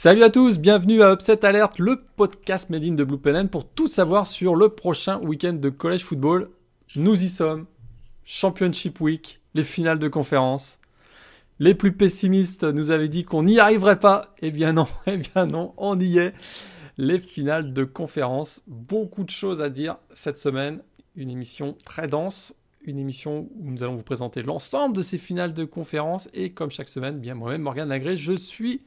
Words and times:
Salut 0.00 0.22
à 0.22 0.30
tous, 0.30 0.60
bienvenue 0.60 1.02
à 1.02 1.12
Upset 1.12 1.44
Alert, 1.44 1.76
le 1.80 2.00
podcast 2.14 2.70
made 2.70 2.84
in 2.84 2.92
de 2.92 3.02
Blue 3.02 3.18
Pen 3.18 3.48
pour 3.48 3.68
tout 3.68 3.88
savoir 3.88 4.28
sur 4.28 4.54
le 4.54 4.68
prochain 4.68 5.18
week-end 5.22 5.54
de 5.54 5.70
college 5.70 6.04
football. 6.04 6.50
Nous 6.94 7.20
y 7.24 7.28
sommes. 7.28 7.66
Championship 8.22 9.00
Week, 9.00 9.40
les 9.54 9.64
finales 9.64 9.98
de 9.98 10.06
conférence. 10.06 10.78
Les 11.58 11.74
plus 11.74 11.90
pessimistes 11.90 12.62
nous 12.62 12.92
avaient 12.92 13.08
dit 13.08 13.24
qu'on 13.24 13.42
n'y 13.42 13.58
arriverait 13.58 13.98
pas. 13.98 14.36
Eh 14.40 14.52
bien 14.52 14.72
non, 14.72 14.86
eh 15.08 15.16
bien 15.16 15.46
non, 15.46 15.74
on 15.76 15.98
y 15.98 16.18
est. 16.18 16.32
Les 16.96 17.18
finales 17.18 17.72
de 17.72 17.82
conférence. 17.82 18.62
Beaucoup 18.68 19.24
de 19.24 19.30
choses 19.30 19.60
à 19.60 19.68
dire 19.68 19.96
cette 20.12 20.38
semaine. 20.38 20.80
Une 21.16 21.28
émission 21.28 21.76
très 21.84 22.06
dense. 22.06 22.54
Une 22.82 23.00
émission 23.00 23.48
où 23.58 23.68
nous 23.68 23.82
allons 23.82 23.96
vous 23.96 24.04
présenter 24.04 24.44
l'ensemble 24.44 24.96
de 24.96 25.02
ces 25.02 25.18
finales 25.18 25.54
de 25.54 25.64
conférence. 25.64 26.28
Et 26.34 26.52
comme 26.52 26.70
chaque 26.70 26.88
semaine, 26.88 27.18
bien 27.18 27.34
moi-même, 27.34 27.62
Morgane 27.62 27.88
Lagré, 27.88 28.16
je 28.16 28.34
suis 28.34 28.82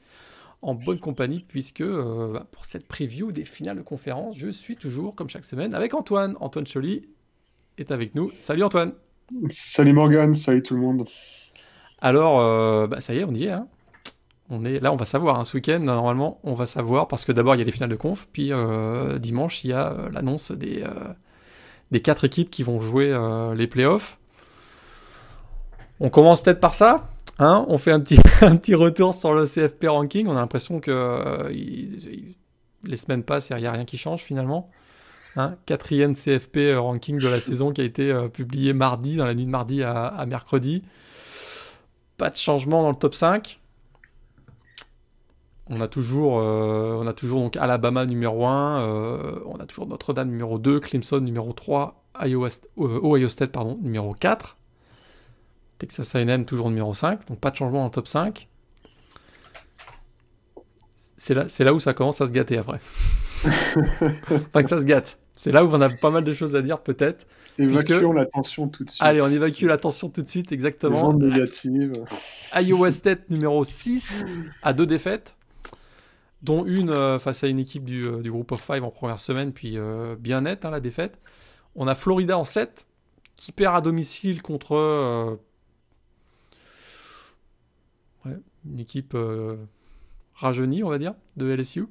en 0.62 0.76
bonne 0.76 1.00
compagnie 1.00 1.46
puisque 1.48 1.82
euh, 1.82 2.34
bah, 2.34 2.48
pour 2.52 2.66
cette 2.66 2.88
preview 2.88 3.32
des 3.32 3.46
finales 3.46 3.78
de 3.78 3.82
conférence, 3.82 4.38
je 4.38 4.50
suis 4.50 4.76
toujours, 4.76 5.16
comme 5.16 5.30
chaque 5.30 5.46
semaine, 5.46 5.74
avec 5.74 5.94
Antoine. 5.94 6.36
Antoine 6.40 6.66
Choly 6.68 7.10
est 7.78 7.92
avec 7.92 8.16
nous. 8.16 8.32
Salut 8.36 8.64
Antoine. 8.64 8.94
Salut 9.50 9.94
Morgane, 9.94 10.36
salut 10.36 10.62
tout 10.62 10.76
le 10.76 10.82
monde. 10.82 11.08
Alors, 12.00 12.42
euh, 12.42 12.88
bah, 12.88 13.02
ça 13.02 13.14
y 13.14 13.20
est, 13.20 13.24
on 13.24 13.34
y 13.34 13.46
est. 13.46 13.52
Hein. 13.52 13.68
On 14.50 14.66
est 14.66 14.80
là, 14.80 14.92
on 14.92 14.98
va 14.98 15.06
savoir. 15.06 15.40
Hein, 15.40 15.46
ce 15.46 15.56
week-end, 15.56 15.80
normalement, 15.80 16.40
on 16.44 16.54
va 16.54 16.66
savoir 16.66 17.08
parce 17.08 17.24
que 17.24 17.32
d'abord 17.32 17.56
il 17.56 17.60
y 17.60 17.62
a 17.62 17.66
les 17.66 17.72
finales 17.72 17.90
de 17.90 17.96
conf, 17.96 18.28
puis 18.34 18.52
euh, 18.52 19.18
dimanche 19.18 19.64
il 19.64 19.70
y 19.70 19.74
a 19.74 20.10
l'annonce 20.12 20.52
des 20.52 20.84
des 21.92 22.02
quatre 22.02 22.24
équipes 22.26 22.50
qui 22.50 22.64
vont 22.64 22.80
jouer 22.82 23.18
les 23.56 23.68
playoffs. 23.68 24.18
On 26.00 26.10
commence 26.10 26.42
peut-être 26.42 26.60
par 26.60 26.74
ça? 26.74 27.10
Hein, 27.42 27.66
on 27.70 27.80
fait 27.80 27.92
un 27.92 28.00
petit, 28.00 28.20
un 28.42 28.56
petit 28.56 28.76
retour 28.76 29.16
sur 29.16 29.34
le 29.34 29.48
CFP 29.48 29.88
ranking. 29.88 30.28
On 30.28 30.34
a 30.34 30.40
l'impression 30.40 30.80
que 30.80 30.92
euh, 30.92 31.50
les 32.84 32.98
semaines 32.98 33.24
passent 33.24 33.50
et 33.50 33.56
il 33.56 33.62
n'y 33.62 33.66
a 33.66 33.72
rien 33.72 33.84
qui 33.84 33.98
change 33.98 34.22
finalement. 34.22 34.70
Hein, 35.36 35.56
quatrième 35.66 36.14
CFP 36.14 36.76
ranking 36.78 37.20
de 37.20 37.28
la 37.28 37.40
saison 37.40 37.72
qui 37.72 37.82
a 37.82 37.84
été 37.84 38.12
euh, 38.12 38.28
publié 38.28 38.74
mardi, 38.74 39.18
dans 39.18 39.26
la 39.26 39.34
nuit 39.34 39.46
de 39.46 39.50
mardi 39.50 39.82
à, 39.82 40.24
mercredi. 40.28 40.84
Pas 42.18 42.30
de 42.30 42.36
changement 42.36 42.84
dans 42.84 42.92
le 42.92 42.96
top 42.96 43.16
5. 43.16 43.60
On 45.68 45.82
a 45.82 45.88
toujours, 45.88 46.40
euh, 46.40 47.00
on 47.02 47.08
a 47.08 47.14
toujours 47.14 47.42
donc 47.42 47.58
Alabama 47.58 48.06
numéro 48.06 48.46
1, 48.46 48.86
on 49.48 49.56
a 49.60 49.66
toujours 49.66 49.88
Notre-Dame 49.88 50.30
numéro 50.30 50.60
2, 50.60 50.80
Clemson 50.80 51.22
numéro 51.22 51.54
3, 51.54 52.04
Ohio 52.78 53.30
State 53.30 53.52
pardon, 53.52 53.80
numéro 53.82 54.14
4. 54.14 54.58
Texas 55.82 56.14
A&M 56.14 56.46
toujours 56.46 56.70
numéro 56.70 56.94
5, 56.94 57.28
donc 57.28 57.40
pas 57.40 57.50
de 57.50 57.56
changement 57.56 57.84
en 57.84 57.90
top 57.90 58.08
5. 58.08 58.48
C'est 61.18 61.34
là, 61.34 61.48
là 61.60 61.74
où 61.74 61.80
ça 61.80 61.96
commence 61.96 62.22
à 62.22 62.28
se 62.28 62.32
gâter 62.32 62.60
après. 62.60 62.80
enfin 63.44 64.62
que 64.62 64.70
ça 64.70 64.80
se 64.80 64.86
gâte. 64.86 65.18
C'est 65.36 65.52
là 65.52 65.66
où 65.66 65.70
on 65.74 65.82
a 65.82 65.90
pas 65.90 66.12
mal 66.12 66.24
de 66.24 66.34
choses 66.36 66.56
à 66.56 66.62
dire 66.62 66.82
peut-être. 66.82 67.26
Évacuons 67.58 68.14
la 68.14 68.28
tension 68.28 68.68
tout 68.68 68.84
de 68.84 68.92
suite. 68.92 69.02
Allez, 69.02 69.22
on 69.22 69.28
évacue 69.28 69.64
la 69.64 69.80
tension 69.80 70.10
tout 70.10 70.22
de 70.22 70.28
suite, 70.28 70.52
exactement. 70.52 71.14
Les 71.14 71.30
négatives. 71.32 72.06
Iowa 72.54 72.92
State 72.92 73.32
numéro 73.32 73.64
6 73.64 74.24
à 74.62 74.74
deux 74.74 74.86
défaites, 74.86 75.36
dont 76.44 76.64
une 76.64 76.92
euh, 76.92 77.18
face 77.18 77.44
à 77.44 77.48
une 77.48 77.58
équipe 77.58 77.86
du, 77.86 78.06
euh, 78.06 78.22
du 78.22 78.30
groupe 78.30 78.52
of 78.52 78.64
5 78.64 78.84
en 78.84 78.92
première 78.92 79.18
semaine, 79.18 79.52
puis 79.52 79.80
euh, 79.80 80.16
bien 80.16 80.42
nette 80.42 80.64
hein, 80.64 80.70
la 80.70 80.80
défaite. 80.80 81.18
On 81.74 81.88
a 81.88 81.96
Florida 81.96 82.38
en 82.38 82.44
7, 82.44 82.86
qui 83.36 83.52
perd 83.52 83.76
à 83.76 83.82
domicile 83.82 84.44
contre 84.44 85.40
une 88.66 88.80
équipe 88.80 89.14
euh, 89.16 89.56
rajeunie, 90.34 90.84
on 90.84 90.90
va 90.90 91.00
dire, 91.00 91.14
de 91.38 91.48
LSU. 91.48 91.86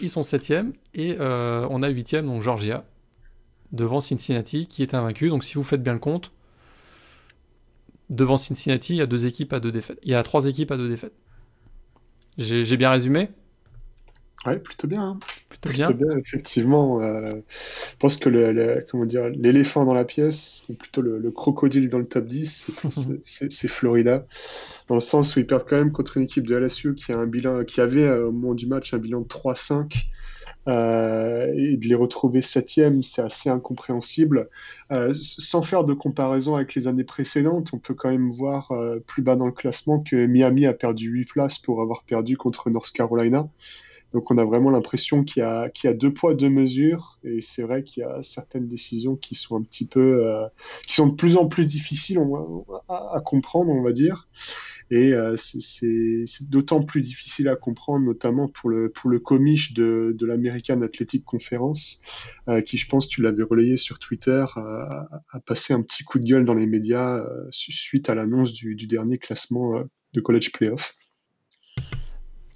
Ils 0.00 0.10
sont 0.10 0.22
septième 0.22 0.72
et 0.94 1.16
euh, 1.20 1.66
on 1.70 1.82
a 1.82 1.88
huitième, 1.88 2.26
donc 2.26 2.42
Georgia, 2.42 2.84
devant 3.72 4.00
Cincinnati, 4.00 4.66
qui 4.66 4.82
est 4.82 4.94
invaincu. 4.94 5.28
Donc 5.28 5.44
si 5.44 5.54
vous 5.54 5.62
faites 5.62 5.82
bien 5.82 5.92
le 5.92 5.98
compte, 5.98 6.32
devant 8.08 8.36
Cincinnati, 8.36 8.94
il 8.94 8.96
y 8.98 9.02
a 9.02 9.06
deux 9.06 9.26
équipes 9.26 9.52
à 9.52 9.60
deux 9.60 9.72
défaites. 9.72 9.98
Il 10.02 10.10
y 10.10 10.14
a 10.14 10.22
trois 10.22 10.46
équipes 10.46 10.70
à 10.70 10.76
deux 10.76 10.88
défaites. 10.88 11.14
J'ai 12.38 12.76
bien 12.76 12.90
résumé? 12.90 13.30
Ouais, 14.44 14.58
plutôt 14.58 14.86
bien. 14.86 15.02
Hein. 15.02 15.18
Plutôt, 15.66 15.94
bien. 15.94 16.16
effectivement. 16.16 17.00
Euh, 17.00 17.26
je 17.26 17.96
pense 17.98 18.16
que 18.16 18.28
le, 18.28 18.86
comment 18.90 19.04
dire, 19.04 19.28
l'éléphant 19.28 19.84
dans 19.84 19.94
la 19.94 20.04
pièce, 20.04 20.62
ou 20.68 20.74
plutôt 20.74 21.02
le, 21.02 21.30
crocodile 21.30 21.88
dans 21.88 21.98
le 21.98 22.06
top 22.06 22.26
10, 22.26 22.70
c'est 23.22 23.68
Florida. 23.68 24.26
Dans 24.88 24.94
le 24.94 25.00
sens 25.00 25.36
où 25.36 25.40
ils 25.40 25.46
perdent 25.46 25.66
quand 25.68 25.76
même 25.76 25.92
contre 25.92 26.16
une 26.16 26.24
équipe 26.24 26.46
de 26.46 26.56
LSU 26.56 26.94
qui, 26.94 27.12
a 27.12 27.18
un 27.18 27.26
bilan, 27.26 27.64
qui 27.64 27.80
avait 27.80 28.04
euh, 28.04 28.28
au 28.28 28.32
moment 28.32 28.54
du 28.54 28.66
match 28.66 28.94
un 28.94 28.98
bilan 28.98 29.20
de 29.20 29.26
3-5. 29.26 30.06
Euh, 30.68 31.52
et 31.56 31.76
de 31.76 31.86
les 31.86 31.94
retrouver 31.94 32.42
septième, 32.42 33.04
c'est 33.04 33.22
assez 33.22 33.48
incompréhensible. 33.48 34.48
sans 35.12 35.62
faire 35.62 35.84
de 35.84 35.92
comparaison 35.92 36.56
avec 36.56 36.74
les 36.74 36.88
années 36.88 37.04
précédentes, 37.04 37.70
on 37.72 37.78
peut 37.78 37.94
quand 37.94 38.10
même 38.10 38.28
voir 38.30 38.72
plus 39.06 39.22
bas 39.22 39.36
dans 39.36 39.46
le 39.46 39.52
classement 39.52 40.00
que 40.00 40.26
Miami 40.26 40.66
a 40.66 40.72
perdu 40.72 41.08
8 41.08 41.24
places 41.26 41.58
pour 41.58 41.82
avoir 41.82 42.02
perdu 42.02 42.36
contre 42.36 42.68
North 42.70 42.90
Carolina. 42.90 43.48
Donc 44.12 44.30
on 44.30 44.38
a 44.38 44.44
vraiment 44.44 44.70
l'impression 44.70 45.24
qu'il 45.24 45.42
y, 45.42 45.86
a 45.86 45.94
deux 45.94 46.12
poids, 46.12 46.34
deux 46.34 46.48
mesures. 46.48 47.18
Et 47.24 47.40
c'est 47.40 47.62
vrai 47.62 47.82
qu'il 47.82 48.02
y 48.02 48.04
a 48.04 48.22
certaines 48.22 48.68
décisions 48.68 49.16
qui 49.16 49.34
sont 49.34 49.56
un 49.56 49.62
petit 49.62 49.86
peu, 49.86 50.26
euh, 50.26 50.46
qui 50.86 50.94
sont 50.94 51.08
de 51.08 51.14
plus 51.14 51.36
en 51.36 51.48
plus 51.48 51.66
difficiles 51.66 52.18
à, 52.88 53.20
comprendre, 53.24 53.70
on 53.70 53.82
va 53.82 53.92
dire. 53.92 54.28
Et 54.90 55.12
euh, 55.12 55.34
c'est 55.36 56.48
d'autant 56.48 56.82
plus 56.84 57.00
difficile 57.00 57.48
à 57.48 57.56
comprendre, 57.56 58.06
notamment 58.06 58.48
pour 58.48 58.70
le, 58.70 58.90
pour 58.90 59.10
le 59.10 59.18
comiche 59.18 59.72
de, 59.74 60.16
l'American 60.20 60.80
Athletic 60.82 61.24
Conference, 61.24 62.00
euh, 62.48 62.60
qui, 62.60 62.78
je 62.78 62.88
pense, 62.88 63.08
tu 63.08 63.22
l'avais 63.22 63.42
relayé 63.42 63.76
sur 63.76 63.98
Twitter, 63.98 64.44
a 64.56 65.40
passé 65.44 65.74
un 65.74 65.82
petit 65.82 66.04
coup 66.04 66.20
de 66.20 66.24
gueule 66.24 66.44
dans 66.44 66.54
les 66.54 66.66
médias 66.66 67.24
suite 67.50 68.08
à 68.08 68.14
l'annonce 68.14 68.52
du, 68.52 68.76
du, 68.76 68.86
dernier 68.86 69.18
classement 69.18 69.82
de 70.14 70.20
College 70.20 70.52
Playoff. 70.52 70.94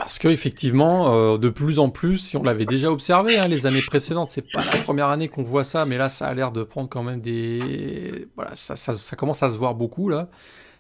Parce 0.00 0.19
que 0.19 0.28
effectivement, 0.28 1.15
euh, 1.15 1.37
de 1.37 1.50
plus 1.50 1.78
en 1.78 1.91
plus, 1.91 2.16
si 2.16 2.37
on 2.38 2.43
l'avait 2.43 2.65
déjà 2.65 2.91
observé 2.91 3.38
hein, 3.38 3.49
les 3.49 3.66
années 3.66 3.83
précédentes, 3.87 4.31
c'est 4.31 4.50
pas 4.50 4.65
la 4.65 4.81
première 4.81 5.09
année 5.09 5.28
qu'on 5.28 5.43
voit 5.43 5.62
ça, 5.62 5.84
mais 5.84 5.99
là, 5.99 6.09
ça 6.09 6.27
a 6.27 6.33
l'air 6.33 6.53
de 6.53 6.62
prendre 6.62 6.88
quand 6.88 7.03
même 7.03 7.21
des, 7.21 8.27
voilà, 8.34 8.53
ça, 8.56 9.16
commence 9.16 9.43
à 9.43 9.50
se 9.50 9.59
voir 9.59 9.75
beaucoup 9.75 10.09
là. 10.09 10.31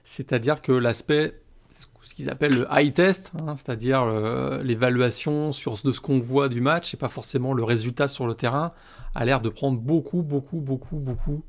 C'est-à-dire 0.04 0.62
que 0.62 0.72
l'aspect, 0.72 1.38
ce 1.70 2.14
qu'ils 2.14 2.30
appellent 2.30 2.54
le 2.54 2.66
high 2.70 2.94
test, 2.94 3.30
hein, 3.38 3.56
c'est-à-dire 3.56 4.02
euh, 4.02 4.62
l'évaluation 4.62 5.52
sur 5.52 5.76
de 5.84 5.92
ce 5.92 6.00
qu'on 6.00 6.18
voit 6.18 6.48
du 6.48 6.62
match, 6.62 6.94
et 6.94 6.96
pas 6.96 7.08
forcément 7.08 7.52
le 7.52 7.62
résultat 7.62 8.08
sur 8.08 8.26
le 8.26 8.34
terrain, 8.34 8.72
a 9.14 9.26
l'air 9.26 9.42
de 9.42 9.50
prendre 9.50 9.78
beaucoup, 9.78 10.22
beaucoup, 10.22 10.60
beaucoup, 10.60 10.96
beaucoup 10.96 11.44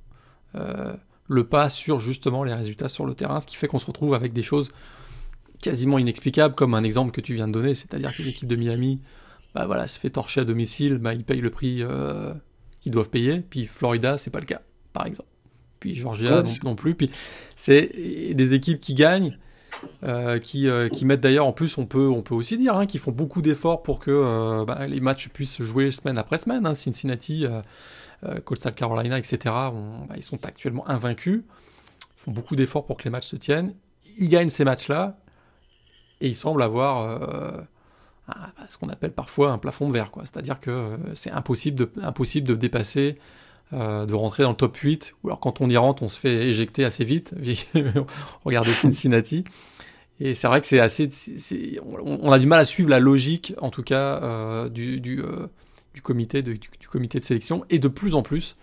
euh, 0.56 0.94
le 1.30 1.46
pas 1.46 1.70
sur 1.70 2.02
justement 2.02 2.44
les 2.44 2.54
résultats 2.54 2.90
sur 2.90 3.06
le 3.06 3.14
terrain, 3.14 3.40
ce 3.40 3.48
qui 3.48 3.56
fait 3.56 3.68
qu'on 3.68 3.80
se 3.80 3.86
retrouve 3.86 4.14
avec 4.14 4.34
des 4.34 4.44
choses 4.44 4.72
quasiment 5.62 5.98
inexplicable, 5.98 6.56
comme 6.56 6.74
un 6.74 6.84
exemple 6.84 7.12
que 7.12 7.22
tu 7.22 7.34
viens 7.36 7.48
de 7.48 7.54
donner, 7.54 7.76
c'est-à-dire 7.76 8.16
que 8.16 8.24
l'équipe 8.24 8.48
de 8.48 8.56
Miami 8.56 9.02
bah 9.54 9.66
voilà, 9.66 9.88
se 9.88 10.00
fait 10.00 10.10
torcher 10.10 10.42
à 10.42 10.46
domicile, 10.46 10.98
bah, 10.98 11.14
ils 11.14 11.24
payent 11.24 11.42
le 11.42 11.50
prix 11.50 11.80
euh, 11.82 12.34
qu'ils 12.80 12.92
doivent 12.92 13.10
payer, 13.10 13.42
puis 13.42 13.66
Florida, 13.66 14.18
c'est 14.18 14.30
pas 14.30 14.40
le 14.40 14.46
cas, 14.46 14.62
par 14.94 15.06
exemple. 15.06 15.30
Puis 15.80 15.96
Georgia 15.96 16.44
non, 16.64 16.76
plus, 16.76 16.96
puis 16.96 17.10
c'est 17.56 17.92
des 18.34 18.54
équipes 18.54 18.80
qui 18.80 18.94
gagnent, 18.94 19.38
euh, 20.04 20.38
qui, 20.38 20.70
euh, 20.70 20.90
qui 20.90 21.06
mettent 21.06 21.22
d'ailleurs, 21.22 21.48
en 21.48 21.54
plus, 21.54 21.78
on 21.80 21.86
peut, 21.86 22.08
on 22.08 22.22
peut 22.22 22.36
aussi 22.36 22.56
dire, 22.56 22.78
hein, 22.78 22.86
qui 22.86 23.00
font 23.00 23.12
beaucoup 23.12 23.42
d'efforts 23.42 23.82
pour 23.82 24.00
que 24.00 24.64
bah, 24.64 24.88
les 24.88 25.00
matchs 25.00 25.30
puissent 25.30 25.56
se 25.56 25.64
jouer 25.64 25.90
semaine 25.90 26.20
après 26.20 26.38
semaine. 26.38 26.68
Hein. 26.68 26.76
Cincinnati, 26.76 27.46
Coastal 28.46 28.76
Carolina, 28.76 29.18
etc., 29.18 29.40
bah, 29.44 30.16
ils 30.16 30.24
sont 30.24 30.46
actuellement 30.46 30.88
invaincus, 30.88 31.42
font 32.16 32.32
beaucoup 32.32 32.56
d'efforts 32.56 32.86
pour 32.86 32.98
que 32.98 33.04
les 33.06 33.10
matchs 33.10 33.28
se 33.28 33.36
tiennent. 33.36 33.74
Ils 34.18 34.30
gagnent 34.30 34.50
ces 34.50 34.64
matchs-là, 34.64 35.18
et 36.22 36.28
il 36.28 36.36
semble 36.36 36.62
avoir 36.62 37.06
euh, 38.30 38.34
ce 38.70 38.78
qu'on 38.78 38.90
appelle 38.90 39.12
parfois 39.12 39.52
un 39.52 39.58
plafond 39.58 39.88
de 39.88 39.94
verre. 39.94 40.12
C'est-à-dire 40.24 40.60
que 40.60 40.72
euh, 40.72 40.98
c'est 41.16 41.32
impossible 41.32 41.78
de, 41.78 41.92
impossible 42.02 42.48
de 42.48 42.56
dépasser, 42.56 43.18
euh, 43.74 44.06
de 44.06 44.14
rentrer 44.14 44.44
dans 44.44 44.52
le 44.52 44.56
top 44.56 44.78
8, 44.78 45.16
ou 45.24 45.30
alors 45.30 45.40
quand 45.40 45.60
on 45.62 45.70
y 45.70 45.78
rentre, 45.78 46.04
on 46.04 46.10
se 46.10 46.20
fait 46.20 46.48
éjecter 46.48 46.86
assez 46.86 47.04
vite. 47.04 47.34
Regardez 48.46 48.72
Cincinnati. 48.72 49.44
Et 50.20 50.36
c'est 50.36 50.48
vrai 50.48 50.62
que 50.62 50.68
c'est 50.68 50.80
assez. 50.80 51.10
on, 51.84 52.32
a 52.32 52.38
du 52.38 52.46
mal 52.46 52.60
à 52.60 52.66
suivre 52.66 52.90
la 52.92 53.00
logique, 53.00 53.56
en 53.60 53.72
tout 53.72 53.82
cas, 53.82 54.70
du, 54.70 55.00
du, 55.00 55.24
comité 56.04 56.44
de, 56.44 56.54
du, 56.54 56.88
comité 56.88 57.20
de 57.20 57.24
sélection. 57.24 57.66
Et 57.72 57.80
de 57.80 57.88
plus 57.88 58.14
en 58.14 58.22
plus, 58.22 58.56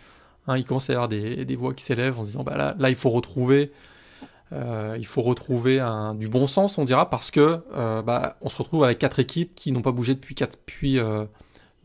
hein, 0.47 0.57
il 0.57 0.65
commence 0.65 0.89
à 0.89 0.93
y 0.93 0.95
avoir 0.95 1.09
des, 1.09 1.45
des 1.45 1.57
voix 1.57 1.75
qui 1.75 1.83
s'élèvent 1.83 2.17
en 2.21 2.23
se 2.23 2.29
disant 2.29 2.45
bah 2.45 2.57
là, 2.57 2.77
là, 2.79 2.91
il 2.91 2.95
faut 2.95 3.11
retrouver 3.11 3.73
euh, 4.53 4.97
il 4.99 5.07
faut 5.07 5.23
retrouver 5.23 5.81
un, 5.81 6.15
du 6.15 6.29
bon 6.29 6.47
sens, 6.47 6.79
on 6.79 6.85
dira, 6.85 7.11
parce 7.11 7.31
que 7.31 7.63
euh, 7.75 8.03
bah, 8.03 8.37
on 8.41 8.49
se 8.49 8.57
retrouve 8.57 8.85
avec 8.85 8.99
quatre 8.99 9.19
équipes 9.19 9.55
qui 9.55 9.73
n'ont 9.73 9.83
pas 9.83 9.93
bougé 9.93 10.15
depuis, 10.15 10.35
quatre, 10.35 10.59
euh, 10.85 11.27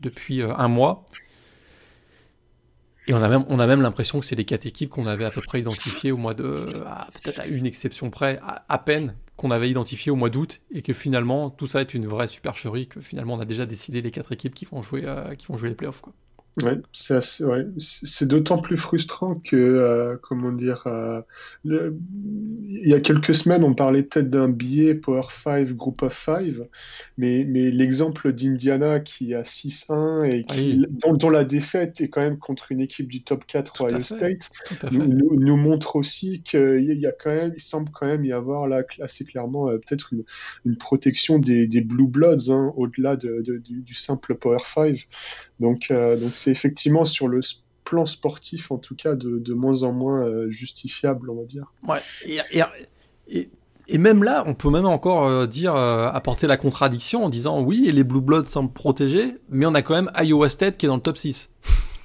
depuis 0.00 0.42
un 0.42 0.68
mois. 0.68 1.04
Et 3.06 3.12
on 3.12 3.22
a 3.22 3.28
même, 3.28 3.44
on 3.48 3.58
a 3.58 3.66
même 3.66 3.82
l'impression 3.82 4.18
que 4.18 4.24
c'est 4.24 4.34
les 4.34 4.46
quatre 4.46 4.64
équipes 4.64 4.88
qu'on 4.88 5.06
avait 5.06 5.26
à 5.26 5.30
peu 5.30 5.42
près 5.42 5.60
identifiées 5.60 6.10
au 6.10 6.16
mois 6.16 6.32
de, 6.32 6.64
peut-être 7.22 7.40
à 7.40 7.46
une 7.46 7.66
exception 7.66 8.08
près, 8.08 8.40
à, 8.42 8.78
peine, 8.78 9.14
qu'on 9.36 9.50
avait 9.50 9.68
identifiées 9.68 10.10
au 10.10 10.16
mois 10.16 10.30
d'août 10.30 10.62
et 10.70 10.80
que 10.80 10.94
finalement 10.94 11.50
tout 11.50 11.66
ça 11.66 11.82
est 11.82 11.92
une 11.92 12.06
vraie 12.06 12.28
supercherie, 12.28 12.88
que 12.88 13.02
finalement 13.02 13.34
on 13.34 13.40
a 13.40 13.44
déjà 13.44 13.66
décidé 13.66 14.00
les 14.00 14.10
quatre 14.10 14.32
équipes 14.32 14.54
qui 14.54 14.64
vont 14.64 14.80
jouer, 14.80 15.04
qui 15.36 15.46
vont 15.48 15.58
jouer 15.58 15.68
les 15.68 15.74
playoffs. 15.74 16.00
Quoi. 16.00 16.14
Ouais, 16.62 16.80
c'est 16.92 17.18
ouais. 17.42 17.66
D'autant 18.22 18.58
plus 18.58 18.76
frustrant 18.76 19.34
que, 19.34 19.56
euh, 19.56 20.16
comment 20.22 20.52
dire, 20.52 20.84
euh, 20.86 21.20
le... 21.64 21.98
il 22.62 22.88
y 22.88 22.94
a 22.94 23.00
quelques 23.00 23.34
semaines, 23.34 23.64
on 23.64 23.74
parlait 23.74 24.04
peut-être 24.04 24.30
d'un 24.30 24.48
billet 24.48 24.94
Power 24.94 25.26
5, 25.28 25.70
Group 25.70 26.02
of 26.02 26.16
5, 26.16 26.44
mais, 27.18 27.44
mais 27.48 27.72
l'exemple 27.72 28.32
d'Indiana 28.32 29.00
qui 29.00 29.34
a 29.34 29.42
6-1 29.42 30.24
et 30.26 30.44
qui, 30.44 30.86
dont, 30.90 31.28
la 31.28 31.44
défaite 31.44 32.00
est 32.00 32.08
quand 32.08 32.20
même 32.20 32.38
contre 32.38 32.70
une 32.70 32.80
équipe 32.80 33.08
du 33.08 33.24
top 33.24 33.44
4 33.46 33.86
Ohio 33.86 34.02
State, 34.02 34.50
nous, 34.92 35.34
nous, 35.36 35.56
montre 35.56 35.96
aussi 35.96 36.42
qu'il 36.42 36.84
y 36.84 37.06
a 37.06 37.12
quand 37.12 37.34
même, 37.34 37.52
il 37.56 37.60
semble 37.60 37.90
quand 37.90 38.06
même 38.06 38.24
y 38.24 38.32
avoir 38.32 38.68
là 38.68 38.84
assez 39.00 39.24
clairement 39.24 39.70
euh, 39.70 39.78
peut-être 39.78 40.12
une, 40.12 40.22
une, 40.64 40.76
protection 40.76 41.40
des, 41.40 41.66
des 41.66 41.80
Blue 41.80 42.06
Bloods 42.06 42.50
hein, 42.50 42.72
au-delà 42.76 43.16
de, 43.16 43.42
de, 43.42 43.58
du, 43.58 43.82
du, 43.82 43.94
simple 43.94 44.36
Power 44.36 44.58
5. 44.64 45.08
Donc, 45.58 45.88
donc 45.90 46.30
c'est 46.44 46.50
effectivement 46.50 47.04
sur 47.04 47.26
le 47.26 47.40
plan 47.84 48.06
sportif, 48.06 48.70
en 48.70 48.78
tout 48.78 48.94
cas, 48.94 49.14
de, 49.14 49.54
moins 49.54 49.82
en 49.82 49.92
moins 49.92 50.26
euh, 50.26 50.50
justifiable, 50.50 51.30
on 51.30 51.36
va 51.36 51.44
dire. 51.44 51.72
Ouais, 51.86 52.00
et, 53.28 53.48
et, 53.88 53.98
même 53.98 54.24
là, 54.24 54.44
on 54.46 54.54
peut 54.54 54.70
même 54.70 54.86
encore 54.86 55.24
euh, 55.24 55.46
dire, 55.46 55.74
euh, 55.74 56.08
apporter 56.08 56.46
la 56.46 56.56
contradiction 56.56 57.24
en 57.24 57.28
disant 57.30 57.62
oui, 57.62 57.90
les 57.92 58.04
Blue 58.04 58.20
Bloods 58.20 58.44
semblent 58.44 58.72
protégés, 58.72 59.36
mais 59.48 59.66
on 59.66 59.74
a 59.74 59.82
quand 59.82 59.94
même 59.94 60.10
Iowa 60.22 60.48
State 60.48 60.76
qui 60.76 60.86
est 60.86 60.88
dans 60.88 60.96
le 60.96 61.02
top 61.02 61.16
6. 61.16 61.48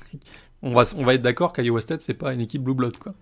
on, 0.61 0.73
va, 0.73 0.83
on 0.97 1.03
va 1.03 1.13
être 1.15 1.21
d'accord 1.21 1.51
qu'Iowa 1.51 1.81
State, 1.81 2.01
c'est 2.01 2.13
pas 2.13 2.33
une 2.33 2.41
équipe 2.41 2.63
Blue 2.63 2.75
Blood, 2.75 2.97
quoi. 2.97 3.13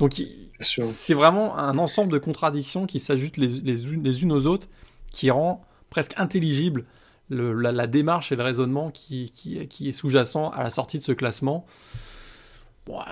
Donc, 0.00 0.20
c'est 0.58 1.14
vraiment 1.14 1.56
un 1.56 1.78
ensemble 1.78 2.12
de 2.12 2.18
contradictions 2.18 2.86
qui 2.86 2.98
s'ajoutent 2.98 3.36
les, 3.36 3.46
les, 3.46 4.22
unes 4.22 4.32
aux 4.32 4.46
autres, 4.46 4.68
qui 5.12 5.30
rend 5.30 5.64
presque 5.90 6.14
intelligible 6.16 6.84
la, 7.34 7.86
démarche 7.86 8.32
et 8.32 8.36
le 8.36 8.42
raisonnement 8.42 8.90
qui, 8.90 9.30
est 9.80 9.92
sous-jacent 9.92 10.50
à 10.50 10.62
la 10.62 10.70
sortie 10.70 10.98
de 10.98 11.02
ce 11.02 11.12
classement. 11.12 11.66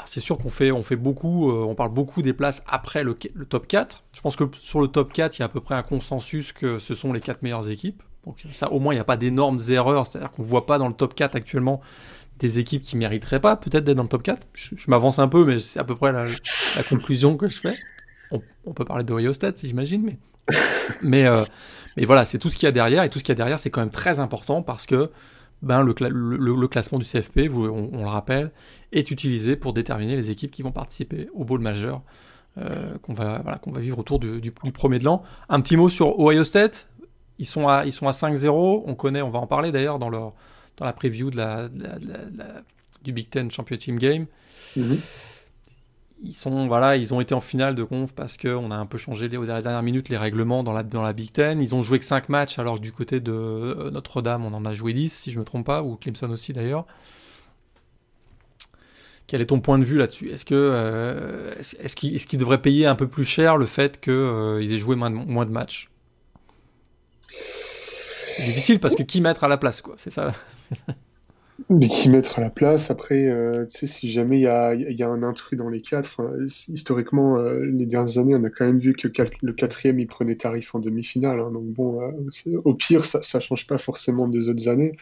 C'est 0.05 0.21
sûr 0.21 0.37
qu'on 0.39 0.51
fait, 0.51 0.97
beaucoup, 0.97 1.51
euh, 1.51 1.65
on 1.65 1.75
parle 1.75 1.93
beaucoup 1.93 2.21
des 2.21 2.35
places 2.35 2.63
après 2.67 3.05
le, 3.05 3.15
top 3.15 3.67
4. 3.67 4.05
Je 4.15 4.21
pense 4.21 4.37
que 4.37 4.45
sur 4.55 4.81
le 4.81 4.89
top 4.89 5.13
4, 5.13 5.39
il 5.39 5.41
y 5.41 5.43
a 5.43 5.47
à 5.47 5.49
peu 5.49 5.61
près 5.61 5.75
un 5.75 5.83
consensus 5.83 6.53
que 6.53 6.79
ce 6.79 6.95
sont 6.95 7.13
les 7.13 7.21
quatre 7.21 7.43
meilleures 7.43 7.71
équipes. 7.71 8.03
Donc 8.25 8.37
ça, 8.53 8.71
au 8.71 8.79
moins, 8.79 8.93
il 8.93 8.99
n'y 8.99 9.01
a 9.01 9.05
pas 9.05 9.17
d'énormes 9.17 9.61
erreurs. 9.69 10.07
C'est-à-dire 10.07 10.31
qu'on 10.31 10.43
ne 10.43 10.47
voit 10.47 10.67
pas 10.67 10.79
dans 10.79 10.89
le 10.89 10.95
top 10.95 11.15
4 11.15 11.37
actuellement 11.37 11.81
des 12.39 12.59
équipes 12.59 12.83
qui 12.83 12.97
mériteraient 12.97 13.41
pas 13.41 13.57
peut-être 13.57 13.85
d'être 13.85 13.97
dans 13.97 14.03
le 14.03 14.09
top 14.09 14.23
4. 14.23 14.47
Je, 14.55 14.75
m'avance 14.89 15.19
un 15.19 15.29
peu, 15.29 15.45
mais 15.45 15.59
c'est 15.59 15.79
à 15.79 15.85
peu 15.85 15.95
près 15.95 16.13
la, 16.13 16.27
conclusion 16.89 17.37
que 17.37 17.49
je 17.49 17.59
fais. 17.59 17.75
On, 18.65 18.73
peut 18.73 18.85
parler 18.85 19.05
de 19.05 19.13
Ohio 19.13 19.33
State, 19.33 19.61
j'imagine, 19.65 20.03
mais 20.03 20.19
mais 21.03 21.27
euh, 21.27 21.45
mais 21.97 22.05
voilà, 22.05 22.25
c'est 22.25 22.39
tout 22.39 22.49
ce 22.49 22.57
qu'il 22.57 22.67
y 22.67 22.69
a 22.69 22.73
derrière, 22.73 23.03
et 23.03 23.09
tout 23.09 23.19
ce 23.19 23.25
qu'il 23.25 23.33
y 23.33 23.37
a 23.37 23.37
derrière, 23.37 23.59
c'est 23.59 23.71
quand 23.71 23.81
même 23.81 23.91
très 23.91 24.19
important 24.19 24.63
parce 24.63 24.87
que 24.87 25.11
ben, 25.63 25.83
le, 25.83 26.69
classement 26.69 26.99
du 26.99 27.05
CFP, 27.05 27.51
on, 27.53 28.03
le 28.03 28.09
rappelle, 28.09 28.51
est 28.93 29.11
utilisé 29.11 29.57
pour 29.57 29.73
déterminer 29.73 30.17
les 30.17 30.31
équipes 30.31 30.51
qui 30.51 30.63
vont 30.63 30.73
participer 30.73 31.29
au 31.35 31.45
bowl 31.45 31.61
majeur 31.61 32.03
euh, 32.59 32.99
qu'on 33.03 33.15
va, 33.15 33.41
voilà, 33.43 33.59
qu'on 33.59 33.71
va 33.71 33.81
vivre 33.81 33.99
autour 33.99 34.19
du, 34.19 34.51
premier 34.51 34.99
de 34.99 35.05
l'an. 35.05 35.23
Un 35.49 35.61
petit 35.61 35.77
mot 35.77 35.89
sur 35.89 36.19
Ohio 36.19 36.45
State. 36.45 36.89
Ils 37.39 37.47
sont 37.47 37.69
à, 37.69 37.87
ils 37.87 37.93
sont 37.93 38.09
à 38.09 38.11
5-0. 38.11 38.83
On 38.87 38.95
connaît, 38.95 39.23
on 39.23 39.31
va 39.31 39.39
en 39.39 39.47
parler 39.47 39.73
d'ailleurs 39.73 39.99
dans, 39.99 40.11
dans 40.11 40.35
la 40.81 40.93
preview 40.93 41.31
de 41.31 41.37
la, 41.37 41.69
du 43.03 43.13
Big 43.13 43.31
Ten 43.31 43.51
Championship 43.51 43.99
Game. 43.99 44.27
Mm-hmm 44.77 45.32
ils 46.25 46.33
sont 46.33 46.67
voilà, 46.69 46.97
ils 46.97 47.13
ont 47.13 47.21
été 47.21 47.35
en 47.35 47.41
finale 47.41 47.75
de 47.75 47.83
conf 47.83 48.13
parce 48.13 48.37
que 48.37 48.49
on 48.49 48.71
a 48.71 48.77
un 48.77 48.87
peu 48.87 48.99
changé 48.99 49.29
les, 49.29 49.37
aux 49.37 49.47
dernières 49.47 49.83
minutes 49.83 50.09
les 50.09 50.17
règlements 50.17 50.63
dans 50.63 50.73
la 50.73 50.83
dans 50.83 51.03
la 51.03 51.13
Big 51.13 51.33
Ten. 51.33 51.61
Ils 51.61 51.75
ont 51.75 51.83
joué 51.83 51.99
que 51.99 52.05
5 52.05 52.29
matchs 52.29 52.59
alors 52.59 52.77
que 52.77 52.81
du 52.81 52.93
côté 52.93 53.21
de 53.21 53.33
euh, 53.33 53.91
Notre-Dame, 53.91 54.45
on 54.45 54.55
en 54.55 54.65
a 54.65 54.75
joué 54.75 54.93
10 54.93 55.13
si 55.13 55.33
je 55.33 55.39
me 55.39 55.45
trompe 55.45 55.67
pas 55.67 55.83
ou 55.83 55.97
Clemson 55.97 56.31
aussi 56.31 56.53
d'ailleurs. 56.53 56.87
Quel 59.27 59.41
est 59.41 59.47
ton 59.47 59.61
point 59.61 59.79
de 59.79 59.85
vue 59.85 59.99
là-dessus? 59.99 60.31
Est-ce 60.31 60.45
que 60.45 60.55
euh, 60.55 61.53
est-ce 61.59 61.97
qu'ils 61.97 62.39
devraient 62.39 62.63
payer 62.63 62.87
un 62.87 62.95
peu 62.95 63.09
plus 63.09 63.25
cher 63.25 63.57
le 63.57 63.67
fait 63.67 64.01
qu'ils 64.01 64.13
euh, 64.13 64.63
aient 64.63 64.79
joué 64.79 64.95
moins 64.95 65.11
de, 65.11 65.17
moins 65.17 65.47
de 65.47 65.51
matchs? 65.51 65.89
C'est 67.29 68.45
difficile 68.45 68.79
parce 68.79 68.95
que 68.95 69.03
qui 69.03 69.21
mettre 69.21 69.45
à 69.45 69.49
la 69.49 69.57
place 69.57 69.83
quoi, 69.83 69.95
c'est 69.99 70.11
ça. 70.13 70.33
Mais 71.69 71.89
qui 71.89 72.09
mettre 72.09 72.39
à 72.39 72.43
la 72.43 72.51
place, 72.51 72.91
après, 72.91 73.27
euh, 73.27 73.67
tu 73.67 73.79
sais, 73.79 73.87
si 73.87 74.09
jamais 74.09 74.39
il 74.39 74.43
y 74.43 74.47
a, 74.47 74.75
y 74.75 75.03
a, 75.03 75.09
un 75.09 75.23
intrus 75.23 75.59
dans 75.59 75.69
les 75.69 75.81
quatre, 75.81 76.21
historiquement, 76.69 77.37
euh, 77.39 77.65
les 77.65 77.87
dernières 77.87 78.19
années, 78.19 78.35
on 78.35 78.45
a 78.45 78.51
quand 78.51 78.65
même 78.65 78.79
vu 78.79 78.95
que 78.95 79.09
le 79.43 79.53
quatrième, 79.53 79.99
il 79.99 80.07
prenait 80.07 80.37
tarif 80.37 80.75
en 80.75 80.79
demi-finale. 80.79 81.41
Hein, 81.41 81.51
donc 81.53 81.65
bon, 81.65 82.01
euh, 82.01 82.61
au 82.65 82.75
pire, 82.75 83.05
ça 83.05 83.19
ne 83.19 83.43
change 83.43 83.67
pas 83.67 83.79
forcément 83.79 84.29
des 84.29 84.49
autres 84.49 84.69
années. 84.69 84.93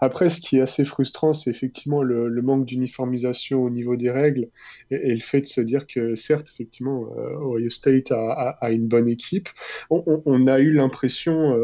Après, 0.00 0.30
ce 0.30 0.40
qui 0.40 0.58
est 0.58 0.60
assez 0.60 0.84
frustrant, 0.84 1.32
c'est 1.32 1.50
effectivement 1.50 2.02
le, 2.02 2.28
le 2.28 2.42
manque 2.42 2.64
d'uniformisation 2.64 3.62
au 3.62 3.70
niveau 3.70 3.96
des 3.96 4.10
règles 4.10 4.48
et, 4.90 5.14
le 5.14 5.20
fait 5.20 5.42
de 5.42 5.46
se 5.46 5.60
dire 5.60 5.86
que, 5.86 6.14
certes, 6.14 6.48
effectivement, 6.52 7.08
Ohio 7.42 7.70
State 7.70 8.12
a, 8.12 8.56
a, 8.60 8.70
une 8.70 8.86
bonne 8.86 9.08
équipe. 9.08 9.48
On, 9.90 10.02
on, 10.06 10.22
on 10.24 10.46
a 10.46 10.60
eu 10.60 10.72
l'impression, 10.72 11.54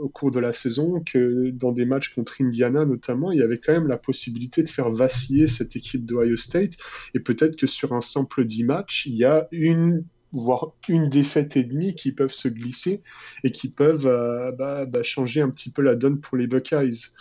au 0.00 0.08
cours 0.08 0.30
de 0.30 0.40
la 0.40 0.52
saison, 0.52 1.02
que 1.04 1.50
dans 1.50 1.72
des 1.72 1.84
matchs 1.84 2.14
contre 2.14 2.40
Indiana, 2.40 2.84
notamment, 2.84 3.32
il 3.32 3.38
y 3.38 3.42
avait 3.42 3.58
quand 3.58 3.72
même 3.72 3.83
la 3.88 3.98
possibilité 3.98 4.62
de 4.62 4.68
faire 4.68 4.90
vaciller 4.90 5.46
cette 5.46 5.76
équipe 5.76 6.04
d'Ohio 6.04 6.36
State. 6.36 6.72
Et 7.14 7.20
peut-être 7.20 7.56
que 7.56 7.66
sur 7.66 7.92
un 7.92 8.00
simple 8.00 8.44
10 8.44 8.64
matchs, 8.64 9.06
il 9.06 9.16
y 9.16 9.24
a 9.24 9.48
une 9.52 10.04
voire 10.34 10.72
une 10.88 11.08
défaite 11.08 11.56
et 11.56 11.64
demie 11.64 11.94
qui 11.94 12.12
peuvent 12.12 12.32
se 12.32 12.48
glisser 12.48 13.02
et 13.44 13.52
qui 13.52 13.68
peuvent 13.68 14.06
euh, 14.06 14.50
bah, 14.52 14.84
bah, 14.84 15.02
changer 15.02 15.40
un 15.40 15.48
petit 15.48 15.70
peu 15.70 15.80
la 15.80 15.94
donne 15.94 16.20
pour 16.20 16.36
les 16.36 16.46
Buckeyes. 16.46 17.12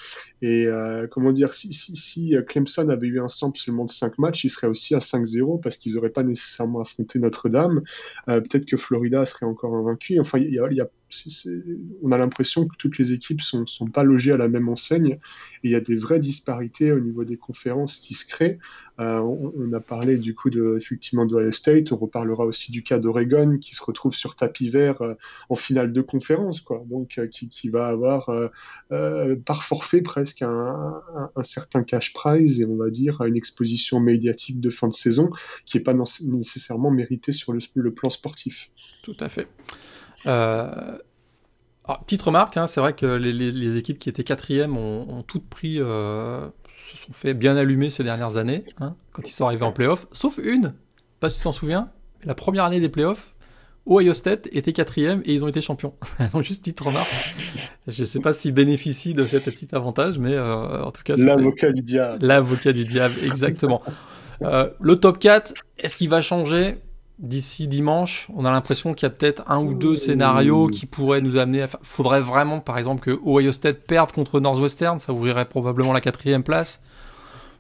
Et 0.44 0.68
euh, 0.68 1.08
comment 1.08 1.32
dire, 1.32 1.54
si, 1.54 1.72
si, 1.72 1.96
si, 1.96 2.36
Clemson 2.46 2.90
avait 2.90 3.08
eu 3.08 3.22
un 3.22 3.30
sample 3.30 3.58
seulement 3.58 3.86
de 3.86 3.90
5 3.90 4.18
matchs, 4.18 4.44
il 4.44 4.50
serait 4.50 4.68
aussi 4.68 4.94
à 4.94 4.98
5-0 4.98 5.62
parce 5.62 5.78
qu'ils 5.78 5.94
n'auraient 5.94 6.10
pas 6.10 6.24
nécessairement 6.24 6.82
affronté 6.82 7.18
Notre-Dame. 7.18 7.82
Euh, 8.28 8.42
peut-être 8.42 8.66
que 8.66 8.76
Florida 8.76 9.24
serait 9.24 9.46
encore 9.46 9.74
invaincu. 9.74 10.20
Enfin, 10.20 10.40
y 10.40 10.60
a, 10.60 10.90
on 12.02 12.12
a 12.12 12.18
l'impression 12.18 12.68
que 12.68 12.76
toutes 12.78 12.98
les 12.98 13.14
équipes 13.14 13.42
sont, 13.42 13.66
sont 13.66 13.88
pas 13.88 14.04
logées 14.04 14.34
à 14.34 14.38
la 14.38 14.48
même 14.48 14.68
enseigne 14.68 15.14
et 15.64 15.70
il 15.70 15.72
y 15.72 15.76
a 15.76 15.80
des 15.80 15.96
vraies 15.96 16.20
disparités 16.20 16.92
au 16.92 17.00
niveau 17.00 17.24
des 17.24 17.38
conférences 17.38 18.00
qui 18.00 18.14
se 18.14 18.26
créent. 18.26 18.60
Euh, 19.00 19.20
on, 19.20 19.74
a 19.74 19.80
parlé 19.80 20.18
du 20.18 20.36
coup 20.36 20.52
de, 20.52 20.78
effectivement 20.78 21.26
d'Ohio 21.26 21.52
State, 21.52 21.92
on 21.92 21.98
reparlera 21.98 22.46
aussi 22.46 22.72
du 22.72 22.84
cas 22.84 23.00
d'Oregon 23.00 23.58
qui 23.58 23.74
se 23.74 23.84
retrouve 23.84 24.14
sur 24.14 24.36
tapis 24.36 24.70
vert 24.70 25.02
euh, 25.02 25.16
en 25.50 25.56
finale 25.56 25.92
de 25.92 26.02
conférence, 26.02 26.62
quoi. 26.62 26.84
Donc 26.88 27.18
euh, 27.18 27.28
qui, 27.28 27.70
va 27.70 27.88
avoir 27.88 28.30
par 29.46 29.64
forfait 29.64 30.02
presque 30.02 30.33
un, 30.42 31.02
un, 31.36 31.44
certain 31.44 31.84
cash 31.84 32.14
prize 32.14 32.62
et 32.62 32.66
on 32.66 32.76
va 32.76 32.90
dire 32.90 33.22
une 33.22 33.36
exposition 33.36 34.00
médiatique 34.00 34.60
de 34.60 34.70
fin 34.70 34.88
de 34.88 34.94
saison 34.94 35.30
qui 35.66 35.78
n'est 35.78 35.84
pas 35.84 35.94
nécessairement 35.94 36.92
méritée 36.92 37.32
sur 37.32 37.54
le, 37.54 37.94
plan 37.94 38.10
sportif. 38.10 38.72
Tout 39.04 39.16
à 39.20 39.30
fait. 39.30 39.48
Euh, 40.26 40.98
petite 42.06 42.22
remarque, 42.22 42.58
hein, 42.58 42.68
c'est 42.68 42.80
vrai 42.80 42.94
que 42.94 43.06
les, 43.06 43.78
équipes 43.78 44.00
qui 44.00 44.10
étaient 44.10 44.24
quatrièmes 44.24 44.78
ont, 44.78 45.24
toutes 45.24 45.48
pris, 45.48 45.80
euh, 45.80 46.48
se 46.92 46.98
sont 46.98 47.14
fait 47.14 47.34
bien 47.34 47.56
allumer 47.56 47.90
ces 47.90 48.04
dernières 48.04 48.38
années, 48.38 48.66
hein, 48.80 48.96
quand 49.12 49.28
ils 49.28 49.34
sont 49.34 49.46
arrivés 49.46 49.66
en 49.66 49.72
playoff, 49.72 50.08
sauf 50.12 50.40
une, 50.42 50.74
pas 51.20 51.30
si 51.30 51.38
tu 51.38 51.44
t'en 51.44 51.52
souviens, 51.52 51.90
la 52.24 52.36
première 52.36 52.64
année 52.64 52.80
des 52.80 52.90
playoffs, 52.90 53.36
Ohio 53.86 54.14
State 54.14 54.48
était 54.52 54.74
quatrième 54.74 55.22
et 55.26 55.34
ils 55.34 55.44
ont 55.44 55.48
été 55.48 55.62
champions. 55.62 55.94
Donc 56.34 56.44
juste 56.44 56.62
petite 56.62 56.80
remarque. 56.80 57.10
Je 57.88 58.04
sais 58.04 58.20
pas 58.20 58.34
s'ils 58.34 58.54
bénéficient 58.54 59.14
de 59.14 59.26
cet 59.26 59.46
petit 59.46 59.68
avantage, 59.74 60.18
mais 60.18 60.34
euh, 60.34 60.84
en 60.84 60.92
tout 60.92 61.04
cas... 61.04 61.16
L'avocat 61.16 61.72
du 61.72 61.82
diable. 61.82 62.26
L'avocat 62.26 62.72
du 62.72 62.86
diable, 62.86 63.16
exactement. 63.24 63.82
le 64.42 64.96
top 64.96 65.20
4, 65.20 65.54
est-ce 65.80 65.98
qu'il 65.98 66.10
va 66.10 66.22
changer 66.22 66.78
d'ici 67.20 67.68
dimanche, 67.68 68.28
on 68.36 68.44
a 68.44 68.52
l'impression 68.52 68.94
qu'il 68.94 69.06
y 69.06 69.08
a 69.08 69.10
peut-être 69.10 69.44
un 69.50 69.64
ou 69.64 69.74
deux 69.74 69.96
scénarios 69.96 70.68
qui 70.68 70.86
pourraient 70.86 71.22
nous 71.22 71.38
amener 71.38 71.64
à... 71.64 71.68
Faudrait 71.82 72.22
vraiment, 72.22 72.60
par 72.60 72.78
exemple, 72.78 73.02
que 73.02 73.20
Ohio 73.26 73.52
State 73.52 73.82
perde 73.88 74.12
contre 74.12 74.40
Northwestern, 74.40 75.00
ça 75.00 75.14
ouvrirait 75.14 75.46
probablement 75.46 75.94
la 75.94 76.02
quatrième 76.02 76.44
place. 76.44 76.82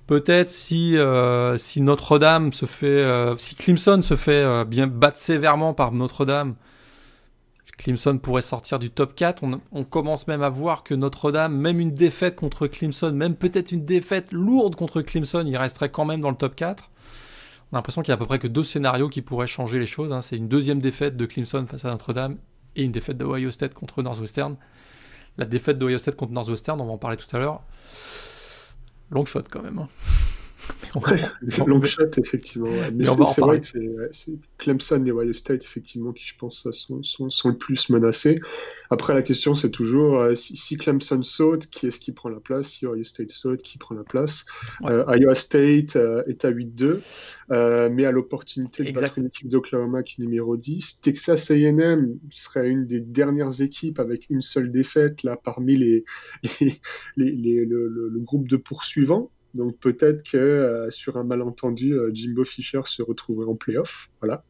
Peut-être 0.07 0.49
si, 0.49 0.97
euh, 0.97 1.57
si 1.57 1.81
Notre-Dame 1.81 2.51
se 2.51 2.65
fait... 2.65 2.87
Euh, 2.87 3.37
si 3.37 3.55
Clemson 3.55 4.01
se 4.01 4.15
fait 4.15 4.43
euh, 4.43 4.65
bien 4.65 4.87
battre 4.87 5.17
sévèrement 5.17 5.73
par 5.73 5.93
Notre-Dame, 5.93 6.55
Clemson 7.77 8.17
pourrait 8.17 8.41
sortir 8.41 8.79
du 8.79 8.89
top 8.89 9.15
4. 9.15 9.43
On, 9.71 9.83
commence 9.83 10.27
même 10.27 10.43
à 10.43 10.49
voir 10.49 10.83
que 10.83 10.93
Notre-Dame, 10.93 11.55
même 11.55 11.79
une 11.79 11.93
défaite 11.93 12.35
contre 12.35 12.67
Clemson, 12.67 13.11
même 13.13 13.35
peut-être 13.35 13.71
une 13.71 13.85
défaite 13.85 14.31
lourde 14.31 14.75
contre 14.75 15.01
Clemson, 15.01 15.43
il 15.45 15.57
resterait 15.57 15.89
quand 15.89 16.05
même 16.05 16.21
dans 16.21 16.29
le 16.29 16.35
top 16.35 16.55
4. 16.55 16.89
On 17.71 17.75
a 17.75 17.79
l'impression 17.79 18.01
qu'il 18.01 18.09
y 18.09 18.11
a 18.11 18.15
à 18.15 18.17
peu 18.17 18.25
près 18.25 18.39
que 18.39 18.47
deux 18.47 18.63
scénarios 18.63 19.09
qui 19.09 19.21
pourraient 19.21 19.47
changer 19.47 19.79
les 19.79 19.87
choses. 19.87 20.13
Hein. 20.13 20.21
C'est 20.21 20.35
une 20.35 20.47
deuxième 20.47 20.81
défaite 20.81 21.17
de 21.17 21.25
Clemson 21.25 21.65
face 21.67 21.85
à 21.85 21.89
Notre-Dame 21.89 22.37
et 22.75 22.83
une 22.83 22.91
défaite 22.91 23.17
de 23.17 23.25
Ohio 23.25 23.51
State 23.51 23.73
contre 23.73 24.03
Northwestern. 24.03 24.55
La 25.37 25.45
défaite 25.45 25.79
de 25.79 25.85
Ohio 25.85 25.97
State 25.97 26.15
contre 26.15 26.33
Northwestern, 26.33 26.79
on 26.79 26.85
va 26.85 26.91
en 26.91 26.97
parler 26.97 27.17
tout 27.17 27.35
à 27.35 27.39
l'heure. 27.39 27.63
Long 29.13 29.25
shot 29.25 29.43
quand 29.49 29.61
même. 29.61 29.77
Hein. 29.77 29.87
long 31.67 31.83
shot, 31.83 32.11
effectivement. 32.17 32.69
Mais, 32.93 33.05
c'est 33.25 33.41
vrai 33.41 33.59
que 33.59 33.65
c'est 34.11 34.39
Clemson 34.57 35.03
et 35.05 35.11
Ohio 35.11 35.33
State, 35.33 35.63
effectivement, 35.63 36.11
qui, 36.13 36.25
je 36.25 36.35
pense, 36.37 36.69
sont, 36.71 37.01
sont, 37.01 37.29
sont 37.29 37.49
le 37.49 37.57
plus 37.57 37.89
menacés. 37.89 38.39
Après, 38.89 39.13
la 39.13 39.23
question, 39.23 39.55
c'est 39.55 39.71
toujours 39.71 40.19
euh, 40.19 40.35
si, 40.35 40.77
Clemson 40.77 41.21
saute, 41.23 41.67
qui 41.67 41.87
est-ce 41.87 41.99
qui 41.99 42.11
prend 42.11 42.29
la 42.29 42.39
place? 42.39 42.67
Si 42.67 42.85
Ohio 42.85 43.03
State 43.03 43.31
saute, 43.31 43.63
qui 43.63 43.77
prend 43.77 43.95
la 43.95 44.03
place? 44.03 44.45
Euh, 44.85 45.03
Iowa 45.17 45.35
State 45.35 45.95
euh, 45.95 46.23
est 46.27 46.45
à 46.45 46.51
8-2, 46.51 46.99
mais 47.89 48.05
à 48.05 48.11
l'opportunité 48.11 48.83
de 48.83 48.91
battre 48.91 49.17
une 49.17 49.27
équipe 49.27 49.49
d'Oklahoma 49.49 50.03
qui 50.03 50.21
est 50.21 50.25
numéro 50.25 50.57
10. 50.57 51.01
Texas 51.01 51.51
AM 51.51 52.19
serait 52.29 52.69
une 52.69 52.85
des 52.85 53.01
dernières 53.01 53.61
équipes 53.61 53.99
avec 53.99 54.27
une 54.29 54.41
seule 54.41 54.71
défaite 54.71 55.23
là 55.23 55.37
parmi 55.37 55.77
les, 55.77 56.05
les, 57.17 57.65
le, 57.65 57.87
le, 57.87 58.19
groupe 58.19 58.47
de 58.47 58.57
poursuivants. 58.57 59.31
Donc 59.53 59.77
peut-être 59.79 60.23
que 60.23 60.37
euh, 60.37 60.89
sur 60.89 61.17
un 61.17 61.23
malentendu, 61.23 61.93
euh, 61.93 62.09
Jimbo 62.13 62.43
Fisher 62.43 62.81
se 62.85 63.01
retrouverait 63.01 63.47
en 63.47 63.55
playoff. 63.55 64.09
Voilà. 64.21 64.43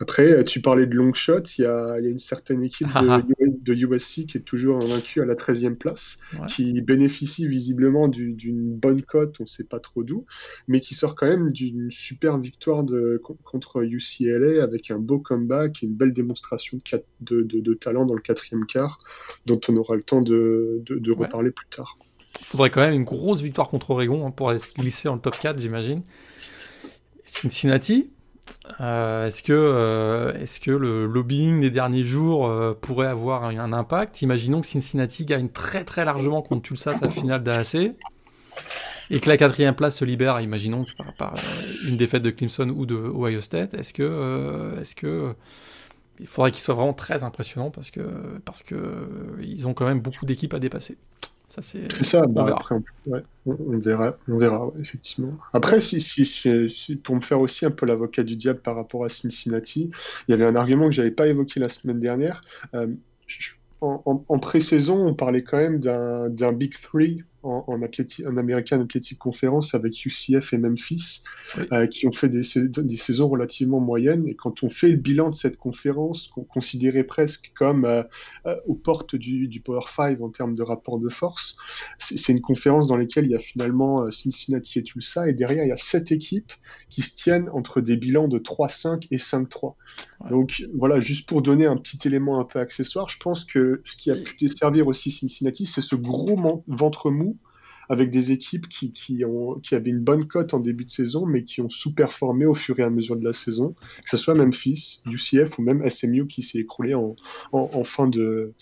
Après, 0.00 0.32
euh, 0.32 0.42
tu 0.42 0.60
parlais 0.60 0.86
de 0.86 0.94
long 0.94 1.14
shot, 1.14 1.42
il 1.58 1.62
y 1.62 1.66
a, 1.66 2.00
y 2.00 2.06
a, 2.06 2.10
une 2.10 2.18
certaine 2.18 2.64
équipe 2.64 2.88
de, 2.88 3.74
USC 3.94 4.26
qui 4.26 4.38
est 4.38 4.44
toujours 4.44 4.82
invaincue 4.82 5.20
à 5.20 5.24
la 5.24 5.34
13e 5.34 5.76
place, 5.76 6.18
qui 6.48 6.80
bénéficie 6.80 7.46
visiblement 7.46 8.08
d'une 8.08 8.74
bonne 8.74 9.02
cote, 9.02 9.36
on 9.38 9.44
ne 9.44 9.48
sait 9.48 9.64
pas 9.64 9.78
trop 9.78 10.02
d'où, 10.02 10.26
mais 10.66 10.80
qui 10.80 10.94
sort 10.94 11.14
quand 11.14 11.28
même 11.28 11.52
d'une 11.52 11.90
super 11.90 12.38
victoire 12.38 12.82
de, 12.82 13.20
contre 13.44 13.84
UCLA 13.84 14.62
avec 14.62 14.90
un 14.90 14.98
beau 14.98 15.20
comeback 15.20 15.82
et 15.82 15.86
une 15.86 15.94
belle 15.94 16.12
démonstration 16.12 16.78
de, 17.20 17.42
de 17.42 17.74
talent 17.74 18.04
dans 18.04 18.14
le 18.14 18.22
quatrième 18.22 18.66
quart, 18.66 18.98
dont 19.46 19.60
on 19.68 19.76
aura 19.76 19.94
le 19.94 20.02
temps 20.02 20.22
de, 20.22 20.82
reparler 21.12 21.52
plus 21.52 21.68
tard. 21.68 21.96
Il 22.40 22.46
faudrait 22.46 22.70
quand 22.70 22.80
même 22.80 22.94
une 22.94 23.04
grosse 23.04 23.40
victoire 23.40 23.68
contre 23.68 23.90
Oregon 23.90 24.26
hein, 24.26 24.30
pour 24.30 24.52
glisser 24.78 25.08
dans 25.08 25.14
le 25.14 25.20
top 25.20 25.38
4, 25.38 25.60
j'imagine. 25.60 26.02
Cincinnati, 27.24 28.10
euh, 28.80 29.26
est-ce 29.26 29.42
que, 29.42 29.52
euh, 29.52 30.32
est 30.34 30.58
que 30.60 30.70
le 30.70 31.06
lobbying 31.06 31.60
des 31.60 31.70
derniers 31.70 32.04
jours 32.04 32.46
euh, 32.46 32.74
pourrait 32.74 33.06
avoir 33.06 33.44
un, 33.44 33.72
impact? 33.72 34.22
Imaginons 34.22 34.60
que 34.60 34.66
Cincinnati 34.66 35.24
gagne 35.24 35.48
très 35.48 35.84
très 35.84 36.04
largement 36.04 36.42
contre 36.42 36.62
Tulsa 36.62 36.94
sa 36.94 37.08
finale 37.08 37.42
d'AAC 37.42 37.94
et 39.10 39.20
que 39.20 39.28
la 39.28 39.36
quatrième 39.36 39.74
place 39.74 39.98
se 39.98 40.04
libère, 40.04 40.40
imaginons 40.40 40.86
par, 41.18 41.34
une 41.86 41.96
défaite 41.96 42.22
de 42.22 42.30
Clemson 42.30 42.70
ou 42.70 42.86
de 42.86 42.94
Ohio 42.94 43.40
State. 43.40 43.74
Est-ce 43.74 43.92
que, 43.92 44.74
est-ce 44.80 44.94
que 44.94 45.34
il 46.20 46.26
faudrait 46.26 46.52
qu'il 46.52 46.62
soit 46.62 46.74
vraiment 46.74 46.92
très 46.92 47.24
impressionnant 47.24 47.70
parce 47.70 47.90
que 47.90 48.38
parce 48.44 48.62
que 48.62 49.08
ils 49.42 49.66
ont 49.66 49.74
quand 49.74 49.86
même 49.86 50.00
beaucoup 50.00 50.26
d'équipes 50.26 50.54
à 50.54 50.58
dépasser. 50.58 50.96
Ça, 51.54 51.62
c'est 51.62 52.04
ça, 52.04 52.24
on, 52.26 52.32
bah, 52.32 52.44
verra. 52.44 52.56
Après, 52.56 52.74
on, 53.46 53.78
verra, 53.78 54.16
on 54.26 54.38
verra 54.38 54.72
effectivement. 54.80 55.38
Après, 55.52 55.80
si, 55.80 56.00
si, 56.00 56.24
si, 56.24 56.96
pour 56.96 57.14
me 57.14 57.20
faire 57.20 57.40
aussi 57.40 57.64
un 57.64 57.70
peu 57.70 57.86
l'avocat 57.86 58.24
du 58.24 58.36
diable 58.36 58.58
par 58.58 58.74
rapport 58.74 59.04
à 59.04 59.08
Cincinnati, 59.08 59.90
il 60.26 60.30
y 60.32 60.34
avait 60.34 60.46
un 60.46 60.56
argument 60.56 60.86
que 60.86 60.94
j'avais 60.94 61.12
pas 61.12 61.28
évoqué 61.28 61.60
la 61.60 61.68
semaine 61.68 62.00
dernière. 62.00 62.42
Euh, 62.74 62.88
en, 63.80 64.24
en 64.26 64.38
pré-saison, 64.40 65.06
on 65.06 65.14
parlait 65.14 65.42
quand 65.42 65.58
même 65.58 65.78
d'un 65.78 66.52
Big 66.52 66.74
Three 66.76 67.22
en, 67.44 67.64
en, 67.68 68.36
American 68.36 68.80
Athletic 68.80 69.18
Conference 69.18 69.74
avec 69.74 70.04
UCF 70.04 70.52
et 70.52 70.58
Memphis, 70.58 71.22
euh, 71.72 71.86
qui 71.86 72.06
ont 72.06 72.12
fait 72.12 72.28
des, 72.28 72.40
des, 72.66 72.96
saisons 72.96 73.28
relativement 73.28 73.80
moyennes. 73.80 74.26
Et 74.26 74.34
quand 74.34 74.62
on 74.62 74.70
fait 74.70 74.88
le 74.88 74.96
bilan 74.96 75.30
de 75.30 75.34
cette 75.34 75.56
conférence, 75.56 76.28
qu'on 76.28 76.44
considérait 76.44 77.04
presque 77.04 77.52
comme 77.54 77.84
euh, 77.84 78.02
euh, 78.46 78.56
aux 78.66 78.74
portes 78.74 79.14
du, 79.14 79.48
du, 79.48 79.60
Power 79.60 79.84
5 79.88 80.20
en 80.20 80.30
termes 80.30 80.54
de 80.54 80.62
rapport 80.62 80.98
de 80.98 81.08
force, 81.08 81.56
c'est 81.98 82.32
une 82.32 82.40
conférence 82.40 82.86
dans 82.86 82.96
laquelle 82.96 83.26
il 83.26 83.30
y 83.30 83.36
a 83.36 83.38
finalement 83.38 84.10
Cincinnati 84.10 84.78
et 84.78 84.82
Tulsa, 84.82 85.28
et 85.28 85.34
derrière 85.34 85.64
il 85.64 85.68
y 85.68 85.72
a 85.72 85.76
sept 85.76 86.12
équipes 86.12 86.52
qui 86.88 87.02
se 87.02 87.14
tiennent 87.14 87.48
entre 87.50 87.80
des 87.80 87.96
bilans 87.96 88.28
de 88.28 88.38
3-5 88.38 89.06
et 89.10 89.16
5-3. 89.16 89.74
Donc 90.28 90.64
voilà, 90.74 91.00
juste 91.00 91.28
pour 91.28 91.42
donner 91.42 91.66
un 91.66 91.76
petit 91.76 92.06
élément 92.06 92.40
un 92.40 92.44
peu 92.44 92.58
accessoire, 92.58 93.08
je 93.08 93.18
pense 93.18 93.44
que 93.44 93.82
ce 93.84 93.96
qui 93.96 94.10
a 94.10 94.16
pu 94.16 94.36
desservir 94.40 94.86
aussi 94.86 95.10
Cincinnati, 95.10 95.66
c'est 95.66 95.82
ce 95.82 95.96
gros 95.96 96.62
ventre 96.66 97.10
mou 97.10 97.33
avec 97.88 98.10
des 98.10 98.32
équipes 98.32 98.68
qui, 98.68 98.92
qui, 98.92 99.24
ont, 99.24 99.58
qui 99.60 99.74
avaient 99.74 99.90
une 99.90 100.00
bonne 100.00 100.26
cote 100.26 100.54
en 100.54 100.60
début 100.60 100.84
de 100.84 100.90
saison, 100.90 101.26
mais 101.26 101.42
qui 101.42 101.60
ont 101.60 101.68
sous-performé 101.68 102.46
au 102.46 102.54
fur 102.54 102.78
et 102.80 102.82
à 102.82 102.90
mesure 102.90 103.16
de 103.16 103.24
la 103.24 103.32
saison, 103.32 103.74
que 104.02 104.08
ce 104.08 104.16
soit 104.16 104.34
Memphis, 104.34 105.02
UCF 105.06 105.58
ou 105.58 105.62
même 105.62 105.88
SMU 105.88 106.26
qui 106.26 106.42
s'est 106.42 106.58
écroulé 106.58 106.94
en, 106.94 107.16
en, 107.52 107.84
fin 107.84 108.06
de, 108.06 108.52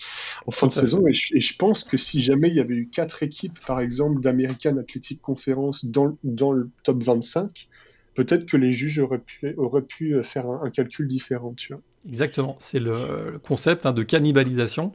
en 0.47 0.51
fin 0.51 0.67
de 0.67 0.73
saison. 0.73 1.03
Et 1.07 1.15
je, 1.15 1.57
pense 1.57 1.85
que 1.85 1.97
si 1.97 2.21
jamais 2.21 2.49
il 2.49 2.55
y 2.55 2.61
avait 2.61 2.75
eu 2.75 2.89
quatre 2.89 3.23
équipes, 3.23 3.59
par 3.67 3.81
exemple, 3.81 4.21
d'American 4.21 4.77
Athletic 4.77 5.21
Conference 5.21 5.85
dans, 5.85 6.17
dans 6.25 6.53
le 6.53 6.71
top 6.83 7.03
25, 7.03 7.69
peut-être 8.15 8.47
que 8.47 8.57
les 8.57 8.73
juges 8.73 8.99
auraient 8.99 9.19
pu, 9.19 9.55
auraient 9.57 9.83
pu 9.83 10.23
faire 10.23 10.47
un, 10.47 10.71
calcul 10.71 11.07
différent. 11.07 11.55
Tu 11.55 11.73
vois. 11.73 11.83
Exactement, 12.07 12.57
c'est 12.59 12.81
le, 12.81 13.41
concept 13.43 13.87
hein, 13.87 13.93
de 13.93 14.03
cannibalisation. 14.03 14.93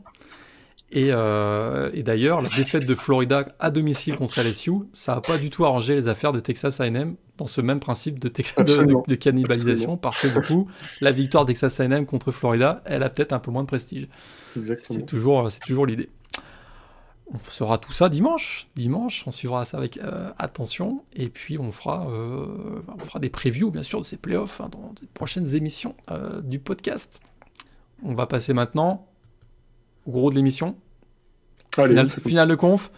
Euh, 0.95 1.91
et, 1.93 2.03
d'ailleurs, 2.03 2.41
la 2.41 2.49
défaite 2.49 2.85
de 2.85 2.95
Florida 2.95 3.47
à 3.59 3.71
domicile 3.71 4.15
contre 4.15 4.39
LSU, 4.41 4.71
ça 4.93 5.15
n'a 5.15 5.21
pas 5.21 5.37
du 5.37 5.49
tout 5.49 5.65
arrangé 5.65 5.95
les 5.95 6.07
affaires 6.07 6.31
de 6.31 6.39
Texas 6.39 6.79
A&M 6.79 7.15
dans 7.37 7.47
ce 7.47 7.61
même 7.61 7.79
principe 7.79 8.19
de, 8.19 8.29
de, 8.29 9.15
cannibalisation, 9.15 9.97
parce 9.97 10.21
que 10.21 10.27
du 10.27 10.45
coup, 10.45 10.67
la 11.01 11.11
victoire 11.11 11.45
de 11.45 11.51
Texas 11.51 11.79
A&M 11.79 12.05
contre 12.05 12.31
Florida, 12.31 12.81
elle 12.85 13.03
a 13.03 13.09
peut-être 13.09 13.33
un 13.33 13.39
peu 13.39 13.51
moins 13.51 13.63
de 13.63 13.67
prestige. 13.67 14.07
C'est 14.63 15.05
toujours, 15.05 15.51
c'est 15.51 15.59
toujours 15.59 15.85
l'idée. 15.85 16.09
On 17.33 17.37
fera 17.37 17.77
tout 17.77 17.91
ça 17.91 18.07
dimanche. 18.07 18.69
Dimanche, 18.77 19.25
on 19.27 19.33
suivra 19.33 19.65
ça 19.65 19.77
avec 19.77 19.97
euh, 19.97 20.31
attention. 20.39 21.03
Et 21.13 21.27
puis, 21.27 21.57
on 21.59 21.73
fera, 21.73 22.07
euh, 22.09 22.81
on 22.87 22.99
fera 22.99 23.19
des 23.19 23.29
previews, 23.29 23.69
bien 23.69 23.83
sûr, 23.83 23.99
de 23.99 24.05
ces 24.05 24.15
playoffs 24.15 24.61
hein, 24.61 24.69
dans 24.71 24.93
les 25.01 25.07
prochaines 25.13 25.53
émissions 25.53 25.93
du 26.43 26.59
podcast. 26.59 27.19
On 28.03 28.13
va 28.13 28.25
passer 28.27 28.53
maintenant 28.53 29.05
gros 30.07 30.29
de 30.29 30.35
l'émission. 30.35 30.75
Finale, 31.75 32.47
de 32.47 32.55
conf. 32.55 32.91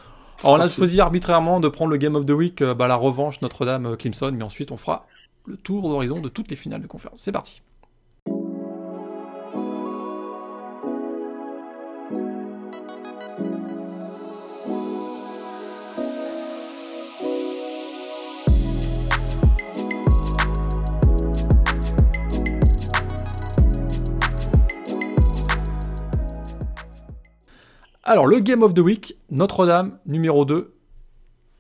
Alors 0.44 0.56
on 0.56 0.60
a 0.62 0.70
choisi 0.70 1.02
arbitrairement 1.02 1.60
de 1.60 1.68
prendre 1.68 1.92
le 1.92 1.98
Game 1.98 2.16
of 2.16 2.26
the 2.26 2.32
Week, 2.32 2.62
euh, 2.62 2.74
bah, 2.74 2.88
la 2.88 2.96
revanche 2.96 3.42
Notre-Dame-Clemson, 3.42 4.32
mais 4.32 4.44
ensuite 4.44 4.72
on 4.72 4.78
fera 4.78 5.06
le 5.46 5.58
tour 5.58 5.90
d'horizon 5.90 6.22
de 6.22 6.30
toutes 6.30 6.50
les 6.50 6.56
finales 6.56 6.82
de 6.82 6.88
conférence. 6.88 7.22
C'est 7.22 7.34
parti. 7.34 7.62
Alors, 28.10 28.26
le 28.26 28.40
Game 28.40 28.64
of 28.64 28.74
the 28.74 28.80
Week, 28.80 29.20
Notre-Dame, 29.30 30.00
numéro 30.08 30.44
2 30.44 30.74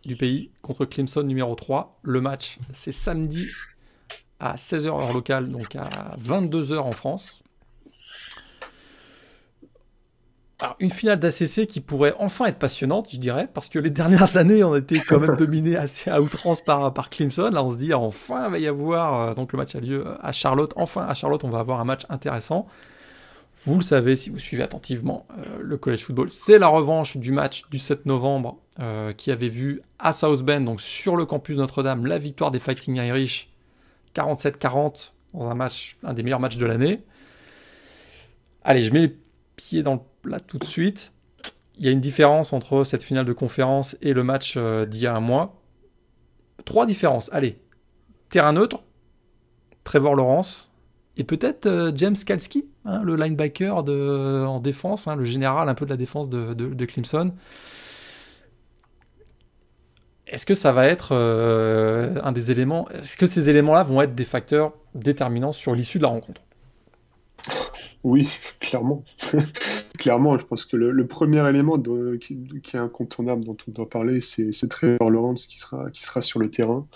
du 0.03 0.15
pays, 0.15 0.49
contre 0.63 0.83
Clemson, 0.85 1.21
numéro 1.21 1.53
3. 1.53 1.99
Le 2.01 2.21
match, 2.21 2.57
c'est 2.73 2.91
samedi 2.91 3.45
à 4.39 4.55
16h 4.55 4.87
heure 4.87 5.13
locale, 5.13 5.49
donc 5.49 5.75
à 5.75 6.15
22h 6.17 6.79
en 6.79 6.91
France. 6.91 7.43
Une 10.79 10.89
finale 10.89 11.19
d'ACC 11.19 11.67
qui 11.67 11.81
pourrait 11.81 12.15
enfin 12.17 12.45
être 12.45 12.57
passionnante, 12.57 13.11
je 13.11 13.17
dirais, 13.17 13.47
parce 13.53 13.69
que 13.69 13.77
les 13.77 13.91
dernières 13.91 14.35
années, 14.37 14.63
on 14.63 14.75
été 14.75 14.99
quand 15.01 15.19
même 15.19 15.35
dominé 15.35 15.75
assez 15.75 16.09
à 16.09 16.19
outrance 16.19 16.61
par, 16.61 16.91
par 16.95 17.11
Clemson. 17.11 17.51
Là, 17.51 17.63
on 17.63 17.69
se 17.69 17.77
dit, 17.77 17.93
enfin, 17.93 18.47
il 18.47 18.51
va 18.53 18.57
y 18.57 18.65
avoir, 18.65 19.21
euh, 19.21 19.33
donc 19.35 19.53
le 19.53 19.57
match 19.57 19.75
a 19.75 19.81
lieu 19.81 20.03
à 20.19 20.31
Charlotte. 20.31 20.73
Enfin, 20.77 21.05
à 21.05 21.13
Charlotte, 21.13 21.43
on 21.43 21.49
va 21.51 21.59
avoir 21.59 21.79
un 21.79 21.85
match 21.85 22.07
intéressant. 22.09 22.65
Vous 23.65 23.75
le 23.75 23.83
savez 23.83 24.15
si 24.15 24.29
vous 24.29 24.39
suivez 24.39 24.63
attentivement 24.63 25.25
euh, 25.37 25.59
le 25.61 25.77
college 25.77 26.03
football, 26.03 26.29
c'est 26.29 26.59
la 26.59 26.69
revanche 26.69 27.17
du 27.17 27.33
match 27.33 27.63
du 27.69 27.77
7 27.77 28.05
novembre 28.05 28.57
euh, 28.79 29.11
qui 29.11 29.31
avait 29.31 29.49
vu 29.49 29.81
à 29.97 30.13
South 30.13 30.43
Bend, 30.43 30.61
donc 30.61 30.79
sur 30.79 31.17
le 31.17 31.25
campus 31.25 31.57
Notre-Dame, 31.57 32.05
la 32.05 32.19
victoire 32.19 32.51
des 32.51 32.59
Fighting 32.59 32.95
Irish 32.95 33.49
47-40 34.15 35.11
dans 35.33 35.49
un 35.49 35.55
match, 35.55 35.97
un 36.03 36.13
des 36.13 36.23
meilleurs 36.23 36.39
matchs 36.39 36.57
de 36.57 36.65
l'année. 36.65 37.03
Allez, 38.63 38.83
je 38.83 38.93
mets 38.93 39.01
les 39.01 39.17
pieds 39.57 39.83
dans 39.83 39.95
le 39.95 40.01
plat 40.21 40.39
tout 40.39 40.57
de 40.57 40.63
suite. 40.63 41.11
Il 41.77 41.85
y 41.85 41.89
a 41.89 41.91
une 41.91 42.01
différence 42.01 42.53
entre 42.53 42.85
cette 42.85 43.03
finale 43.03 43.25
de 43.25 43.33
conférence 43.33 43.97
et 44.01 44.13
le 44.13 44.23
match 44.23 44.53
euh, 44.55 44.85
d'il 44.85 45.01
y 45.01 45.07
a 45.07 45.13
un 45.13 45.19
mois. 45.21 45.61
Trois 46.63 46.85
différences. 46.85 47.29
Allez, 47.33 47.59
terrain 48.29 48.53
neutre, 48.53 48.83
Trevor 49.83 50.15
Lawrence, 50.15 50.71
et 51.17 51.25
peut-être 51.25 51.91
James 51.95 52.15
Kalski, 52.15 52.65
hein, 52.89 53.01
le 53.03 53.15
linebacker 53.15 53.75
en 53.77 54.59
défense, 54.59 55.07
hein, 55.07 55.15
le 55.15 55.25
général 55.25 55.69
un 55.69 55.75
peu 55.75 55.85
de 55.85 55.89
la 55.89 55.97
défense 55.97 56.29
de, 56.29 56.53
de, 56.53 56.85
Clemson. 56.85 57.33
Est-ce 60.27 60.45
que 60.45 60.53
ça 60.53 60.71
va 60.71 60.85
être 60.85 61.09
euh, 61.13 62.19
un 62.23 62.31
des 62.31 62.51
éléments 62.51 62.87
Est-ce 62.89 63.17
que 63.17 63.27
ces 63.27 63.49
éléments-là 63.49 63.83
vont 63.83 64.01
être 64.01 64.15
des 64.15 64.25
facteurs 64.25 64.73
déterminants 64.93 65.53
sur 65.53 65.73
l'issue 65.73 65.97
de 65.97 66.03
la 66.03 66.09
rencontre? 66.09 66.41
Oui, 68.03 68.29
clairement. 68.59 69.03
clairement, 69.97 70.37
je 70.37 70.45
pense 70.45 70.65
que 70.65 70.77
le, 70.77 71.07
premier 71.07 71.47
élément 71.49 71.77
qui, 72.19 72.37
est 72.73 72.77
incontournable 72.77 73.43
dont 73.43 73.57
on 73.67 73.71
doit 73.71 73.89
parler, 73.89 74.21
c'est 74.21 74.51
Trevor 74.69 75.09
Lawrence 75.09 75.47
qui 75.47 75.59
sera, 75.59 75.89
qui 75.91 76.03
sera 76.03 76.21
sur 76.21 76.39
le 76.39 76.49
terrain. 76.49 76.87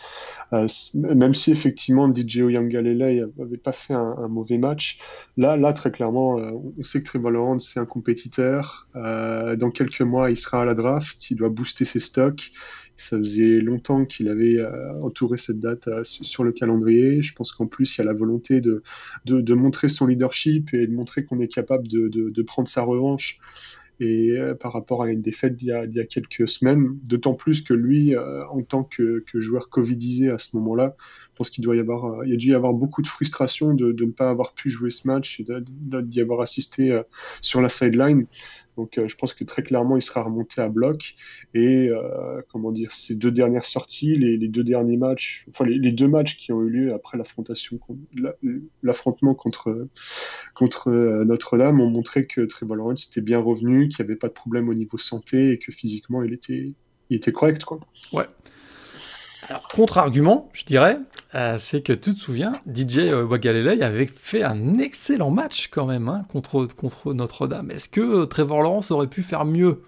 Euh, 0.54 0.68
même 0.94 1.34
si 1.34 1.52
effectivement 1.52 2.12
DJ 2.14 2.40
Oyangalele 2.40 3.30
n'avait 3.38 3.58
pas 3.58 3.74
fait 3.74 3.94
un, 3.94 4.28
mauvais 4.30 4.58
match, 4.58 5.00
là, 5.36 5.58
là 5.58 5.74
très 5.74 5.92
clairement, 5.92 6.40
euh, 6.40 6.52
on 6.78 6.84
sait 6.84 7.02
que 7.02 7.06
Trevor 7.06 7.32
Lawrence 7.32 7.70
c'est 7.74 7.80
un 7.80 7.86
compétiteur. 7.86 8.88
Euh, 8.96 9.56
dans 9.56 9.72
quelques 9.72 10.02
mois, 10.02 10.32
il 10.32 10.38
sera 10.38 10.62
à 10.62 10.66
la 10.66 10.76
draft, 10.76 11.30
il 11.32 11.36
doit 11.36 11.50
booster 11.50 11.86
ses 11.86 12.00
stocks. 12.00 12.52
Ça 12.96 13.18
faisait 13.18 13.60
longtemps 13.60 14.06
qu'il 14.06 14.30
avait 14.30 14.60
euh, 14.60 15.02
entouré 15.02 15.38
cette 15.38 15.60
date 15.60 15.88
euh, 15.88 16.04
sur 16.04 16.44
le 16.44 16.52
calendrier. 16.52 17.24
Je 17.24 17.34
pense 17.34 17.52
qu'en 17.52 17.66
plus, 17.66 17.96
il 17.96 18.00
y 18.00 18.02
a 18.02 18.06
la 18.06 18.14
volonté 18.14 18.62
de, 18.62 18.84
de, 19.26 19.54
montrer 19.54 19.90
son 19.90 20.06
leadership 20.06 20.74
et 20.74 20.86
de 20.86 20.94
montrer 20.94 21.26
qu'on 21.26 21.40
est 21.40 21.48
capable 21.48 21.88
de, 21.88 22.08
de, 22.08 22.42
prendre 22.44 22.68
sa 22.68 22.84
revanche 22.84 23.40
et 24.00 24.32
euh, 24.32 24.54
par 24.54 24.74
rapport 24.74 25.02
à 25.02 25.12
une 25.12 25.22
défaite 25.22 25.56
d'il 25.56 25.70
y, 25.70 26.00
a 26.00 26.06
quelques 26.06 26.48
semaines, 26.48 26.98
d'autant 27.08 27.34
plus 27.34 27.62
que 27.62 27.74
lui, 27.74 28.16
en 28.18 28.62
tant 28.62 28.84
que, 28.84 29.24
joueur 29.34 29.70
covidisé 29.70 30.30
à 30.30 30.38
ce 30.38 30.56
moment-là, 30.58 30.96
je 31.32 31.38
pense 31.38 31.50
qu'il 31.50 31.64
doit 31.64 31.76
y 31.76 31.80
avoir, 31.80 32.24
il 32.26 32.34
a 32.34 32.36
dû 32.36 32.50
y 32.50 32.54
avoir 32.54 32.74
beaucoup 32.74 33.02
de 33.02 33.08
frustration 33.08 33.74
de 33.74 33.92
ne 33.92 34.12
pas 34.12 34.30
avoir 34.30 34.54
pu 34.54 34.70
jouer 34.70 34.92
ce 34.92 35.08
match 35.08 35.40
et 35.40 35.46
d'y 36.04 36.22
avoir 36.22 36.42
assisté 36.42 37.02
sur 37.42 37.62
la 37.62 37.70
sideline. 37.70 38.28
Donc 38.78 38.98
euh, 38.98 39.08
je 39.08 39.16
pense 39.16 39.34
que 39.34 39.44
très 39.44 39.64
clairement, 39.64 39.96
il 39.96 40.02
sera 40.02 40.24
remonté 40.24 40.62
à 40.62 40.70
bloc. 40.70 41.16
Et 41.54 41.90
euh, 41.90 42.42
comment 42.52 42.72
dire, 42.72 42.92
ces 42.92 43.16
deux 43.16 43.32
dernières 43.32 43.66
sorties, 43.66 44.16
les, 44.16 44.38
deux 44.48 44.64
derniers 44.64 44.98
matchs, 44.98 45.46
enfin 45.50 45.66
les, 45.66 45.92
deux 45.92 46.08
matchs 46.08 46.38
qui 46.38 46.52
ont 46.52 46.62
eu 46.62 46.70
lieu 46.70 46.94
après 46.94 47.18
l'affrontement 48.84 49.36
contre 49.36 49.88
contre 50.56 50.90
euh, 50.90 51.26
Notre-Dame, 51.26 51.82
ont 51.82 51.90
montré 51.90 52.26
que 52.26 52.42
Trevor 52.42 52.76
Lawrence 52.76 53.08
était 53.08 53.22
bien 53.22 53.40
revenu, 53.40 53.90
qu'il 53.90 54.04
n'y 54.04 54.12
avait 54.12 54.20
pas 54.20 54.28
de 54.28 54.34
problème 54.34 54.70
au 54.70 54.74
niveau 54.74 54.98
santé 54.98 55.52
et 55.52 55.60
que 55.60 55.72
physiquement, 55.72 56.24
il 56.24 56.34
était 56.34 56.74
il 57.10 57.18
était 57.18 57.32
correct, 57.32 57.64
quoi. 57.64 57.80
Ouais. 58.12 58.26
Alors, 59.50 59.68
contre-argument, 59.68 60.50
je 60.54 60.64
dirais, 60.64 60.98
euh, 61.36 61.56
c'est 61.58 61.82
que 61.82 61.94
tu 61.94 62.14
te 62.14 62.20
souviens, 62.20 62.54
DJ 62.72 63.12
Wagalele 63.12 63.84
avait 63.84 64.08
fait 64.08 64.44
un 64.44 64.78
excellent 64.78 65.32
match 65.32 65.70
quand 65.72 65.86
même 65.86 66.08
hein, 66.08 66.26
contre, 66.30 66.66
contre 66.66 67.14
Notre-Dame. 67.14 67.70
Est-ce 67.72 67.90
que 67.90 68.26
Trevor 68.26 68.62
Lawrence 68.62 68.92
aurait 68.92 69.08
pu 69.08 69.24
faire 69.24 69.46
mieux? 69.46 69.82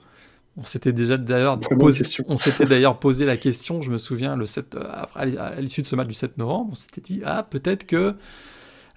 On 0.58 0.64
s'était 0.64 0.94
déjà 0.94 1.18
d'ailleurs 1.18 1.60
posé, 1.60 2.04
on 2.28 2.38
s'était 2.38 2.66
d'ailleurs 2.66 3.00
posé 3.00 3.26
la 3.26 3.36
question, 3.36 3.82
je 3.82 3.92
me 3.92 3.98
souviens, 3.98 4.36
le 4.36 4.46
7, 4.46 4.76
euh, 4.76 4.90
à 5.14 5.62
l'issue 5.62 5.82
de 5.82 5.88
ce 5.88 5.96
match 5.96 6.08
du 6.08 6.14
7 6.14 6.38
novembre, 6.38 6.70
on 6.72 6.76
s'était 6.76 7.02
dit, 7.02 7.22
ah, 7.26 7.44
peut-être 7.44 7.86
que 7.86 8.16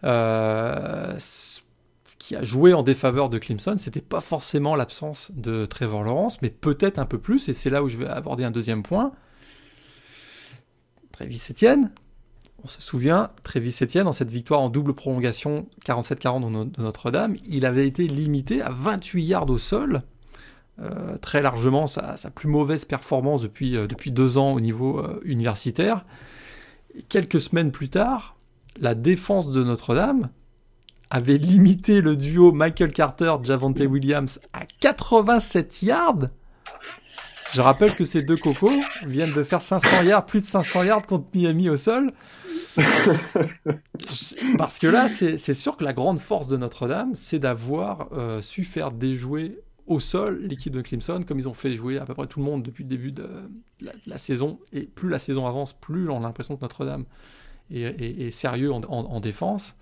euh, 0.05 1.15
ce 1.19 1.61
qui 2.19 2.37
a 2.37 2.45
joué 2.45 2.75
en 2.75 2.83
défaveur 2.83 3.29
de 3.29 3.39
Clemson, 3.39 3.77
c'était 3.77 4.01
pas 4.01 4.21
forcément 4.21 4.77
l'absence 4.77 5.33
de 5.35 5.67
Trevor 5.67 6.05
Lawrence, 6.05 6.41
mais 6.43 6.51
peut-être 6.51 6.99
un 6.99 7.07
peu 7.07 7.19
plus, 7.19 7.49
et 7.49 7.55
c'est 7.55 7.71
là 7.71 7.83
où 7.83 7.89
je 7.89 7.97
vais 7.97 8.07
aborder 8.07 8.45
un 8.45 8.53
deuxième 8.53 8.83
point 8.85 9.13
Trévis 11.19 11.49
Etienne, 11.51 11.91
on 12.63 12.69
se 12.69 12.81
souvient, 12.81 13.31
Trévis 13.43 13.77
Etienne, 13.83 14.05
dans 14.05 14.13
cette 14.13 14.31
victoire 14.31 14.61
en 14.61 14.69
double 14.69 14.95
prolongation 14.95 15.67
47-40 15.85 16.71
de 16.71 16.81
Notre-Dame, 16.81 17.35
il 17.45 17.67
avait 17.67 17.89
été 17.89 18.07
limité 18.07 18.63
à 18.63 18.71
28 18.71 19.25
yards 19.25 19.51
au 19.51 19.59
sol, 19.59 20.03
euh, 20.81 21.19
très 21.19 21.43
largement 21.43 21.89
sa, 21.89 22.15
plus 22.33 22.49
mauvaise 22.49 22.85
performance 22.85 23.43
depuis, 23.43 23.77
euh, 23.77 23.89
deux 24.07 24.39
ans 24.39 24.53
au 24.53 24.61
niveau 24.61 25.01
euh, 25.01 25.21
universitaire. 25.25 26.05
quelques 27.09 27.41
semaines 27.41 27.73
plus 27.73 27.89
tard, 27.89 28.37
la 28.81 28.95
défense 28.95 29.51
de 29.51 29.65
Notre-Dame 29.65 30.29
avait 31.11 31.39
limité 31.39 32.01
le 32.01 32.15
duo 32.15 32.53
Michael 32.53 32.93
Carter-Javante 32.93 33.81
Williams 33.81 34.39
à 34.53 34.67
87 34.79 35.83
yards 35.83 36.29
je 37.53 37.61
rappelle 37.61 37.95
que 37.95 38.05
ces 38.05 38.23
deux 38.23 38.37
cocos 38.37 38.71
viennent 39.07 39.33
de 39.33 39.43
faire 39.43 39.63
500 39.63 40.03
yards, 40.03 40.27
plus 40.27 40.41
de 40.41 40.45
500 40.45 40.85
yards 40.85 41.07
contre 41.07 41.27
Miami 41.35 41.69
au 41.69 41.77
sol. 41.77 42.11
Parce 44.59 44.79
que 44.79 44.87
là, 44.87 45.09
c'est 45.09 45.55
sûr 45.55 45.77
que 45.77 45.85
la 45.85 45.93
grande 45.93 46.19
force 46.19 46.49
de 46.49 46.57
Notre-Dame, 46.57 47.13
c'est 47.15 47.39
d'avoir 47.39 48.09
euh, 48.13 48.41
su 48.41 48.65
faire 48.65 48.91
déjouer 48.91 49.61
au 49.87 50.01
sol 50.01 50.41
l'équipe 50.43 50.73
de 50.73 50.83
Clemson, 50.83 51.23
comme 51.27 51.39
ils 51.39 51.49
ont 51.49 51.55
fait 51.55 51.75
jouer 51.75 51.99
à 51.99 52.05
peu 52.05 52.15
près 52.15 52.27
tout 52.27 52.41
le 52.41 52.45
monde 52.45 52.63
depuis 52.63 52.85
le 52.85 52.91
début 52.91 53.13
de 53.13 53.29
la, 54.07 54.19
saison. 54.19 54.59
Et 54.73 54.83
plus 54.83 55.09
la 55.09 55.19
saison 55.19 55.47
avance, 55.47 55.73
plus 55.73 56.11
on 56.11 56.19
a 56.19 56.21
l'impression 56.21 56.57
que 56.57 56.63
Notre-Dame 56.63 57.05
est, 57.71 58.31
sérieux 58.31 58.73
en 58.73 59.21
défense 59.21 59.75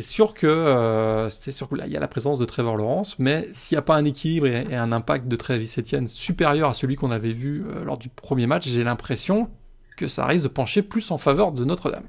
c'est 0.00 0.08
sûr 0.08 0.32
que 0.32 0.46
euh, 0.46 1.28
c'est 1.28 1.50
sûr 1.50 1.68
il 1.72 1.92
y 1.92 1.96
a 1.96 2.00
la 2.00 2.06
présence 2.06 2.38
de 2.38 2.44
Trevor 2.44 2.76
Lawrence, 2.76 3.18
mais 3.18 3.48
s'il 3.50 3.74
n'y 3.74 3.80
a 3.80 3.82
pas 3.82 3.96
un 3.96 4.04
équilibre 4.04 4.46
et, 4.46 4.76
un 4.76 4.92
impact 4.92 5.26
de 5.26 5.34
Travis 5.34 5.74
Etienne 5.76 6.06
supérieur 6.06 6.70
à 6.70 6.74
celui 6.74 6.94
qu'on 6.94 7.10
avait 7.10 7.32
vu 7.32 7.64
euh, 7.66 7.84
lors 7.84 7.98
du 7.98 8.08
premier 8.08 8.46
match, 8.46 8.68
j'ai 8.68 8.84
l'impression 8.84 9.50
que 9.96 10.06
ça 10.06 10.24
risque 10.26 10.44
de 10.44 10.48
pencher 10.48 10.82
plus 10.82 11.10
en 11.10 11.18
faveur 11.18 11.50
de 11.50 11.64
Notre-Dame. 11.64 12.04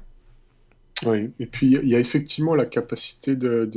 Oui, 1.06 1.30
et 1.38 1.46
puis 1.46 1.78
il 1.82 1.88
y 1.88 1.94
a 1.94 1.98
effectivement 1.98 2.54
la 2.54 2.66
capacité 2.66 3.34
de, 3.34 3.70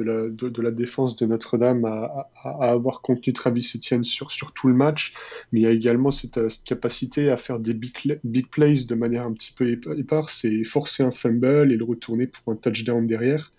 la, 0.61 0.71
défense 0.71 1.15
de 1.15 1.25
Notre-Dame 1.25 1.85
à, 1.85 2.29
avoir 2.59 3.01
contenu 3.01 3.31
Travis 3.31 3.71
Etienne 3.75 4.03
sur, 4.03 4.29
tout 4.53 4.67
le 4.67 4.73
match, 4.73 5.13
mais 5.51 5.61
il 5.61 5.63
y 5.63 5.65
a 5.65 5.71
également 5.71 6.11
cette, 6.11 6.37
euh, 6.37 6.49
capacité 6.65 7.29
à 7.29 7.37
faire 7.37 7.59
des 7.59 7.73
big, 7.73 8.47
plays 8.49 8.83
de 8.85 8.95
manière 8.95 9.23
un 9.23 9.31
petit 9.31 9.53
peu 9.53 9.79
éparse 9.97 10.39
c'est 10.41 10.63
forcer 10.63 11.03
un 11.03 11.11
fumble 11.11 11.71
et 11.71 11.77
le 11.77 11.85
retourner 11.85 12.27
pour 12.27 12.51
un 12.51 12.57
touchdown 12.57 13.07
derrière. 13.07 13.51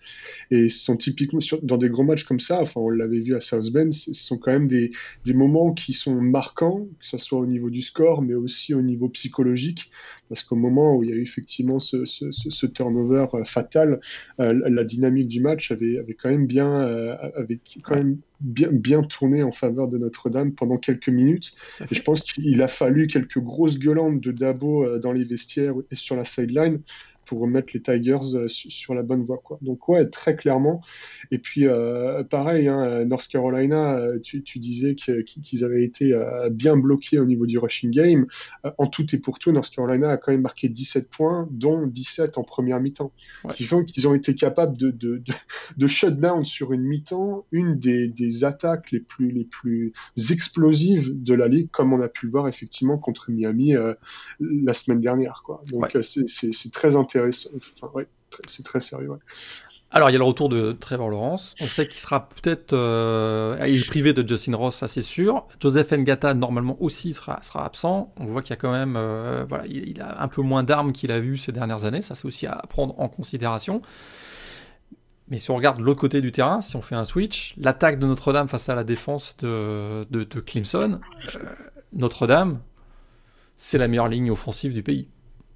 Et 0.51 0.69
ce 0.69 0.85
sont 0.85 0.97
typiquement 0.97 1.39
dans 1.63 1.77
des 1.77 1.89
gros 1.89 2.03
matchs 2.03 2.23
comme 2.23 2.39
ça, 2.39 2.61
enfin 2.61 2.81
on 2.81 2.89
l'avait 2.89 3.19
vu 3.19 3.35
à 3.35 3.41
South 3.41 3.71
Bend, 3.71 3.91
ce 3.91 4.13
sont 4.13 4.37
quand 4.37 4.51
même 4.51 4.67
des, 4.67 4.91
des 5.25 5.33
moments 5.33 5.73
qui 5.73 5.93
sont 5.93 6.21
marquants, 6.21 6.87
que 6.99 7.05
ce 7.05 7.17
soit 7.17 7.39
au 7.39 7.47
niveau 7.47 7.71
du 7.71 7.81
score, 7.81 8.21
mais 8.21 8.35
aussi 8.35 8.75
au 8.75 8.81
niveau 8.81 9.09
psychologique, 9.09 9.89
parce 10.29 10.43
qu'au 10.43 10.55
moment 10.55 10.95
où 10.95 11.03
il 11.03 11.09
y 11.09 11.13
a 11.13 11.15
eu 11.15 11.21
effectivement 11.21 11.79
ce, 11.79 12.05
ce, 12.05 12.31
ce 12.31 12.65
turnover 12.65 13.27
euh, 13.33 13.43
fatal, 13.43 13.99
euh, 14.39 14.53
la 14.67 14.83
dynamique 14.83 15.27
du 15.27 15.41
match 15.41 15.71
avait, 15.71 15.97
avait 15.99 16.13
quand 16.13 16.29
même 16.29 16.47
bien, 16.47 16.81
euh, 16.81 17.15
avait 17.35 17.59
quand 17.83 17.95
même 17.95 18.17
bien, 18.41 18.69
bien 18.71 19.01
tourné 19.03 19.43
en 19.43 19.51
faveur 19.51 19.87
de 19.87 19.97
Notre-Dame 19.97 20.53
pendant 20.53 20.77
quelques 20.77 21.09
minutes. 21.09 21.53
Et 21.89 21.95
je 21.95 22.01
pense 22.01 22.21
qu'il 22.23 22.61
a 22.61 22.67
fallu 22.67 23.07
quelques 23.07 23.39
grosses 23.39 23.79
gueulantes 23.79 24.19
de 24.19 24.31
Dabo 24.31 24.99
dans 24.99 25.11
les 25.11 25.23
vestiaires 25.23 25.73
et 25.91 25.95
sur 25.95 26.15
la 26.15 26.25
sideline 26.25 26.81
pour 27.25 27.39
remettre 27.39 27.73
les 27.73 27.81
Tigers 27.81 28.35
euh, 28.35 28.47
sur 28.47 28.93
la 28.93 29.03
bonne 29.03 29.23
voie. 29.23 29.41
Quoi. 29.43 29.57
Donc 29.61 29.89
ouais, 29.89 30.07
très 30.07 30.35
clairement. 30.35 30.81
Et 31.31 31.39
puis 31.39 31.67
euh, 31.67 32.23
pareil, 32.23 32.67
hein, 32.67 33.03
North 33.05 33.27
Carolina, 33.27 33.97
euh, 33.97 34.19
tu, 34.19 34.41
disais 34.59 34.95
qu'ils 34.95 35.63
avaient 35.63 35.83
été 35.83 36.13
bien 36.51 36.77
bloqués 36.77 37.19
au 37.19 37.25
niveau 37.25 37.45
du 37.45 37.57
rushing 37.57 37.91
game. 37.91 38.25
en 38.77 38.87
tout 38.87 39.05
et 39.13 39.19
pour 39.19 39.39
tout, 39.39 39.51
North 39.51 39.69
Carolina 39.73 40.11
a 40.11 40.17
quand 40.17 40.31
même 40.31 40.41
marqué 40.41 40.69
17 40.69 41.09
points, 41.09 41.47
dont 41.51 41.87
17 41.87 42.37
en 42.37 42.43
première 42.43 42.79
mi-temps. 42.79 43.11
Ce 43.49 43.55
qui 43.55 43.63
fait 43.63 43.83
qu'ils 43.85 44.07
ont 44.07 44.13
été 44.13 44.35
capables 44.35 44.77
de, 44.77 44.91
de, 44.91 45.21
de, 45.77 45.87
shut 45.87 46.19
down 46.19 46.45
sur 46.45 46.71
une 46.73 46.83
mi-temps 46.83 47.45
une 47.51 47.77
des, 47.77 48.07
des, 48.07 48.43
attaques 48.43 48.91
les 48.91 48.99
plus, 48.99 49.31
les 49.31 49.45
plus 49.45 49.93
explosives 50.31 51.11
de 51.13 51.33
la 51.33 51.47
ligue, 51.47 51.69
comme 51.71 51.93
on 51.93 52.01
a 52.01 52.07
pu 52.07 52.27
le 52.27 52.31
voir 52.31 52.47
effectivement 52.47 52.97
contre 52.97 53.31
Miami 53.31 53.73
la 54.39 54.73
semaine 54.73 55.01
dernière. 55.01 55.41
Quoi. 55.45 55.63
Donc 55.69 55.97
c'est 56.01 56.71
très 56.71 56.95
intéressant 56.95 57.14
c'est 58.47 58.63
très 58.63 58.79
sérieux. 58.79 59.17
Alors, 59.95 60.09
il 60.09 60.13
y 60.13 60.15
a 60.17 60.19
le 60.19 60.25
retour 60.25 60.49
de 60.49 60.73
Trevor 60.73 61.09
Lawrence. 61.09 61.55
On 61.61 61.69
sait 61.69 61.87
qu'il 61.87 61.99
sera 61.99 62.27
peut-être. 62.27 62.73
Euh, 62.73 63.57
il 63.65 63.77
est 63.77 63.87
privé 63.87 64.11
de 64.11 64.27
Justin 64.27 64.55
Ross, 64.57 64.75
ça 64.75 64.89
c'est 64.89 65.01
sûr. 65.01 65.47
Joseph 65.61 65.91
Ngata, 65.93 66.33
normalement 66.33 66.75
aussi, 66.81 67.13
sera, 67.13 67.41
sera 67.43 67.65
absent. 67.65 68.13
On 68.19 68.25
voit 68.25 68.41
qu'il 68.41 68.49
y 68.49 68.53
a 68.53 68.57
quand 68.57 68.73
même. 68.73 68.95
Euh, 68.97 69.45
voilà, 69.47 69.65
il, 69.67 70.01
a 70.01 70.21
un 70.21 70.27
peu 70.27 70.41
moins 70.41 70.63
d'armes 70.63 70.91
qu'il 70.91 71.13
a 71.13 71.19
vu 71.21 71.37
ces 71.37 71.53
dernières 71.53 71.85
années. 71.85 72.01
Ça, 72.01 72.13
c'est 72.13 72.25
aussi 72.25 72.45
à 72.45 72.61
prendre 72.67 72.99
en 72.99 73.07
considération. 73.07 73.81
Mais 75.29 75.37
si 75.37 75.49
on 75.49 75.55
regarde 75.55 75.79
l'autre 75.79 76.01
côté 76.01 76.19
du 76.19 76.33
terrain, 76.33 76.59
si 76.59 76.75
on 76.75 76.81
fait 76.81 76.95
un 76.95 77.05
switch, 77.05 77.55
l'attaque 77.57 77.97
de 77.97 78.05
Notre-Dame 78.05 78.49
face 78.49 78.67
à 78.67 78.75
la 78.75 78.83
défense 78.83 79.37
de, 79.37 80.05
Clemson, 80.45 80.99
euh, 81.35 81.39
Notre-Dame, 81.93 82.59
c'est 83.55 83.77
la 83.77 83.87
meilleure 83.87 84.09
ligne 84.09 84.29
offensive 84.29 84.73
du 84.73 84.83
pays 84.83 85.07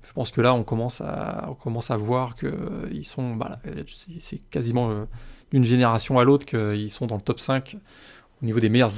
je 0.09 0.13
pense 0.15 0.31
que 0.31 0.41
là, 0.41 0.55
on 0.55 0.63
commence 0.63 1.01
à, 1.01 1.45
on 1.49 1.53
commence 1.53 1.91
à 1.91 1.95
voir 1.95 2.35
qu'ils 2.35 3.05
sont. 3.05 3.35
Bah, 3.35 3.59
c'est 4.19 4.39
quasiment 4.49 4.89
euh, 4.89 5.05
d'une 5.51 5.63
génération 5.63 6.17
à 6.17 6.23
l'autre 6.23 6.47
qu'ils 6.47 6.91
sont 6.91 7.05
dans 7.05 7.17
le 7.17 7.21
top 7.21 7.39
5 7.39 7.77
au 8.41 8.45
niveau 8.45 8.59
des 8.59 8.69
meilleures 8.69 8.89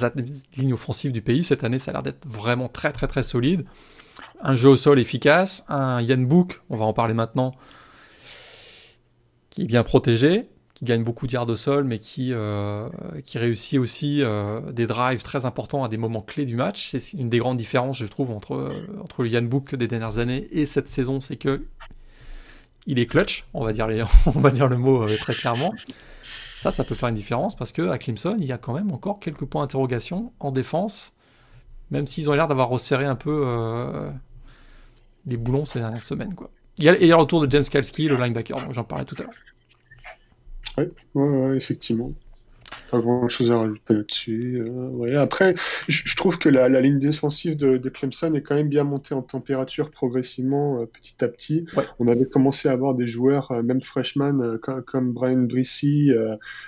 lignes 0.56 0.72
offensives 0.72 1.12
du 1.12 1.20
pays. 1.20 1.44
Cette 1.44 1.64
année, 1.64 1.78
ça 1.78 1.90
a 1.90 1.92
l'air 1.92 2.02
d'être 2.02 2.26
vraiment 2.26 2.70
très, 2.70 2.92
très, 2.92 3.08
très 3.08 3.22
solide. 3.22 3.66
Un 4.40 4.56
jeu 4.56 4.70
au 4.70 4.76
sol 4.76 4.98
efficace, 4.98 5.66
un 5.68 6.00
Yann 6.00 6.24
Book, 6.24 6.62
on 6.70 6.78
va 6.78 6.86
en 6.86 6.94
parler 6.94 7.12
maintenant, 7.12 7.52
qui 9.50 9.62
est 9.62 9.66
bien 9.66 9.82
protégé 9.82 10.48
gagne 10.82 11.04
beaucoup 11.04 11.26
de 11.26 11.32
yards 11.32 11.48
au 11.48 11.56
sol, 11.56 11.84
mais 11.84 11.98
qui, 11.98 12.32
euh, 12.32 12.88
qui 13.24 13.38
réussit 13.38 13.78
aussi 13.78 14.22
euh, 14.22 14.60
des 14.72 14.86
drives 14.86 15.22
très 15.22 15.44
importants 15.46 15.84
à 15.84 15.88
des 15.88 15.96
moments 15.96 16.22
clés 16.22 16.44
du 16.44 16.56
match. 16.56 16.90
C'est 16.90 17.12
une 17.12 17.28
des 17.28 17.38
grandes 17.38 17.56
différences, 17.56 17.98
je 17.98 18.06
trouve, 18.06 18.30
entre, 18.30 18.74
entre 19.00 19.22
le 19.22 19.28
Yann 19.28 19.46
Book 19.46 19.74
des 19.74 19.86
dernières 19.86 20.18
années 20.18 20.48
et 20.50 20.66
cette 20.66 20.88
saison, 20.88 21.20
c'est 21.20 21.36
que 21.36 21.62
il 22.86 22.98
est 22.98 23.06
clutch, 23.06 23.46
on 23.54 23.64
va 23.64 23.72
dire, 23.72 23.86
on 24.26 24.40
va 24.40 24.50
dire 24.50 24.68
le 24.68 24.76
mot 24.76 25.02
euh, 25.02 25.16
très 25.16 25.34
clairement. 25.34 25.72
Ça, 26.56 26.70
ça 26.70 26.84
peut 26.84 26.94
faire 26.94 27.08
une 27.08 27.14
différence 27.14 27.56
parce 27.56 27.72
que 27.72 27.88
à 27.88 27.98
Clemson, 27.98 28.36
il 28.38 28.44
y 28.44 28.52
a 28.52 28.58
quand 28.58 28.72
même 28.72 28.92
encore 28.92 29.18
quelques 29.18 29.44
points 29.44 29.62
d'interrogation 29.62 30.32
en 30.38 30.52
défense, 30.52 31.12
même 31.90 32.06
s'ils 32.06 32.30
ont 32.30 32.34
l'air 32.34 32.48
d'avoir 32.48 32.68
resserré 32.68 33.04
un 33.04 33.16
peu 33.16 33.42
euh, 33.46 34.10
les 35.26 35.36
boulons 35.36 35.64
ces 35.64 35.80
dernières 35.80 36.02
semaines. 36.02 36.34
Quoi. 36.34 36.50
Il 36.78 36.84
y 36.84 36.88
a, 36.88 36.92
le 36.94 37.14
retour 37.14 37.44
de 37.44 37.50
James 37.50 37.64
Kalski, 37.64 38.08
le 38.08 38.16
linebacker, 38.16 38.72
j'en 38.72 38.84
parlais 38.84 39.04
tout 39.04 39.16
à 39.18 39.24
l'heure. 39.24 39.32
Oui, 40.78 40.84
ouais, 41.14 41.56
effectivement. 41.56 42.12
Pas 42.90 43.00
grand 43.00 43.28
chose 43.28 43.50
à 43.50 43.58
rajouter 43.58 43.94
là-dessus. 43.94 44.64
Euh, 44.66 45.18
Après, 45.18 45.54
je, 45.88 46.16
trouve 46.16 46.38
que 46.38 46.48
la, 46.48 46.68
ligne 46.80 46.98
défensive 46.98 47.56
de, 47.56 47.88
Clemson 47.88 48.34
est 48.34 48.42
quand 48.42 48.54
même 48.54 48.68
bien 48.68 48.84
montée 48.84 49.14
en 49.14 49.22
température 49.22 49.90
progressivement, 49.90 50.80
euh, 50.80 50.86
petit 50.86 51.22
à 51.24 51.28
petit. 51.28 51.64
On 51.98 52.08
avait 52.08 52.26
commencé 52.26 52.68
à 52.68 52.72
avoir 52.72 52.94
des 52.94 53.06
joueurs, 53.06 53.50
euh, 53.50 53.62
même 53.62 53.80
freshman, 53.80 54.58
comme, 54.58 55.12
Brian 55.12 55.42
Brissy, 55.42 56.12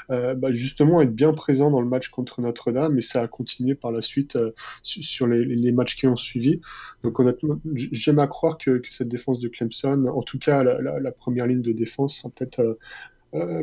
bah, 0.08 0.52
justement 0.52 1.00
être 1.02 1.14
bien 1.14 1.32
présents 1.32 1.70
dans 1.70 1.80
le 1.80 1.88
match 1.88 2.08
contre 2.08 2.40
Notre-Dame, 2.40 2.98
et 2.98 3.02
ça 3.02 3.22
a 3.22 3.28
continué 3.28 3.74
par 3.74 3.92
la 3.92 4.00
suite 4.00 4.38
sur 4.82 5.26
les, 5.26 5.72
matchs 5.72 5.96
qui 5.96 6.06
ont 6.06 6.16
suivi. 6.16 6.60
Donc 7.02 7.20
honnêtement, 7.20 7.60
j'aime 7.74 8.18
à 8.18 8.26
croire 8.26 8.58
que, 8.58 8.80
cette 8.90 9.08
défense 9.08 9.40
de 9.40 9.48
Clemson, 9.48 10.06
en 10.06 10.22
tout 10.22 10.38
cas 10.38 10.62
la, 10.62 11.00
la 11.00 11.10
première 11.12 11.46
ligne 11.46 11.62
de 11.62 11.72
défense, 11.72 12.16
sera 12.16 12.30
peut-être 12.30 12.78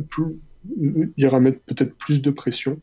plus 0.10 0.38
il 1.18 1.40
mettre 1.40 1.60
peut-être 1.62 1.96
plus 1.96 2.22
de 2.22 2.30
pression. 2.30 2.80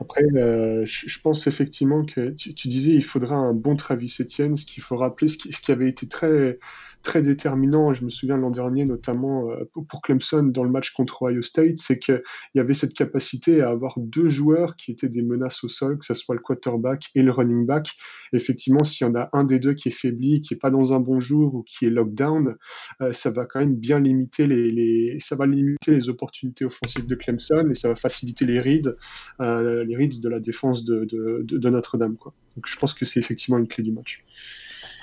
Après, 0.00 0.24
euh, 0.34 0.84
je, 0.84 1.20
pense 1.20 1.46
effectivement 1.46 2.04
que 2.04 2.30
tu, 2.30 2.52
tu, 2.54 2.68
disais 2.68 2.92
il 2.92 3.04
faudra 3.04 3.36
un 3.36 3.54
bon 3.54 3.74
Travis 3.74 4.14
Etienne, 4.20 4.56
ce 4.56 4.66
qu'il 4.66 4.82
faut 4.82 4.96
rappeler, 4.96 5.28
ce 5.28 5.38
qui, 5.38 5.52
ce 5.52 5.62
qui 5.62 5.72
avait 5.72 5.88
été 5.88 6.08
très 6.08 6.58
très 7.02 7.22
déterminant, 7.22 7.92
je 7.92 8.04
me 8.04 8.08
souviens 8.08 8.36
l'an 8.36 8.50
dernier 8.50 8.84
notamment 8.84 9.50
euh, 9.50 9.64
pour 9.88 10.00
Clemson 10.02 10.44
dans 10.44 10.64
le 10.64 10.70
match 10.70 10.92
contre 10.92 11.22
Ohio 11.22 11.42
State, 11.42 11.78
c'est 11.78 11.98
qu'il 11.98 12.22
y 12.54 12.60
avait 12.60 12.74
cette 12.74 12.94
capacité 12.94 13.60
à 13.60 13.70
avoir 13.70 13.94
deux 13.98 14.28
joueurs 14.28 14.76
qui 14.76 14.92
étaient 14.92 15.08
des 15.08 15.22
menaces 15.22 15.64
au 15.64 15.68
sol, 15.68 15.98
que 15.98 16.04
ce 16.04 16.14
soit 16.14 16.34
le 16.34 16.40
quarterback 16.40 17.10
et 17.14 17.22
le 17.22 17.30
running 17.30 17.66
back. 17.66 17.90
Effectivement, 18.32 18.84
s'il 18.84 19.06
y 19.06 19.10
en 19.10 19.14
a 19.14 19.28
un 19.32 19.44
des 19.44 19.58
deux 19.58 19.74
qui 19.74 19.88
est 19.88 19.92
faibli, 19.92 20.40
qui 20.40 20.54
est 20.54 20.58
pas 20.58 20.70
dans 20.70 20.94
un 20.94 21.00
bon 21.00 21.20
jour 21.20 21.54
ou 21.54 21.62
qui 21.62 21.86
est 21.86 21.90
lockdown, 21.90 22.56
euh, 23.00 23.12
ça 23.12 23.30
va 23.30 23.44
quand 23.46 23.60
même 23.60 23.76
bien 23.76 24.00
limiter 24.00 24.46
les, 24.46 25.16
ça 25.18 25.36
va 25.36 25.46
limiter 25.46 25.92
les 25.92 26.08
opportunités 26.08 26.64
offensives 26.64 27.06
de 27.06 27.14
Clemson 27.14 27.68
et 27.70 27.74
ça 27.74 27.88
va 27.88 27.94
faciliter 27.94 28.46
les 28.46 28.60
reads, 28.60 28.96
euh, 29.40 29.84
les 29.84 29.96
reads 29.96 30.20
de 30.22 30.28
la 30.28 30.40
défense 30.40 30.84
de, 30.84 31.04
de 31.04 31.70
Notre-Dame. 31.70 32.16
Donc 32.56 32.66
je 32.66 32.78
pense 32.78 32.94
que 32.94 33.04
c'est 33.04 33.20
effectivement 33.20 33.58
une 33.58 33.68
clé 33.68 33.82
du 33.82 33.92
match. 33.92 34.24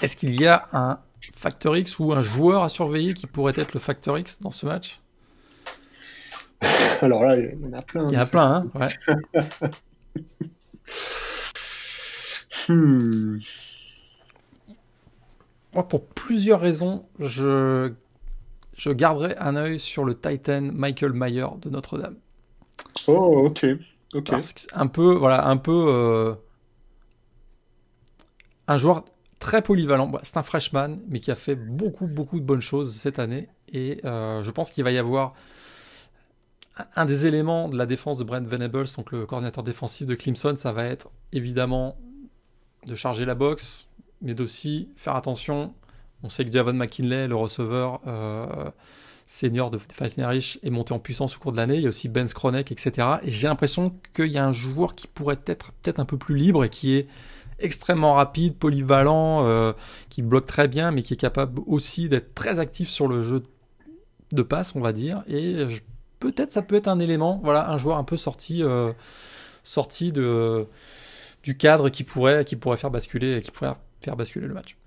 Est-ce 0.02 0.16
qu'il 0.16 0.40
y 0.40 0.46
a 0.46 0.66
un 0.72 1.00
Factor 1.34 1.78
X 1.78 2.00
ou 2.00 2.14
un 2.14 2.22
joueur 2.22 2.64
à 2.64 2.70
surveiller 2.70 3.14
qui 3.14 3.28
pourrait 3.28 3.54
être 3.58 3.74
le 3.74 3.80
Factor 3.80 4.18
X 4.18 4.42
dans 4.42 4.52
ce 4.52 4.66
match? 4.66 5.00
Alors 7.02 7.24
là, 7.24 7.38
il 7.38 7.60
y 7.60 7.66
en 7.66 7.74
a 7.74 7.82
plein. 7.82 8.10
Il 8.10 8.14
y 8.14 8.18
en 8.18 8.22
a 8.22 8.26
plein, 8.26 8.52
hein 8.52 8.72
ouais. 8.76 9.70
Hmm. 12.68 13.40
Moi, 15.74 15.88
pour 15.88 16.06
plusieurs 16.06 16.60
raisons, 16.60 17.06
je, 17.20 17.92
je 18.78 18.92
garderai 18.92 19.36
un 19.40 19.56
œil 19.56 19.80
sur 19.80 20.06
le 20.06 20.14
Titan 20.20 20.62
Michael 20.62 21.14
Mayer 21.14 21.48
de 21.62 21.70
Notre-Dame. 21.70 22.16
Oh, 23.08 23.48
ok. 23.48 23.66
ok. 24.14 24.32
un 24.74 24.88
peu, 24.88 25.16
voilà, 25.16 25.48
un 25.48 25.58
peu. 25.58 25.86
Euh, 25.90 26.36
un 28.68 28.78
joueur 28.78 29.04
très 29.40 29.62
polyvalent. 29.62 30.12
C'est 30.24 30.38
un 30.38 30.44
freshman, 30.44 30.98
mais 31.08 31.20
qui 31.20 31.32
a 31.32 31.36
fait 31.36 31.56
beaucoup, 31.56 32.08
beaucoup 32.08 32.40
de 32.40 32.46
bonnes 32.46 32.62
choses 32.62 32.96
cette 32.96 33.20
année. 33.20 33.48
Et 33.72 34.02
euh, 34.06 34.42
je 34.44 34.52
pense 34.52 34.72
qu'il 34.72 34.84
va 34.84 34.92
y 34.92 34.98
avoir 34.98 35.34
un 36.96 37.06
des 37.06 37.26
éléments 37.26 37.68
de 37.70 37.78
la 37.78 37.86
défense 37.86 38.18
de 38.18 38.24
Brent 38.24 38.48
Venables, 38.48 38.88
donc 38.96 39.12
le 39.12 39.26
coordinateur 39.26 39.64
défensif 39.64 40.08
de 40.08 40.16
Clemson, 40.16 40.56
ça 40.56 40.72
va 40.72 40.86
être 40.86 41.10
évidemment 41.34 41.98
de 42.86 42.96
charger 42.96 43.26
la 43.26 43.36
boxe, 43.36 43.88
mais 44.22 44.34
d'aussi 44.34 44.90
faire 44.96 45.16
attention. 45.16 45.74
On 46.24 46.30
sait 46.30 46.46
que 46.46 46.52
Javon 46.52 46.74
McKinley, 46.74 47.28
le 47.28 47.36
receveur 47.36 48.02
euh, 48.08 48.70
senior 49.26 49.72
de 49.72 49.78
Fighting 49.78 50.24
Irish, 50.24 50.60
est 50.64 50.70
monté 50.70 50.94
en 50.94 51.00
puissance 51.00 51.36
au 51.36 51.40
cours 51.40 51.52
de 51.52 51.58
l'année. 51.58 51.76
Il 51.76 51.82
y 51.82 51.86
a 51.86 51.90
aussi 51.90 52.10
Ben 52.10 52.28
Skronek, 52.28 52.72
etc. 52.72 53.08
Et 53.24 53.32
j'ai 53.32 53.48
l'impression 53.48 53.94
qu'il 54.14 54.32
y 54.32 54.38
a 54.38 54.46
un 54.46 54.54
joueur 54.54 54.96
qui 54.96 55.08
pourrait 55.08 55.40
être 55.46 55.72
peut-être 55.82 56.00
un 56.00 56.06
peu 56.06 56.18
plus 56.18 56.36
libre 56.36 56.64
et 56.64 56.70
qui 56.70 56.96
est 56.96 57.08
extrêmement 57.60 58.14
rapide, 58.14 58.58
polyvalent, 58.58 59.46
euh, 59.46 59.74
qui 60.10 60.22
bloque 60.22 60.46
très 60.46 60.68
bien, 60.68 60.92
mais 60.92 61.04
qui 61.04 61.14
est 61.14 61.18
capable 61.18 61.62
aussi 61.68 62.10
d'être 62.10 62.34
très 62.34 62.60
actif 62.60 62.90
sur 62.90 63.08
le 63.08 63.24
jeu 63.24 63.44
de 64.32 64.42
passe, 64.42 64.76
on 64.76 64.82
va 64.82 64.94
dire. 64.94 65.24
Et 65.28 65.68
peut-être 66.20 66.52
ça 66.52 66.62
peut 66.62 66.76
être 66.76 66.88
un 66.88 67.00
élément, 67.00 67.40
voilà, 67.44 67.70
un 67.70 67.78
joueur 67.78 67.98
un 67.98 68.04
peu 68.04 68.18
sorti, 68.18 68.64
euh, 68.64 68.92
sorti 69.64 70.12
du 70.12 71.58
cadre 71.58 71.90
qui 71.90 72.04
pourrait, 72.04 72.46
qui 72.46 72.56
pourrait 72.56 72.78
faire 72.78 72.92
basculer, 72.92 73.42
qui 73.42 73.52
pourrait 73.52 73.76
faire 74.04 74.16
basculer 74.16 74.48
le 74.48 74.54
match. 74.54 74.79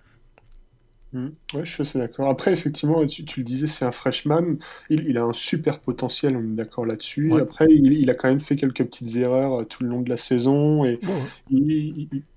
Mmh. 1.12 1.27
Ouais, 1.55 1.64
je 1.64 1.70
suis 1.70 1.83
assez 1.83 1.98
d'accord. 1.98 2.29
Après, 2.29 2.53
effectivement, 2.53 3.07
tu, 3.07 3.22
le 3.37 3.44
disais, 3.44 3.66
c'est 3.66 3.85
un 3.85 3.92
freshman. 3.92 4.57
Il, 4.88 5.18
a 5.18 5.25
un 5.25 5.35
super 5.35 5.81
potentiel, 5.81 6.37
on 6.37 6.42
est 6.42 6.57
d'accord 6.57 6.87
là-dessus. 6.87 7.33
Après, 7.38 7.66
il, 7.68 8.09
a 8.09 8.14
quand 8.14 8.29
même 8.29 8.40
fait 8.40 8.57
quelques 8.57 8.85
petites 8.85 9.16
erreurs 9.16 9.61
euh, 9.61 9.64
tout 9.64 9.83
le 9.83 9.90
long 9.90 10.01
de 10.01 10.09
la 10.09 10.16
saison. 10.16 10.85
Et 10.85 10.98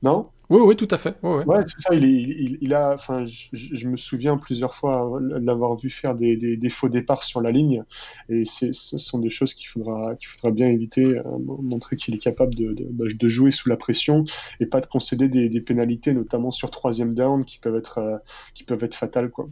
non? 0.04 0.30
Oui, 0.50 0.60
oui, 0.62 0.76
tout 0.76 0.88
à 0.92 0.98
fait. 0.98 1.16
Ouais, 1.24 1.62
c'est 1.66 1.80
ça. 1.80 1.96
Il, 1.96 2.74
a, 2.74 2.94
enfin, 2.94 3.26
je, 3.26 3.88
me 3.88 3.98
souviens 3.98 4.38
plusieurs 4.38 4.74
fois 4.76 5.20
l'avoir 5.22 5.76
vu 5.76 5.90
faire 5.90 6.14
des, 6.14 6.70
faux 6.70 6.90
départs 6.90 7.24
sur 7.24 7.42
la 7.42 7.52
ligne, 7.52 7.84
et 8.30 8.44
ce 8.46 8.72
sont 8.72 9.20
des 9.20 9.30
choses 9.30 9.54
qu'il 9.54 9.68
faudra, 9.68 10.16
qu'il 10.16 10.28
faudra 10.28 10.52
bien 10.52 10.68
éviter, 10.68 11.18
euh, 11.18 11.24
montrer 11.40 11.96
qu'il 11.96 12.14
est 12.14 12.20
capable 12.20 12.54
bah, 12.92 13.06
de, 13.14 13.28
jouer 13.28 13.52
sous 13.52 13.70
la 13.70 13.78
pression 13.78 14.24
et 14.60 14.66
pas 14.66 14.82
de 14.82 14.86
concéder 14.86 15.30
des, 15.30 15.62
pénalités, 15.62 16.14
notamment 16.14 16.52
sur 16.52 16.70
troisième 16.70 17.14
down, 17.14 17.44
qui 17.44 17.58
peuvent 17.58 17.78
être, 17.78 17.98
euh, 17.98 18.18
qui 18.54 18.64
peuvent 18.64 18.84
être 18.84 18.96
fatales, 18.96 19.32
quoi, 19.32 19.48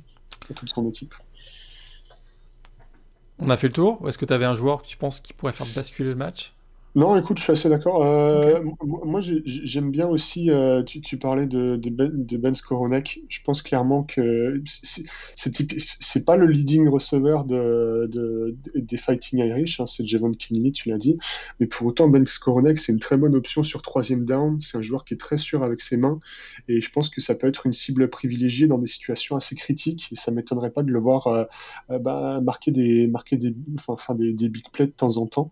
à 0.50 0.54
toute 0.54 0.70
son 0.70 0.88
équipe. 0.88 1.16
On 3.40 3.50
a 3.50 3.58
fait 3.58 3.68
le 3.68 3.74
tour. 3.74 4.08
Est-ce 4.08 4.18
que 4.18 4.26
tu 4.26 4.34
avais 4.34 4.46
un 4.46 4.56
joueur 4.56 4.84
que 4.84 4.88
tu 4.88 4.98
penses 4.98 5.20
qui 5.20 5.34
pourrait 5.34 5.54
faire 5.54 5.68
basculer 5.76 6.10
le 6.10 6.16
match? 6.16 6.54
Non, 6.96 7.18
écoute, 7.18 7.40
je 7.40 7.44
suis 7.44 7.52
assez 7.52 7.70
d'accord. 7.70 8.04
Euh, 8.04 8.62
moi, 8.84 9.20
j'aime 9.20 9.90
bien 9.90 10.08
aussi, 10.08 10.52
euh, 10.52 10.84
tu, 10.84 11.18
parlais 11.18 11.48
de, 11.48 11.76
de, 11.76 11.90
Ben, 11.90 12.12
de 12.14 12.38
Ben 12.38 12.54
Skoronek. 12.54 13.20
Je 13.30 13.40
pense 13.44 13.64
clairement 13.64 14.04
que 14.04 14.62
c'est 14.66 16.24
pas 16.24 16.36
le 16.36 16.46
leading 16.46 16.88
receiver 16.88 17.38
de, 17.48 18.08
de- 18.12 18.56
des 18.76 18.98
Fighting 18.98 19.40
Irish, 19.40 19.80
hein, 19.80 19.88
c'est 19.88 20.06
Javon 20.06 20.30
Kinley, 20.32 20.72
tu 20.72 20.90
l'as 20.90 21.00
dit. 21.00 21.18
Mais 21.60 21.66
pour 21.66 21.88
autant, 21.88 22.08
Ben 22.10 22.28
Skoronek, 22.28 22.78
c'est 22.78 22.92
une 22.92 23.00
très 23.00 23.18
bonne 23.18 23.34
option 23.34 23.64
sur 23.64 23.82
troisième 23.82 24.24
down. 24.24 24.62
C'est 24.62 24.78
un 24.78 24.84
joueur 24.84 25.04
qui 25.04 25.16
est 25.16 25.18
très 25.18 25.38
sûr 25.38 25.64
avec 25.64 25.82
ses 25.82 25.98
mains. 25.98 26.20
Et 26.68 26.80
je 26.80 26.92
pense 26.92 27.10
que 27.10 27.22
ça 27.22 27.34
peut 27.34 27.48
être 27.48 27.66
une 27.66 27.74
cible 27.74 28.08
privilégiée 28.08 28.68
dans 28.68 28.78
des 28.78 28.86
situations 28.88 29.36
assez 29.36 29.56
critiques. 29.56 30.10
Et 30.12 30.16
ça 30.16 30.32
m'étonnerait 30.32 30.70
pas 30.72 30.84
de 30.84 30.92
le 30.92 31.00
voir 31.00 31.26
euh, 31.26 31.46
bah, 32.00 32.40
marquer 32.44 32.70
des, 32.70 33.08
marquer 33.08 33.38
des, 33.38 33.56
enfin, 33.88 34.14
des, 34.14 34.32
des 34.34 34.50
big 34.50 34.66
plays 34.72 34.86
de 34.86 34.92
temps 34.92 35.18
en 35.18 35.26
temps. 35.26 35.50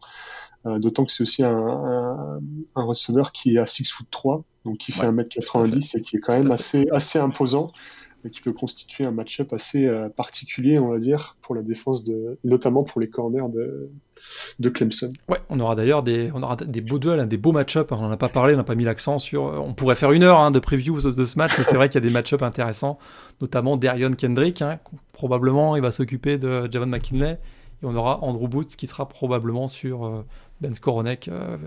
Euh, 0.66 0.78
d'autant 0.78 1.06
que 1.06 1.12
c'est 1.12 1.24
aussi 1.24 1.44
un, 1.44 2.40
un, 2.76 2.84
receveur 2.84 3.32
qui 3.32 3.56
est 3.56 3.60
à 3.60 3.66
6 3.66 3.90
foot 3.90 4.08
3, 4.12 4.44
donc 4.66 4.78
qui 4.78 4.92
fait 4.92 5.08
1m90 5.08 5.98
et 5.98 6.02
qui 6.02 6.18
est 6.18 6.20
quand 6.20 6.38
même 6.38 6.52
assez, 6.52 6.88
assez 6.92 7.18
imposant 7.18 7.68
et 8.26 8.30
qui 8.30 8.42
peut 8.42 8.54
constituer 8.54 9.06
un 9.06 9.12
match-up 9.12 9.54
assez 9.54 9.88
euh, 9.88 10.10
particulier, 10.10 10.80
on 10.80 10.90
va 10.90 11.00
dire, 11.00 11.38
pour 11.42 11.56
la 11.56 11.62
défense, 11.62 12.04
de, 12.04 12.38
notamment 12.44 12.84
pour 12.84 13.02
les 13.02 13.10
corners 13.10 13.50
de, 13.52 13.90
de 14.60 14.70
Clemson. 14.70 15.12
Ouais, 15.30 15.40
on 15.50 15.60
aura 15.60 15.76
d'ailleurs 15.76 16.04
des, 16.04 16.32
on 16.34 16.44
aura 16.44 16.56
des 16.56 16.82
beaux 16.82 17.00
duels, 17.00 17.20
hein, 17.20 17.26
des 17.26 17.38
beaux 17.38 17.52
match-up. 17.52 17.92
On 17.92 17.98
n'en 17.98 18.12
a 18.12 18.18
pas 18.18 18.30
parlé, 18.30 18.54
on 18.54 18.58
n'a 18.58 18.64
pas 18.64 18.76
mis 18.76 18.84
l'accent 18.84 19.20
sur. 19.20 19.48
Euh, 19.48 19.58
on 19.58 19.74
pourrait 19.74 19.96
faire 19.96 20.12
une 20.12 20.24
heure 20.24 20.40
hein, 20.40 20.52
de 20.52 20.60
preview 20.60 21.00
de, 21.02 21.26
ce 21.26 21.38
match, 21.38 21.54
mais 21.58 21.64
c'est 21.64 21.76
vrai 21.76 21.90
qu'il 21.90 21.96
y 21.96 22.04
a 22.04 22.08
des 22.08 22.14
match-up 22.14 22.44
intéressants, 22.44 23.00
notamment 23.42 23.78
Darion 23.78 24.12
Kendrick. 24.12 24.62
Hein, 24.62 24.80
probablement, 25.14 25.76
il 25.76 25.82
va 25.82 25.92
s'occuper 25.92 26.38
de 26.38 26.70
Javon 26.72 26.88
McKinley. 26.88 27.40
Et 27.82 27.86
on 27.86 27.96
aura 27.96 28.24
Andrew 28.24 28.48
Boots 28.48 28.76
qui 28.78 28.88
sera 28.88 29.08
probablement 29.08 29.68
sur 29.68 30.24
ben 30.62 30.74
Skoronek. 30.74 31.28
Euh, 31.28 31.58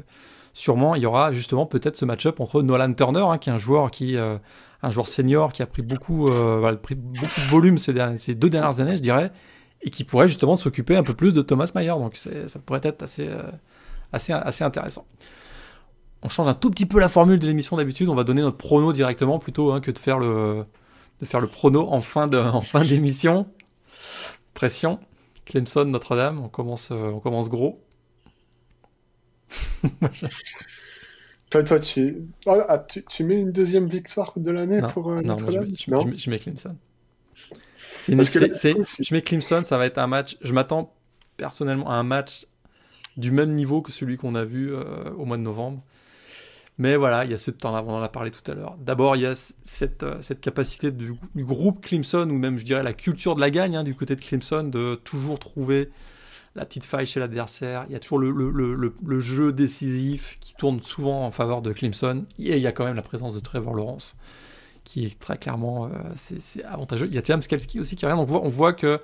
sûrement, 0.55 0.94
il 0.94 1.03
y 1.03 1.07
aura 1.07 1.33
justement 1.33 1.66
peut-être 1.66 1.96
ce 1.96 2.05
match-up 2.05 2.40
entre 2.40 2.62
Nolan 2.62 2.94
Turner, 2.94 3.24
hein, 3.29 3.38
qui 3.38 3.50
est 3.50 3.53
un 3.53 3.59
joueur 3.59 3.90
qui, 3.90 4.16
euh, 4.16 4.38
un 4.83 4.90
joueur 4.90 5.09
senior 5.09 5.53
qui 5.53 5.62
a 5.62 5.66
pris 5.66 5.83
beaucoup, 5.83 6.29
euh, 6.29 6.74
pris 6.77 6.94
beaucoup 6.94 7.40
de 7.40 7.46
volume 7.46 7.79
ces, 7.79 8.35
deux 8.35 8.50
dernières 8.50 8.81
années, 8.81 8.96
je 8.96 9.03
dirais, 9.03 9.33
et 9.83 9.90
qui 9.90 10.05
pourrait 10.05 10.29
justement 10.29 10.57
s'occuper 10.57 10.96
un 10.96 11.03
peu 11.03 11.14
plus 11.14 11.35
de 11.35 11.42
Thomas 11.42 11.70
Mayer. 11.74 11.90
Donc 11.90 12.16
ça 12.16 12.59
pourrait 12.64 12.81
être 12.85 13.03
assez, 13.03 13.29
assez, 14.12 14.33
assez 14.33 14.64
intéressant. 14.64 15.07
On 16.22 16.29
change 16.31 16.48
un 16.48 16.55
tout 16.55 16.70
petit 16.70 16.87
peu 16.87 16.98
la 17.00 17.11
formule 17.11 17.38
de 17.38 17.46
l'émission 17.46 17.77
d'habitude. 17.77 18.09
On 18.09 18.14
va 18.14 18.24
donner 18.24 18.40
notre 18.40 18.57
prono 18.57 18.94
directement 18.94 19.38
plutôt 19.38 19.72
hein, 19.72 19.81
que 19.81 19.90
de 19.90 19.98
faire 19.98 20.18
le, 20.18 20.64
de 21.20 21.27
faire 21.27 21.40
le 21.40 21.48
prono 21.48 21.92
en 21.92 22.00
fin 22.00 22.29
de, 22.29 22.38
en 22.38 22.62
fin 22.62 22.83
d'émission. 22.83 23.46
Pression. 24.55 25.00
Clemson, 25.44 25.85
Notre-Dame. 25.87 26.40
On 26.40 26.48
commence, 26.48 26.90
on 26.90 27.20
commence 27.20 27.48
gros. 27.48 27.85
toi, 31.50 31.62
toi, 31.62 31.80
tu... 31.80 32.26
Ah, 32.46 32.78
tu, 32.78 33.04
tu, 33.04 33.24
mets 33.24 33.40
une 33.40 33.52
deuxième 33.52 33.87
victoire 33.87 34.33
de 34.37 34.50
l'année 34.50 34.80
pour 34.92 35.11
euh, 35.11 35.22
non, 35.22 35.37
je, 35.38 35.59
mets, 35.59 36.16
je, 36.16 36.30
mets 36.30 36.38
Clemson. 36.38 36.76
je 38.09 39.14
mets 39.14 39.22
Clemson, 39.22 39.62
ça 39.64 39.78
va 39.78 39.87
être 39.87 39.98
un 39.98 40.07
match. 40.07 40.37
Je 40.40 40.52
m'attends 40.52 40.94
personnellement 41.37 41.90
à 41.90 41.94
un 41.94 42.02
match 42.02 42.46
du 43.16 43.30
même 43.30 43.52
niveau 43.52 43.83
que 43.83 43.92
celui 43.92 44.16
qu'on 44.16 44.35
a 44.35 44.44
vu 44.44 44.72
euh, 44.72 45.11
au 45.16 45.24
mois 45.24 45.37
de 45.37 45.42
novembre. 45.42 45.83
Mais 46.78 46.96
voilà, 46.96 47.24
il 47.24 47.30
y 47.30 47.34
a 47.34 47.38
ce 47.38 47.52
temps, 47.52 47.72
on 47.87 47.94
en 47.94 48.02
a 48.02 48.08
parlé 48.08 48.32
tout 48.32 48.50
à 48.50 48.54
l'heure. 48.54 48.76
D'abord, 48.80 49.14
il 49.14 49.22
y 49.22 49.26
a 49.26 49.34
cette, 49.34 50.02
euh, 50.02 50.20
cette 50.22 50.40
capacité 50.40 50.90
du, 50.90 51.16
groupe 51.37 51.84
Clemson, 51.84 52.28
ou 52.28 52.37
même 52.37 52.58
je 52.58 52.64
dirais 52.64 52.82
la 52.82 52.92
culture 52.94 53.37
de 53.37 53.40
la 53.40 53.50
gagne 53.50 53.76
hein, 53.76 53.84
du 53.84 53.94
côté 53.94 54.16
de 54.16 54.20
Clemson, 54.20 54.64
de 54.64 54.96
toujours 54.96 55.38
trouver 55.38 55.90
la 56.56 56.64
petite 56.64 56.84
faille 56.84 57.06
chez 57.06 57.20
l'adversaire. 57.20 57.84
Il 57.88 57.92
y 57.92 57.96
a 57.96 58.00
toujours 58.00 58.18
le, 58.18 58.30
le, 58.30 58.94
le, 59.04 59.20
jeu 59.20 59.52
décisif 59.52 60.37
qui 60.40 60.54
tourne 60.54 60.80
souvent 60.80 61.24
en 61.24 61.30
faveur 61.30 61.62
de 61.62 61.72
Clemson. 61.72 62.24
Et 62.38 62.56
il 62.56 62.62
y 62.62 62.66
a 62.66 62.72
quand 62.72 62.84
même 62.84 62.96
la 62.96 63.02
présence 63.02 63.34
de 63.34 63.40
Trevor 63.40 63.74
Lawrence, 63.74 64.16
qui 64.82 65.04
est 65.04 65.18
très 65.18 65.38
clairement 65.38 65.87
euh, 65.87 65.90
c'est 66.16 66.64
avantageux. 66.64 67.06
Il 67.06 67.14
y 67.14 67.18
a 67.18 67.22
James 67.24 67.42
Skelski 67.42 67.78
aussi 67.78 67.94
qui 67.94 68.04
revient. 68.04 68.18
On 68.18 68.44
on 68.44 68.50
voit 68.50 68.72
que 68.72 69.00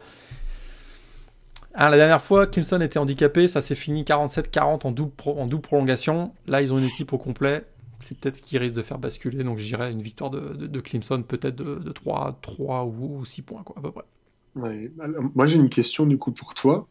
Hein, 1.75 1.89
la 1.89 1.97
dernière 1.97 2.21
fois, 2.21 2.47
Clemson 2.47 2.81
était 2.81 2.99
handicapé, 2.99 3.47
ça 3.47 3.61
s'est 3.61 3.75
fini 3.75 4.03
47-40 4.03 4.87
en 4.87 4.91
double, 4.93 5.61
prolongation. 5.61 6.35
Là, 6.47 6.63
ils 6.63 6.73
ont 6.73 6.79
une 6.79 6.85
équipe 6.85 7.13
au 7.13 7.19
complet. 7.19 7.65
C'est 8.01 8.19
peut-être 8.19 8.37
ce 8.37 8.43
qui 8.43 8.59
risque 8.59 8.75
de 8.75 8.83
faire 8.83 8.99
basculer. 8.99 9.45
Donc, 9.45 9.59
j'irais 9.59 9.93
une 9.93 10.03
victoire 10.03 10.31
de, 10.31 10.41
de, 10.41 10.81
Clemson, 10.81 11.23
peut-être 11.23 11.57
de, 11.57 11.93
3, 11.93 12.39
3 12.43 12.85
ou, 12.87 13.25
6 13.25 13.43
points, 13.43 13.63
quoi, 13.63 13.77
à 13.79 13.83
peu 13.83 13.93
près. 13.93 14.91
moi, 15.35 15.47
j'ai 15.47 15.59
une 15.59 15.69
question, 15.69 16.07
du 16.07 16.19
coup, 16.19 16.33
pour 16.33 16.55
toi. 16.55 16.89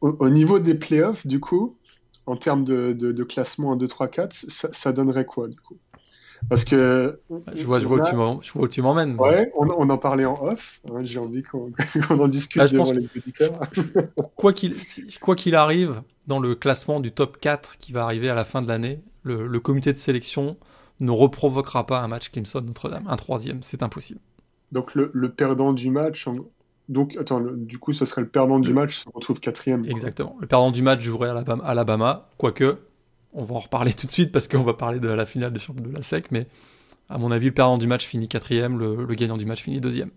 Au, 0.00 0.30
niveau 0.30 0.58
des 0.58 0.74
playoffs, 0.74 1.26
du 1.26 1.40
coup, 1.40 1.76
en 2.24 2.36
termes 2.36 2.64
de, 2.64 3.24
classement 3.24 3.72
1, 3.72 3.76
2, 3.76 3.88
3, 3.88 4.08
4, 4.08 4.32
ça, 4.32 4.72
ça 4.72 4.92
donnerait 4.92 5.26
quoi, 5.26 5.48
du 5.48 5.56
coup? 5.56 5.76
Parce 6.48 6.64
que. 6.64 7.20
Je 7.54 7.64
vois, 7.64 7.80
je 7.80 7.86
vois, 7.86 8.38
où, 8.54 8.68
tu 8.68 8.82
m'emmènes. 8.82 9.16
Ouais, 9.16 9.50
on, 9.56 9.88
en 9.88 9.98
parlait 9.98 10.24
en 10.24 10.40
off. 10.42 10.80
Hein, 10.88 11.00
j'ai 11.02 11.18
envie 11.18 11.42
qu'on 11.42 11.72
en 12.10 12.28
discute 12.28 12.62
ah, 12.62 12.68
devant 12.68 12.90
les 12.92 13.06
auditeurs. 13.16 13.60
quoi 14.36 14.52
qu'il 15.34 15.54
arrive, 15.54 16.02
dans 16.26 16.40
le 16.40 16.54
classement 16.54 17.00
du 17.00 17.12
top 17.12 17.38
4 17.38 17.78
qui 17.78 17.92
va 17.92 18.04
arriver 18.04 18.28
à 18.28 18.34
la 18.34 18.44
fin 18.44 18.62
de 18.62 18.68
l'année, 18.68 19.00
le, 19.22 19.58
comité 19.58 19.92
de 19.92 19.98
sélection 19.98 20.56
ne 21.00 21.10
reprovoquera 21.10 21.86
pas 21.86 22.00
un 22.00 22.08
match 22.08 22.30
Clemson 22.30 22.62
Notre-Dame, 22.62 23.04
un 23.08 23.16
troisième. 23.16 23.62
C'est 23.62 23.82
impossible. 23.82 24.20
Donc 24.72 24.94
le, 24.94 25.10
perdant 25.30 25.72
du 25.72 25.90
match. 25.90 26.26
Donc, 26.88 27.16
attends, 27.16 27.40
du 27.40 27.78
coup, 27.78 27.92
ce 27.92 28.04
serait 28.04 28.20
le 28.20 28.28
perdant 28.28 28.60
du 28.60 28.72
match 28.72 28.94
se 28.94 29.04
retrouve 29.12 29.40
quatrième. 29.40 29.84
Exactement. 29.86 30.36
Le 30.40 30.46
perdant 30.46 30.70
du 30.70 30.82
match 30.82 31.00
jouerait 31.00 31.30
Alabama, 31.30 31.64
Alabama 31.64 32.28
quoique 32.38 32.78
on 33.36 33.44
va 33.44 33.54
en 33.54 33.60
reparler 33.60 33.92
tout 33.92 34.06
de 34.06 34.12
suite 34.12 34.32
parce 34.32 34.48
qu'on 34.48 34.62
va 34.62 34.74
parler 34.74 34.98
de 34.98 35.08
la 35.08 35.26
finale 35.26 35.52
de, 35.52 35.60
de 35.60 35.94
la 35.94 36.02
SEC, 36.02 36.30
mais 36.32 36.46
à 37.08 37.18
mon 37.18 37.30
avis, 37.30 37.46
le 37.46 37.52
perdant 37.52 37.78
du 37.78 37.86
match 37.86 38.04
finit 38.06 38.28
quatrième, 38.28 38.78
le, 38.78 39.04
le 39.04 39.14
gagnant 39.14 39.36
du 39.36 39.44
match 39.44 39.62
finit 39.62 39.80
deuxième. 39.80 40.10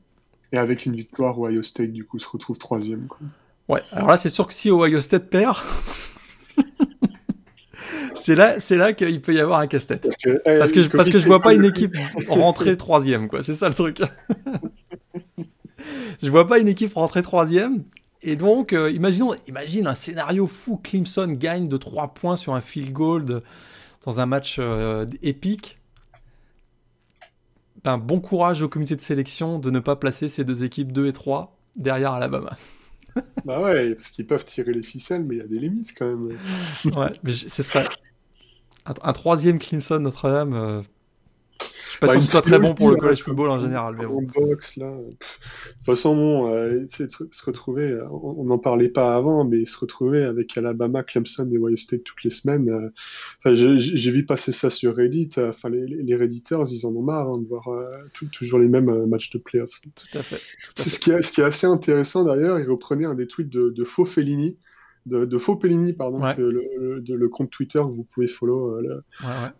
Et 0.51 0.58
avec 0.58 0.86
une 0.86 0.95
victoire, 0.95 1.39
Ohio 1.39 1.62
State, 1.62 1.91
du 1.91 2.05
coup, 2.05 2.17
se 2.17 2.27
retrouve 2.27 2.58
troisième. 2.58 3.08
Quoi. 3.08 3.19
Ouais, 3.67 3.84
alors 3.91 4.08
là, 4.08 4.17
c'est 4.17 4.29
sûr 4.29 4.47
que 4.47 4.53
si 4.53 4.71
Ohio 4.71 4.99
State 4.99 5.29
perd, 5.29 5.58
c'est 8.15 8.36
là, 8.36 8.60
c'est 8.60 8.77
là 8.77 8.93
qu'il 8.93 9.21
peut 9.21 9.34
y 9.34 9.39
avoir 9.39 9.60
un 9.60 9.67
casse-tête. 9.67 10.01
Parce 10.01 10.17
que, 10.17 10.41
eh, 10.45 10.58
parce 10.58 10.71
que, 10.71 10.82
je, 10.82 10.89
parce 10.89 11.10
que 11.10 11.19
je 11.19 11.27
vois 11.27 11.41
pas 11.41 11.53
une 11.53 11.65
équipe 11.65 11.95
rentrer 12.29 12.77
troisième, 12.77 13.27
quoi. 13.27 13.43
C'est 13.43 13.53
ça 13.53 13.67
le 13.67 13.75
truc. 13.75 14.01
je 16.23 16.29
vois 16.29 16.47
pas 16.47 16.58
une 16.58 16.69
équipe 16.69 16.93
rentrer 16.95 17.21
troisième 17.21 17.84
et 18.21 18.36
donc, 18.36 18.73
euh, 18.73 18.91
imaginons, 18.91 19.34
imagine 19.47 19.88
un 19.88 19.95
scénario 19.95 20.45
fou. 20.45 20.77
Clemson 20.77 21.27
gagne 21.27 21.67
de 21.67 21.77
3 21.77 22.13
points 22.13 22.36
sur 22.36 22.53
un 22.53 22.62
field 22.62 22.91
goal 22.91 23.41
dans 24.05 24.19
un 24.19 24.25
match 24.25 24.58
euh, 24.60 25.05
épique. 25.21 25.77
Ben, 27.84 27.97
bon 27.97 28.19
courage 28.19 28.62
au 28.62 28.67
comité 28.67 28.95
de 28.95 29.01
sélection 29.01 29.58
de 29.58 29.71
ne 29.71 29.79
pas 29.79 29.95
placer 29.95 30.27
ces 30.27 30.43
deux 30.43 30.63
équipes 30.63 30.91
2 30.91 31.08
et 31.08 31.13
3 31.13 31.58
derrière 31.77 32.12
Alabama. 32.12 32.58
bah 33.45 33.62
ouais, 33.62 33.95
parce 33.95 34.10
qu'ils 34.10 34.27
peuvent 34.27 34.45
tirer 34.45 34.73
les 34.73 34.82
ficelles, 34.82 35.23
mais 35.23 35.36
il 35.36 35.38
y 35.39 35.43
a 35.43 35.47
des 35.47 35.60
limites 35.60 35.93
quand 35.97 36.08
même. 36.08 36.38
ouais, 36.95 37.13
mais 37.23 37.32
ce 37.32 37.63
serait 37.63 37.86
un, 38.86 39.13
troisième 39.13 39.60
Clemson 39.60 39.99
Notre-Dame. 39.99 40.53
Euh, 40.53 40.82
pas 41.99 42.07
bah, 42.07 42.13
sûr 42.13 42.19
que 42.21 42.25
ce 42.25 42.31
soit 42.31 42.41
très 42.41 42.59
bon 42.59 42.73
pour 42.73 42.89
le 42.89 42.95
college 42.95 43.21
football 43.21 43.49
en 43.49 43.59
général. 43.59 43.95
Mais 43.97 44.05
bon. 44.05 44.21
Box, 44.21 44.77
là. 44.77 44.91
de 44.91 45.09
toute 45.09 45.85
façon, 45.85 46.15
bon, 46.15 46.53
euh, 46.53 46.85
se 46.88 47.45
retrouver, 47.45 47.91
euh, 47.91 48.07
on 48.09 48.45
n'en 48.45 48.57
parlait 48.57 48.89
pas 48.89 49.15
avant, 49.15 49.43
mais 49.43 49.65
se 49.65 49.77
retrouver 49.77 50.23
avec 50.23 50.57
Alabama, 50.57 51.03
Clemson 51.03 51.49
et 51.51 51.57
Ohio 51.57 51.75
State 51.75 52.03
toutes 52.03 52.23
les 52.23 52.29
semaines. 52.29 52.91
Euh, 53.45 53.53
j'ai 53.53 54.12
vu 54.12 54.25
passer 54.25 54.51
ça 54.51 54.69
sur 54.69 54.95
Reddit. 54.95 55.31
Enfin, 55.38 55.69
les, 55.69 55.85
les, 55.85 56.15
Redditors, 56.15 56.67
ils 56.71 56.85
en 56.85 56.89
ont 56.95 57.01
marre 57.01 57.29
hein, 57.29 57.38
de 57.39 57.47
voir 57.47 57.67
toujours 58.31 58.59
les 58.59 58.69
mêmes 58.69 59.05
matchs 59.05 59.29
de 59.31 59.38
playoffs. 59.38 59.81
Tout 59.81 60.17
à 60.17 60.21
fait. 60.21 60.41
Ce, 60.75 60.99
qui 60.99 61.12
est, 61.12 61.21
ce 61.21 61.31
qui 61.31 61.41
est 61.41 61.45
assez 61.45 61.67
intéressant 61.67 62.23
d'ailleurs, 62.23 62.59
il 62.59 62.69
reprenait 62.69 63.05
un 63.05 63.15
des 63.15 63.27
tweets 63.27 63.49
de, 63.49 63.69
de 63.69 63.83
Faux 63.83 64.05
Fellini 64.05 64.57
de, 65.05 65.38
faux 65.38 65.55
Pellini, 65.55 65.93
pardon, 65.93 66.19
le, 66.38 67.01
de, 67.01 67.13
le, 67.13 67.29
compte 67.29 67.49
Twitter 67.49 67.79
que 67.79 67.93
vous 67.93 68.03
pouvez 68.03 68.27
follow, 68.27 68.77
euh, 68.77 69.03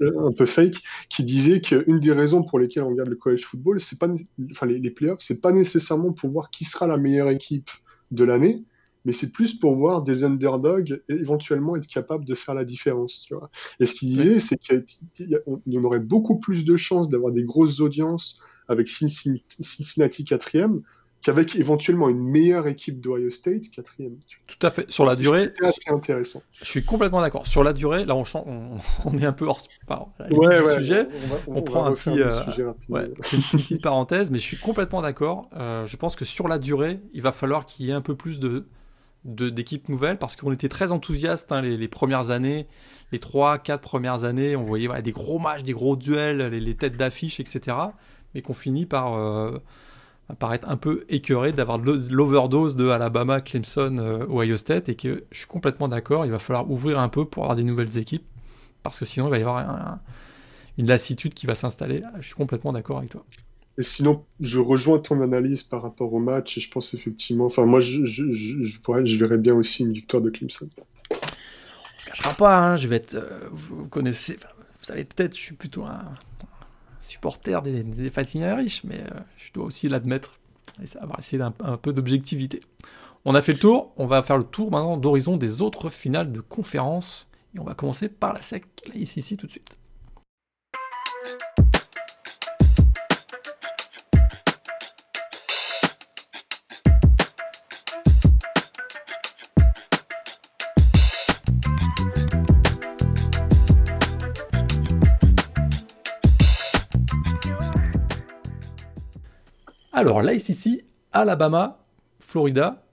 un 0.02 0.32
peu 0.32 0.46
fake, 0.46 0.76
qui 1.10 1.24
disait 1.24 1.62
qu'une 1.62 2.00
des 2.00 2.12
raisons 2.12 2.44
pour 2.44 2.60
lesquelles 2.60 2.84
on 2.84 2.90
regarde 2.90 3.10
le 3.10 3.16
college 3.16 3.44
football, 3.44 3.80
c'est 3.80 4.00
pas, 4.00 4.08
enfin 4.52 4.66
les, 4.66 4.80
les 4.80 4.92
playoffs, 4.92 5.22
c'est 5.22 5.42
pas 5.42 5.52
nécessairement 5.52 6.12
pour 6.12 6.30
voir 6.30 6.52
qui 6.52 6.66
sera 6.66 6.88
la 6.88 6.98
meilleure 6.98 7.30
équipe 7.30 7.70
de 8.12 8.24
l'année, 8.24 8.64
mais 9.06 9.12
c'est 9.12 9.32
plus 9.32 9.54
pour 9.54 9.76
voir 9.76 10.04
des 10.04 10.24
underdogs 10.24 11.02
et 11.10 11.14
éventuellement 11.14 11.76
être 11.76 11.88
capable 11.88 12.26
de 12.26 12.36
faire 12.36 12.54
la 12.54 12.66
différence. 12.66 13.24
Tu 13.26 13.34
vois. 13.34 13.50
Et 13.80 13.86
ce 13.86 13.96
qu'il 13.96 14.10
disait, 14.10 14.40
c'est 14.40 14.58
qu'on 14.58 15.84
aurait 15.84 16.00
beaucoup 16.00 16.40
plus 16.40 16.66
de 16.66 16.78
chances 16.78 17.10
d'avoir 17.10 17.32
des 17.32 17.44
grosses 17.44 17.80
audiences 17.80 18.42
avec 18.68 18.88
Cincinnati 18.88 20.26
quatrième 20.26 20.82
qu'avec 21.22 21.56
éventuellement 21.56 22.10
une 22.10 22.24
meilleure 22.24 22.68
équipe 22.68 23.02
d'Ohio 23.02 23.30
State, 23.30 23.70
quatrième. 23.72 24.18
Tout 24.48 24.66
à 24.66 24.70
fait. 24.70 24.90
Sur 24.90 25.06
la 25.06 25.16
durée, 25.16 25.52
c'est 25.54 25.68
assez 25.68 25.92
intéressant. 25.92 26.42
Je 26.62 26.66
suis 26.66 26.86
complètement 26.86 27.22
d'accord. 27.22 27.46
Sur 27.46 27.64
la 27.64 27.74
durée, 27.74 28.06
là, 28.06 28.16
on, 28.16 28.24
on, 29.06 29.18
est 29.18 29.26
un 29.26 29.34
peu 29.34 29.46
hors 29.46 29.60
ouais, 30.32 30.76
sujet. 30.78 31.08
On, 31.48 31.62
prend 31.62 31.86
un 31.86 31.94
petit, 31.94 32.22
euh, 32.22 32.32
une, 32.90 33.60
petite 33.60 33.82
parenthèse, 33.84 34.32
mais 34.32 34.38
je 34.38 34.44
suis 34.44 34.58
complètement 34.58 35.02
d'accord. 35.02 35.50
Euh, 35.56 35.86
je 35.88 35.98
pense 35.98 36.16
que 36.16 36.26
sur 36.26 36.48
la 36.48 36.58
durée, 36.58 37.00
il 37.14 37.22
va 37.22 37.32
falloir 37.32 37.66
qu'il 37.66 37.86
y 37.86 37.90
ait 37.90 37.94
un 37.94 38.02
peu 38.02 38.16
plus 38.16 38.40
de 38.40 38.66
d'équipes 39.26 39.90
nouvelles 39.90 40.18
parce 40.18 40.38
qu'on 40.38 40.54
était 40.54 40.70
très 40.70 40.94
enthousiastes 40.94 41.52
hein, 41.52 41.62
les, 41.62 41.88
premières 41.90 42.30
années, 42.30 42.68
les 43.12 43.20
trois, 43.20 43.58
quatre 43.58 43.82
premières 43.82 44.24
années, 44.24 44.56
on 44.56 44.64
voyait 44.64 44.88
des 45.02 45.12
gros 45.12 45.40
matchs, 45.40 45.64
des 45.64 45.74
gros 45.74 45.98
duels, 45.98 46.38
les, 46.38 46.76
têtes 46.76 46.96
d'affiche, 46.96 47.42
etc. 47.42 47.76
Mais 48.34 48.42
qu'on 48.42 48.54
finit 48.54 48.86
par 48.86 49.16
euh, 49.16 49.60
paraître 50.36 50.70
un 50.70 50.78
peu 50.78 51.06
écœuré 51.10 51.54
d'avoir 51.54 51.80
l'overdose 51.80 52.76
de 52.76 52.88
Alabama, 52.90 53.42
Clemson, 53.42 53.98
euh, 53.98 54.26
Ohio 54.30 54.58
State, 54.58 54.90
et 54.90 54.96
que 54.96 55.24
je 55.32 55.38
suis 55.38 55.48
complètement 55.48 55.88
d'accord, 55.88 56.26
il 56.26 56.32
va 56.32 56.40
falloir 56.40 56.70
ouvrir 56.70 57.00
un 57.00 57.10
peu 57.10 57.26
pour 57.26 57.44
avoir 57.44 57.56
des 57.56 57.64
nouvelles 57.64 57.98
équipes, 57.98 58.26
parce 58.84 59.00
que 59.00 59.06
sinon 59.06 59.28
il 59.28 59.32
va 59.32 59.40
y 59.40 59.42
avoir 59.42 60.00
une 60.78 60.88
lassitude 60.88 61.34
qui 61.34 61.46
va 61.48 61.56
s'installer. 61.56 62.04
Je 62.20 62.28
suis 62.28 62.36
complètement 62.36 62.74
d'accord 62.74 63.00
avec 63.00 63.10
toi. 63.10 63.26
Et 63.78 63.84
sinon, 63.84 64.26
je 64.40 64.60
rejoins 64.60 65.00
ton 65.00 65.22
analyse 65.22 65.64
par 65.64 65.82
rapport 65.82 66.14
au 66.14 66.20
match, 66.20 66.58
et 66.58 66.62
je 66.62 66.70
pense 66.70 66.94
effectivement, 66.94 67.46
enfin 67.46 67.66
moi 67.66 67.80
je, 67.80 68.06
je, 68.06 68.32
je, 68.32 68.62
je 68.62 69.18
verrais 69.18 69.38
bien 69.38 69.56
aussi 69.56 69.84
une 69.84 69.94
victoire 69.94 70.22
de 70.22 70.30
Clemson. 70.30 70.70
On 71.12 71.16
se 72.00 72.06
cachera 72.06 72.34
pas, 72.34 72.58
hein, 72.58 72.78
je 72.78 72.88
vais 72.88 72.98
être, 72.98 73.16
euh, 73.16 73.48
vous 73.52 73.88
connaissez, 73.88 74.36
vous 74.36 74.86
savez 74.86 75.06
peut-être, 75.06 75.36
je 75.36 75.42
suis 75.42 75.56
plutôt 75.56 75.84
un, 75.84 76.06
supporter 77.10 77.62
des, 77.62 77.84
des 77.84 78.10
riches, 78.54 78.84
mais 78.84 79.02
euh, 79.02 79.20
je 79.38 79.52
dois 79.54 79.66
aussi 79.66 79.90
l'admettre. 79.90 80.40
Et 80.82 80.88
va 81.06 81.16
essayer 81.18 81.38
d'un 81.38 81.54
un 81.62 81.78
peu 81.78 81.92
d'objectivité. 81.92 82.62
On 83.26 83.36
a 83.36 83.42
fait 83.42 83.54
le 83.54 83.60
tour, 83.60 83.92
on 83.98 84.06
va 84.06 84.24
faire 84.24 84.38
le 84.38 84.44
tour 84.44 84.72
maintenant 84.72 84.98
d'horizon 84.98 85.36
des 85.36 85.62
autres 85.62 85.90
finales 85.90 86.32
de 86.32 86.42
conférences. 86.42 87.28
Et 87.56 87.60
on 87.60 87.64
va 87.64 87.74
commencer 87.74 88.08
par 88.08 88.34
la 88.34 88.42
SEC, 88.42 88.64
la 88.88 88.96
ici 88.96 89.36
tout 89.36 89.48
de 89.48 89.52
suite. 89.52 89.79
Alors, 110.00 110.22
l'ACC, 110.22 110.86
Alabama, 111.12 111.84
Florida. 112.22 112.86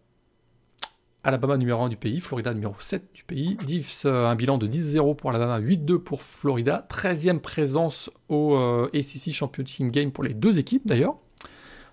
Alabama 1.23 1.57
numéro 1.57 1.81
1 1.83 1.89
du 1.89 1.97
pays, 1.97 2.19
Florida 2.19 2.53
numéro 2.53 2.75
7 2.77 3.13
du 3.15 3.23
pays. 3.23 3.57
Diffs, 3.65 4.07
euh, 4.07 4.27
un 4.27 4.35
bilan 4.35 4.59
de 4.59 4.67
10-0 4.67 5.15
pour 5.15 5.31
Alabama, 5.31 5.61
8-2 5.61 5.99
pour 5.99 6.23
Florida. 6.23 6.85
13e 6.91 7.39
présence 7.39 8.11
au 8.29 8.57
euh, 8.57 8.91
Championship 9.31 9.93
Game 9.93 10.11
pour 10.11 10.25
les 10.25 10.35
deux 10.35 10.59
équipes 10.59 10.85
d'ailleurs. 10.85 11.15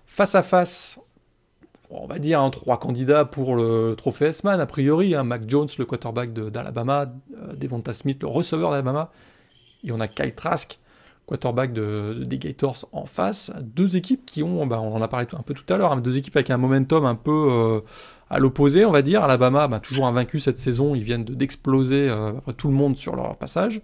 Face 0.04 0.34
à 0.34 0.42
face, 0.42 0.98
on 1.90 2.08
va 2.08 2.18
dire, 2.18 2.40
hein, 2.40 2.50
trois 2.50 2.80
candidats 2.80 3.24
pour 3.24 3.54
le 3.54 3.94
trophée 3.96 4.24
S-Man, 4.24 4.58
a 4.58 4.66
priori. 4.66 5.14
Hein, 5.14 5.22
Mac 5.22 5.42
Jones, 5.46 5.68
le 5.78 5.84
quarterback 5.84 6.32
d'Alabama, 6.32 7.14
euh, 7.36 7.52
Devonta 7.52 7.92
Smith, 7.92 8.20
le 8.20 8.26
receveur 8.26 8.72
d'Alabama. 8.72 9.12
Et 9.84 9.92
on 9.92 10.00
a 10.00 10.08
Kyle 10.08 10.34
Trask, 10.34 10.80
quarterback 11.26 11.72
de, 11.72 12.24
des 12.24 12.38
Gators 12.38 12.86
en 12.92 13.06
face. 13.06 13.52
Deux 13.60 13.96
équipes 13.96 14.24
qui 14.26 14.42
ont, 14.42 14.66
bah, 14.66 14.80
on 14.80 14.94
en 14.94 15.02
a 15.02 15.08
parlé 15.08 15.26
un 15.32 15.42
peu 15.42 15.54
tout 15.54 15.72
à 15.72 15.76
l'heure, 15.76 15.92
hein, 15.92 16.00
deux 16.00 16.16
équipes 16.16 16.36
avec 16.36 16.50
un 16.50 16.58
momentum 16.58 17.04
un 17.04 17.14
peu, 17.14 17.48
euh, 17.50 17.80
À 18.30 18.38
l'opposé, 18.38 18.84
on 18.84 18.90
va 18.90 19.02
dire, 19.02 19.22
Alabama, 19.22 19.68
bah, 19.68 19.80
toujours 19.80 20.06
invaincu 20.06 20.40
cette 20.40 20.58
saison, 20.58 20.94
ils 20.94 21.02
viennent 21.02 21.24
d'exploser 21.24 22.08
après 22.10 22.52
tout 22.52 22.68
le 22.68 22.74
monde 22.74 22.96
sur 22.96 23.16
leur 23.16 23.36
passage. 23.36 23.80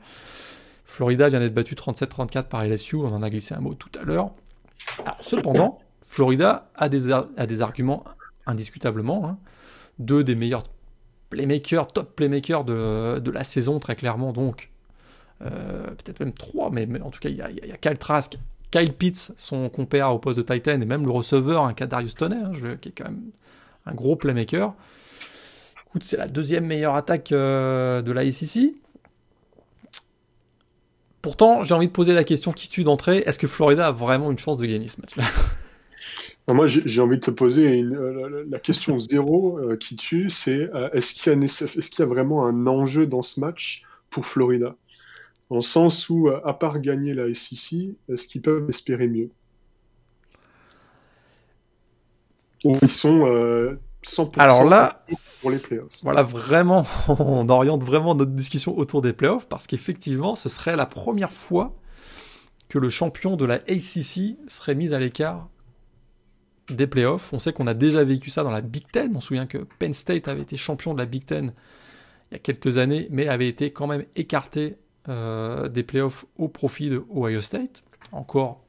Florida 0.85 1.29
vient 1.29 1.41
d'être 1.41 1.55
battu 1.55 1.75
37-34 1.75 2.45
par 2.45 2.65
LSU, 2.65 2.97
on 2.97 3.15
en 3.15 3.23
a 3.23 3.31
glissé 3.31 3.55
un 3.55 3.61
mot 3.61 3.75
tout 3.75 3.91
à 3.99 4.03
l'heure. 4.03 4.33
Cependant, 5.21 5.79
Florida 6.03 6.71
a 6.75 6.89
des, 6.89 7.63
arguments 7.63 8.05
indiscutablement. 8.47 9.27
Hein. 9.27 9.39
Deux 9.99 10.25
des 10.25 10.35
meilleurs 10.35 10.65
playmakers, 11.31 11.87
top 11.87 12.17
playmakers 12.17 12.65
de, 12.65 13.19
de 13.21 13.31
la 13.31 13.45
saison, 13.45 13.79
très 13.79 13.95
clairement. 13.95 14.33
Donc, 14.33 14.71
euh, 14.73 14.80
peut-être 15.41 16.21
même 16.21 16.33
trois, 16.33 16.71
mais, 16.71 16.87
en 17.01 17.11
tout 17.11 17.21
cas, 17.21 17.29
il 17.29 17.37
y 17.37 17.43
a, 17.43 17.51
y 17.51 17.79
Kyle 17.81 17.99
Trask, 17.99 18.39
Kyle 18.71 18.93
Pitts, 18.93 19.33
son 19.37 19.69
compère 19.69 20.13
au 20.13 20.19
poste 20.19 20.37
de 20.37 20.43
Titan, 20.43 20.81
et 20.81 20.85
même 20.85 21.05
le 21.05 21.11
receveur, 21.11 21.65
un 21.65 21.73
Kadarius 21.73 22.15
Toney, 22.15 22.37
hein, 22.37 22.53
qui 22.81 22.91
est 22.91 22.93
quand 22.93 23.05
même 23.05 23.31
un 23.87 23.95
gros 23.95 24.17
playmaker. 24.17 24.75
Écoute, 25.89 26.05
c'est 26.05 26.17
la 26.17 26.29
deuxième 26.29 26.67
meilleure 26.67 26.95
attaque 26.95 27.33
euh, 27.33 28.03
de 28.03 28.13
la 28.13 28.31
SEC. 28.31 28.75
Pourtant, 31.23 31.65
j'ai 31.65 31.75
envie 31.75 31.87
de 31.87 31.93
poser 31.93 32.15
la 32.15 32.25
question 32.25 32.53
qui 32.53 32.69
tue 32.69 32.85
d'entrée 32.85 33.19
est-ce 33.27 33.39
que 33.39 33.47
Florida 33.47 33.89
a 33.89 33.93
vraiment 33.93 34.31
une 34.31 34.39
chance 34.39 34.57
de 34.59 34.67
gagner 34.67 34.89
ce 34.89 35.01
match-là 35.01 35.25
Moi, 36.49 36.67
j'ai 36.67 37.01
envie 37.01 37.17
de 37.17 37.23
te 37.23 37.31
poser 37.31 37.83
euh, 37.83 38.45
la 38.49 38.59
question 38.59 38.99
zéro 38.99 39.59
euh, 39.59 39.77
qui 39.77 39.95
tue 39.95 40.31
c'est 40.31 40.69
euh, 40.75 40.89
est-ce 40.93 41.15
qu'il 41.15 41.99
y, 41.99 42.03
a 42.03 42.07
vraiment 42.07 42.47
un 42.47 42.67
enjeu 42.67 43.07
dans 43.07 43.23
ce 43.23 43.39
match 43.39 43.85
pour 44.09 44.27
Florida? 44.27 44.75
En 45.51 45.57
le 45.57 45.63
sens 45.63 46.09
où, 46.09 46.29
à 46.29 46.59
part 46.59 46.81
gagner 46.81 47.13
la 47.13 47.33
SEC, 47.35 47.97
est-ce 48.09 48.29
qu'ils 48.29 48.43
peuvent 48.43 48.69
espérer 48.69 49.09
mieux? 49.09 49.31
Ou 52.65 52.73
ils 52.83 52.89
sont 52.89 53.25
alors 54.37 54.65
là, 54.65 55.05
pour 55.43 55.51
les 55.51 55.59
playoffs? 55.59 55.93
Voilà, 56.03 56.23
vraiment, 56.23 56.87
on 57.09 57.49
oriente 57.49 57.83
vraiment 57.83 58.15
notre 58.15 58.31
discussion 58.33 58.77
autour 58.79 59.03
des 59.03 59.13
playoffs 59.13 59.47
parce 59.47 59.67
qu'effectivement, 59.67 60.37
ce 60.37 60.49
serait 60.49 60.77
la 60.77 60.87
première 60.87 61.33
fois 61.33 61.77
que 62.69 62.79
le 62.79 62.89
champion 62.89 63.37
de 63.37 63.45
la 63.45 63.57
ACC 63.57 64.39
serait 64.49 64.75
mis 64.75 64.95
à 64.95 64.99
l'écart 64.99 65.49
des 66.71 66.87
playoffs. 66.87 67.33
On 67.33 67.39
sait 67.39 67.53
qu'on 67.53 67.67
a 67.67 67.75
déjà 67.75 68.05
vécu 68.05 68.31
ça 68.31 68.43
dans 68.43 68.51
la 68.51 68.61
Big 68.61 68.85
Ten. 68.91 69.13
On 69.17 69.21
se 69.21 69.29
souvient 69.29 69.47
que 69.47 69.59
Penn 69.79 69.93
State 69.93 70.29
avait 70.29 70.43
été 70.43 70.57
champion 70.57 70.95
de 70.95 70.99
la 70.99 71.07
Big 71.07 71.27
Ten 71.27 71.53
il 72.31 72.35
y 72.35 72.37
a 72.37 72.39
quelques 72.39 72.79
années, 72.79 73.09
mais 73.11 73.27
avait 73.27 73.49
été 73.49 73.73
quand 73.73 73.89
même 73.89 74.05
écarté 74.15 74.77
euh, 75.11 75.69
des 75.69 75.83
playoffs 75.83 76.25
au 76.37 76.49
profit 76.49 76.89
de 76.89 77.05
Ohio 77.15 77.41
State. 77.41 77.83
Encore 78.13 78.65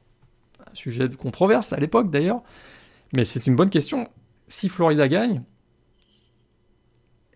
un 0.60 0.74
sujet 0.74 1.08
de 1.08 1.14
controverse 1.14 1.72
à 1.72 1.78
l'époque 1.78 2.10
d'ailleurs. 2.10 2.42
Mais 3.14 3.24
c'est 3.24 3.46
une 3.46 3.56
bonne 3.56 3.70
question 3.70 4.08
si 4.46 4.68
Florida 4.68 5.08
gagne, 5.08 5.42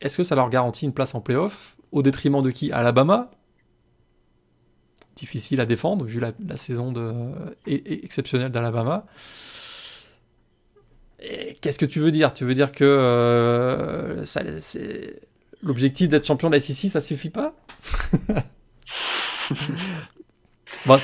est-ce 0.01 0.17
que 0.17 0.23
ça 0.23 0.35
leur 0.35 0.51
garantit 0.51 0.85
une 0.85 0.93
place 0.93 1.15
en 1.15 1.21
playoff 1.21 1.77
Au 1.93 2.03
détriment 2.03 2.43
de 2.43 2.51
qui? 2.51 2.71
Alabama? 2.73 3.31
Difficile 5.17 5.61
à 5.61 5.67
défendre 5.67 6.05
vu 6.05 6.21
la, 6.21 6.57
saison 6.57 6.93
de, 6.93 7.33
exceptionnelle 7.67 8.51
d'Alabama. 8.51 9.07
Qu'est-ce 11.63 11.79
que 11.79 11.87
tu 11.87 12.01
veux 12.01 12.11
dire? 12.11 12.35
Tu 12.35 12.45
veux 12.45 12.55
dire 12.55 12.71
que 12.73 12.85
euh, 12.85 14.25
l'objectif 15.63 16.11
d'être 16.11 16.27
champion 16.27 16.51
de 16.51 16.55
la 16.55 16.61
SEC, 16.61 16.91
ça 16.91 17.01
suffit 17.01 17.31
pas? 17.31 17.55
bon, 20.87 20.97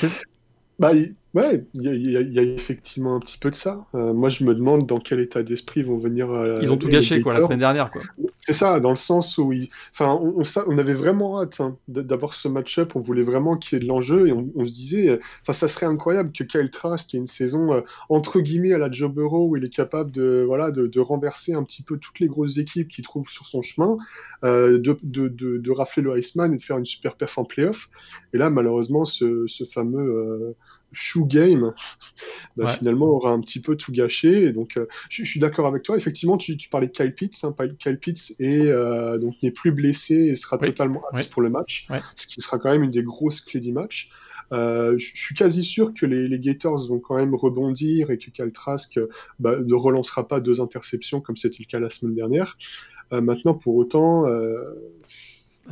bah, 0.78 0.92
Ouais, 1.34 1.64
il 1.72 2.10
y, 2.10 2.38
a 2.38 2.42
effectivement 2.42 3.16
un 3.16 3.20
petit 3.20 3.38
peu 3.38 3.50
de 3.50 3.54
ça. 3.54 3.86
Euh, 3.94 4.12
moi, 4.12 4.28
je 4.28 4.44
me 4.44 4.54
demande 4.54 4.86
dans 4.86 4.98
quel 4.98 5.18
état 5.18 5.42
d'esprit 5.42 5.82
vont 5.82 5.96
venir. 5.96 6.30
Euh, 6.30 6.58
ils 6.60 6.70
ont 6.70 6.76
tout 6.76 6.88
gâché 6.88 7.22
quoi 7.22 7.32
la 7.32 7.40
semaine 7.40 7.58
dernière 7.58 7.90
quoi. 7.90 8.02
C'est 8.44 8.54
ça, 8.54 8.80
dans 8.80 8.90
le 8.90 8.96
sens 8.96 9.38
où 9.38 9.52
enfin, 9.92 10.18
on, 10.20 10.76
avait 10.76 10.94
vraiment 10.94 11.40
hâte 11.40 11.60
hein, 11.60 11.76
d'avoir 11.86 12.34
ce 12.34 12.48
match-up. 12.48 12.96
On 12.96 12.98
voulait 12.98 13.22
vraiment 13.22 13.56
qu'il 13.56 13.78
y 13.78 13.80
ait 13.80 13.84
de 13.84 13.88
l'enjeu 13.88 14.26
et 14.26 14.32
on, 14.32 14.64
se 14.64 14.72
disait, 14.72 15.10
euh, 15.10 15.18
enfin, 15.42 15.52
ça 15.52 15.68
serait 15.68 15.86
incroyable 15.86 16.32
que 16.32 16.42
Kyle 16.42 16.68
Trask, 16.68 17.10
qui 17.10 17.16
ait 17.16 17.20
une 17.20 17.28
saison 17.28 17.84
entre 18.08 18.40
guillemets 18.40 18.72
à 18.72 18.78
la 18.78 18.90
Joe 18.90 19.12
Burrow 19.12 19.48
où 19.48 19.56
il 19.56 19.64
est 19.64 19.72
capable 19.72 20.10
de 20.10 20.42
voilà 20.44 20.72
de, 20.72 21.00
renverser 21.00 21.54
un 21.54 21.62
petit 21.62 21.84
peu 21.84 21.98
toutes 21.98 22.18
les 22.18 22.26
grosses 22.26 22.58
équipes 22.58 22.88
qu'il 22.88 23.04
trouve 23.04 23.28
sur 23.30 23.46
son 23.46 23.62
chemin, 23.62 23.96
de, 24.42 24.78
de, 24.78 25.70
rafler 25.70 26.02
le 26.02 26.18
Iceman 26.18 26.52
et 26.52 26.56
de 26.56 26.62
faire 26.62 26.78
une 26.78 26.84
super 26.84 27.16
perf 27.16 27.38
en 27.38 27.44
playoff. 27.44 27.88
Et 28.34 28.38
là, 28.38 28.50
malheureusement, 28.50 29.04
ce 29.04 29.46
fameux 29.72 30.56
shoe 30.92 31.26
game, 31.26 31.72
bah, 32.56 32.68
finalement, 32.68 33.06
aura 33.06 33.30
un 33.30 33.40
petit 33.40 33.60
peu 33.60 33.76
tout 33.76 33.92
gâché. 33.92 34.44
Et 34.44 34.52
donc, 34.52 34.76
euh, 34.76 34.86
je, 35.08 35.24
suis 35.24 35.40
d'accord 35.40 35.66
avec 35.66 35.82
toi. 35.82 35.96
Effectivement, 35.96 36.36
tu, 36.36 36.56
parlais 36.70 36.86
de 36.86 36.92
Kyle 36.92 37.14
Pitts. 37.14 37.44
Hein, 37.44 37.54
Kyle 37.78 37.98
Pitts 37.98 38.34
et 38.38 38.66
euh, 38.66 39.18
donc 39.18 39.34
n'est 39.42 39.50
plus 39.50 39.72
blessé 39.72 40.14
et 40.14 40.34
sera 40.34 40.58
totalement 40.58 41.00
apte 41.12 41.30
pour 41.30 41.42
le 41.42 41.50
match, 41.50 41.88
ce 42.14 42.26
qui 42.26 42.40
sera 42.40 42.58
quand 42.58 42.70
même 42.70 42.82
une 42.82 42.90
des 42.90 43.02
grosses 43.02 43.40
clés 43.40 43.60
du 43.60 43.72
match. 43.72 44.10
Euh, 44.52 44.98
je 44.98 45.16
suis 45.16 45.34
quasi 45.34 45.64
sûr 45.64 45.94
que 45.94 46.04
les, 46.04 46.38
Gators 46.38 46.86
vont 46.88 46.98
quand 46.98 47.16
même 47.16 47.34
rebondir 47.34 48.10
et 48.10 48.18
que 48.18 48.30
Kyle 48.30 48.52
Trask 48.52 49.00
bah, 49.38 49.56
ne 49.58 49.74
relancera 49.74 50.28
pas 50.28 50.40
deux 50.40 50.60
interceptions 50.60 51.20
comme 51.20 51.36
c'était 51.36 51.58
le 51.60 51.66
cas 51.66 51.78
la 51.78 51.90
semaine 51.90 52.14
dernière. 52.14 52.56
maintenant, 53.10 53.54
pour 53.54 53.76
autant. 53.76 54.26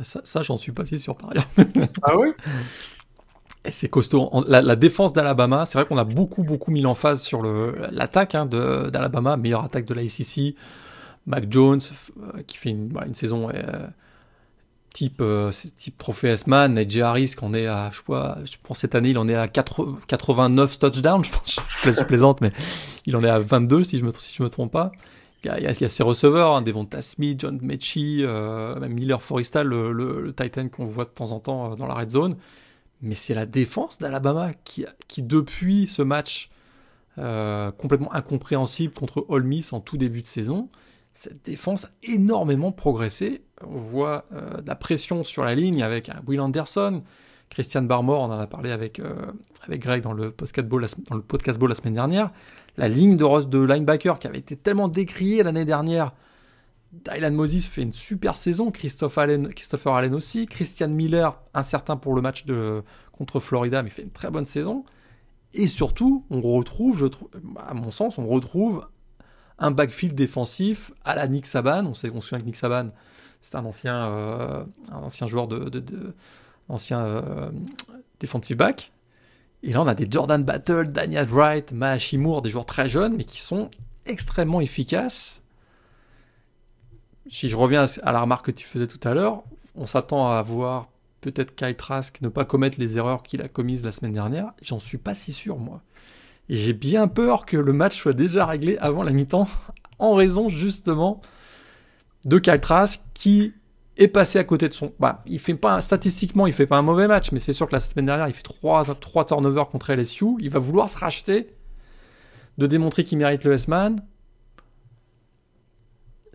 Ça, 0.03 0.21
ça 0.23 0.41
j'en 0.41 0.57
suis 0.57 0.71
pas 0.71 0.85
si 0.85 0.97
sûr 0.97 1.15
par 1.15 1.31
ailleurs. 1.31 1.49
ah 2.01 2.17
ouais? 2.17 2.33
c'est 3.69 3.89
costaud. 3.89 4.31
La, 4.47 4.75
défense 4.75 5.13
d'Alabama, 5.13 5.65
c'est 5.65 5.77
vrai 5.77 5.87
qu'on 5.87 5.97
a 5.97 6.03
beaucoup, 6.03 6.43
beaucoup 6.43 6.71
mis 6.71 6.81
l'emphase 6.81 7.21
sur 7.21 7.43
l'attaque 7.43 8.33
hein, 8.35 8.45
d'Alabama, 8.45 9.37
meilleure 9.37 9.63
attaque 9.63 9.85
de 9.85 9.93
la 9.93 10.07
SEC. 10.07 10.55
Mac 11.25 11.45
Jones, 11.51 11.79
euh, 12.19 12.41
qui 12.47 12.57
fait 12.57 12.69
une, 12.69 12.91
une 13.05 13.13
saison 13.13 13.49
euh, 13.49 13.87
type, 14.93 15.21
euh, 15.21 15.51
type 15.77 15.97
trophée 15.97 16.29
S-Man. 16.29 16.73
Najee 16.73 17.01
Harris, 17.01 17.33
qu'on 17.37 17.53
est 17.53 17.67
à, 17.67 17.91
je 17.91 18.01
je 18.45 18.57
pense 18.63 18.79
cette 18.79 18.95
année, 18.95 19.09
il 19.09 19.17
en 19.17 19.27
est 19.27 19.35
à 19.35 19.47
4, 19.47 19.99
89 20.07 20.79
touchdowns, 20.79 21.23
je 21.23 21.31
pense, 21.31 21.59
je 21.83 22.03
plaisante, 22.03 22.41
mais 22.41 22.51
il 23.05 23.15
en 23.15 23.23
est 23.23 23.29
à 23.29 23.39
22 23.39 23.83
si 23.83 23.99
je 23.99 24.05
me, 24.05 24.11
si 24.11 24.35
je 24.35 24.43
me 24.43 24.49
trompe 24.49 24.71
pas. 24.71 24.91
Il 25.43 25.49
y, 25.49 25.65
a, 25.65 25.73
ses 25.73 26.03
receveurs, 26.03 26.55
hein, 26.55 26.61
Devonta 26.61 27.01
Smith, 27.01 27.41
John 27.41 27.57
Mechie, 27.63 28.23
même 28.23 28.93
Miller 28.93 29.23
Forrestal, 29.23 29.67
le 29.67 30.33
Titan 30.37 30.69
qu'on 30.69 30.85
voit 30.85 31.05
de 31.05 31.09
temps 31.09 31.31
en 31.31 31.39
temps 31.39 31.75
dans 31.75 31.87
la 31.87 31.95
red 31.95 32.11
zone 32.11 32.35
mais 33.01 33.15
c'est 33.15 33.33
la 33.33 33.45
défense 33.45 33.97
d'Alabama 33.97 34.53
qui, 34.63 34.85
qui, 35.07 35.23
depuis 35.23 35.87
ce 35.87 36.01
match 36.01 36.49
euh, 37.17 37.71
complètement 37.71 38.13
incompréhensible 38.13 38.93
contre 38.93 39.25
Ole 39.27 39.43
Miss 39.43 39.73
en 39.73 39.81
tout 39.81 39.97
début 39.97 40.21
de 40.21 40.27
saison, 40.27 40.69
cette 41.13 41.43
défense 41.45 41.85
a 41.85 41.89
énormément 42.03 42.71
progressé. 42.71 43.43
On 43.65 43.77
voit 43.77 44.25
euh, 44.33 44.61
de 44.61 44.67
la 44.67 44.75
pression 44.75 45.23
sur 45.23 45.43
la 45.43 45.55
ligne 45.55 45.83
avec 45.83 46.09
Will 46.27 46.39
Anderson, 46.39 47.03
Christian 47.49 47.81
Barmore, 47.81 48.21
on 48.21 48.31
en 48.31 48.39
a 48.39 48.47
parlé 48.47 48.71
avec, 48.71 48.99
euh, 48.99 49.13
avec 49.65 49.81
Greg 49.81 50.01
dans 50.01 50.13
le, 50.13 50.31
podcast 50.31 50.67
ball, 50.67 50.85
dans 51.09 51.15
le 51.15 51.21
podcast 51.21 51.59
ball 51.59 51.69
la 51.69 51.75
semaine 51.75 51.95
dernière. 51.95 52.31
La 52.77 52.87
ligne 52.87 53.17
de, 53.17 53.43
de 53.43 53.59
linebacker 53.59 54.19
qui 54.19 54.27
avait 54.27 54.39
été 54.39 54.55
tellement 54.55 54.87
décriée 54.87 55.43
l'année 55.43 55.65
dernière 55.65 56.13
Dylan 56.91 57.33
Moses 57.33 57.65
fait 57.67 57.83
une 57.83 57.93
super 57.93 58.35
saison, 58.35 58.69
Christopher 58.69 59.23
Allen, 59.23 60.13
aussi, 60.13 60.45
Christian 60.45 60.89
Miller, 60.89 61.39
incertain 61.53 61.95
pour 61.95 62.13
le 62.13 62.21
match 62.21 62.45
de, 62.45 62.83
contre 63.13 63.39
Florida, 63.39 63.81
mais 63.81 63.89
fait 63.89 64.03
une 64.03 64.11
très 64.11 64.29
bonne 64.29 64.45
saison. 64.45 64.83
Et 65.53 65.67
surtout, 65.67 66.25
on 66.29 66.41
retrouve, 66.41 66.97
je 66.97 67.05
trouve, 67.05 67.29
à 67.57 67.73
mon 67.73 67.91
sens, 67.91 68.17
on 68.17 68.27
retrouve 68.27 68.85
un 69.57 69.71
backfield 69.71 70.15
défensif 70.15 70.91
à 71.05 71.15
la 71.15 71.27
Nick 71.27 71.45
Saban. 71.45 71.85
On, 71.85 71.93
sait, 71.93 72.09
se 72.09 72.19
souvient 72.19 72.39
que 72.39 72.45
Nick 72.45 72.55
Saban, 72.57 72.89
c'est 73.41 73.55
un 73.55 73.65
ancien, 73.65 74.07
euh, 74.07 74.63
un 74.91 74.97
ancien 74.97 75.27
joueur 75.27 75.47
de, 75.47 75.69
de, 75.69 76.13
ancien 76.67 76.99
euh, 76.99 77.51
defensive 78.19 78.57
back. 78.57 78.91
Et 79.63 79.73
là, 79.73 79.81
on 79.81 79.87
a 79.87 79.93
des 79.93 80.07
Jordan 80.09 80.43
Battle, 80.43 80.87
Daniel 80.87 81.27
Wright, 81.29 81.71
Mahashi 81.71 82.17
Moore, 82.17 82.41
des 82.41 82.49
joueurs 82.49 82.65
très 82.65 82.89
jeunes, 82.89 83.15
mais 83.15 83.23
qui 83.23 83.39
sont 83.39 83.69
extrêmement 84.05 84.59
efficaces 84.59 85.40
si 87.29 87.49
je 87.49 87.55
reviens 87.55 87.85
à 88.03 88.11
la 88.11 88.21
remarque 88.21 88.47
que 88.47 88.51
tu 88.51 88.65
faisais 88.65 88.87
tout 88.87 88.99
à 89.07 89.13
l'heure, 89.13 89.43
on 89.75 89.85
s'attend 89.85 90.29
à 90.29 90.41
voir 90.41 90.89
peut-être 91.21 91.55
Kyle 91.55 91.75
Trask 91.75 92.19
ne 92.21 92.29
pas 92.29 92.45
commettre 92.45 92.79
les 92.79 92.97
erreurs 92.97 93.23
qu'il 93.23 93.41
a 93.41 93.47
commises 93.47 93.83
la 93.83 93.91
semaine 93.91 94.13
dernière. 94.13 94.53
J'en 94.61 94.79
suis 94.79 94.97
pas 94.97 95.13
si 95.13 95.31
sûr, 95.31 95.57
moi. 95.57 95.81
Et 96.49 96.55
j'ai 96.57 96.73
bien 96.73 97.07
peur 97.07 97.45
que 97.45 97.57
le 97.57 97.73
match 97.73 97.97
soit 97.97 98.13
déjà 98.13 98.45
réglé 98.45 98.77
avant 98.79 99.03
la 99.03 99.11
mi-temps, 99.11 99.47
en 99.99 100.15
raison 100.15 100.49
justement 100.49 101.21
de 102.25 102.39
Kyle 102.39 102.59
Trask 102.59 103.01
qui 103.13 103.53
est 103.97 104.07
passé 104.07 104.39
à 104.39 104.43
côté 104.43 104.67
de 104.67 104.73
son. 104.73 104.93
Bah, 104.99 105.23
il 105.27 105.39
fait 105.39 105.53
pas 105.53 105.79
statistiquement, 105.81 106.47
il 106.47 106.53
fait 106.53 106.65
pas 106.65 106.77
un 106.77 106.81
mauvais 106.81 107.07
match, 107.07 107.31
mais 107.31 107.39
c'est 107.39 107.53
sûr 107.53 107.67
que 107.67 107.73
la 107.73 107.79
semaine 107.79 108.05
dernière, 108.05 108.27
il 108.27 108.33
fait 108.33 108.43
3, 108.43 108.95
3 108.95 109.25
turnovers 109.25 109.69
contre 109.69 109.93
LSU. 109.93 110.25
Il 110.39 110.49
va 110.49 110.59
vouloir 110.59 110.89
se 110.89 110.97
racheter, 110.97 111.55
de 112.57 112.67
démontrer 112.67 113.03
qu'il 113.03 113.17
mérite 113.19 113.43
le 113.43 113.53
S-Man, 113.53 114.01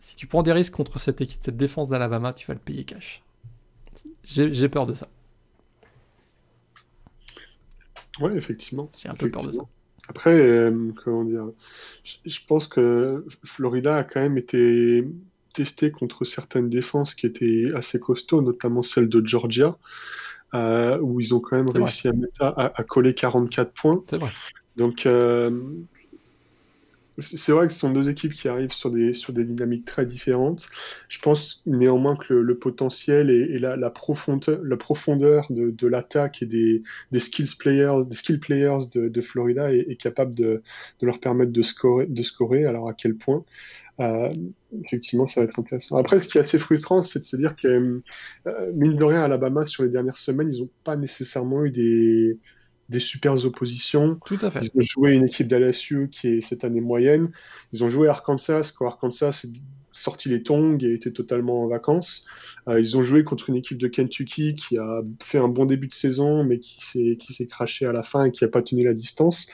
si 0.07 0.15
tu 0.15 0.29
prends 0.29 0.45
des 0.45 0.53
risques 0.53 0.73
contre 0.73 1.01
cette, 1.01 1.19
cette 1.29 1.57
défense 1.57 1.89
d'Alabama, 1.89 2.33
tu 2.33 2.47
vas 2.47 2.55
le 2.55 2.61
payer 2.61 2.85
cash. 2.85 3.25
J'ai 4.23 4.69
peur 4.69 4.87
de 4.87 4.95
ça. 4.95 5.09
Ouais, 8.21 8.37
effectivement. 8.37 8.89
J'ai 8.97 9.09
un 9.09 9.15
peu 9.15 9.29
peur 9.29 9.45
de 9.45 9.51
ça. 9.51 9.63
Après, 10.09 10.73
comment 11.03 11.25
dire, 11.25 11.49
je 12.05 12.39
pense 12.47 12.69
que 12.69 13.27
Florida 13.43 13.97
a 13.97 14.05
quand 14.05 14.21
même 14.21 14.39
été 14.39 15.09
testé 15.53 15.91
contre 15.91 16.23
certaines 16.23 16.69
défenses 16.69 17.17
qui 17.17 17.27
étaient 17.27 17.73
assez 17.75 17.99
costauds, 17.99 18.43
notamment 18.43 18.83
celle 18.83 19.09
de 19.09 19.27
Georgia, 19.27 19.77
où 20.55 21.21
ils 21.21 21.35
ont 21.35 21.41
quand 21.41 21.57
même 21.57 21.69
réussi 21.69 22.09
à, 22.39 22.79
à, 22.79 22.85
coller 22.85 23.13
44 23.13 23.73
points. 23.73 24.05
C'est 24.09 24.19
vrai. 24.19 24.31
Donc, 24.77 25.05
c'est 27.19 27.53
vrai 27.53 27.67
que 27.67 27.73
ce 27.73 27.79
sont 27.79 27.91
deux 27.91 28.11
équipes 28.11 28.33
qui 28.33 28.49
arrivent 28.49 28.73
sur 28.73 28.91
des, 28.91 29.13
sur 29.13 29.33
des 29.33 29.45
dynamiques 29.45 29.85
très 29.85 30.05
différentes. 30.05 30.69
Je 31.09 31.19
pense 31.19 31.63
néanmoins 31.67 32.17
que 32.17 32.35
le, 32.35 32.59
potentiel 32.59 33.31
et, 33.31 33.59
la, 33.59 33.91
profondeur, 33.91 35.47
de, 35.51 35.87
l'attaque 35.87 36.43
et 36.43 36.47
des, 36.47 36.83
des, 37.13 37.21
skills 37.21 37.57
players, 37.59 38.05
des 38.07 38.17
skill 38.17 38.41
players 38.41 38.87
de, 38.95 39.09
de 39.09 39.21
Florida 39.21 39.73
est, 39.73 39.97
capable 40.01 40.35
de, 40.35 40.63
de, 41.01 41.07
leur 41.07 41.21
permettre 41.21 41.53
de 41.53 41.63
scorer, 41.63 42.07
de 42.07 42.23
scorer. 42.23 42.67
Alors 42.67 42.89
à 42.89 42.95
quel 42.95 43.17
point? 43.17 43.45
Euh, 44.01 44.33
effectivement, 44.85 45.27
ça 45.27 45.41
va 45.41 45.47
être 45.47 45.59
intéressant. 45.59 45.97
Après, 45.97 46.21
ce 46.21 46.29
qui 46.29 46.39
est 46.39 46.43
assez 46.43 46.59
frustrant, 46.59 47.03
c'est 47.03 47.21
de 47.21 47.25
se 47.25 47.37
dire 47.37 47.57
que, 47.57 48.03
euh, 48.47 48.73
mine 48.75 48.97
de 48.97 49.05
rien, 49.05 49.23
Alabama, 49.23 49.65
sur 49.67 49.85
les 49.85 49.89
dernières 49.89 50.19
semaines, 50.19 50.53
ils 50.53 50.61
n'ont 50.61 50.71
pas 50.85 50.97
nécessairement 50.97 51.65
eu 51.65 51.71
des, 51.71 52.39
des 52.89 53.01
super 53.01 53.45
oppositions. 53.45 54.19
Tout 54.25 54.39
à 54.43 54.51
fait. 54.51 54.61
Ils 54.63 54.79
ont 54.79 54.81
joué 54.81 55.15
une 55.15 55.25
équipe 55.25 55.49
d'LSU 55.49 56.09
qui 56.11 56.29
est 56.29 56.41
cette 56.41 56.65
année 56.65 56.81
moyenne. 56.81 57.31
Ils 57.73 57.85
ont 57.85 57.89
joué 57.89 58.09
Arkansas, 58.09 58.73
quand 58.77 58.87
Arkansas 58.87 59.47
sorti 59.97 60.29
les 60.29 60.43
tongs 60.43 60.79
et 60.81 60.95
était 60.95 61.11
totalement 61.11 61.65
en 61.65 61.69
vacances. 61.69 62.25
Euh, 62.69 62.81
ils 62.81 62.97
ont 62.97 63.03
joué 63.03 63.25
contre 63.25 63.51
une 63.51 63.57
équipe 63.57 63.79
de 63.79 63.89
Kentucky 63.89 64.55
qui 64.55 64.77
a 64.77 65.03
fait 65.23 65.39
un 65.39 65.49
bon 65.49 65.65
début 65.65 65.87
de 65.89 65.95
saison, 65.95 66.45
mais 66.45 66.59
qui 66.59 66.81
s'est 66.81 67.47
craché 67.47 67.87
à 67.87 67.93
la 67.93 68.03
fin 68.03 68.25
et 68.25 68.31
qui 68.31 68.45
n'a 68.45 68.49
pas 68.49 68.63
tenu 68.63 68.85
la 68.85 68.93
distance. 68.93 69.49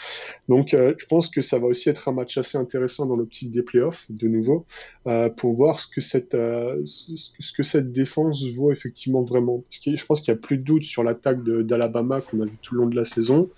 Donc, 0.49 0.75
euh, 0.75 0.95
je 0.99 1.07
pense 1.07 1.29
que 1.29 1.41
ça 1.41 1.59
va 1.59 1.67
aussi 1.67 1.89
être 1.89 2.09
un 2.09 2.13
match 2.13 2.37
assez 2.39 2.59
intéressant 2.59 3.07
dans 3.07 3.17
l'optique 3.17 3.51
des 3.51 3.63
playoffs, 3.63 4.07
de 4.11 4.29
nouveau, 4.29 4.67
euh, 5.07 5.29
pour 5.29 5.53
voir 5.53 5.79
ce 5.79 5.87
que 5.87 6.01
cette 6.01 6.37
ce 6.85 7.53
que 7.53 7.63
cette 7.63 7.93
défense 7.93 8.45
vaut 8.49 8.73
effectivement 8.73 9.23
vraiment. 9.23 9.65
Je 9.71 10.05
pense 10.05 10.21
qu'il 10.21 10.33
y 10.33 10.37
a 10.37 10.41
plus 10.41 10.59
de 10.59 10.63
doute 10.63 10.85
sur 10.85 11.05
l'attaque 11.05 11.43
d'Alabama 11.45 12.21
qu'on 12.21 12.41
a 12.41 12.47
vu 12.47 12.57
tout 12.63 12.75
le 12.75 12.83
long 12.83 12.89
de 12.89 12.97
la 12.97 13.05
saison. 13.05 13.51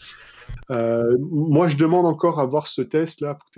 moi, 0.68 1.68
je 1.68 1.76
demande 1.76 2.07
encore 2.07 2.41
à 2.41 2.47
voir 2.47 2.66
ce 2.66 2.82
test 2.82 3.20
là 3.20 3.35
pour 3.35 3.51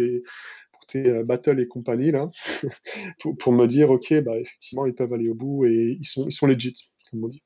euh, 0.94 1.24
Battle 1.24 1.60
et 1.60 1.66
compagnie, 1.66 2.10
là, 2.10 2.28
pour, 3.38 3.52
me 3.52 3.66
dire, 3.66 3.90
OK, 3.90 4.12
bah, 4.22 4.36
effectivement, 4.38 4.86
ils 4.86 4.94
peuvent 4.94 5.12
aller 5.12 5.28
au 5.28 5.34
bout 5.34 5.64
et 5.66 5.96
ils 6.00 6.06
sont, 6.06 6.26
ils 6.26 6.32
sont 6.32 6.46
legit, 6.46 6.74
comme 7.10 7.24
on 7.24 7.28
dit. 7.28 7.42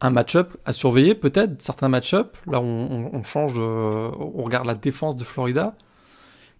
Un 0.00 0.10
match-up 0.10 0.56
à 0.64 0.72
surveiller, 0.72 1.14
peut-être, 1.14 1.60
certains 1.60 1.88
match-up. 1.88 2.36
Là, 2.46 2.60
on, 2.60 3.22
change, 3.24 3.58
on 3.58 4.44
regarde 4.44 4.66
la 4.66 4.74
défense 4.74 5.16
de 5.16 5.24
Florida. 5.24 5.76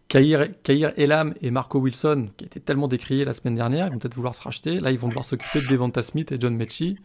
Kair, 0.09 0.49
Elam 0.97 1.34
et 1.43 1.51
Marco 1.51 1.78
Wilson, 1.78 2.30
qui 2.36 2.47
étaient 2.47 2.61
tellement 2.61 2.89
décriés 2.89 3.24
la 3.24 3.34
semaine 3.34 3.55
dernière, 3.55 3.86
ils 3.86 3.93
vont 3.93 3.99
peut-être 3.99 4.14
vouloir 4.14 4.34
se 4.34 4.43
racheter. 4.43 4.80
Là, 4.80 4.91
ils 4.91 4.99
vont 4.99 5.09
devoir 5.09 5.24
s'occuper 5.24 5.61
de 5.61 5.66
Devonta 5.66 6.03
Smith 6.03 6.32
et 6.32 6.36
John 6.41 6.57
Mechie. 6.57 6.97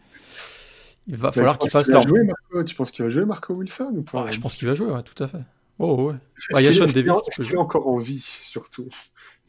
Il 1.06 1.16
va 1.16 1.30
falloir 1.30 1.58
qu'ils 1.58 1.70
fassent 1.70 1.88
leur. 1.88 2.04
tu 2.64 2.74
penses 2.74 2.90
qu'il 2.90 3.04
va 3.04 3.10
jouer 3.10 3.26
Marco 3.26 3.52
Wilson 3.54 4.04
Je 4.30 4.40
pense 4.40 4.56
qu'il 4.56 4.66
va 4.66 4.74
jouer, 4.74 4.88
tout 5.04 5.22
à 5.22 5.28
fait. 5.28 5.42
Oh 5.78 6.08
ouais. 6.08 6.14
Bah, 6.52 6.60
il 6.60 6.64
y 6.64 6.68
a 6.68 6.72
Sean 6.72 6.86
Davis 6.86 7.14
qui 7.32 7.42
peut 7.42 7.58
encore 7.58 7.88
en 7.88 7.98
vie, 7.98 8.20
surtout? 8.20 8.88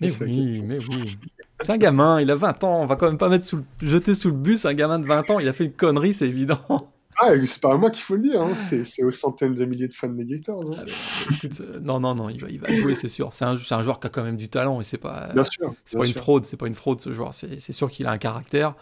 Mais 0.01 0.09
oui, 0.21 0.61
mais 0.63 0.77
oui. 0.89 1.17
C'est 1.61 1.71
un 1.71 1.77
gamin, 1.77 2.19
il 2.19 2.31
a 2.31 2.35
20 2.35 2.63
ans, 2.63 2.81
on 2.81 2.85
va 2.85 2.95
quand 2.95 3.07
même 3.07 3.17
pas 3.17 3.29
mettre 3.29 3.45
sous 3.45 3.57
le... 3.57 3.87
jeter 3.87 4.13
sous 4.13 4.29
le 4.29 4.35
bus 4.35 4.65
un 4.65 4.73
gamin 4.73 4.99
de 4.99 5.05
20 5.05 5.29
ans, 5.29 5.39
il 5.39 5.47
a 5.47 5.53
fait 5.53 5.65
une 5.65 5.73
connerie, 5.73 6.13
c'est 6.13 6.27
évident. 6.27 6.59
Ah, 7.17 7.31
c'est 7.45 7.61
pas 7.61 7.71
à 7.71 7.77
moi 7.77 7.91
qu'il 7.91 8.03
faut 8.03 8.15
le 8.15 8.23
dire, 8.23 8.41
hein. 8.41 8.55
c'est 8.57 9.01
aux 9.01 9.09
centaines 9.09 9.53
de 9.53 9.63
milliers 9.63 9.87
de 9.87 9.93
fans 9.93 10.09
de 10.09 10.21
Gators. 10.21 10.69
Hein. 10.77 10.83
Ah, 10.85 11.63
non, 11.81 12.01
non, 12.01 12.13
non, 12.13 12.27
il 12.27 12.41
va, 12.41 12.49
il 12.49 12.59
va 12.59 12.67
jouer, 12.75 12.93
c'est 12.93 13.07
sûr. 13.07 13.31
C'est 13.31 13.45
un, 13.45 13.55
un, 13.55 13.83
joueur 13.83 14.01
qui 14.01 14.07
a 14.07 14.09
quand 14.09 14.21
même 14.21 14.35
du 14.35 14.49
talent 14.49 14.81
et 14.81 14.83
c'est 14.83 14.97
pas, 14.97 15.31
bien 15.33 15.45
sûr, 15.45 15.73
c'est 15.85 15.97
pas 15.97 16.05
une 16.05 16.13
fraude, 16.13 16.43
c'est 16.43 16.57
pas 16.57 16.67
une 16.67 16.73
fraude 16.73 16.99
ce 16.99 17.13
joueur. 17.13 17.33
C'est 17.33 17.71
sûr 17.71 17.89
qu'il 17.89 18.05
a 18.07 18.11
un 18.11 18.17
caractère. 18.17 18.75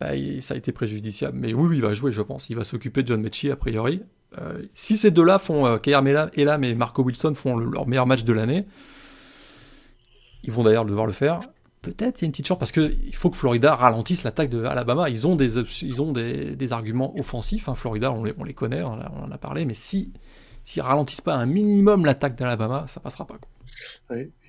Bah, 0.00 0.08
ça 0.40 0.54
a 0.54 0.56
été 0.56 0.72
préjudiciable, 0.72 1.38
mais 1.38 1.54
oui, 1.54 1.68
oui, 1.68 1.76
il 1.76 1.82
va 1.82 1.94
jouer, 1.94 2.10
je 2.10 2.22
pense. 2.22 2.50
Il 2.50 2.56
va 2.56 2.64
s'occuper 2.64 3.04
de 3.04 3.06
John 3.06 3.22
Mechie 3.22 3.52
a 3.52 3.56
priori. 3.56 4.02
Euh, 4.38 4.62
si 4.74 4.96
ces 4.96 5.10
deux-là 5.10 5.38
font, 5.38 5.66
euh, 5.66 5.78
Kair 5.78 6.02
Elam 6.34 6.64
et 6.64 6.74
Marco 6.74 7.02
Wilson 7.02 7.34
font 7.34 7.56
leur 7.56 7.86
meilleur 7.86 8.06
match 8.06 8.24
de 8.24 8.32
l'année, 8.32 8.66
ils 10.42 10.52
vont 10.52 10.62
d'ailleurs 10.62 10.84
devoir 10.84 11.06
le 11.06 11.12
faire. 11.12 11.40
Peut-être 11.82 12.20
il 12.20 12.22
y 12.22 12.24
a 12.24 12.26
une 12.26 12.32
petite 12.32 12.46
chance 12.46 12.58
parce 12.58 12.72
qu'il 12.72 13.14
faut 13.14 13.30
que 13.30 13.36
Florida 13.36 13.74
ralentisse 13.74 14.22
l'attaque 14.22 14.50
de 14.50 14.64
Alabama. 14.64 15.10
Ils 15.10 15.26
ont 15.26 15.34
des, 15.34 15.58
ils 15.82 16.00
ont 16.00 16.12
des, 16.12 16.72
arguments 16.72 17.18
offensifs. 17.18 17.68
Hein. 17.68 17.74
Florida, 17.74 18.12
on 18.12 18.22
les, 18.22 18.32
on 18.38 18.44
les 18.44 18.54
connaît, 18.54 18.82
on, 18.82 18.92
en 18.92 19.30
a 19.30 19.38
parlé. 19.38 19.64
Mais 19.64 19.74
si 19.74 20.12
s'ils 20.62 20.82
ralentissent 20.82 21.20
pas 21.20 21.34
un 21.34 21.46
minimum 21.46 22.04
l'attaque 22.04 22.36
d'Alabama, 22.36 22.86
ça 22.86 23.00
passera 23.00 23.26
pas. 23.26 23.36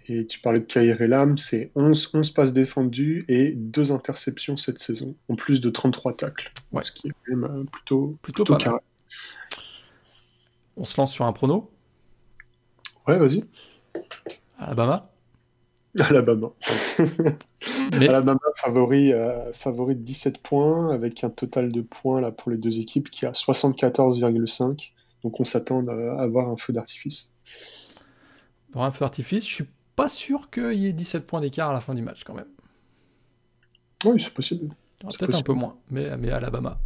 Et 0.07 0.27
tu 0.27 0.39
parlais 0.41 0.59
de 0.59 0.65
Kair 0.65 1.01
Elam, 1.01 1.37
c'est 1.37 1.71
11, 1.75 2.11
11 2.13 2.31
passes 2.31 2.53
défendues 2.53 3.25
et 3.29 3.51
2 3.51 3.91
interceptions 3.91 4.57
cette 4.57 4.77
saison, 4.79 5.15
en 5.29 5.35
plus 5.35 5.61
de 5.61 5.69
33 5.69 6.17
tacles. 6.17 6.51
Ouais. 6.71 6.83
Ce 6.83 6.91
qui 6.91 7.07
est 7.07 7.29
même 7.29 7.45
euh, 7.45 7.63
plutôt, 7.63 8.17
plutôt, 8.21 8.43
plutôt 8.43 8.57
carré. 8.57 8.79
On 10.77 10.85
se 10.85 10.99
lance 10.99 11.11
sur 11.11 11.25
un 11.25 11.33
prono? 11.33 11.71
Ouais, 13.07 13.17
vas-y. 13.17 13.43
Alabama? 14.57 15.09
Alabama. 15.99 16.49
Alabama 17.93 18.39
favori, 18.55 19.13
euh, 19.13 19.51
favori 19.51 19.95
de 19.95 20.01
17 20.01 20.39
points 20.39 20.91
avec 20.91 21.23
un 21.23 21.29
total 21.29 21.71
de 21.71 21.81
points 21.81 22.21
là, 22.21 22.31
pour 22.31 22.51
les 22.51 22.57
deux 22.57 22.79
équipes 22.79 23.09
qui 23.11 23.25
a 23.25 23.31
74,5. 23.31 24.91
Donc 25.23 25.39
on 25.39 25.43
s'attend 25.43 25.83
à 25.87 26.21
avoir 26.21 26.49
un 26.49 26.57
feu 26.57 26.73
d'artifice. 26.73 27.33
Dans 28.71 28.81
un 28.81 28.91
feu 28.91 29.05
d'artifice, 29.05 29.47
je 29.47 29.53
suis 29.53 29.69
pas 29.95 30.07
sûr 30.07 30.49
qu'il 30.49 30.73
y 30.73 30.87
ait 30.87 30.93
17 30.93 31.27
points 31.27 31.41
d'écart 31.41 31.69
à 31.69 31.73
la 31.73 31.81
fin 31.81 31.93
du 31.93 32.01
match 32.01 32.23
quand 32.23 32.33
même. 32.33 32.49
Oui, 34.05 34.19
c'est 34.19 34.33
possible. 34.33 34.73
Peut-être 34.99 35.35
un 35.35 35.41
peu 35.41 35.53
moins, 35.53 35.77
mais, 35.91 36.17
mais 36.17 36.31
Alabama. 36.31 36.79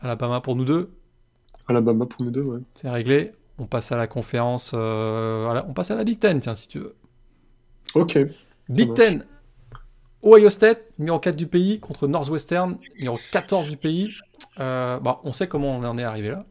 Alabama 0.00 0.40
pour 0.40 0.54
nous 0.54 0.64
deux 0.64 0.90
Alabama 1.68 2.06
pour 2.06 2.22
nous 2.22 2.30
deux, 2.30 2.42
ouais. 2.42 2.60
C'est 2.74 2.90
réglé. 2.90 3.32
On 3.58 3.66
passe 3.66 3.90
à 3.92 3.96
la 3.96 4.06
conférence. 4.06 4.72
Euh, 4.74 5.62
on 5.66 5.72
passe 5.72 5.90
à 5.90 5.96
la 5.96 6.04
Big 6.04 6.18
Ten, 6.18 6.40
tiens, 6.40 6.54
si 6.54 6.68
tu 6.68 6.78
veux. 6.78 6.94
Ok. 7.94 8.18
Big 8.68 8.92
Ten. 8.94 9.24
Ohio 10.22 10.50
State, 10.50 10.80
numéro 10.98 11.18
4 11.18 11.36
du 11.36 11.46
pays, 11.46 11.78
contre 11.78 12.08
Northwestern, 12.08 12.78
numéro 12.98 13.18
14 13.32 13.70
du 13.70 13.76
pays. 13.76 14.10
Euh, 14.58 14.98
bah, 14.98 15.20
on 15.24 15.32
sait 15.32 15.46
comment 15.46 15.76
on 15.76 15.84
en 15.84 15.98
est 15.98 16.04
arrivé 16.04 16.30
là. 16.30 16.44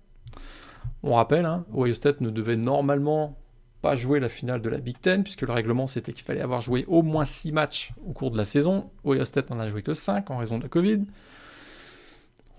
On 1.03 1.15
rappelle, 1.15 1.45
hein, 1.45 1.65
Ohio 1.75 1.93
State 1.93 2.21
ne 2.21 2.29
devait 2.29 2.55
normalement 2.57 3.37
pas 3.81 3.95
jouer 3.95 4.19
la 4.19 4.29
finale 4.29 4.61
de 4.61 4.69
la 4.69 4.79
Big 4.79 4.99
Ten, 4.99 5.23
puisque 5.23 5.41
le 5.41 5.51
règlement 5.51 5.87
c'était 5.87 6.13
qu'il 6.13 6.25
fallait 6.25 6.41
avoir 6.41 6.61
joué 6.61 6.85
au 6.87 7.03
moins 7.03 7.25
6 7.25 7.51
matchs 7.51 7.93
au 8.07 8.13
cours 8.13 8.31
de 8.31 8.37
la 8.37 8.45
saison. 8.45 8.89
Ohio 9.05 9.25
State 9.25 9.49
n'en 9.49 9.59
a 9.59 9.69
joué 9.69 9.83
que 9.83 9.93
5 9.93 10.31
en 10.31 10.37
raison 10.37 10.57
de 10.57 10.63
la 10.63 10.69
Covid 10.69 11.03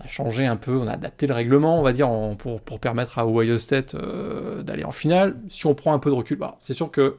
a 0.01 0.07
changé 0.07 0.47
un 0.47 0.57
peu, 0.57 0.77
on 0.77 0.87
a 0.87 0.93
adapté 0.93 1.27
le 1.27 1.35
règlement, 1.35 1.79
on 1.79 1.83
va 1.83 1.93
dire, 1.93 2.11
pour, 2.39 2.61
permettre 2.81 3.19
à 3.19 3.27
Ohio 3.27 3.59
State 3.59 3.95
euh, 3.95 4.63
d'aller 4.63 4.85
en 4.85 4.93
finale. 4.93 5.37
Si 5.49 5.67
on 5.67 5.75
prend 5.75 5.95
un 5.95 5.99
peu 5.99 6.11
de 6.11 6.15
recul, 6.15 6.39
bah, 6.39 6.57
c'est 6.61 6.75
sûr 6.75 6.91
que 6.91 7.19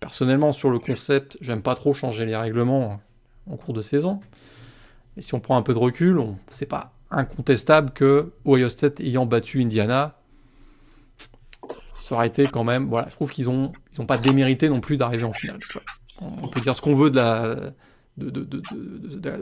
personnellement, 0.00 0.52
sur 0.52 0.70
le 0.70 0.78
concept, 0.78 1.36
j'aime 1.40 1.62
pas 1.62 1.74
trop 1.74 1.92
changer 1.92 2.24
les 2.24 2.36
règlements 2.36 3.00
en 3.50 3.56
cours 3.56 3.74
de 3.74 3.82
saison. 3.82 4.20
Mais 5.16 5.22
si 5.22 5.34
on 5.34 5.40
prend 5.40 5.56
un 5.56 5.62
peu 5.62 5.74
de 5.74 5.78
recul, 5.78 6.20
c'est 6.48 6.66
pas 6.66 6.92
incontestable 7.10 7.90
que 7.90 8.32
Ohio 8.46 8.68
State 8.68 9.00
ayant 9.00 9.26
battu 9.26 9.62
Indiana, 9.62 10.16
ça 11.94 12.14
aurait 12.14 12.28
été 12.28 12.46
quand 12.46 12.64
même. 12.64 12.88
Voilà, 12.88 13.08
je 13.08 13.14
trouve 13.14 13.30
qu'ils 13.30 13.48
ont, 13.48 13.72
ils 13.92 14.00
ont 14.00 14.06
pas 14.06 14.18
démérité 14.18 14.68
non 14.68 14.80
plus 14.80 14.96
d'arriver 14.96 15.24
en 15.24 15.32
finale. 15.32 15.58
On 16.22 16.48
peut 16.48 16.60
dire 16.60 16.74
ce 16.74 16.80
qu'on 16.80 16.94
veut 16.94 17.10
de 17.10 17.16
la, 17.16 17.56
de, 18.16 18.60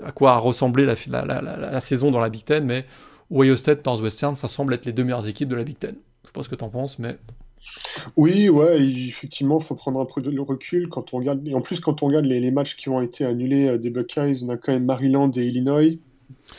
à 0.04 0.12
quoi 0.12 0.32
a 0.32 0.38
ressemblé 0.38 0.84
la, 0.84 0.94
la, 1.24 1.80
saison 1.80 2.10
dans 2.10 2.20
la 2.20 2.28
Big 2.28 2.44
Ten, 2.44 2.64
mais 2.64 2.84
Ohio 3.30 3.56
State, 3.56 3.84
Northwestern, 3.86 4.34
ça 4.34 4.48
semble 4.48 4.74
être 4.74 4.84
les 4.84 4.92
deux 4.92 5.04
meilleures 5.04 5.28
équipes 5.28 5.48
de 5.48 5.56
la 5.56 5.64
Big 5.64 5.78
Ten. 5.78 5.94
Je 6.22 6.28
sais 6.28 6.32
pas 6.32 6.42
ce 6.42 6.48
que 6.48 6.56
tu 6.56 6.64
en 6.64 6.70
penses, 6.70 6.98
mais. 6.98 7.16
Oui, 8.16 8.48
ouais, 8.48 8.86
effectivement, 8.86 9.58
il 9.58 9.64
faut 9.64 9.74
prendre 9.74 10.00
un 10.00 10.04
peu 10.04 10.20
de 10.20 10.38
recul 10.38 10.88
quand 10.88 11.14
on 11.14 11.18
regarde. 11.18 11.46
Et 11.48 11.54
en 11.54 11.60
plus, 11.60 11.80
quand 11.80 12.02
on 12.02 12.06
regarde 12.06 12.26
les, 12.26 12.50
matchs 12.50 12.76
qui 12.76 12.88
ont 12.88 13.00
été 13.00 13.24
annulés 13.24 13.68
euh, 13.68 13.78
des 13.78 13.90
Buckeyes, 13.90 14.42
on 14.44 14.50
a 14.50 14.56
quand 14.56 14.72
même 14.72 14.84
Maryland 14.84 15.30
et 15.30 15.46
Illinois, 15.46 15.98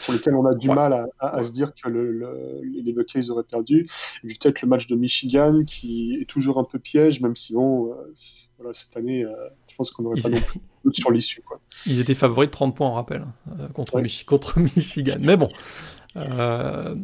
pour 0.05 0.13
lesquels 0.13 0.35
on 0.35 0.45
a 0.45 0.55
du 0.55 0.69
mal 0.69 1.07
à, 1.19 1.43
se 1.43 1.51
dire 1.51 1.73
que 1.73 1.89
les 1.89 2.93
Buckeyes 2.93 3.29
auraient 3.29 3.43
perdu. 3.43 3.87
Et 4.23 4.27
puis 4.27 4.37
peut-être 4.37 4.61
le 4.61 4.67
match 4.67 4.87
de 4.87 4.95
Michigan 4.95 5.59
qui 5.65 6.17
est 6.21 6.25
toujours 6.25 6.59
un 6.59 6.63
peu 6.63 6.79
piège, 6.79 7.21
même 7.21 7.35
si 7.35 7.53
bon, 7.53 7.91
euh, 7.91 8.13
voilà, 8.57 8.73
cette 8.73 8.95
année, 8.97 9.23
euh, 9.23 9.31
je 9.75 9.77
pense 9.77 9.91
qu'on 9.91 10.03
n'aurait 10.03 10.21
pas 10.21 10.29
non 10.29 10.39
plus 10.39 10.93
sur 10.93 11.11
l'issue. 11.11 11.43
Ils 11.85 11.99
étaient 11.99 12.13
favoris 12.15 12.47
de 12.47 12.51
30 12.51 12.77
points, 12.77 12.87
on 12.87 12.93
rappelle, 12.93 13.25
euh, 13.59 13.67
contre, 13.67 14.01
contre, 14.25 14.59
Michigan. 14.75 15.17
Mais 15.19 15.35
bon, 15.35 15.49
euh, 16.15 16.95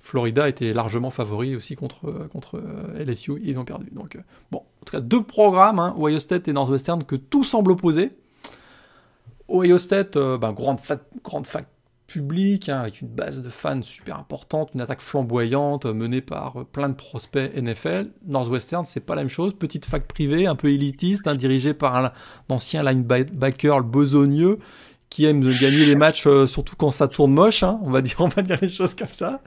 Florida 0.00 0.50
était 0.50 0.74
largement 0.74 1.08
favori 1.08 1.56
aussi 1.56 1.76
contre, 1.76 2.28
contre 2.30 2.62
LSU. 2.98 3.40
Ils 3.42 3.58
ont 3.58 3.64
perdu. 3.64 3.88
Donc, 3.92 4.18
bon, 4.50 4.58
en 4.58 4.84
tout 4.84 4.92
cas, 4.92 5.00
deux 5.00 5.22
programmes, 5.22 5.78
hein, 5.78 5.94
Ohio 5.98 6.18
State 6.18 6.46
et 6.46 6.52
Northwestern, 6.52 7.04
que 7.04 7.16
tout 7.16 7.42
semble 7.42 7.70
opposer. 7.70 8.10
Ohio 9.48 9.78
State, 9.78 10.18
ben, 10.18 10.52
grande, 10.52 10.78
grande 11.24 11.46
fac 11.46 11.66
public, 12.10 12.68
hein, 12.68 12.80
avec 12.80 13.02
une 13.02 13.08
base 13.08 13.40
de 13.40 13.50
fans 13.50 13.82
super 13.82 14.18
importante, 14.18 14.70
une 14.74 14.80
attaque 14.80 15.00
flamboyante 15.00 15.86
menée 15.86 16.20
par 16.20 16.66
plein 16.66 16.88
de 16.88 16.94
prospects 16.94 17.54
NFL. 17.54 18.10
Northwestern, 18.26 18.84
c'est 18.84 18.98
pas 18.98 19.14
la 19.14 19.22
même 19.22 19.28
chose. 19.28 19.54
Petite 19.54 19.84
fac 19.84 20.08
privée, 20.08 20.46
un 20.46 20.56
peu 20.56 20.72
élitiste, 20.72 21.28
hein, 21.28 21.36
dirigée 21.36 21.72
par 21.72 21.94
un, 21.94 22.12
ancien 22.48 22.82
linebacker 22.82 23.84
besogneux 23.84 24.58
qui 25.08 25.24
aime 25.24 25.40
gagner 25.40 25.86
les 25.86 25.94
matchs, 25.94 26.26
euh, 26.26 26.46
surtout 26.46 26.74
quand 26.74 26.90
ça 26.90 27.06
tourne 27.06 27.32
moche. 27.32 27.62
Hein, 27.62 27.78
on 27.84 27.90
va 27.90 28.02
dire, 28.02 28.16
on 28.18 28.28
va 28.28 28.42
dire 28.42 28.58
les 28.60 28.68
choses 28.68 28.94
comme 28.94 29.06
ça. 29.08 29.40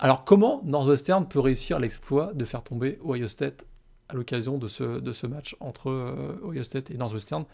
Alors 0.00 0.24
comment 0.24 0.62
Northwestern 0.64 1.28
peut 1.28 1.40
réussir 1.40 1.78
l'exploit 1.78 2.32
de 2.34 2.44
faire 2.44 2.64
tomber 2.64 2.98
Ohio 3.04 3.28
State 3.28 3.64
à 4.08 4.14
l'occasion 4.14 4.58
de 4.58 4.66
ce, 4.66 4.98
de 4.98 5.12
ce 5.12 5.28
match 5.28 5.54
entre 5.60 5.90
euh, 5.90 6.40
Ohio 6.44 6.64
State 6.64 6.90
et 6.90 6.96
Northwestern? 6.96 7.44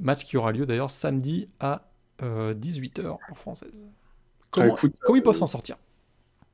Match 0.00 0.24
qui 0.24 0.36
aura 0.36 0.50
lieu 0.50 0.66
d'ailleurs 0.66 0.90
samedi 0.90 1.48
à 1.60 1.91
18h 2.22 3.00
euh, 3.00 3.10
en 3.30 3.34
française. 3.34 3.72
Comment, 4.50 4.76
comment 5.00 5.16
ils 5.16 5.22
peuvent 5.22 5.36
s'en 5.36 5.46
sortir? 5.46 5.76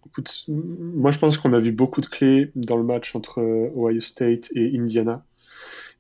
Écoute, 0.07 0.47
moi 0.49 1.11
je 1.11 1.19
pense 1.19 1.37
qu'on 1.39 1.53
a 1.53 1.61
vu 1.61 1.73
beaucoup 1.73 2.01
de 2.01 2.07
clés 2.07 2.51
dans 2.55 2.77
le 2.77 2.85
match 2.85 3.15
entre 3.15 3.41
Ohio 3.77 4.01
State 4.01 4.51
et 4.55 4.79
Indiana. 4.79 5.25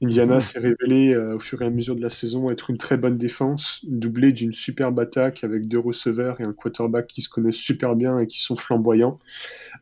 Indiana 0.01 0.39
s'est 0.39 0.61
révélé 0.61 1.13
euh, 1.13 1.35
au 1.35 1.39
fur 1.41 1.61
et 1.61 1.67
à 1.67 1.71
mesure 1.71 1.97
de 1.97 2.01
la 2.01 2.11
saison 2.11 2.51
être 2.51 2.71
une 2.71 2.79
très 2.79 2.97
bonne 2.97 3.19
défense, 3.19 3.85
doublée 3.89 4.33
d'une 4.33 4.53
superbe 4.53 4.99
attaque 5.01 5.43
avec 5.43 5.67
deux 5.67 5.79
receveurs 5.79 6.41
et 6.41 6.45
un 6.45 6.53
quarterback 6.53 7.09
qui 7.09 7.21
se 7.21 7.29
connaissent 7.29 7.57
super 7.57 7.97
bien 7.97 8.21
et 8.21 8.29
qui 8.29 8.41
sont 8.41 8.55
flamboyants. 8.55 9.19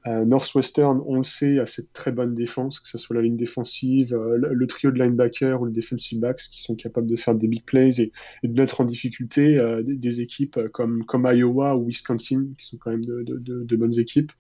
Euh, 0.06 0.24
Northwestern, 0.24 1.02
on 1.06 1.18
le 1.18 1.24
sait, 1.24 1.58
a 1.58 1.66
cette 1.66 1.92
très 1.92 2.12
bonne 2.12 2.34
défense, 2.34 2.80
que 2.80 2.88
ce 2.88 2.96
soit 2.96 3.14
la 3.14 3.22
ligne 3.22 3.36
défensive, 3.36 4.14
euh, 4.14 4.38
le, 4.38 4.66
trio 4.66 4.90
de 4.90 4.98
linebackers 4.98 5.60
ou 5.60 5.66
le 5.66 5.72
defensive 5.72 6.20
backs 6.20 6.48
qui 6.50 6.62
sont 6.62 6.76
capables 6.76 7.06
de 7.06 7.16
faire 7.16 7.34
des 7.34 7.46
big 7.46 7.64
plays 7.64 8.00
et, 8.00 8.12
de 8.42 8.58
mettre 8.58 8.80
en 8.80 8.84
difficulté 8.84 9.60
des, 9.84 10.20
équipes 10.20 10.58
comme, 10.72 11.04
comme 11.04 11.30
Iowa 11.30 11.76
ou 11.76 11.86
Wisconsin, 11.86 12.48
qui 12.58 12.66
sont 12.66 12.78
quand 12.78 12.90
même 12.90 13.04
de, 13.04 13.22
de, 13.22 13.64
de 13.64 13.76
bonnes 13.76 13.98
équipes. 13.98 14.32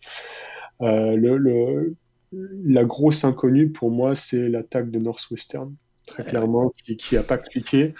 le, 0.80 1.36
le 1.36 1.96
la 2.32 2.84
grosse 2.84 3.24
inconnue 3.24 3.70
pour 3.70 3.90
moi, 3.90 4.14
c'est 4.14 4.48
l'attaque 4.48 4.90
de 4.90 4.98
Northwestern, 4.98 5.74
très 6.06 6.24
clairement, 6.24 6.72
qui 6.84 7.14
n'a 7.14 7.22
pas 7.22 7.38
cliqué. 7.38 7.94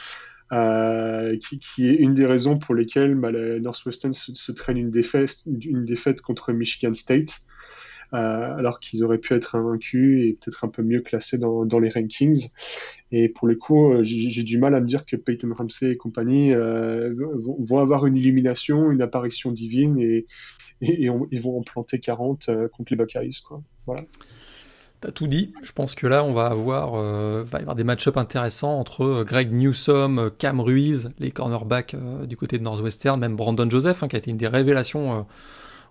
Euh, 0.52 1.36
qui, 1.38 1.88
est 1.88 1.96
une 1.96 2.14
des 2.14 2.24
raisons 2.24 2.56
pour 2.56 2.74
lesquelles 2.74 3.16
bah, 3.16 3.32
Northwestern 3.32 4.12
se, 4.12 4.52
traîne 4.52 4.76
une 4.76 4.90
défaite, 4.90 5.38
une 5.46 5.84
défaite 5.84 6.20
contre 6.20 6.52
Michigan 6.52 6.94
State, 6.94 7.40
euh, 8.14 8.54
alors 8.56 8.78
qu'ils 8.78 9.02
auraient 9.02 9.18
pu 9.18 9.34
être 9.34 9.56
invaincus 9.56 10.24
et 10.24 10.34
peut-être 10.34 10.64
un 10.64 10.68
peu 10.68 10.84
mieux 10.84 11.00
classés 11.00 11.38
dans, 11.38 11.78
les 11.80 11.88
rankings. 11.88 12.48
Et 13.10 13.28
pour 13.28 13.48
le 13.48 13.56
coup, 13.56 13.92
euh, 13.92 14.02
j'ai 14.04 14.44
du 14.44 14.58
mal 14.58 14.76
à 14.76 14.80
me 14.80 14.86
dire 14.86 15.04
que 15.04 15.16
Peyton 15.16 15.52
Ramsey 15.52 15.90
et 15.90 15.96
compagnie 15.96 16.54
vont, 16.54 17.78
avoir 17.78 18.06
une 18.06 18.14
illumination, 18.14 18.92
une 18.92 19.02
apparition 19.02 19.50
divine 19.50 19.98
et, 19.98 20.26
et, 20.80 21.10
ils 21.30 21.40
vont 21.40 21.58
en 21.58 21.62
planter 21.62 21.98
40 22.00 22.50
contre 22.70 22.92
les 22.92 22.96
Buckeyes. 22.96 23.42
Quoi. 23.46 23.62
Voilà. 23.86 24.02
T'as 25.00 25.10
tout 25.10 25.26
dit. 25.26 25.52
Je 25.62 25.72
pense 25.72 25.94
que 25.94 26.06
là, 26.06 26.24
on 26.24 26.32
va 26.32 26.46
avoir, 26.46 26.94
euh, 26.94 27.44
va 27.46 27.58
y 27.58 27.60
avoir 27.60 27.76
des 27.76 27.84
match-ups 27.84 28.16
intéressants 28.16 28.78
entre 28.78 29.04
euh, 29.04 29.24
Greg 29.24 29.52
Newsom, 29.52 30.18
euh, 30.18 30.30
Cam 30.30 30.58
Ruiz, 30.58 31.10
les 31.18 31.30
cornerbacks 31.30 31.94
du 32.26 32.36
côté 32.36 32.58
de 32.58 32.62
Northwestern, 32.62 33.20
même 33.20 33.36
Brandon 33.36 33.68
Joseph, 33.68 34.02
hein, 34.02 34.08
qui 34.08 34.16
a 34.16 34.18
été 34.18 34.30
une 34.30 34.38
des 34.38 34.48
révélations 34.48 35.20
au 35.20 35.26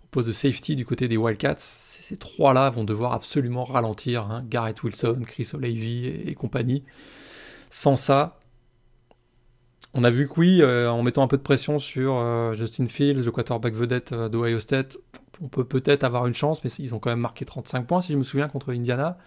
poste 0.10 0.28
de 0.28 0.34
safety 0.34 0.76
du 0.76 0.86
côté 0.86 1.08
des 1.08 1.18
Wildcats. 1.18 1.60
Ces 1.60 2.18
trois-là 2.18 2.72
vont 2.72 2.84
devoir 2.84 3.14
absolument 3.14 3.64
ralentir. 3.64 4.24
Hein. 4.24 4.44
Garrett 4.50 4.82
Wilson, 4.82 5.22
Chris 5.26 5.52
O'Leary 5.54 6.08
et, 6.26 6.34
compagnie. 6.34 6.84
Sans 7.70 7.98
ça, 7.98 8.40
on 9.96 10.04
a 10.04 10.12
vu 10.12 10.28
que 10.28 10.34
oui, 10.38 10.64
en 10.64 11.02
mettant 11.02 11.24
un 11.24 11.28
peu 11.28 11.38
de 11.38 11.42
pression 11.42 11.80
sur 11.80 12.54
Justin 12.56 12.86
Fields, 12.86 13.24
le 13.24 13.32
quarterback 13.32 13.74
vedette 13.74 14.14
d'Ohio 14.14 14.60
State, 14.60 14.98
on 15.42 15.48
peut 15.48 15.64
peut-être 15.66 16.04
avoir 16.04 16.28
une 16.28 16.34
chance, 16.34 16.64
mais 16.64 16.70
ils 16.80 16.94
ont 16.94 17.00
quand 17.00 17.10
même 17.10 17.20
marqué 17.20 17.46
35 17.46 17.88
points, 17.88 18.02
si 18.02 18.14
je 18.14 18.18
me 18.18 18.24
souviens, 18.24 18.48
contre 18.48 18.74
Indiana. 18.74 19.18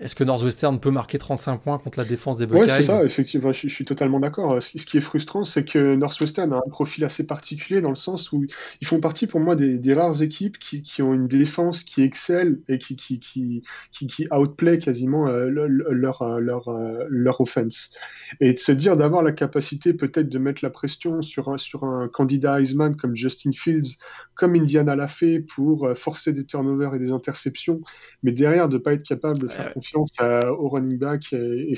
Est-ce 0.00 0.14
que 0.14 0.22
Northwestern 0.22 0.78
peut 0.78 0.92
marquer 0.92 1.18
35 1.18 1.60
points 1.60 1.78
contre 1.78 1.98
la 1.98 2.04
défense 2.04 2.38
des 2.38 2.46
Buckeyes 2.46 2.62
Ouais, 2.62 2.68
c'est 2.68 2.82
ça, 2.82 3.04
effectivement, 3.04 3.50
je, 3.50 3.66
suis 3.66 3.84
totalement 3.84 4.20
d'accord. 4.20 4.62
Ce, 4.62 4.70
qui 4.70 4.96
est 4.96 5.00
frustrant, 5.00 5.42
c'est 5.42 5.64
que 5.64 5.96
Northwestern 5.96 6.52
a 6.52 6.58
un 6.58 6.70
profil 6.70 7.04
assez 7.04 7.26
particulier 7.26 7.80
dans 7.80 7.88
le 7.88 7.96
sens 7.96 8.30
où 8.30 8.46
ils 8.80 8.86
font 8.86 9.00
partie 9.00 9.26
pour 9.26 9.40
moi 9.40 9.56
des, 9.56 9.94
rares 9.94 10.22
équipes 10.22 10.56
qui, 10.58 11.02
ont 11.02 11.14
une 11.14 11.26
défense 11.26 11.82
qui 11.82 12.02
excelle 12.02 12.60
et 12.68 12.78
qui, 12.78 12.94
qui, 12.94 13.18
qui, 13.18 13.62
qui, 13.90 14.28
outplay 14.30 14.78
quasiment 14.78 15.26
euh, 15.26 15.48
leur, 15.48 16.22
euh, 16.22 16.38
leur, 16.38 16.68
euh, 16.68 17.04
leur 17.08 17.40
offense. 17.40 17.92
Et 18.40 18.52
de 18.52 18.58
se 18.58 18.70
dire 18.70 18.96
d'avoir 18.96 19.24
la 19.24 19.32
capacité 19.32 19.94
peut-être 19.94 20.28
de 20.28 20.38
mettre 20.38 20.60
la 20.62 20.70
pression 20.70 21.22
sur 21.22 21.48
un, 21.48 21.56
sur 21.56 21.82
un 21.82 22.06
candidat 22.06 22.60
Heisman 22.60 22.94
comme 22.94 23.16
Justin 23.16 23.50
Fields, 23.52 23.96
comme 24.36 24.54
Indiana 24.54 24.94
l'a 24.94 25.08
fait 25.08 25.40
pour 25.40 25.88
forcer 25.96 26.32
des 26.32 26.44
turnovers 26.44 26.94
et 26.94 27.00
des 27.00 27.10
interceptions, 27.10 27.80
mais 28.22 28.30
derrière 28.30 28.68
de 28.68 28.76
ne 28.76 28.82
pas 28.82 28.92
être 28.92 29.02
capable 29.02 29.40
de 29.40 29.48
faire 29.48 29.74
confiance 29.74 29.87
au 29.96 30.68
running 30.68 30.98
back 30.98 31.32
et, 31.32 31.74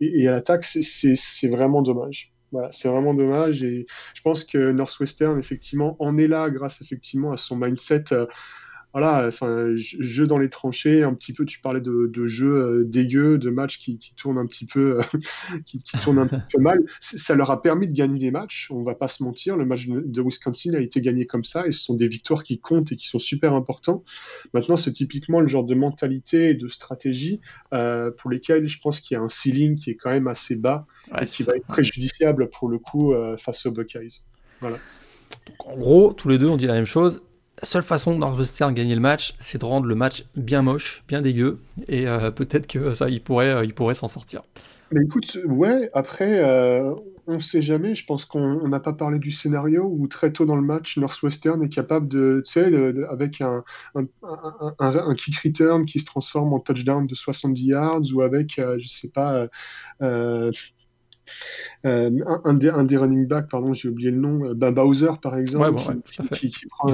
et, 0.00 0.28
à 0.28 0.30
l'attaque, 0.30 0.64
c'est 0.64 1.48
vraiment 1.48 1.82
dommage. 1.82 2.32
Voilà, 2.50 2.72
c'est 2.72 2.88
vraiment 2.88 3.12
dommage 3.12 3.62
et 3.62 3.86
je 4.14 4.22
pense 4.22 4.42
que 4.44 4.72
Northwestern 4.72 5.38
effectivement 5.38 5.96
en 5.98 6.16
est 6.16 6.26
là 6.26 6.48
grâce 6.48 6.80
effectivement 6.80 7.30
à 7.30 7.36
son 7.36 7.56
mindset 7.56 8.04
euh, 8.12 8.26
voilà, 8.92 9.26
enfin, 9.26 9.68
jeu 9.74 10.26
dans 10.26 10.38
les 10.38 10.48
tranchées, 10.48 11.02
un 11.02 11.12
petit 11.12 11.34
peu, 11.34 11.44
tu 11.44 11.60
parlais 11.60 11.80
de, 11.80 12.10
de 12.12 12.26
jeux 12.26 12.54
euh, 12.54 12.84
dégueux, 12.84 13.36
de 13.36 13.50
matchs 13.50 13.78
qui, 13.78 13.98
qui 13.98 14.14
tournent 14.14 14.38
un 14.38 14.46
petit 14.46 14.64
peu, 14.64 14.98
euh, 14.98 15.02
qui, 15.66 15.82
qui, 15.82 15.98
tournent 15.98 16.18
un 16.18 16.26
peu 16.26 16.58
mal. 16.58 16.80
Ça 17.00 17.34
leur 17.34 17.50
a 17.50 17.60
permis 17.60 17.86
de 17.86 17.92
gagner 17.92 18.18
des 18.18 18.30
matchs, 18.30 18.68
on 18.70 18.82
va 18.82 18.94
pas 18.94 19.08
se 19.08 19.22
mentir. 19.22 19.56
Le 19.56 19.66
match 19.66 19.86
de 19.88 20.22
Wisconsin 20.22 20.72
a 20.74 20.80
été 20.80 21.02
gagné 21.02 21.26
comme 21.26 21.44
ça 21.44 21.66
et 21.66 21.72
ce 21.72 21.80
sont 21.80 21.94
des 21.94 22.08
victoires 22.08 22.44
qui 22.44 22.58
comptent 22.58 22.90
et 22.92 22.96
qui 22.96 23.08
sont 23.08 23.18
super 23.18 23.54
importants. 23.54 24.04
Maintenant, 24.54 24.76
c'est 24.76 24.92
typiquement 24.92 25.40
le 25.40 25.48
genre 25.48 25.64
de 25.64 25.74
mentalité 25.74 26.50
et 26.50 26.54
de 26.54 26.68
stratégie 26.68 27.40
euh, 27.74 28.10
pour 28.10 28.30
lesquelles 28.30 28.68
je 28.68 28.80
pense 28.80 29.00
qu'il 29.00 29.16
y 29.16 29.18
a 29.18 29.22
un 29.22 29.28
ceiling 29.28 29.76
qui 29.76 29.90
est 29.90 29.96
quand 29.96 30.10
même 30.10 30.28
assez 30.28 30.56
bas 30.56 30.86
et 31.20 31.26
qui 31.26 31.42
va 31.42 31.56
être 31.56 31.66
préjudiciable 31.66 32.48
pour 32.48 32.68
le 32.68 32.78
coup 32.78 33.12
euh, 33.12 33.36
face 33.36 33.66
aux 33.66 33.70
Buckeyes. 33.70 34.22
Voilà. 34.60 34.78
Donc, 35.46 35.66
en 35.66 35.76
gros, 35.76 36.12
tous 36.14 36.28
les 36.28 36.38
deux, 36.38 36.48
on 36.48 36.56
dit 36.56 36.66
la 36.66 36.74
même 36.74 36.86
chose 36.86 37.20
seule 37.62 37.82
façon 37.82 38.12
de 38.12 38.18
Northwestern 38.18 38.72
gagner 38.74 38.94
le 38.94 39.00
match, 39.00 39.34
c'est 39.38 39.58
de 39.58 39.64
rendre 39.64 39.86
le 39.86 39.94
match 39.94 40.24
bien 40.36 40.62
moche, 40.62 41.02
bien 41.08 41.22
dégueu, 41.22 41.58
et 41.88 42.06
euh, 42.06 42.30
peut-être 42.30 42.66
que 42.66 42.92
ça, 42.94 43.06
euh, 43.06 43.68
pourrait 43.74 43.94
s'en 43.94 44.08
sortir. 44.08 44.42
Mais 44.92 45.02
écoute, 45.02 45.38
ouais, 45.46 45.90
après, 45.92 46.42
euh, 46.42 46.94
on 47.26 47.34
ne 47.34 47.40
sait 47.40 47.60
jamais. 47.60 47.94
Je 47.94 48.06
pense 48.06 48.24
qu'on 48.24 48.66
n'a 48.68 48.80
pas 48.80 48.94
parlé 48.94 49.18
du 49.18 49.30
scénario 49.30 49.84
où 49.84 50.06
très 50.08 50.32
tôt 50.32 50.46
dans 50.46 50.56
le 50.56 50.62
match, 50.62 50.96
Northwestern 50.96 51.62
est 51.62 51.68
capable 51.68 52.08
de, 52.08 52.42
tu 52.46 52.52
sais, 52.52 53.04
avec 53.10 53.42
un, 53.42 53.64
kick 55.14 55.36
return 55.44 55.84
qui 55.84 55.98
se 55.98 56.06
transforme 56.06 56.54
en 56.54 56.60
touchdown 56.60 57.06
de 57.06 57.14
70 57.14 57.62
yards 57.62 58.14
ou 58.14 58.22
avec, 58.22 58.54
je 58.56 58.88
sais 58.88 59.10
pas, 59.10 59.46
euh, 61.84 62.10
un, 62.44 62.54
des, 62.54 62.68
un, 62.68 62.84
des, 62.84 62.96
running 62.96 63.26
back, 63.26 63.48
pardon, 63.48 63.72
j'ai 63.72 63.88
oublié 63.88 64.10
le 64.10 64.18
nom, 64.18 64.52
bah, 64.54 64.70
Bowser 64.70 65.12
par 65.22 65.36
exemple, 65.36 65.80
qui, 66.32 66.50
prend, 66.68 66.90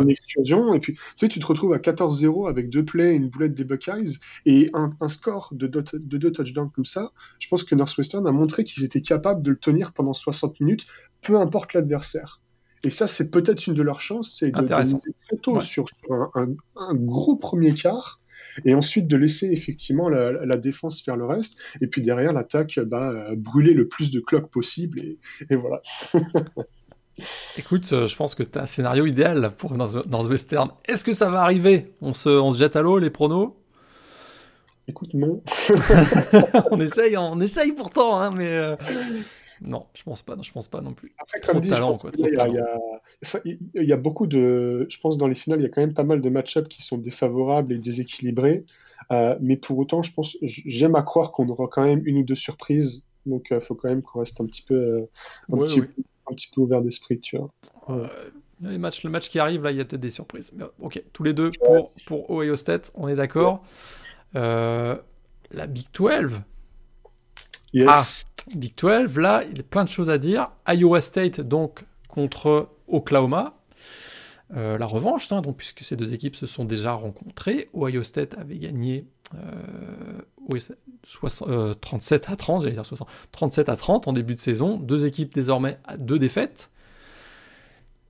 une 0.00 0.10
explosion, 0.10 0.74
et 0.74 0.80
puis 0.80 0.94
tu 0.94 1.00
sais, 1.16 1.28
tu 1.28 1.40
te 1.40 1.46
retrouves 1.46 1.72
à 1.72 1.78
14-0 1.78 2.48
avec 2.48 2.70
deux 2.70 2.84
plays 2.84 3.14
une 3.14 3.28
boulette 3.28 3.54
des 3.54 3.64
Buckeyes, 3.64 4.18
et 4.46 4.70
un, 4.74 4.92
un 5.00 5.08
score 5.08 5.50
de 5.52 5.66
deux, 5.66 5.84
de 5.92 6.18
deux 6.18 6.32
touchdowns 6.32 6.70
comme 6.70 6.84
ça, 6.84 7.12
je 7.38 7.48
pense 7.48 7.64
que 7.64 7.74
Northwestern 7.74 8.26
a 8.26 8.32
montré 8.32 8.64
qu'ils 8.64 8.84
étaient 8.84 9.02
capables 9.02 9.42
de 9.42 9.50
le 9.50 9.58
tenir 9.58 9.92
pendant 9.92 10.12
60 10.12 10.60
minutes, 10.60 10.86
peu 11.22 11.38
importe 11.38 11.74
l'adversaire. 11.74 12.40
Et 12.84 12.90
ça, 12.90 13.06
c'est 13.06 13.30
peut-être 13.30 13.66
une 13.66 13.74
de 13.74 13.82
leurs 13.82 14.00
chances, 14.00 14.36
c'est 14.38 14.52
de, 14.52 14.60
de 14.60 14.66
très 14.68 15.36
tôt 15.42 15.60
sur, 15.60 15.86
un, 16.10 16.48
un, 16.76 16.94
gros 16.94 17.36
premier 17.36 17.74
quart 17.74 18.20
et 18.64 18.74
ensuite 18.74 19.06
de 19.06 19.16
laisser 19.16 19.50
effectivement 19.52 20.08
la, 20.08 20.56
défense 20.56 21.00
faire 21.00 21.16
le 21.16 21.24
reste, 21.24 21.58
et 21.80 21.86
puis 21.86 22.02
derrière 22.02 22.32
l'attaque 22.32 22.80
bah, 22.80 23.28
brûler 23.36 23.74
le 23.74 23.86
plus 23.86 24.10
de 24.10 24.20
cloques 24.20 24.50
possible, 24.50 25.00
et, 25.50 25.56
voilà. 25.56 25.82
Écoute, 27.56 27.88
euh, 27.92 28.06
je 28.06 28.16
pense 28.16 28.34
que 28.34 28.42
tu 28.42 28.58
as 28.58 28.62
un 28.62 28.66
scénario 28.66 29.04
idéal 29.04 29.52
pour 29.56 29.74
Northwestern. 29.74 30.70
Est-ce 30.86 31.04
que 31.04 31.12
ça 31.12 31.28
va 31.28 31.42
arriver? 31.42 31.92
On 32.00 32.12
se, 32.12 32.28
on 32.28 32.52
se 32.52 32.58
jette 32.58 32.76
à 32.76 32.82
l'eau, 32.82 32.98
les 32.98 33.10
pronos? 33.10 33.54
Écoute, 34.86 35.12
non. 35.14 35.42
on 36.70 36.80
essaye, 36.80 37.16
on 37.16 37.40
essaye 37.40 37.72
pourtant, 37.72 38.20
hein, 38.20 38.30
mais 38.34 38.56
euh, 38.56 38.76
non, 39.60 39.86
je 39.94 40.02
pense 40.02 40.22
pas. 40.22 40.36
Non, 40.36 40.42
je 40.42 40.52
pense 40.52 40.68
pas 40.68 40.80
non 40.80 40.94
plus. 40.94 41.12
Après, 41.18 41.40
trop 41.40 41.60
talent, 41.60 41.96
quoi. 41.96 42.10
Il 43.44 43.58
y, 43.74 43.92
a 43.92 43.96
beaucoup 43.96 44.26
de. 44.26 44.86
Je 44.88 45.00
pense 45.00 45.18
dans 45.18 45.26
les 45.26 45.34
finales, 45.34 45.60
il 45.60 45.64
y 45.64 45.66
a 45.66 45.68
quand 45.68 45.80
même 45.80 45.94
pas 45.94 46.04
mal 46.04 46.20
de 46.20 46.28
match-ups 46.28 46.68
qui 46.68 46.82
sont 46.82 46.98
défavorables 46.98 47.72
et 47.72 47.78
déséquilibrés. 47.78 48.64
Euh, 49.10 49.36
mais 49.40 49.56
pour 49.56 49.78
autant, 49.78 50.02
je 50.02 50.12
pense, 50.12 50.36
j'aime 50.42 50.94
à 50.94 51.02
croire 51.02 51.32
qu'on 51.32 51.48
aura 51.48 51.66
quand 51.68 51.84
même 51.84 52.02
une 52.04 52.18
ou 52.18 52.22
deux 52.22 52.34
surprises. 52.34 53.04
Donc, 53.26 53.48
il 53.50 53.54
euh, 53.54 53.60
faut 53.60 53.74
quand 53.74 53.88
même 53.88 54.02
qu'on 54.02 54.20
reste 54.20 54.40
un 54.40 54.46
petit 54.46 54.62
peu, 54.62 54.74
euh, 54.74 55.10
un, 55.52 55.56
petit, 55.58 55.80
un, 55.80 56.34
petit, 56.34 56.48
peu 56.54 56.60
ouvert 56.60 56.82
d'esprit, 56.82 57.18
tu 57.18 57.38
vois. 57.38 57.50
Les 58.60 58.78
matchs, 58.78 59.04
le 59.04 59.10
match 59.10 59.28
qui 59.28 59.38
arrive, 59.38 59.62
là, 59.62 59.70
il 59.70 59.78
y 59.78 59.80
a 59.80 59.84
peut-être 59.84 60.00
des 60.00 60.10
surprises. 60.10 60.52
ok, 60.80 61.02
tous 61.12 61.22
les 61.22 61.32
deux 61.32 61.50
pour, 61.64 61.92
pour 62.06 62.30
Ohio 62.30 62.56
State, 62.56 62.92
on 62.94 63.08
est 63.08 63.16
d'accord. 63.16 63.64
la 64.34 64.98
Big 65.68 65.86
12. 65.92 66.40
Yes. 67.72 67.88
Ah, 67.88 68.02
Big 68.54 68.74
12, 68.76 69.18
là, 69.18 69.42
il 69.50 69.56
y 69.58 69.60
a 69.60 69.62
plein 69.62 69.84
de 69.84 69.90
choses 69.90 70.10
à 70.10 70.18
dire. 70.18 70.46
Iowa 70.66 71.00
State, 71.00 71.40
donc, 71.40 71.84
contre 72.08 72.70
Oklahoma. 72.86 73.54
la 74.50 74.86
revanche, 74.86 75.30
hein, 75.32 75.42
donc, 75.42 75.56
puisque 75.56 75.82
ces 75.82 75.96
deux 75.96 76.14
équipes 76.14 76.36
se 76.36 76.46
sont 76.46 76.64
déjà 76.64 76.92
rencontrées. 76.92 77.68
Ohio 77.74 78.02
State 78.02 78.36
avait 78.38 78.58
gagné 78.58 79.06
37 81.80 82.30
à 82.30 82.36
30, 82.36 82.62
j'allais 82.62 82.74
dire 82.74 82.86
60, 82.86 83.08
37 83.32 83.68
à 83.68 83.76
30 83.76 84.08
en 84.08 84.12
début 84.12 84.34
de 84.34 84.40
saison. 84.40 84.78
Deux 84.78 85.04
équipes 85.04 85.34
désormais 85.34 85.78
à 85.84 85.96
deux 85.96 86.18
défaites. 86.18 86.70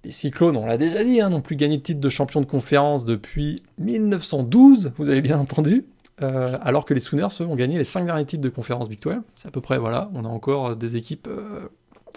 Les 0.05 0.13
Cyclones, 0.13 0.57
on 0.57 0.67
l'a 0.67 0.77
déjà 0.77 1.03
dit, 1.03 1.21
hein, 1.21 1.31
n'ont 1.31 1.41
plus 1.41 1.57
gagné 1.57 1.79
de 1.79 1.83
titre 1.83 2.01
de 2.01 2.09
champion 2.09 2.41
de 2.41 2.47
conférence 2.47 3.05
depuis 3.05 3.63
1912, 3.79 4.93
vous 4.97 5.09
avez 5.09 5.21
bien 5.21 5.41
entendu. 5.41 5.87
Euh, 6.23 6.59
alors 6.62 6.85
que 6.85 6.95
les 6.95 7.01
Sooners, 7.01 7.29
ont 7.41 7.55
gagné 7.55 7.79
les 7.79 7.85
5 7.85 8.05
derniers 8.05 8.25
titres 8.25 8.43
de 8.43 8.49
conférence 8.49 8.89
Big 8.89 9.01
C'est 9.37 9.49
à 9.49 9.51
peu 9.51 9.61
près, 9.61 9.79
voilà, 9.79 10.11
on 10.14 10.25
a 10.25 10.29
encore 10.29 10.75
des 10.75 10.97
équipes 10.97 11.29
euh, 11.29 11.69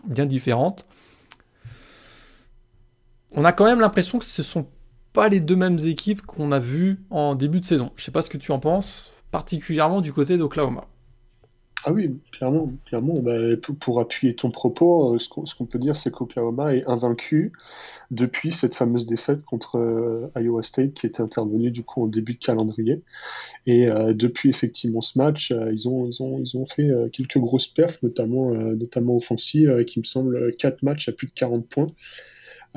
bien 0.06 0.26
différentes. 0.26 0.86
On 3.32 3.46
a 3.46 3.52
quand 3.52 3.66
même 3.66 3.80
l'impression 3.80 4.20
que 4.20 4.26
ce 4.26 4.44
sont 4.44 4.68
pas 5.14 5.30
les 5.30 5.40
deux 5.40 5.56
mêmes 5.56 5.80
équipes 5.80 6.22
qu'on 6.26 6.52
a 6.52 6.60
vues 6.60 7.04
en 7.10 7.36
début 7.36 7.60
de 7.60 7.66
saison. 7.66 7.92
Je 7.96 8.04
sais 8.04 8.12
pas 8.12 8.22
ce 8.22 8.30
que 8.30 8.38
tu 8.38 8.52
en 8.52 8.60
penses, 8.60 9.14
particulièrement 9.30 10.02
du 10.02 10.14
côté 10.14 10.38
d'Oklahoma. 10.38 10.88
Ah 11.84 11.92
oui, 11.92 12.20
clairement, 12.32 12.72
clairement. 12.86 13.16
Bah, 13.20 13.38
pour, 13.80 14.00
appuyer 14.00 14.36
ton 14.36 14.52
propos, 14.52 15.16
euh, 15.16 15.20
ce 15.20 15.56
qu'on 15.56 15.66
peut 15.66 15.80
dire, 15.80 15.98
c'est 15.98 16.12
qu'Oklahoma 16.12 16.76
est 16.76 16.86
invaincu 16.86 17.52
depuis 18.12 18.52
cette 18.52 18.76
fameuse 18.76 19.08
défaite 19.08 19.44
contre 19.44 19.78
euh, 19.78 20.28
Iowa 20.36 20.62
State 20.62 20.94
qui 20.94 21.08
était 21.08 21.22
intervenue 21.22 21.72
du 21.72 21.84
coup 21.84 22.04
en 22.04 22.08
début 22.08 22.36
de 22.36 22.40
calendrier. 22.40 23.02
Et 23.66 23.88
euh, 23.88 24.14
depuis 24.14 24.50
effectivement 24.50 25.02
ce 25.02 25.18
match, 25.18 25.52
ils, 25.72 25.90
ont, 25.90 26.06
ils, 26.06 26.22
ont, 26.22 26.40
ils 26.40 26.56
ont 26.56 26.68
fait 26.68 26.90
quelques 27.12 27.40
grosses 27.40 27.68
perfs, 27.68 28.04
notamment, 28.04 28.52
notamment 28.52 29.16
offensives, 29.16 29.84
il 29.96 30.00
me 30.00 30.06
semble 30.06 30.56
4 30.58 30.84
matchs 30.84 31.10
à 31.10 31.14
plus 31.14 31.28
de 31.28 31.34
40 31.34 31.68
points. 31.68 31.88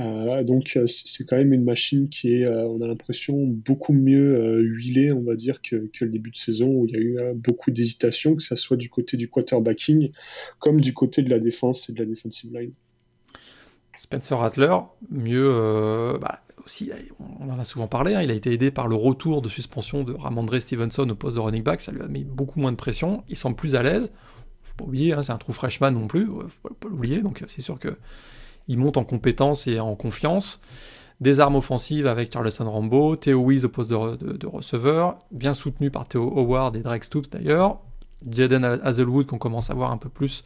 Euh, 0.01 0.43
donc 0.43 0.73
euh, 0.77 0.87
c'est 0.87 1.25
quand 1.25 1.37
même 1.37 1.53
une 1.53 1.65
machine 1.65 2.09
qui 2.09 2.35
est, 2.35 2.45
euh, 2.45 2.67
on 2.67 2.81
a 2.81 2.87
l'impression, 2.87 3.47
beaucoup 3.47 3.93
mieux 3.93 4.61
huilée, 4.61 5.13
on 5.13 5.23
va 5.23 5.37
dire, 5.37 5.63
que, 5.63 5.89
le 6.01 6.09
début 6.09 6.31
de 6.31 6.37
saison 6.37 6.69
où 6.69 6.87
il 6.87 6.93
y 6.93 6.97
a 6.97 7.01
eu 7.01 7.19
beaucoup 7.35 7.71
d'hésitation, 7.71 8.35
que 8.35 8.43
ce 8.43 8.57
soit 8.57 8.77
du 8.77 8.91
côté 8.91 9.17
du 9.17 9.29
quarterbacking 9.29 10.11
comme 10.59 10.81
du 10.81 10.93
côté 10.93 11.23
de 11.23 11.31
la 11.31 11.39
défense 11.39 11.89
et 11.89 11.93
de 11.93 11.99
la 12.01 12.07
defensive 12.07 12.53
line. 12.53 12.73
Spencer 13.97 14.37
Rattler, 14.37 14.77
mieux, 15.11 16.19
bah, 16.21 16.41
aussi, 16.65 16.91
on 17.41 17.49
en 17.49 17.59
a 17.59 17.65
souvent 17.65 17.87
parlé, 17.87 18.15
hein, 18.15 18.23
il 18.23 18.31
a 18.33 18.35
été 18.35 18.53
aidé 18.53 18.73
par 18.73 18.89
le 18.89 18.97
retour 18.97 19.41
de 19.41 19.49
suspension 19.49 20.03
de 20.03 20.13
Ramondre 20.13 20.61
Stevenson 20.61 21.09
au 21.09 21.15
poste 21.15 21.37
de 21.37 21.41
running 21.41 21.63
back, 21.63 21.81
ça 21.81 21.93
lui 21.93 22.03
a 22.03 22.09
mis 22.09 22.25
beaucoup 22.25 22.59
moins 22.59 22.73
de 22.73 22.77
pression, 22.77 23.23
il 23.29 23.37
semble 23.37 23.55
plus 23.55 23.77
à 23.77 23.85
l'aise, 23.85 24.11
faut 24.63 24.75
pas 24.77 24.85
oublier, 24.85 25.13
hein, 25.13 25.23
c'est 25.23 25.33
un 25.33 25.39
trou 25.39 25.53
freshman 25.53 25.93
non 25.93 26.09
plus, 26.09 26.27
faut 26.27 26.75
pas 26.75 26.89
l'oublier, 26.89 27.21
donc 27.21 27.45
c'est 27.47 27.63
sûr 27.63 27.79
que 27.79 27.97
il 28.69 28.79
monte 28.79 28.97
en 28.97 29.05
compétence 29.05 29.67
et 29.67 29.81
en 29.81 29.95
confiance. 29.95 30.61
Des 31.21 31.41
armes 31.41 31.57
offensives 31.57 32.07
avec 32.07 32.33
Charleston 32.33 32.69
Rambo, 32.69 33.17
Theo 33.17 33.49
Weiss 33.49 33.65
au 33.65 33.69
poste 33.69 33.91
de, 33.91 34.47
receveur, 34.47 35.17
bien 35.31 35.55
soutenu 35.55 35.91
par 35.91 36.09
Theo 36.09 36.23
Howard 36.37 36.77
et 36.77 36.81
Drake 36.81 37.05
Stoops 37.05 37.31
d'ailleurs. 37.31 37.79
Jaden 38.29 38.65
Hazelwood 38.83 39.27
qu'on 39.27 39.39
commence 39.39 39.71
à 39.71 39.75
voir 39.75 39.93
un 39.93 39.97
peu 39.97 40.09
plus, 40.09 40.45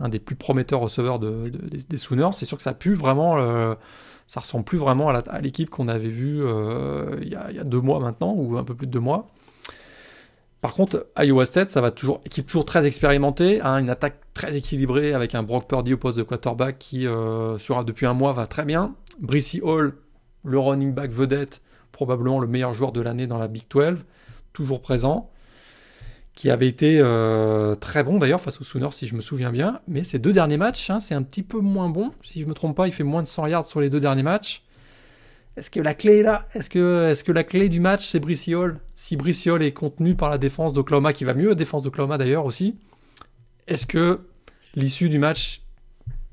un 0.00 0.08
des 0.08 0.18
plus 0.18 0.34
prometteurs 0.34 0.80
receveurs 0.80 1.18
des, 1.18 1.96
Sooners. 1.96 2.30
C'est 2.32 2.46
sûr 2.46 2.56
que 2.56 2.62
ça 2.62 2.74
pue 2.74 2.94
vraiment, 2.94 3.38
euh, 3.38 3.74
ça 4.26 4.40
ressemble 4.40 4.64
plus 4.64 4.78
vraiment 4.78 5.10
à 5.10 5.40
l'équipe 5.40 5.70
qu'on 5.70 5.88
avait 5.88 6.08
vue 6.08 6.42
euh, 6.42 7.16
il, 7.22 7.28
y 7.28 7.36
a, 7.36 7.64
deux 7.64 7.80
mois 7.80 8.00
maintenant, 8.00 8.34
ou 8.36 8.56
un 8.56 8.64
peu 8.64 8.74
plus 8.74 8.86
de 8.86 8.92
deux 8.92 9.00
mois. 9.00 9.28
Par 10.62 10.74
contre, 10.74 11.08
Iowa 11.18 11.44
State, 11.44 11.70
ça 11.70 11.80
va 11.80 11.90
toujours, 11.90 12.20
équipe 12.24 12.46
toujours 12.46 12.64
très 12.64 12.86
expérimentée, 12.86 13.60
hein, 13.62 13.78
une 13.78 13.90
attaque 13.90 14.20
très 14.32 14.56
équilibrée 14.56 15.12
avec 15.12 15.34
un 15.34 15.42
Brock 15.42 15.68
Purdy 15.68 15.94
au 15.94 15.96
poste 15.96 16.18
de 16.18 16.22
quarterback 16.22 16.78
qui, 16.78 17.04
euh, 17.08 17.58
depuis 17.84 18.06
un 18.06 18.14
mois, 18.14 18.32
va 18.32 18.46
très 18.46 18.64
bien. 18.64 18.94
Brissy 19.18 19.60
Hall, 19.60 19.94
le 20.44 20.58
running 20.60 20.94
back 20.94 21.10
vedette, 21.10 21.62
probablement 21.90 22.38
le 22.38 22.46
meilleur 22.46 22.74
joueur 22.74 22.92
de 22.92 23.00
l'année 23.00 23.26
dans 23.26 23.38
la 23.38 23.48
Big 23.48 23.64
12, 23.68 23.98
toujours 24.52 24.80
présent, 24.80 25.30
qui 26.36 26.48
avait 26.48 26.68
été 26.68 27.00
euh, 27.00 27.74
très 27.74 28.04
bon 28.04 28.20
d'ailleurs 28.20 28.40
face 28.40 28.60
aux 28.60 28.64
Sooners 28.64 28.92
si 28.92 29.08
je 29.08 29.16
me 29.16 29.20
souviens 29.20 29.50
bien. 29.50 29.80
Mais 29.88 30.04
ces 30.04 30.20
deux 30.20 30.32
derniers 30.32 30.58
matchs, 30.58 30.90
hein, 30.90 31.00
c'est 31.00 31.16
un 31.16 31.24
petit 31.24 31.42
peu 31.42 31.58
moins 31.58 31.88
bon. 31.88 32.12
Si 32.22 32.40
je 32.40 32.46
me 32.46 32.54
trompe 32.54 32.76
pas, 32.76 32.86
il 32.86 32.92
fait 32.92 33.02
moins 33.02 33.22
de 33.22 33.26
100 33.26 33.48
yards 33.48 33.66
sur 33.66 33.80
les 33.80 33.90
deux 33.90 34.00
derniers 34.00 34.22
matchs. 34.22 34.62
Est-ce 35.56 35.70
que 35.70 35.80
la 35.80 35.94
clé 35.94 36.18
est 36.18 36.22
là? 36.22 36.48
Est-ce 36.54 36.70
que, 36.70 37.10
est 37.10 37.22
que 37.22 37.32
la 37.32 37.44
clé 37.44 37.68
du 37.68 37.80
match, 37.80 38.06
c'est 38.06 38.54
Hall? 38.54 38.80
Si 38.94 39.16
Hall 39.50 39.62
est 39.62 39.72
contenu 39.72 40.14
par 40.14 40.30
la 40.30 40.38
défense 40.38 40.72
d'Oklahoma, 40.72 41.12
qui 41.12 41.24
va 41.24 41.34
mieux, 41.34 41.50
la 41.50 41.54
défense 41.54 41.82
d'Oklahoma 41.82 42.16
d'ailleurs 42.16 42.46
aussi, 42.46 42.76
est-ce 43.66 43.84
que 43.84 44.20
l'issue 44.74 45.10
du 45.10 45.18
match 45.18 45.62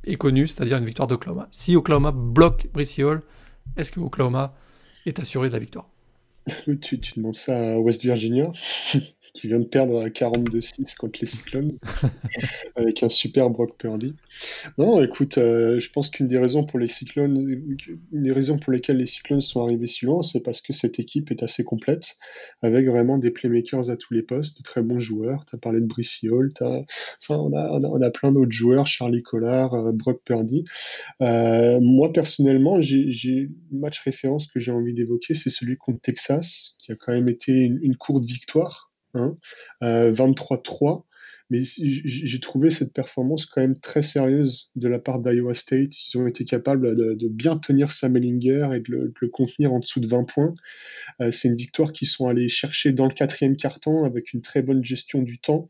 est 0.05 0.15
connue, 0.15 0.47
c'est-à-dire 0.47 0.77
une 0.77 0.85
victoire 0.85 1.07
d'Oklahoma? 1.07 1.49
Si 1.51 1.75
Oklahoma 1.75 2.11
bloque 2.11 2.67
Hall, 3.03 3.21
est-ce 3.75 3.91
que 3.91 3.99
Oklahoma 3.99 4.55
est 5.05 5.19
assuré 5.19 5.49
de 5.49 5.53
la 5.53 5.59
victoire? 5.59 5.89
Tu, 6.81 6.99
tu 6.99 7.13
demandes 7.17 7.35
ça 7.35 7.73
à 7.73 7.77
West 7.77 8.01
Virginia? 8.03 8.51
qui 9.33 9.47
vient 9.47 9.59
de 9.59 9.65
perdre 9.65 10.07
42-6 10.07 10.95
contre 10.95 11.19
les 11.21 11.27
Cyclones, 11.27 11.71
avec 12.75 13.03
un 13.03 13.09
super 13.09 13.49
Brock 13.49 13.77
Purdy. 13.77 14.15
Non, 14.77 15.01
écoute, 15.01 15.37
euh, 15.37 15.79
je 15.79 15.89
pense 15.89 16.09
qu'une 16.09 16.27
des 16.27 16.37
raisons 16.37 16.63
pour 16.63 16.79
les 16.79 16.87
Cyclones, 16.87 17.37
une 18.11 18.23
des 18.23 18.31
raisons 18.31 18.57
pour 18.57 18.73
lesquelles 18.73 18.97
les 18.97 19.05
Cyclones 19.05 19.41
sont 19.41 19.63
arrivés 19.63 19.87
si 19.87 20.05
loin, 20.05 20.21
c'est 20.21 20.41
parce 20.41 20.61
que 20.61 20.73
cette 20.73 20.99
équipe 20.99 21.31
est 21.31 21.43
assez 21.43 21.63
complète, 21.63 22.17
avec 22.61 22.87
vraiment 22.87 23.17
des 23.17 23.31
playmakers 23.31 23.89
à 23.89 23.97
tous 23.97 24.13
les 24.13 24.23
postes, 24.23 24.57
de 24.57 24.63
très 24.63 24.81
bons 24.81 24.99
joueurs. 24.99 25.45
Tu 25.45 25.55
as 25.55 25.59
parlé 25.59 25.79
de 25.79 25.85
Brissy 25.85 26.29
Hall, 26.29 26.51
enfin, 26.61 26.83
on 27.29 27.53
a, 27.55 27.69
on 27.71 28.01
a, 28.01 28.09
plein 28.09 28.31
d'autres 28.31 28.51
joueurs, 28.51 28.87
Charlie 28.87 29.23
Collard, 29.23 29.73
euh, 29.73 29.91
Brock 29.91 30.21
Purdy. 30.25 30.65
Euh, 31.21 31.79
moi, 31.81 32.11
personnellement, 32.11 32.81
j'ai 32.81 33.49
le 33.71 33.79
match 33.79 34.01
référence 34.01 34.47
que 34.47 34.59
j'ai 34.59 34.71
envie 34.71 34.93
d'évoquer, 34.93 35.33
c'est 35.33 35.49
celui 35.49 35.77
contre 35.77 36.01
Texas, 36.01 36.75
qui 36.79 36.91
a 36.91 36.95
quand 36.95 37.13
même 37.13 37.29
été 37.29 37.53
une 37.53 37.95
courte 37.95 38.25
victoire 38.25 38.49
23-3. 38.49 38.88
Hein, 39.15 39.37
euh, 39.83 40.11
mais 41.51 41.61
j'ai 41.63 42.39
trouvé 42.39 42.69
cette 42.69 42.93
performance 42.93 43.47
quand 43.47 43.61
même 43.61 43.79
très 43.79 44.03
sérieuse 44.03 44.69
de 44.75 44.87
la 44.87 44.99
part 44.99 45.19
d'Iowa 45.19 45.55
State. 45.55 45.93
Ils 46.07 46.17
ont 46.19 46.27
été 46.27 46.45
capables 46.45 46.95
de, 46.95 47.27
bien 47.27 47.57
tenir 47.57 47.91
Sam 47.91 48.15
Ellinger 48.17 48.69
et 48.75 48.79
de 48.81 49.11
le, 49.19 49.27
contenir 49.29 49.73
en 49.73 49.79
dessous 49.79 49.99
de 49.99 50.07
20 50.07 50.25
points. 50.25 50.53
Euh, 51.21 51.31
c'est 51.31 51.47
une 51.47 51.55
victoire 51.55 51.91
qu'ils 51.91 52.07
sont 52.07 52.27
allés 52.27 52.49
chercher 52.49 52.91
dans 52.91 53.07
le 53.07 53.13
quatrième 53.13 53.57
carton 53.57 54.03
avec 54.03 54.33
une 54.33 54.41
très 54.41 54.61
bonne 54.61 54.83
gestion 54.83 55.23
du 55.23 55.39
temps. 55.39 55.69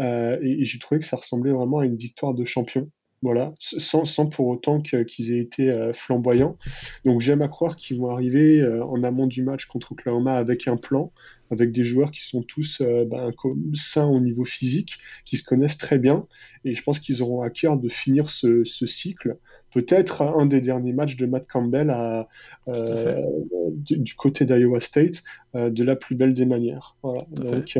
Euh, 0.00 0.36
et, 0.42 0.64
j'ai 0.64 0.80
trouvé 0.80 0.98
que 0.98 1.06
ça 1.06 1.16
ressemblait 1.16 1.52
vraiment 1.52 1.78
à 1.78 1.86
une 1.86 1.96
victoire 1.96 2.34
de 2.34 2.44
champion. 2.44 2.90
Voilà, 3.22 3.52
sans, 3.58 4.04
sans 4.04 4.26
pour 4.26 4.46
autant 4.46 4.80
qu'ils 4.80 5.32
aient 5.32 5.40
été 5.40 5.90
flamboyants. 5.92 6.56
Donc 7.04 7.20
j'aime 7.20 7.42
à 7.42 7.48
croire 7.48 7.74
qu'ils 7.74 7.98
vont 7.98 8.10
arriver 8.10 8.64
en 8.64 9.02
amont 9.02 9.26
du 9.26 9.42
match 9.42 9.66
contre 9.66 9.90
Oklahoma 9.90 10.36
avec 10.36 10.68
un 10.68 10.76
plan, 10.76 11.12
avec 11.50 11.72
des 11.72 11.84
joueurs 11.84 12.10
qui 12.10 12.26
sont 12.26 12.42
tous 12.42 12.80
euh, 12.80 13.04
ben, 13.04 13.32
sains 13.74 14.06
au 14.06 14.20
niveau 14.20 14.44
physique, 14.44 14.98
qui 15.24 15.36
se 15.36 15.44
connaissent 15.44 15.78
très 15.78 15.98
bien. 15.98 16.26
Et 16.64 16.74
je 16.74 16.82
pense 16.82 17.00
qu'ils 17.00 17.22
auront 17.22 17.42
à 17.42 17.50
cœur 17.50 17.78
de 17.78 17.88
finir 17.88 18.30
ce, 18.30 18.64
cycle. 18.64 19.38
Peut-être 19.70 20.22
un 20.22 20.46
des 20.46 20.60
derniers 20.60 20.92
matchs 20.92 21.16
de 21.16 21.26
Matt 21.26 21.46
Campbell 21.46 21.90
à, 21.90 22.28
euh, 22.68 23.22
du, 23.70 24.14
côté 24.14 24.46
d'Iowa 24.46 24.80
State 24.80 25.22
euh, 25.54 25.68
de 25.68 25.84
la 25.84 25.94
plus 25.94 26.14
belle 26.16 26.32
des 26.32 26.46
manières. 26.46 26.96
Donc, 27.30 27.78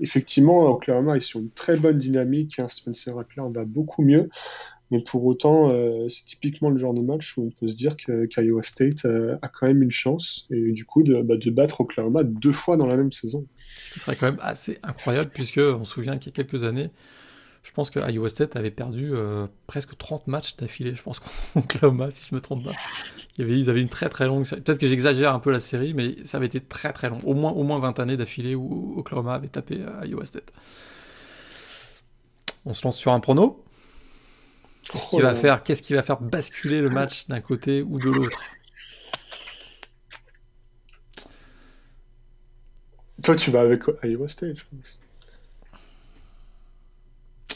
effectivement, 0.00 0.66
Oklahoma 0.66 1.16
est 1.16 1.20
sur 1.20 1.40
une 1.40 1.50
très 1.50 1.76
bonne 1.76 1.98
dynamique. 1.98 2.58
Hein. 2.58 2.68
Spencer 2.68 3.14
Rattler 3.14 3.42
va 3.52 3.64
beaucoup 3.64 4.02
mieux. 4.02 4.28
Mais 4.90 5.00
pour 5.00 5.24
autant, 5.24 5.70
euh, 5.70 6.08
c'est 6.08 6.26
typiquement 6.26 6.68
le 6.68 6.76
genre 6.76 6.94
de 6.94 7.02
match 7.02 7.36
où 7.36 7.46
on 7.46 7.50
peut 7.50 7.68
se 7.68 7.76
dire 7.76 7.96
qu'Iowa 7.96 8.62
State 8.62 9.04
euh, 9.04 9.36
a 9.40 9.48
quand 9.48 9.66
même 9.66 9.82
une 9.82 9.90
chance, 9.90 10.48
et 10.50 10.72
du 10.72 10.84
coup, 10.84 11.04
de, 11.04 11.22
bah, 11.22 11.36
de 11.36 11.50
battre 11.50 11.80
Oklahoma 11.80 12.24
deux 12.24 12.52
fois 12.52 12.76
dans 12.76 12.86
la 12.86 12.96
même 12.96 13.12
saison. 13.12 13.46
Ce 13.80 13.92
qui 13.92 14.00
serait 14.00 14.16
quand 14.16 14.26
même 14.26 14.40
assez 14.40 14.78
incroyable, 14.82 15.30
puisque 15.32 15.58
on 15.58 15.84
se 15.84 15.92
souvient 15.92 16.18
qu'il 16.18 16.32
y 16.32 16.34
a 16.34 16.44
quelques 16.44 16.64
années, 16.64 16.90
je 17.62 17.70
pense 17.72 17.90
que 17.90 18.00
Iowa 18.10 18.28
State 18.28 18.56
avait 18.56 18.72
perdu 18.72 19.10
euh, 19.12 19.46
presque 19.68 19.96
30 19.96 20.26
matchs 20.26 20.56
d'affilée, 20.56 20.96
je 20.96 21.02
pense, 21.02 21.20
contre 21.20 21.34
Oklahoma, 21.56 22.10
si 22.10 22.26
je 22.28 22.34
me 22.34 22.40
trompe 22.40 22.64
pas. 22.64 22.72
Ils 23.38 23.70
avaient 23.70 23.80
une 23.80 23.88
très 23.88 24.08
très 24.08 24.26
longue. 24.26 24.46
Peut-être 24.48 24.78
que 24.78 24.88
j'exagère 24.88 25.32
un 25.34 25.38
peu 25.38 25.52
la 25.52 25.60
série, 25.60 25.94
mais 25.94 26.16
ça 26.24 26.38
avait 26.38 26.46
été 26.46 26.60
très 26.60 26.92
très 26.92 27.08
long. 27.08 27.20
Au 27.24 27.34
moins, 27.34 27.52
au 27.52 27.62
moins 27.62 27.78
20 27.78 28.00
années 28.00 28.16
d'affilée 28.16 28.54
où 28.54 28.94
Oklahoma 28.98 29.34
avait 29.34 29.48
tapé 29.48 29.78
Iowa 30.04 30.26
State. 30.26 30.52
On 32.66 32.74
se 32.74 32.84
lance 32.84 32.98
sur 32.98 33.12
un 33.12 33.20
prono? 33.20 33.64
Qu'est-ce 34.90 35.06
qui 35.06 35.20
va 35.20 35.34
faire 35.34 35.62
Qu'est-ce 35.62 35.82
qui 35.82 35.94
va 35.94 36.02
faire 36.02 36.20
basculer 36.20 36.80
le 36.80 36.90
match 36.90 37.28
d'un 37.28 37.40
côté 37.40 37.82
ou 37.82 37.98
de 37.98 38.10
l'autre? 38.10 38.40
Toi, 43.22 43.36
tu 43.36 43.50
vas 43.50 43.60
avec 43.60 43.82
Iowa 44.02 44.28
State, 44.28 44.56
je 44.56 44.64
pense. 44.70 45.00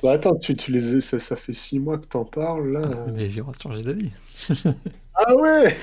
Bah 0.03 0.13
attends, 0.13 0.37
tu, 0.37 0.55
tu 0.55 0.71
les 0.71 1.01
ça, 1.01 1.19
ça 1.19 1.35
fait 1.35 1.55
six 1.55 1.81
mois 1.81 1.99
que 1.99 2.07
t'en 2.07 2.27
parles 2.27 2.73
là. 2.73 2.83
Ah, 2.85 3.11
mais 3.11 3.31
j'ai 3.31 3.43
changer 3.63 3.83
d'avis. 3.83 4.11
ah 5.15 5.35
ouais 5.35 5.77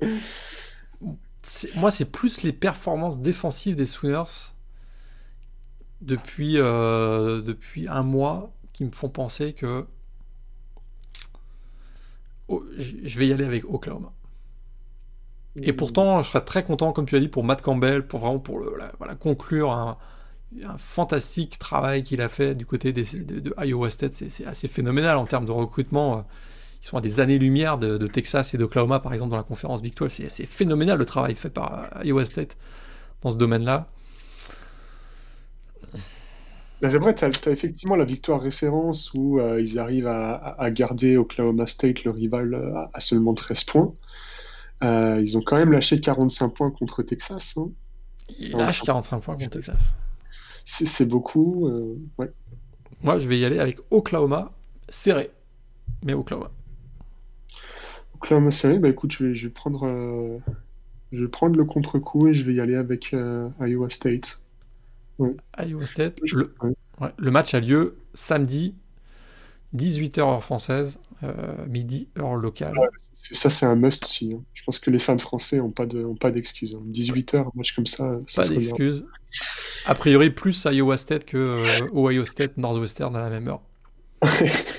Moi, 1.76 1.90
c'est 1.90 2.04
plus 2.04 2.42
les 2.42 2.52
performances 2.52 3.18
défensives 3.18 3.74
des 3.76 3.86
Sooners 3.86 4.52
depuis, 6.00 6.58
euh, 6.58 7.42
depuis 7.42 7.88
un 7.88 8.02
mois 8.02 8.52
qui 8.72 8.84
me 8.84 8.92
font 8.92 9.08
penser 9.08 9.52
que 9.52 9.86
je 12.48 13.18
vais 13.18 13.26
y 13.26 13.32
aller 13.32 13.44
avec 13.44 13.64
Oklahoma. 13.64 14.12
Et 15.62 15.72
pourtant, 15.72 16.22
je 16.22 16.28
serais 16.28 16.44
très 16.44 16.62
content, 16.64 16.92
comme 16.92 17.06
tu 17.06 17.14
l'as 17.14 17.20
dit, 17.20 17.28
pour 17.28 17.44
Matt 17.44 17.62
Campbell, 17.62 18.06
pour 18.06 18.20
vraiment 18.20 18.38
pour 18.38 18.58
le, 18.58 18.72
voilà, 18.98 19.14
conclure 19.14 19.72
un, 19.72 19.96
fantastique 20.78 21.58
travail 21.58 22.02
qu'il 22.02 22.20
a 22.20 22.28
fait 22.28 22.54
du 22.54 22.66
côté 22.66 22.92
de, 22.92 23.54
Iowa 23.64 23.90
State. 23.90 24.14
C'est 24.14 24.46
assez 24.46 24.68
phénoménal 24.68 25.16
en 25.16 25.24
termes 25.24 25.46
de 25.46 25.52
recrutement. 25.52 26.26
Ils 26.82 26.86
sont 26.86 26.96
à 26.96 27.00
des 27.00 27.20
années-lumière 27.20 27.78
de, 27.78 28.06
Texas 28.06 28.54
et 28.54 28.58
d'Oklahoma, 28.58 29.00
par 29.00 29.12
exemple, 29.12 29.30
dans 29.30 29.36
la 29.36 29.42
conférence 29.42 29.82
Big 29.82 29.94
12. 29.94 30.28
C'est 30.28 30.46
phénoménal 30.46 30.98
le 30.98 31.06
travail 31.06 31.34
fait 31.34 31.50
par 31.50 31.88
Iowa 32.04 32.24
State 32.24 32.56
dans 33.22 33.30
ce 33.30 33.36
domaine-là. 33.36 33.86
C'est 36.82 36.98
vrai, 36.98 37.14
tu 37.14 37.24
as, 37.24 37.28
effectivement 37.50 37.96
la 37.96 38.04
victoire 38.04 38.40
référence 38.40 39.12
où 39.14 39.40
euh, 39.40 39.60
ils 39.60 39.78
arrivent 39.78 40.08
à, 40.08 40.70
garder 40.70 41.16
Oklahoma 41.16 41.66
State, 41.66 42.04
le 42.04 42.10
rival, 42.10 42.54
euh, 42.54 42.84
à, 42.92 43.00
seulement 43.00 43.34
13 43.34 43.64
points. 43.64 43.94
Euh, 44.84 45.20
ils 45.22 45.38
ont 45.38 45.40
quand 45.40 45.56
même 45.56 45.72
lâché 45.72 46.00
45 46.00 46.50
points 46.50 46.70
contre 46.70 47.02
Texas. 47.02 47.56
Hein. 47.56 47.70
Ils 48.38 48.52
lâchent 48.52 48.82
45 48.82 49.20
points 49.20 49.34
contre 49.36 49.50
Texas. 49.50 49.96
C'est 50.64 51.08
beaucoup. 51.08 51.70
ouais. 52.18 52.30
Moi, 53.02 53.18
je 53.18 53.28
vais 53.28 53.38
y 53.38 53.44
aller 53.44 53.58
avec 53.58 53.78
Oklahoma 53.90 54.52
serré. 54.88 55.30
Mais 56.04 56.12
Oklahoma. 56.12 56.50
Oklahoma 58.16 58.50
serré, 58.50 58.78
bah 58.78 58.88
écoute, 58.88 59.12
je 59.12 59.26
vais, 59.26 59.34
je 59.34 59.46
vais 59.46 59.52
prendre, 59.52 60.40
je 61.12 61.24
vais 61.24 61.30
prendre 61.30 61.56
le 61.56 61.64
contre-coup 61.64 62.28
et 62.28 62.34
je 62.34 62.44
vais 62.44 62.54
y 62.54 62.60
aller 62.60 62.74
avec 62.74 63.14
Iowa 63.60 63.88
State. 63.88 64.42
Iowa 65.58 65.86
State. 65.86 66.20
Le, 67.18 67.30
match 67.30 67.54
a 67.54 67.60
lieu 67.60 67.96
samedi, 68.14 68.74
18h 69.74 70.20
heure 70.20 70.42
française, 70.42 70.98
euh, 71.22 71.66
midi 71.66 72.08
heure 72.18 72.36
locale. 72.36 72.74
ça, 73.12 73.50
c'est 73.50 73.66
un 73.66 73.74
must-see. 73.74 74.34
Hein. 74.34 74.42
Je 74.54 74.62
pense 74.64 74.78
que 74.78 74.90
les 74.90 74.98
fans 74.98 75.18
français 75.18 75.58
n'ont 75.58 75.70
pas 75.70 75.86
d'excuses. 76.30 76.72
De, 76.72 76.92
18h, 76.92 77.36
un 77.36 77.50
match 77.54 77.74
comme 77.74 77.86
ça, 77.86 78.18
ça 78.26 78.42
Pas 78.42 78.48
d'excuses. 78.48 79.04
A 79.86 79.94
priori, 79.94 80.30
plus 80.30 80.64
Iowa 80.64 80.96
State 80.96 81.24
que 81.24 81.36
euh, 81.36 81.88
Ohio 81.94 82.24
State 82.24 82.56
Northwestern 82.56 83.14
à 83.16 83.20
la 83.20 83.30
même 83.30 83.48
heure. 83.48 83.62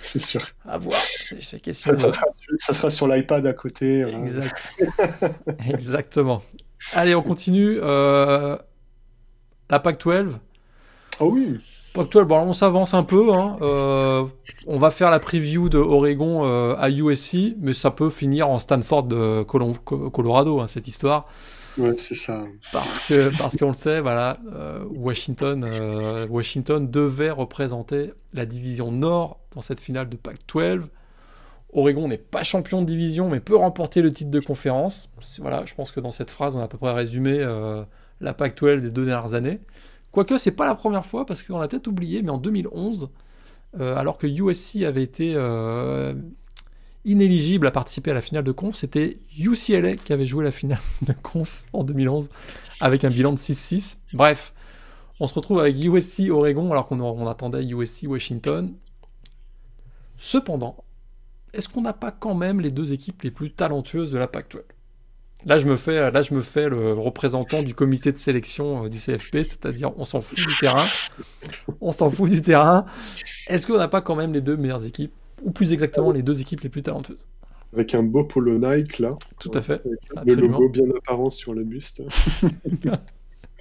c'est 0.01 0.19
sûr. 0.19 0.41
À 0.65 0.77
voir. 0.77 0.99
C'est 1.39 1.59
question 1.61 1.95
ça, 1.97 2.11
ça, 2.57 2.73
sera, 2.73 2.89
sur 2.89 3.07
l'iPad 3.07 3.45
à 3.45 3.53
côté. 3.53 4.01
Exact. 4.01 4.73
Exactement. 5.69 6.43
Allez, 6.93 7.15
on 7.15 7.21
continue. 7.21 7.79
Euh, 7.81 8.57
la 9.69 9.79
Pac-12. 9.79 10.31
Ah 11.19 11.25
oui. 11.25 11.59
Pac-12, 11.93 12.25
bon, 12.25 12.39
on 12.39 12.53
s'avance 12.53 12.93
un 12.93 13.03
peu. 13.03 13.33
Hein. 13.33 13.57
Euh, 13.61 14.25
on 14.67 14.77
va 14.77 14.91
faire 14.91 15.09
la 15.09 15.19
preview 15.19 15.69
de 15.69 15.79
Oregon 15.79 16.45
euh, 16.45 16.75
à 16.77 16.89
USC, 16.89 17.55
mais 17.59 17.73
ça 17.73 17.91
peut 17.91 18.09
finir 18.09 18.49
en 18.49 18.59
Stanford 18.59 19.03
de 19.03 19.43
Colorado, 19.43 20.59
hein, 20.59 20.67
cette 20.67 20.87
histoire. 20.87 21.27
Ouais, 21.77 21.95
c'est 21.97 22.15
ça. 22.15 22.43
Parce 22.71 22.99
que 22.99 23.37
parce 23.37 23.55
qu'on 23.55 23.67
le 23.67 23.73
sait, 23.73 23.99
voilà, 23.99 24.39
euh, 24.55 24.83
Washington, 24.89 26.27
Washington 26.29 26.89
devait 26.89 27.29
représenter 27.29 28.13
la 28.33 28.45
division 28.45 28.91
Nord 28.91 29.39
dans 29.53 29.61
cette 29.61 29.79
finale 29.79 30.09
de 30.09 30.17
Pac-12. 30.17 30.81
Oregon 31.73 32.07
n'est 32.07 32.17
pas 32.17 32.43
champion 32.43 32.81
de 32.81 32.87
division, 32.87 33.29
mais 33.29 33.39
peut 33.39 33.55
remporter 33.55 34.01
le 34.01 34.11
titre 34.11 34.31
de 34.31 34.39
conférence. 34.39 35.09
Voilà, 35.39 35.63
je 35.65 35.75
pense 35.75 35.91
que 35.91 35.99
dans 35.99 36.11
cette 36.11 36.31
phrase, 36.31 36.55
on 36.55 36.59
a 36.59 36.63
à 36.63 36.67
peu 36.67 36.77
près 36.77 36.93
résumé 36.93 37.43
la 38.21 38.33
Pac-12 38.33 38.81
des 38.81 38.91
deux 38.91 39.05
dernières 39.05 39.33
années. 39.33 39.59
Quoique, 40.11 40.37
c'est 40.37 40.51
pas 40.51 40.65
la 40.65 40.75
première 40.75 41.05
fois, 41.05 41.25
parce 41.25 41.43
qu'on 41.43 41.59
a 41.59 41.67
peut-être 41.67 41.87
oublié, 41.87 42.21
mais 42.21 42.31
en 42.31 42.37
2011, 42.37 43.09
euh, 43.79 43.95
alors 43.95 44.17
que 44.17 44.27
USC 44.27 44.83
avait 44.83 45.03
été 45.03 45.33
euh, 45.35 46.13
inéligible 47.05 47.67
à 47.67 47.71
participer 47.71 48.11
à 48.11 48.13
la 48.13 48.21
finale 48.21 48.43
de 48.43 48.51
conf, 48.51 48.75
c'était 48.75 49.19
UCLA 49.37 49.95
qui 49.95 50.13
avait 50.13 50.25
joué 50.25 50.43
la 50.43 50.51
finale 50.51 50.79
de 51.01 51.13
conf 51.21 51.65
en 51.73 51.83
2011 51.83 52.29
avec 52.79 53.03
un 53.03 53.09
bilan 53.09 53.33
de 53.33 53.37
6-6. 53.37 53.97
Bref, 54.13 54.53
on 55.19 55.27
se 55.27 55.33
retrouve 55.33 55.59
avec 55.59 55.83
USC 55.83 56.29
Oregon 56.29 56.71
alors 56.71 56.87
qu'on 56.87 57.27
attendait 57.27 57.65
USC 57.65 58.05
Washington. 58.07 58.73
Cependant, 60.17 60.83
est-ce 61.53 61.69
qu'on 61.69 61.81
n'a 61.81 61.93
pas 61.93 62.11
quand 62.11 62.33
même 62.33 62.59
les 62.59 62.71
deux 62.71 62.93
équipes 62.93 63.21
les 63.21 63.31
plus 63.31 63.51
talentueuses 63.51 64.11
de 64.11 64.17
la 64.17 64.27
Pac-12 64.27 64.61
Là, 65.45 65.59
je 65.59 65.65
me 65.65 65.77
fais, 65.77 66.11
là, 66.11 66.21
je 66.21 66.33
me 66.33 66.41
fais 66.41 66.67
le 66.67 66.93
représentant 66.93 67.61
du 67.61 67.73
comité 67.73 68.11
de 68.11 68.17
sélection 68.17 68.85
euh, 68.85 68.89
du 68.89 68.97
CFP, 68.97 69.43
c'est-à-dire 69.43 69.91
on 69.97 70.05
s'en 70.05 70.21
fout 70.21 70.37
du 70.37 70.57
terrain. 70.59 70.85
On 71.79 71.91
s'en 71.91 72.09
fout 72.09 72.29
du 72.29 72.41
terrain. 72.41 72.85
Est-ce 73.47 73.67
qu'on 73.67 73.77
n'a 73.77 73.87
pas 73.87 74.01
quand 74.01 74.15
même 74.15 74.33
les 74.33 74.41
deux 74.41 74.57
meilleures 74.57 74.85
équipes, 74.85 75.13
ou 75.43 75.51
plus 75.51 75.73
exactement 75.73 76.11
les 76.11 76.23
deux 76.23 76.41
équipes 76.41 76.61
les 76.61 76.69
plus 76.69 76.81
talentueuses? 76.81 77.25
Avec 77.73 77.93
un 77.93 78.01
beau 78.01 78.23
polo 78.23 78.57
Nike 78.57 78.99
là. 78.99 79.15
Tout 79.39 79.51
à 79.53 79.61
fait. 79.61 79.81
le 80.25 80.35
logo 80.35 80.69
bien 80.69 80.85
apparent 80.97 81.29
sur 81.29 81.53
le 81.53 81.63
buste. 81.63 82.01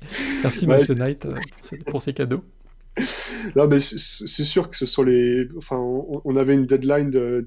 Merci 0.42 0.66
Monsieur 0.66 0.94
Knight 0.94 1.26
euh, 1.26 1.34
pour 1.86 2.00
ces 2.02 2.12
cadeaux. 2.12 2.42
Non, 3.56 3.68
mais 3.68 3.80
c'est 3.80 4.44
sûr 4.44 4.70
que 4.70 4.76
ce 4.76 4.86
sont 4.86 5.02
les. 5.02 5.48
Enfin, 5.56 5.76
on, 5.78 6.36
avait 6.36 6.54
une 6.54 6.64
deadline, 6.64 7.10
de, 7.10 7.44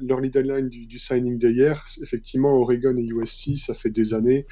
l'early 0.00 0.30
deadline 0.30 0.68
du, 0.68 0.98
signing 0.98 1.38
d'hier. 1.38 1.84
Effectivement, 2.02 2.54
Oregon 2.54 2.96
et 2.96 3.04
USC, 3.04 3.56
ça 3.56 3.74
fait 3.74 3.90
des 3.90 4.14
années, 4.14 4.46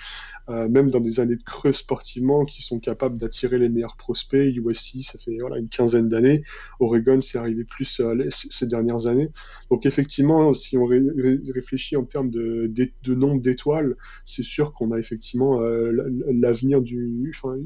euh, 0.48 0.68
même 0.68 0.90
dans 0.90 1.00
des 1.00 1.20
années 1.20 1.36
de 1.36 1.42
creux 1.42 1.72
sportivement, 1.72 2.44
qui 2.44 2.62
sont 2.62 2.80
capables 2.80 3.16
d'attirer 3.16 3.58
les 3.58 3.68
meilleurs 3.68 3.96
prospects. 3.96 4.54
USC, 4.56 5.02
ça 5.02 5.18
fait 5.18 5.36
voilà, 5.38 5.58
une 5.58 5.68
quinzaine 5.68 6.08
d'années. 6.08 6.42
Oregon, 6.80 7.20
c'est 7.20 7.38
arrivé 7.38 7.64
plus 7.64 8.00
euh, 8.00 8.26
ces 8.30 8.66
dernières 8.66 9.06
années. 9.06 9.30
Donc, 9.70 9.86
effectivement, 9.86 10.52
si 10.52 10.76
on 10.76 10.86
réfléchit 10.86 11.96
en 11.96 12.04
termes 12.04 12.30
de, 12.30 12.70
de, 13.02 13.14
nombre 13.14 13.40
d'étoiles, 13.40 13.96
c'est 14.24 14.42
sûr 14.42 14.72
qu'on 14.72 14.90
a 14.90 14.98
effectivement 14.98 15.60
euh, 15.60 15.92
l'avenir 16.26 16.82
du. 16.82 17.32
Enfin, 17.34 17.56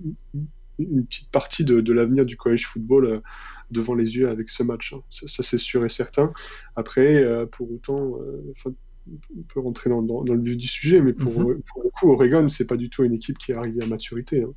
une 0.78 1.06
petite 1.06 1.30
partie 1.30 1.64
de, 1.64 1.92
l'avenir 1.92 2.24
du 2.26 2.36
college 2.36 2.66
football 2.66 3.06
euh, 3.06 3.20
devant 3.70 3.94
les 3.94 4.16
yeux 4.16 4.28
avec 4.28 4.48
ce 4.48 4.62
match. 4.62 4.92
Hein. 4.92 5.02
Ça, 5.10 5.42
c'est 5.42 5.58
sûr 5.58 5.84
et 5.84 5.88
certain. 5.88 6.32
Après, 6.76 7.22
euh, 7.22 7.46
pour 7.46 7.70
autant, 7.70 8.18
euh, 8.20 8.54
on 9.36 9.42
peut 9.42 9.60
rentrer 9.60 9.90
dans, 9.90 10.22
le 10.22 10.40
vif 10.40 10.56
du 10.56 10.66
sujet, 10.66 11.00
mais 11.00 11.12
pour, 11.12 11.32
mhm. 11.32 11.62
pour 11.62 11.82
le 11.82 11.90
coup, 11.90 12.10
Oregon, 12.10 12.46
c'est 12.48 12.66
pas 12.66 12.76
du 12.76 12.90
tout 12.90 13.04
une 13.04 13.14
équipe 13.14 13.38
qui 13.38 13.52
est 13.52 13.54
arrivée 13.54 13.82
à 13.82 13.86
maturité. 13.86 14.42
Hein. 14.42 14.52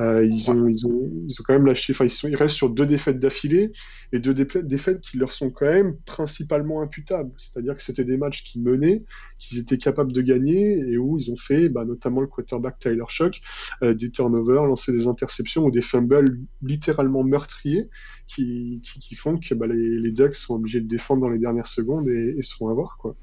Euh, 0.00 0.24
ils, 0.24 0.50
ont, 0.50 0.66
ils, 0.68 0.86
ont, 0.86 1.10
ils, 1.28 1.40
ont, 1.40 1.44
quand 1.46 1.54
même 1.54 1.66
lâché, 1.66 1.92
enfin, 1.92 2.04
ils, 2.04 2.10
sont, 2.10 2.28
ils 2.28 2.36
restent 2.36 2.56
sur 2.56 2.70
deux 2.70 2.86
défaites 2.86 3.18
d'affilée 3.18 3.72
et 4.12 4.18
deux 4.20 4.34
défaites 4.34 5.00
qui 5.00 5.18
leur 5.18 5.32
sont 5.32 5.50
quand 5.50 5.66
même 5.66 5.96
principalement 6.04 6.82
imputables. 6.82 7.32
C'est-à-dire 7.36 7.76
que 7.76 7.82
c'était 7.82 8.04
des 8.04 8.16
matchs 8.16 8.44
qui 8.44 8.60
menaient, 8.60 9.04
qu'ils 9.44 9.58
étaient 9.58 9.78
capables 9.78 10.12
de 10.12 10.20
gagner 10.20 10.78
et 10.78 10.98
où 10.98 11.18
ils 11.18 11.30
ont 11.30 11.36
fait, 11.36 11.68
bah, 11.68 11.84
notamment 11.84 12.20
le 12.20 12.26
quarterback 12.26 12.78
Tyler 12.78 13.04
Shock, 13.08 13.40
euh, 13.82 13.94
des 13.94 14.10
turnovers, 14.10 14.66
lancé 14.66 14.92
des 14.92 15.06
interceptions 15.06 15.64
ou 15.64 15.70
des 15.70 15.82
fumbles 15.82 16.38
littéralement 16.62 17.22
meurtriers 17.22 17.88
qui, 18.26 18.80
font 19.16 19.38
que 19.38 19.54
bah, 19.54 19.66
les, 19.66 19.98
les, 19.98 20.12
Ducks 20.12 20.34
sont 20.34 20.54
obligés 20.54 20.80
de 20.80 20.86
défendre 20.86 21.22
dans 21.22 21.28
les 21.28 21.38
dernières 21.38 21.66
secondes 21.66 22.08
et, 22.08 22.40
se 22.42 22.54
font 22.54 22.68
avoir. 22.68 22.96
Quoi. 22.98 23.16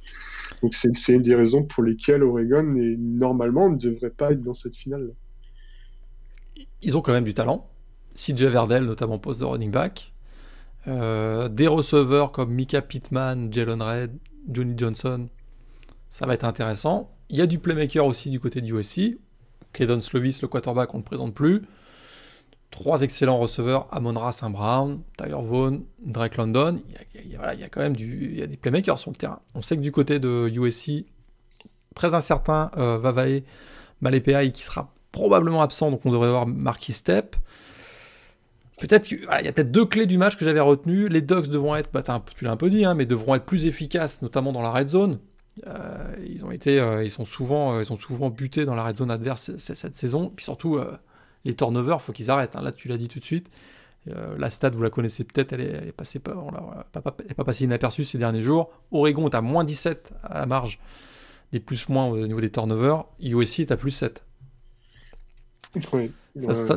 Donc 0.62 0.74
c'est 0.74 1.14
une 1.14 1.22
des 1.22 1.36
raisons 1.36 1.64
pour 1.64 1.84
lesquelles 1.84 2.24
Oregon, 2.24 2.64
normalement, 2.98 3.70
ne 3.70 3.78
devrait 3.78 4.12
pas 4.12 4.32
être 4.32 4.42
dans 4.42 4.54
cette 4.54 4.76
finale. 4.76 5.14
Ils 6.82 6.98
ont 6.98 7.02
quand 7.02 7.14
même 7.14 7.24
du 7.24 7.34
talent. 7.34 7.68
CJ 8.16 8.44
Verdell, 8.44 8.84
notamment 8.84 9.20
poste 9.20 9.40
de 9.40 9.46
running 9.46 9.72
back. 9.72 10.14
Euh, 10.88 11.48
des 11.48 11.68
receveurs 11.68 12.32
comme 12.32 12.52
Mika 12.52 12.82
Pittman, 12.82 13.52
Jalen 13.52 13.82
Red, 13.82 14.18
Johnny 14.50 14.74
Johnson. 14.76 15.30
Ça 16.12 16.26
va 16.26 16.34
être 16.34 16.44
intéressant. 16.44 17.10
Il 17.30 17.38
y 17.38 17.42
a 17.42 17.48
du 17.48 17.58
playmaker 17.58 18.06
aussi 18.06 18.30
du 18.30 18.40
côté 18.40 18.60
du 18.60 18.78
USC. 18.78 19.18
Kedon 19.72 20.02
Slovis, 20.02 20.42
le 20.42 20.50
quarterback, 20.50 20.94
on 20.94 20.98
ne 20.98 21.04
présente 21.04 21.34
plus. 21.34 21.62
Trois 22.70 23.02
excellents 23.02 23.40
receveurs, 23.40 23.88
Amon 23.92 24.14
Ra 24.20 24.34
Saint 24.34 24.50
Brown, 24.50 25.02
Tyler 25.18 25.42
Vaughn, 25.42 25.84
Drake 26.06 26.36
London. 26.36 26.82
Il 27.16 27.32
y, 27.32 27.38
a, 27.38 27.70
quand 27.70 27.80
même 27.80 27.96
du, 27.96 28.36
il 28.36 28.46
des 28.46 28.58
playmakers 28.58 29.00
sur 29.00 29.10
le 29.10 29.16
terrain. 29.16 29.40
On 29.56 29.62
sait 29.62 29.78
que 29.78 29.82
du 29.82 29.94
côté 29.94 30.20
de 30.20 30.50
USC, 30.50 31.06
très 31.96 32.14
incertain, 32.14 32.72
euh, 32.78 32.98
Vavae 32.98 33.42
Malepei 34.02 34.52
qui 34.52 34.64
sera 34.64 34.94
probablement 35.14 35.62
absent, 35.62 35.92
donc 35.92 36.06
on 36.06 36.12
devrait 36.12 36.30
voir 36.30 36.46
Marquis 36.46 36.94
Step. 36.94 37.38
Peut-être 38.80 39.08
qu'il 39.08 39.22
y 39.22 39.48
a 39.48 39.52
peut-être 39.52 39.72
deux 39.72 39.86
clés 39.86 40.08
du 40.08 40.18
match 40.18 40.36
que 40.36 40.44
j'avais 40.44 40.60
retenues. 40.60 41.08
Les 41.08 41.22
Dogs 41.22 41.48
devront 41.48 41.76
être, 41.76 41.90
bah, 41.94 42.04
tu 42.36 42.44
l'as 42.44 42.52
un 42.52 42.58
peu 42.58 42.70
dit, 42.70 42.84
hein, 42.84 42.96
mais 42.96 43.06
devront 43.06 43.36
être 43.36 43.46
plus 43.46 43.66
efficaces, 43.66 44.22
notamment 44.22 44.52
dans 44.52 44.62
la 44.62 44.72
red 44.72 44.90
zone. 44.90 45.20
Euh, 45.68 46.16
ils 46.28 46.44
ont 46.44 46.52
été, 46.52 46.80
euh, 46.80 47.04
ils 47.04 47.12
sont 47.12 47.26
souvent, 47.26 47.80
ils 47.80 47.86
sont 47.86 47.98
souvent 47.98 48.30
butés 48.30 48.66
dans 48.66 48.76
la 48.76 48.84
red 48.84 48.98
zone 48.98 49.12
adverse 49.12 49.52
cette, 49.58 49.96
saison. 49.96 50.32
Puis 50.36 50.46
surtout, 50.46 50.80
les 51.46 51.56
turnovers, 51.56 52.02
faut 52.02 52.14
qu'ils 52.14 52.30
arrêtent. 52.30 52.56
Hein. 52.56 52.62
Là, 52.62 52.72
tu 52.72 52.88
l'as 52.88 52.98
dit 52.98 53.08
tout 53.08 53.20
de 53.20 53.24
suite. 53.24 53.50
Euh, 54.10 54.36
la 54.38 54.50
stat, 54.50 54.72
vous 54.72 54.82
la 54.82 54.90
connaissez 54.90 55.24
peut-être, 55.24 55.54
elle 55.54 55.62
est, 55.62 55.92
passée 55.92 56.18
pas, 56.20 56.34
pas, 56.92 57.02
pas 57.02 57.44
passée 57.44 57.66
inaperçue 57.66 58.06
ces 58.06 58.18
derniers 58.18 58.42
jours. 58.42 58.72
Oregon 58.92 59.30
est 59.30 59.36
à 59.36 59.42
moins 59.42 59.64
17 59.64 60.14
à 60.24 60.40
la 60.40 60.46
marge 60.48 60.80
des 61.52 61.60
plus-moins 61.60 62.08
au 62.08 62.26
niveau 62.26 62.42
des 62.42 62.50
turnovers. 62.52 63.06
USC 63.20 63.60
est 63.60 63.72
à 63.72 63.78
plus 63.78 63.92
7. 63.92 64.24
Oui. 65.94 66.12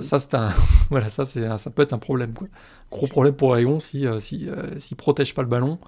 Ça, 0.03 0.19
c'est 0.19 0.35
un, 0.35 0.53
voilà, 0.91 1.09
ça, 1.11 1.25
c'est 1.25 1.47
ça 1.59 1.71
peut 1.71 1.83
être 1.83 1.93
un 1.93 1.99
problème. 1.99 2.33
Quoi. 2.35 2.49
Gros 2.91 3.07
problème 3.07 3.35
pour 3.35 3.49
Oregon 3.49 3.81
si, 3.81 4.07
euh, 4.07 4.19
si, 4.19 4.49
euh, 4.49 4.79
s'ils 4.79 4.97
protègent 4.97 5.35
pas 5.35 5.43
le 5.43 5.49
ballon. 5.49 5.79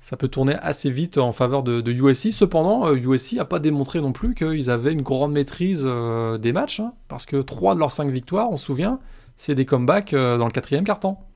Ça 0.00 0.16
peut 0.16 0.28
tourner 0.28 0.54
assez 0.60 0.90
vite 0.90 1.18
en 1.18 1.32
faveur 1.32 1.62
de, 1.62 1.90
USC. 1.90 2.32
Cependant, 2.32 2.92
USC 2.94 3.34
n'a 3.34 3.44
pas 3.44 3.58
démontré 3.58 4.00
non 4.00 4.12
plus 4.12 4.34
qu'ils 4.34 4.70
avaient 4.70 4.92
une 4.92 5.02
grande 5.02 5.32
maîtrise 5.32 5.84
des 6.40 6.52
matchs, 6.52 6.80
hein, 6.80 6.94
parce 7.08 7.26
que 7.26 7.36
3 7.36 7.74
de 7.74 7.80
leurs 7.80 7.92
5 7.92 8.10
victoires, 8.10 8.50
on 8.50 8.56
se 8.56 8.64
souvient, 8.66 8.98
c'est 9.36 9.54
des 9.54 9.66
comebacks 9.66 10.12
dans 10.14 10.46
le 10.46 10.50
quatrième 10.50 10.84
quart-temps. 10.84 11.29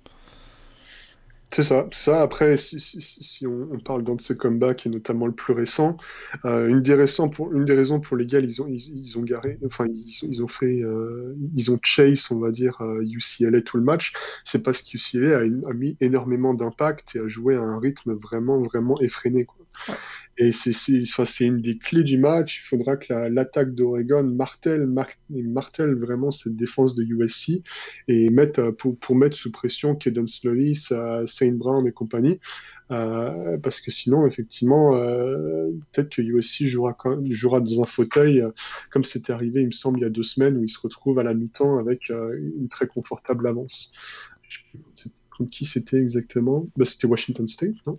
C'est 1.55 1.63
ça, 1.63 1.87
ça. 1.93 2.21
Après, 2.21 2.57
si, 2.57 3.47
on, 3.47 3.79
parle 3.79 4.03
d'un 4.03 4.17
de 4.17 4.21
ces 4.21 4.37
comebacks, 4.37 4.87
et 4.87 4.89
notamment 4.89 5.27
le 5.27 5.33
plus 5.33 5.53
récent, 5.53 5.97
euh, 6.45 6.67
une, 6.67 6.83
des 6.83 6.95
raisons 6.95 7.29
pour, 7.29 7.53
une 7.53 7.65
des 7.65 7.75
raisons 7.75 8.01
pour 8.01 8.17
lesquelles 8.17 8.45
ils 8.45 8.61
ont, 8.61 8.67
ils, 8.67 9.17
ont 9.19 9.23
garé, 9.23 9.61
enfin, 9.65 9.87
ils, 9.87 10.43
ont 10.43 10.49
fait, 10.49 10.83
euh, 10.83 11.37
ils 11.55 11.71
ont 11.71 11.79
chase, 11.81 12.27
on 12.33 12.41
va 12.41 12.51
dire, 12.51 12.83
UCLA 12.83 13.59
euh, 13.59 13.63
tout 13.63 13.77
le 13.77 13.85
match, 13.85 14.15
c'est 14.43 14.65
parce 14.65 14.83
que 14.83 14.97
UCLA 14.97 15.39
a, 15.39 15.71
a 15.71 15.73
mis 15.75 15.97
énormément 16.01 16.55
d'impact 16.55 17.15
et 17.15 17.21
a 17.21 17.29
joué 17.29 17.55
à 17.55 17.61
un 17.61 17.79
rythme 17.79 18.15
vraiment, 18.15 18.61
vraiment 18.61 19.01
effréné. 19.01 19.45
Quoi. 19.45 19.64
Et 20.37 20.51
c'est 20.51 21.47
une 21.47 21.61
des 21.61 21.79
clés 21.79 22.03
du 22.03 22.19
match. 22.19 22.59
Il 22.59 22.63
faudra 22.63 22.97
que 22.97 23.13
l'attaque 23.13 23.73
d'Oregon 23.75 24.25
martèle, 24.25 24.89
martèle 25.31 25.95
vraiment 25.95 26.33
cette 26.33 26.57
défense 26.57 26.97
de 26.97 27.05
USC 27.05 27.63
et 28.09 28.31
mette, 28.31 28.59
euh, 28.59 28.73
pour, 28.73 29.15
mettre 29.15 29.37
sous 29.37 29.53
pression 29.53 29.95
Kedon 29.95 30.27
Slovis, 30.27 30.93
Saint 31.27 31.53
Brown 31.53 31.87
et 31.87 31.93
compagnie. 31.93 32.41
Euh, 32.91 33.57
parce 33.59 33.81
que 33.81 33.91
sinon, 33.91 34.27
effectivement, 34.27 34.95
euh, 34.95 35.71
peut-être 35.93 36.11
que 36.11 36.23
USC 36.23 36.65
jouera, 36.67 36.95
dans 37.61 37.83
un 37.83 37.87
fauteuil, 37.87 38.41
euh, 38.41 38.51
comme 38.91 39.05
c'était 39.05 39.33
arrivé, 39.33 39.63
il 39.63 39.67
me 39.67 39.73
semble, 39.73 40.01
il 40.01 40.03
y 40.03 40.07
a 40.07 40.11
deux 40.11 40.23
semaines, 40.23 40.59
où 40.59 40.65
il 40.65 40.69
se 40.69 40.81
retrouve 40.81 41.19
à 41.19 41.23
la 41.23 41.35
mi-temps 41.35 41.79
avec 41.79 42.11
euh, 42.11 42.39
une 42.59 42.69
très 42.69 42.87
confortable 42.87 43.47
avance. 43.49 43.93
Contre 45.37 45.51
qui 45.51 45.65
c'était 45.65 45.99
exactement? 45.99 46.69
Bah, 46.77 46.85
C'était 46.85 47.07
Washington 47.07 47.49
State, 47.49 47.75
non? 47.87 47.99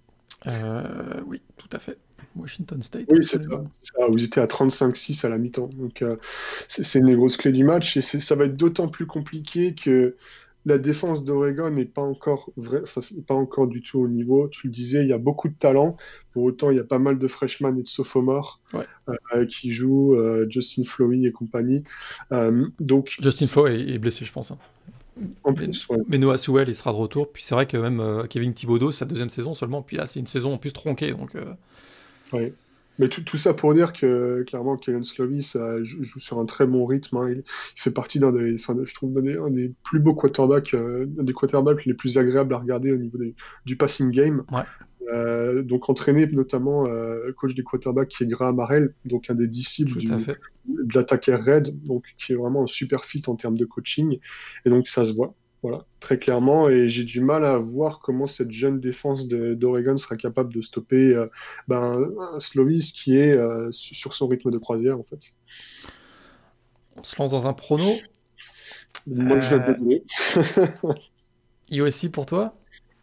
Oui, 1.28 1.42
tout 1.58 1.70
à 1.72 1.80
fait. 1.80 1.98
Washington 2.36 2.82
State. 2.82 3.06
Oui, 3.10 3.26
c'est 3.26 3.42
ça, 3.44 3.62
Vous 4.10 4.24
étiez 4.24 4.42
à 4.42 4.48
35-6 4.48 5.26
à 5.26 5.30
la 5.30 5.38
mi-temps. 5.38 5.70
Donc, 5.74 6.02
euh, 6.02 6.18
c'est 6.68 7.00
une 7.00 7.06
des 7.06 7.16
grosses 7.16 7.38
clés 7.38 7.52
du 7.52 7.64
match. 7.64 7.98
Et 7.98 8.02
ça 8.02 8.36
va 8.36 8.46
être 8.46 8.56
d'autant 8.56 8.88
plus 8.88 9.06
compliqué 9.06 9.74
que 9.74 10.16
la 10.68 10.80
défense 10.80 11.24
d'Oregon 11.24 11.70
n'est 11.70 11.86
pas 11.86 12.02
encore 12.02 12.52
vrai, 12.58 12.82
pas 13.28 13.36
encore 13.36 13.68
du 13.68 13.82
tout 13.82 14.00
au 14.00 14.08
niveau. 14.08 14.48
Tu 14.48 14.68
le 14.68 14.74
disais, 14.74 15.04
il 15.04 15.10
y 15.10 15.14
a 15.14 15.18
beaucoup 15.18 15.48
de 15.48 15.54
talent. 15.54 15.96
Pour 16.32 16.44
autant, 16.44 16.72
il 16.72 16.78
y 16.78 16.80
a 16.80 16.84
pas 16.84 17.00
mal 17.00 17.20
de 17.20 17.28
freshmen 17.28 17.78
et 17.78 17.84
de 17.84 17.88
sophomores 17.88 18.62
euh, 19.34 19.46
qui 19.46 19.72
jouent, 19.72 20.16
euh, 20.16 20.48
Justin 20.50 20.84
Flowey 20.84 21.24
et 21.24 21.32
compagnie. 21.32 21.84
donc, 22.80 23.16
Justin 23.22 23.48
Flowey 23.48 23.94
est, 23.94 24.00
blessé, 24.00 24.26
je 24.26 24.32
pense. 24.32 24.52
Hein. 24.52 24.58
En 25.44 25.54
plus, 25.54 25.88
mais 26.08 26.18
Noah 26.18 26.38
Sewell, 26.38 26.68
il 26.68 26.76
sera 26.76 26.92
de 26.92 26.98
retour. 26.98 27.32
Puis 27.32 27.44
c'est 27.44 27.56
vrai 27.56 27.66
que 27.66 27.78
même 27.78 28.28
Kevin 28.30 28.54
Thibodeau, 28.54 28.92
sa 28.92 29.06
deuxième 29.06 29.30
saison 29.30 29.54
seulement. 29.54 29.82
Puis 29.82 29.98
là, 29.98 30.06
c'est 30.06 30.20
une 30.20 30.28
saison 30.28 30.54
en 30.54 30.58
plus 30.58 30.74
tronquée. 30.74 31.12
Donc, 31.12 31.38
oui. 32.34 32.54
Mais 33.00 33.10
tout, 33.10 33.24
tout, 33.24 33.38
ça 33.38 33.54
pour 33.54 33.74
dire 33.74 33.94
que 33.94 34.44
clairement, 34.48 34.78
Kellen 34.78 35.04
Slovis 35.04 35.58
joue, 35.82 36.20
sur 36.20 36.40
un 36.40 36.46
très 36.46 36.66
bon 36.66 36.86
rythme. 36.86 37.18
Hein. 37.18 37.30
Il, 37.32 37.44
fait 37.76 37.92
partie 37.92 38.20
d'un 38.20 38.32
des, 38.32 38.56
enfin, 38.56 38.76
je 38.84 38.94
trouve, 38.94 39.18
un 39.18 39.50
des, 39.50 39.74
plus 39.84 40.00
beaux 40.00 40.16
quarterbacks, 40.16 40.74
euh, 40.74 41.06
des 41.08 41.34
quarterbacks 41.34 41.86
les 41.86 41.94
plus 41.94 42.18
agréables 42.18 42.54
à 42.54 42.60
regarder 42.60 42.92
au 42.92 42.98
niveau 42.98 43.18
du 43.66 43.76
passing 43.76 44.12
game. 44.12 44.44
Euh, 45.14 45.62
donc 45.62 45.88
entraîné 45.90 46.26
notamment 46.26 46.88
euh, 46.88 47.32
coach 47.34 47.54
des 47.54 47.64
quarterbacks 47.64 48.08
qui 48.08 48.24
est 48.24 48.28
Graham 48.28 48.60
Harrell, 48.60 48.96
donc 49.06 49.30
un 49.30 49.36
des 49.36 49.48
disciples 49.48 49.98
du, 49.98 50.08
de 50.08 50.96
l'attaque 50.96 51.28
Red, 51.28 51.84
donc 51.84 52.06
qui 52.18 52.34
est 52.34 52.36
vraiment 52.36 52.64
un 52.64 52.68
super 52.68 53.06
fit 53.06 53.22
en 53.28 53.36
termes 53.36 53.58
de 53.58 53.66
coaching. 53.66 54.18
Et 54.66 54.70
donc 54.70 54.88
ça 54.88 55.06
se 55.06 55.14
voit. 55.14 55.36
Voilà, 55.66 55.84
très 56.00 56.20
clairement. 56.20 56.70
Et 56.70 56.90
j'ai 56.90 57.04
du 57.06 57.22
mal 57.22 57.44
à 57.44 57.58
voir 57.58 57.98
comment 57.98 58.28
cette 58.28 58.52
jeune 58.52 58.80
défense 58.80 59.28
d'Oregon 59.28 59.98
sera 59.98 60.16
capable 60.16 60.54
de 60.54 60.62
stopper 60.62 61.16
euh, 61.16 61.26
ben, 61.68 62.08
un 62.34 62.40
Slovis 62.40 62.92
qui 62.92 63.18
est 63.18 63.32
euh, 63.32 63.72
sur 63.72 64.14
son 64.14 64.28
rythme 64.28 64.52
de 64.52 64.60
croisière, 64.60 65.00
en 65.00 65.04
fait. 65.04 65.32
On 66.98 67.04
se 67.04 67.20
lance 67.20 67.32
dans 67.32 67.48
un 67.48 67.54
prono. 67.54 67.92
Moi, 69.08 69.40
je 69.40 69.56
vais 69.56 70.04
USC 71.72 72.10
pour 72.14 72.28
toi? 72.28 72.56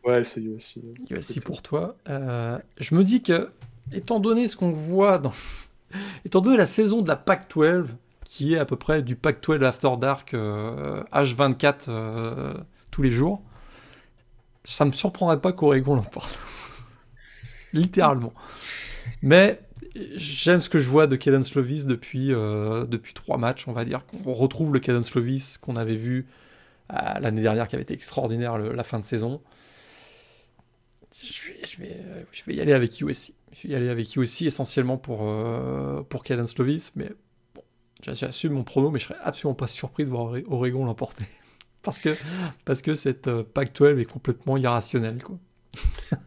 Ouais, 0.05 0.23
c'est 0.23 0.41
USC. 0.41 0.83
USC 1.11 1.43
pour 1.43 1.63
toi. 1.63 1.97
Euh, 2.09 2.61
je 2.79 2.95
me 2.95 3.03
dis 3.03 3.25
que, 3.25 3.51
étant 3.91 4.21
donné 4.21 4.47
ce 4.47 4.55
qu'on 4.55 4.71
voit 4.71 5.19
dans. 5.19 5.33
étant 6.25 6.41
donné 6.41 6.59
la 6.59 6.67
saison 6.67 7.03
de 7.03 7.09
la 7.09 7.17
PAC-12, 7.17 7.87
qui 8.33 8.55
est 8.55 8.59
à 8.59 8.65
peu 8.65 8.77
près 8.77 9.03
du 9.03 9.15
Pac-12 9.15 9.63
After 9.63 9.91
Dark 10.01 10.33
H24 10.33 10.35
euh, 10.35 11.89
euh, 11.89 12.55
tous 12.91 13.03
les 13.03 13.11
jours, 13.11 13.43
ça 14.65 14.87
me 14.87 14.93
surprendrait 14.93 15.39
pas 15.39 15.53
qu'Oregon 15.53 15.97
l'emporte. 15.97 16.41
Littéralement. 17.75 18.33
Mais 19.21 19.61
j'aime 20.17 20.63
ce 20.63 20.71
que 20.71 20.79
je 20.79 20.89
vois 20.89 21.07
de 21.07 21.15
Caden 21.15 21.43
Slovis 21.43 21.85
depuis, 21.85 22.33
euh, 22.33 22.87
depuis 22.87 23.13
trois 23.13 23.37
matchs, 23.37 23.69
on 23.69 23.75
va 23.75 23.85
dire. 23.85 24.01
On 24.25 24.33
retrouve 24.33 24.73
le 24.73 24.81
Caden 24.81 25.03
Slovis 25.03 25.59
qu'on 25.59 25.77
avait 25.77 25.97
vu 25.97 26.27
l'année 26.89 27.43
dernière, 27.43 27.69
qui 27.69 27.75
avait 27.75 27.83
été 27.83 27.93
extraordinaire 27.93 28.57
la 28.57 28.85
fin 28.85 28.99
de 28.99 29.05
saison. 29.05 29.43
Je 31.23 31.83
vais, 31.83 31.93
je, 32.33 32.45
vais, 32.45 32.55
y 32.55 32.63
aller 32.63 32.73
avec 32.73 32.99
USC. 32.99 33.35
Je 33.53 33.69
vais 33.69 33.75
y 33.75 33.77
aller 33.77 33.91
avec 33.91 34.17
USC 34.17 34.43
essentiellement 34.43 34.97
pour, 34.97 35.31
pour 36.09 36.25
Caden 36.25 36.47
Slovis, 36.47 36.93
mais 36.97 37.11
J'assume 38.03 38.55
mon 38.55 38.65
prono, 38.65 38.91
mais 38.91 38.99
je 38.99 39.05
serais 39.05 39.19
absolument 39.23 39.55
pas 39.55 39.69
surpris 39.69 40.05
de 40.05 40.11
voir 40.11 40.35
Oregon 40.49 40.85
l'emporter. 40.85 41.27
parce 41.83 42.01
que, 42.01 42.17
parce 42.65 42.83
que 42.83 42.95
cette 42.95 43.29
euh, 43.29 43.45
Pac-12 43.45 43.99
est 43.99 44.05
complètement 44.05 44.57
irrationnelle. 44.57 45.23
Quoi. 45.23 45.39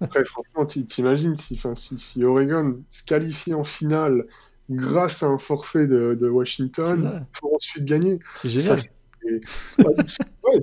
Après, 0.01 0.23
franchement, 0.25 0.65
t'imagines 0.65 1.35
si, 1.35 1.59
si, 1.75 1.97
si 1.97 2.23
Oregon 2.23 2.81
se 2.89 3.03
qualifie 3.03 3.53
en 3.53 3.63
finale 3.63 4.25
grâce 4.69 5.21
à 5.23 5.27
un 5.27 5.37
forfait 5.37 5.87
de, 5.87 6.17
de 6.19 6.27
Washington 6.27 7.25
pour 7.39 7.53
ensuite 7.53 7.85
gagner. 7.85 8.19
C'est 8.35 8.49
génial. 8.49 8.79
ouais, 9.79 10.59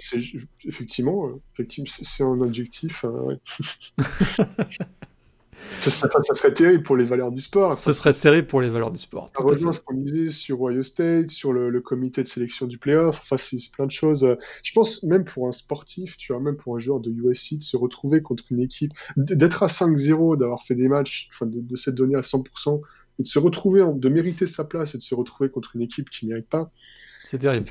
effectivement, 0.64 1.26
euh, 1.26 1.40
effectivement 1.52 1.90
c'est 1.90 2.22
un 2.22 2.40
objectif. 2.40 3.04
Euh, 3.04 3.36
ça, 5.80 6.08
serait 6.34 6.54
terrible 6.54 6.82
pour 6.82 6.96
les 6.96 7.04
valeurs 7.04 7.32
du 7.32 7.40
sport. 7.40 7.74
Ce 7.74 7.92
serait 7.92 8.12
terrible 8.12 8.46
pour 8.46 8.60
les 8.60 8.70
valeurs 8.70 8.90
du 8.90 8.98
sport. 8.98 9.28
Ça 9.34 9.42
rejoint 9.42 9.72
ce 9.72 9.80
qu'on 9.80 9.94
disait 9.94 10.30
sur 10.30 10.60
Ohio 10.62 10.82
State, 10.82 11.30
sur 11.30 11.52
le, 11.52 11.80
comité 11.80 12.22
de 12.22 12.28
sélection 12.28 12.66
du 12.66 12.78
playoff. 12.78 13.18
Enfin, 13.20 13.36
c'est 13.36 13.58
plein 13.72 13.86
de 13.86 13.90
choses. 13.90 14.36
Je 14.62 14.72
pense 14.72 15.02
même 15.02 15.24
pour 15.24 15.48
un 15.48 15.52
sportif, 15.52 16.16
tu 16.16 16.32
vois, 16.32 16.40
même 16.40 16.56
pour 16.56 16.76
un 16.76 16.78
joueur 16.78 17.00
de 17.00 17.10
USC, 17.10 17.58
de 17.58 17.62
se 17.62 17.76
retrouver 17.76 18.22
contre 18.22 18.44
une 18.50 18.60
équipe, 18.60 18.92
d'être 19.16 19.62
à 19.62 19.66
5-0, 19.66 20.36
d'avoir 20.36 20.62
fait 20.62 20.74
des 20.74 20.88
matchs, 20.88 21.28
enfin, 21.32 21.46
de, 21.46 21.76
s'être 21.76 21.94
donné 21.94 22.14
à 22.14 22.20
100%, 22.20 22.80
et 23.18 23.22
de 23.22 23.28
se 23.28 23.38
retrouver, 23.38 23.84
de 23.94 24.08
mériter 24.08 24.46
sa 24.46 24.64
place 24.64 24.94
et 24.94 24.98
de 24.98 25.02
se 25.02 25.14
retrouver 25.14 25.50
contre 25.50 25.76
une 25.76 25.82
équipe 25.82 26.10
qui 26.10 26.26
ne 26.26 26.30
mérite 26.30 26.48
pas. 26.48 26.70
C'est 27.24 27.38
terrible. 27.38 27.64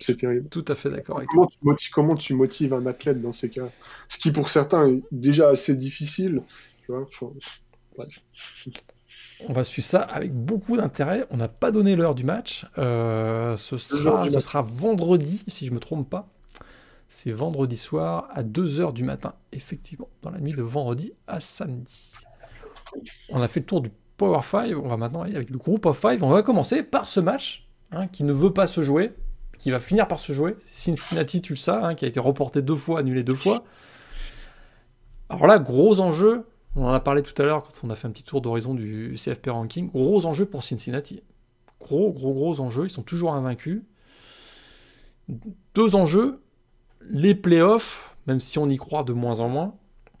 C'est 0.00 0.16
terrible. 0.16 0.48
Tout 0.48 0.64
à 0.68 0.74
fait 0.74 0.90
d'accord 0.90 1.22
comment, 1.28 1.46
Tu 1.46 1.58
motives, 1.62 1.90
comment 1.92 2.14
tu 2.14 2.34
motives 2.34 2.74
un 2.74 2.86
athlète 2.86 3.20
dans 3.20 3.32
ces 3.32 3.50
cas? 3.50 3.68
Ce 4.08 4.18
qui, 4.18 4.30
pour 4.30 4.48
certains, 4.48 4.88
est 4.88 5.02
déjà 5.12 5.48
assez 5.48 5.74
difficile. 5.74 6.42
On 9.48 9.52
va 9.52 9.64
suivre 9.64 9.86
ça 9.86 10.00
avec 10.00 10.32
beaucoup 10.32 10.76
d'intérêt. 10.76 11.26
On 11.30 11.36
n'a 11.36 11.48
pas 11.48 11.70
donné 11.70 11.96
l'heure 11.96 12.14
du 12.14 12.24
match. 12.24 12.66
Euh, 12.78 13.56
ce 13.56 13.78
sera, 13.78 14.28
ce 14.28 14.40
sera 14.40 14.62
vendredi, 14.62 15.44
si 15.48 15.66
je 15.66 15.70
ne 15.70 15.76
me 15.76 15.80
trompe 15.80 16.08
pas. 16.08 16.28
C'est 17.08 17.32
vendredi 17.32 17.76
soir 17.76 18.28
à 18.32 18.42
2h 18.42 18.92
du 18.92 19.02
matin, 19.02 19.34
effectivement, 19.52 20.08
dans 20.22 20.30
la 20.30 20.40
nuit 20.40 20.54
de 20.54 20.62
vendredi 20.62 21.12
à 21.26 21.40
samedi. 21.40 22.12
On 23.30 23.40
a 23.40 23.48
fait 23.48 23.60
le 23.60 23.66
tour 23.66 23.80
du 23.80 23.90
Power 24.16 24.42
5. 24.42 24.76
On 24.76 24.88
va 24.88 24.96
maintenant 24.96 25.22
aller 25.22 25.36
avec 25.36 25.50
le 25.50 25.56
groupe 25.56 25.86
of 25.86 25.98
5. 25.98 26.22
On 26.22 26.28
va 26.28 26.42
commencer 26.42 26.82
par 26.82 27.08
ce 27.08 27.20
match 27.20 27.66
hein, 27.92 28.08
qui 28.08 28.24
ne 28.24 28.32
veut 28.32 28.52
pas 28.52 28.66
se 28.66 28.82
jouer, 28.82 29.12
qui 29.58 29.70
va 29.70 29.80
finir 29.80 30.06
par 30.06 30.18
se 30.18 30.32
jouer. 30.32 30.56
Cincinnati 30.70 31.40
Tulsa, 31.40 31.80
hein, 31.82 31.94
qui 31.94 32.04
a 32.04 32.08
été 32.08 32.20
reporté 32.20 32.60
deux 32.60 32.76
fois, 32.76 33.00
annulé 33.00 33.22
deux 33.22 33.34
fois. 33.34 33.64
Alors 35.30 35.46
là, 35.46 35.58
gros 35.58 36.00
enjeu, 36.00 36.44
on 36.78 36.86
en 36.86 36.92
a 36.92 37.00
parlé 37.00 37.22
tout 37.22 37.40
à 37.42 37.44
l'heure 37.44 37.62
quand 37.64 37.86
on 37.86 37.90
a 37.90 37.96
fait 37.96 38.06
un 38.06 38.10
petit 38.10 38.22
tour 38.22 38.40
d'horizon 38.40 38.74
du 38.74 39.16
CFP 39.16 39.48
ranking. 39.48 39.90
Gros 39.90 40.24
enjeu 40.26 40.46
pour 40.46 40.62
Cincinnati. 40.62 41.22
Gros, 41.80 42.12
gros, 42.12 42.32
gros 42.32 42.60
enjeu. 42.60 42.86
Ils 42.86 42.90
sont 42.90 43.02
toujours 43.02 43.34
invaincus. 43.34 43.82
Deux 45.74 45.94
enjeux. 45.94 46.40
Les 47.02 47.34
playoffs, 47.34 48.16
même 48.26 48.40
si 48.40 48.58
on 48.58 48.68
y 48.68 48.76
croit 48.76 49.04
de 49.04 49.12
moins 49.12 49.40
en 49.40 49.48
moins, 49.48 49.74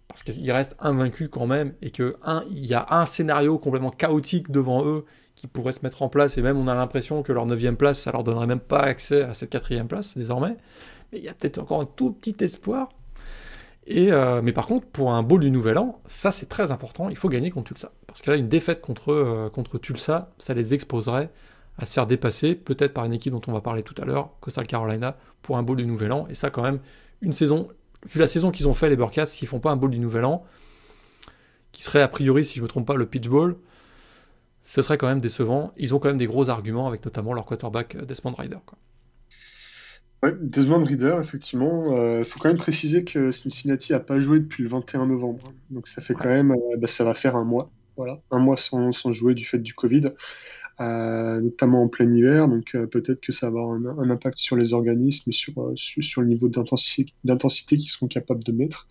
parce 0.08 0.22
qu'ils 0.22 0.50
restent 0.50 0.76
invaincus 0.80 1.28
quand 1.30 1.46
même, 1.46 1.74
et 1.82 1.90
que 1.90 2.16
un, 2.22 2.42
il 2.50 2.66
y 2.66 2.74
a 2.74 2.86
un 2.90 3.04
scénario 3.04 3.58
complètement 3.58 3.90
chaotique 3.90 4.50
devant 4.50 4.84
eux 4.84 5.04
qui 5.34 5.46
pourrait 5.46 5.72
se 5.72 5.80
mettre 5.82 6.02
en 6.02 6.08
place, 6.08 6.38
et 6.38 6.42
même 6.42 6.56
on 6.56 6.66
a 6.66 6.74
l'impression 6.74 7.22
que 7.22 7.32
leur 7.32 7.46
neuvième 7.46 7.76
place, 7.76 8.00
ça 8.00 8.10
leur 8.10 8.24
donnerait 8.24 8.46
même 8.46 8.60
pas 8.60 8.80
accès 8.80 9.22
à 9.22 9.34
cette 9.34 9.50
quatrième 9.50 9.86
place 9.86 10.16
désormais. 10.16 10.56
Mais 11.12 11.18
il 11.18 11.24
y 11.24 11.28
a 11.28 11.34
peut-être 11.34 11.58
encore 11.58 11.80
un 11.80 11.84
tout 11.84 12.12
petit 12.12 12.36
espoir. 12.42 12.88
Euh, 13.90 14.42
mais 14.42 14.52
par 14.52 14.66
contre, 14.66 14.86
pour 14.86 15.12
un 15.12 15.22
bowl 15.22 15.40
du 15.40 15.50
Nouvel 15.50 15.78
An, 15.78 16.00
ça 16.06 16.30
c'est 16.30 16.46
très 16.46 16.72
important, 16.72 17.08
il 17.08 17.16
faut 17.16 17.28
gagner 17.28 17.50
contre 17.50 17.68
Tulsa. 17.68 17.92
Parce 18.06 18.22
que 18.22 18.30
là, 18.30 18.36
une 18.36 18.48
défaite 18.48 18.80
contre, 18.80 19.12
euh, 19.12 19.48
contre 19.50 19.78
Tulsa, 19.78 20.30
ça 20.38 20.54
les 20.54 20.74
exposerait 20.74 21.30
à 21.78 21.86
se 21.86 21.94
faire 21.94 22.06
dépasser, 22.06 22.54
peut-être 22.54 22.92
par 22.92 23.04
une 23.04 23.12
équipe 23.12 23.32
dont 23.32 23.40
on 23.46 23.52
va 23.52 23.60
parler 23.60 23.82
tout 23.82 23.94
à 24.00 24.04
l'heure, 24.04 24.30
Coastal 24.40 24.66
Carolina, 24.66 25.16
pour 25.42 25.56
un 25.58 25.62
bowl 25.62 25.76
du 25.76 25.86
Nouvel 25.86 26.12
An. 26.12 26.26
Et 26.28 26.34
ça, 26.34 26.50
quand 26.50 26.62
même, 26.62 26.80
une 27.22 27.32
saison, 27.32 27.68
vu 28.04 28.18
la 28.18 28.28
saison 28.28 28.50
qu'ils 28.50 28.68
ont 28.68 28.74
fait, 28.74 28.88
les 28.88 28.96
Burkats, 28.96 29.26
s'ils 29.26 29.48
font 29.48 29.60
pas 29.60 29.70
un 29.70 29.76
bowl 29.76 29.90
du 29.90 30.00
Nouvel 30.00 30.24
An, 30.24 30.44
qui 31.72 31.82
serait 31.82 32.02
a 32.02 32.08
priori, 32.08 32.44
si 32.44 32.56
je 32.56 32.60
ne 32.60 32.64
me 32.64 32.68
trompe 32.68 32.86
pas, 32.86 32.96
le 32.96 33.06
pitchball, 33.06 33.56
ce 34.64 34.82
serait 34.82 34.98
quand 34.98 35.06
même 35.06 35.20
décevant. 35.20 35.72
Ils 35.76 35.94
ont 35.94 35.98
quand 35.98 36.08
même 36.08 36.18
des 36.18 36.26
gros 36.26 36.50
arguments 36.50 36.88
avec 36.88 37.04
notamment 37.04 37.32
leur 37.32 37.46
quarterback 37.46 37.96
Desmond. 37.96 38.32
Quoi. 38.32 38.78
Ouais, 40.22 40.34
Desmond 40.40 40.84
Reader, 40.84 41.18
effectivement. 41.20 41.84
Il 41.86 41.98
euh, 41.98 42.24
faut 42.24 42.40
quand 42.40 42.48
même 42.48 42.56
préciser 42.56 43.04
que 43.04 43.30
Cincinnati 43.30 43.92
n'a 43.92 44.00
pas 44.00 44.18
joué 44.18 44.40
depuis 44.40 44.64
le 44.64 44.68
21 44.68 45.06
novembre. 45.06 45.52
Donc 45.70 45.86
ça 45.86 46.02
fait 46.02 46.14
quand 46.14 46.28
même, 46.28 46.50
euh, 46.50 46.76
bah, 46.76 46.88
ça 46.88 47.04
va 47.04 47.14
faire 47.14 47.36
un 47.36 47.44
mois. 47.44 47.70
Voilà, 47.96 48.20
un 48.30 48.38
mois 48.38 48.56
sans, 48.56 48.92
sans, 48.92 49.10
jouer 49.10 49.34
du 49.34 49.44
fait 49.44 49.58
du 49.58 49.74
Covid, 49.74 50.10
euh, 50.80 51.40
notamment 51.40 51.82
en 51.82 51.88
plein 51.88 52.10
hiver. 52.12 52.48
Donc 52.48 52.76
peut-être 52.90 53.20
que 53.20 53.32
ça 53.32 53.50
va 53.50 53.60
avoir 53.60 53.70
un, 53.70 54.10
impact 54.10 54.38
sur 54.38 54.56
les 54.56 54.72
organismes 54.72 55.30
et 55.30 55.32
sur, 55.32 55.72
sur, 55.74 56.22
le 56.22 56.28
niveau 56.28 56.48
d'intensité 56.48 57.76
qu'ils 57.76 57.90
seront 57.90 58.06
capables 58.06 58.44
de 58.44 58.52
mettre. 58.52 58.86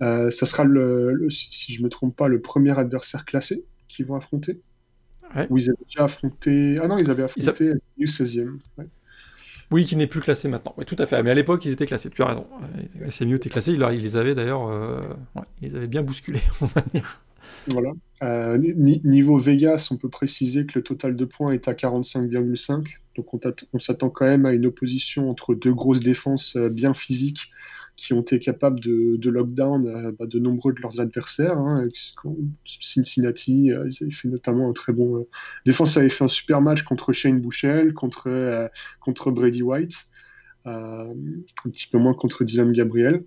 ça 0.00 0.30
sera, 0.30 0.64
le, 0.64 1.28
si 1.30 1.72
je 1.72 1.80
ne 1.80 1.84
me 1.84 1.88
trompe 1.88 2.16
pas, 2.16 2.26
le 2.26 2.40
premier 2.40 2.76
adversaire 2.76 3.24
classé 3.24 3.64
qu'ils 3.86 4.06
vont 4.06 4.16
affronter. 4.16 4.60
Ouais. 5.36 5.46
Ou 5.50 5.58
ils 5.58 5.70
avaient 5.70 5.84
déjà 5.86 6.04
affronté. 6.04 6.78
Ah 6.82 6.88
non, 6.88 6.96
ils 6.98 7.10
avaient 7.10 7.22
affronté 7.22 7.74
ils 7.96 8.08
16e. 8.08 8.58
Oui, 9.70 9.84
qui 9.84 9.96
n'est 9.96 10.06
plus 10.06 10.20
classé 10.20 10.48
maintenant. 10.48 10.74
Oui, 10.76 10.84
tout 10.84 10.96
à 10.98 11.06
fait. 11.06 11.22
Mais 11.22 11.30
à 11.30 11.34
l'époque, 11.34 11.64
ils 11.64 11.72
étaient 11.72 11.86
classés. 11.86 12.10
Tu 12.10 12.22
as 12.22 12.26
raison. 12.26 12.46
C'est 13.10 13.26
mieux, 13.26 13.38
t'es 13.38 13.48
classé. 13.48 13.72
Ils, 13.72 13.80
les 13.80 14.16
avaient 14.16 14.34
d'ailleurs, 14.34 14.68
euh... 14.68 15.00
bien 15.86 16.02
bousculés. 16.02 16.42
Voilà. 17.68 17.90
Euh, 18.22 18.56
niveau 19.04 19.36
Vegas, 19.36 19.88
on 19.90 19.96
peut 19.96 20.08
préciser 20.08 20.64
que 20.64 20.78
le 20.78 20.82
total 20.82 21.16
de 21.16 21.24
points 21.24 21.52
est 21.52 21.68
à 21.68 21.72
45,5. 21.72 22.86
Donc 23.16 23.34
on, 23.34 23.40
on 23.72 23.78
s'attend 23.78 24.10
quand 24.10 24.24
même 24.24 24.46
à 24.46 24.52
une 24.52 24.66
opposition 24.66 25.28
entre 25.28 25.54
deux 25.54 25.74
grosses 25.74 26.00
défenses 26.00 26.56
euh, 26.56 26.68
bien 26.68 26.94
physiques 26.94 27.50
qui 28.02 28.12
ont 28.14 28.20
été 28.20 28.40
capables 28.40 28.80
de, 28.80 29.30
lockdown 29.30 29.86
euh, 29.86 30.12
bah, 30.18 30.26
de 30.26 30.40
nombreux 30.40 30.72
de 30.72 30.80
leurs 30.82 31.00
adversaires. 31.00 31.56
Hein, 31.56 31.84
Cincinnati, 32.64 33.70
euh, 33.70 33.86
ils 33.88 34.02
avaient 34.02 34.12
fait 34.12 34.26
notamment 34.26 34.68
un 34.68 34.72
très 34.72 34.92
bon. 34.92 35.18
Euh, 35.18 35.28
défense 35.64 35.96
avait 35.96 36.08
fait 36.08 36.24
un 36.24 36.28
super 36.28 36.60
match 36.60 36.82
contre 36.82 37.12
Shane 37.12 37.40
Bouchel, 37.40 37.94
contre, 37.94 38.68
contre 38.98 39.30
Brady 39.30 39.62
White, 39.62 40.06
un 40.64 41.14
petit 41.64 41.86
peu 41.86 41.98
moins 41.98 42.14
contre 42.14 42.42
Dylan 42.42 42.72
Gabriel. 42.72 43.22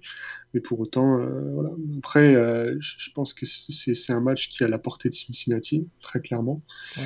Mais 0.53 0.59
pour 0.59 0.79
autant, 0.81 1.19
voilà. 1.53 1.71
après, 1.97 2.33
je 2.79 3.09
pense 3.13 3.33
que 3.33 3.45
c'est 3.45 4.13
un 4.13 4.19
match 4.19 4.49
qui 4.49 4.63
a 4.65 4.67
la 4.67 4.77
portée 4.77 5.07
de 5.07 5.13
Cincinnati, 5.13 5.87
très 6.01 6.19
clairement. 6.19 6.63
Euh, 6.97 7.01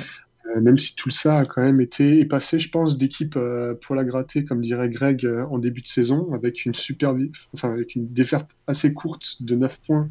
même 0.60 0.78
si 0.78 0.94
tout 0.96 1.10
ça 1.10 1.38
a 1.38 1.44
quand 1.44 1.62
même 1.62 1.80
été 1.80 2.24
passé, 2.24 2.58
je 2.58 2.70
pense, 2.70 2.98
d'équipe 2.98 3.34
euh, 3.36 3.74
pour 3.74 3.94
la 3.94 4.04
gratter, 4.04 4.44
comme 4.44 4.60
dirait 4.60 4.88
Greg, 4.88 5.24
euh, 5.24 5.44
en 5.50 5.58
début 5.58 5.80
de 5.80 5.86
saison, 5.86 6.32
avec 6.32 6.64
une 6.64 6.74
super, 6.74 7.14
enfin 7.54 7.72
avec 7.72 7.94
une 7.94 8.08
défaite 8.08 8.46
assez 8.66 8.92
courte 8.94 9.42
de 9.42 9.54
9 9.54 9.80
points 9.80 10.08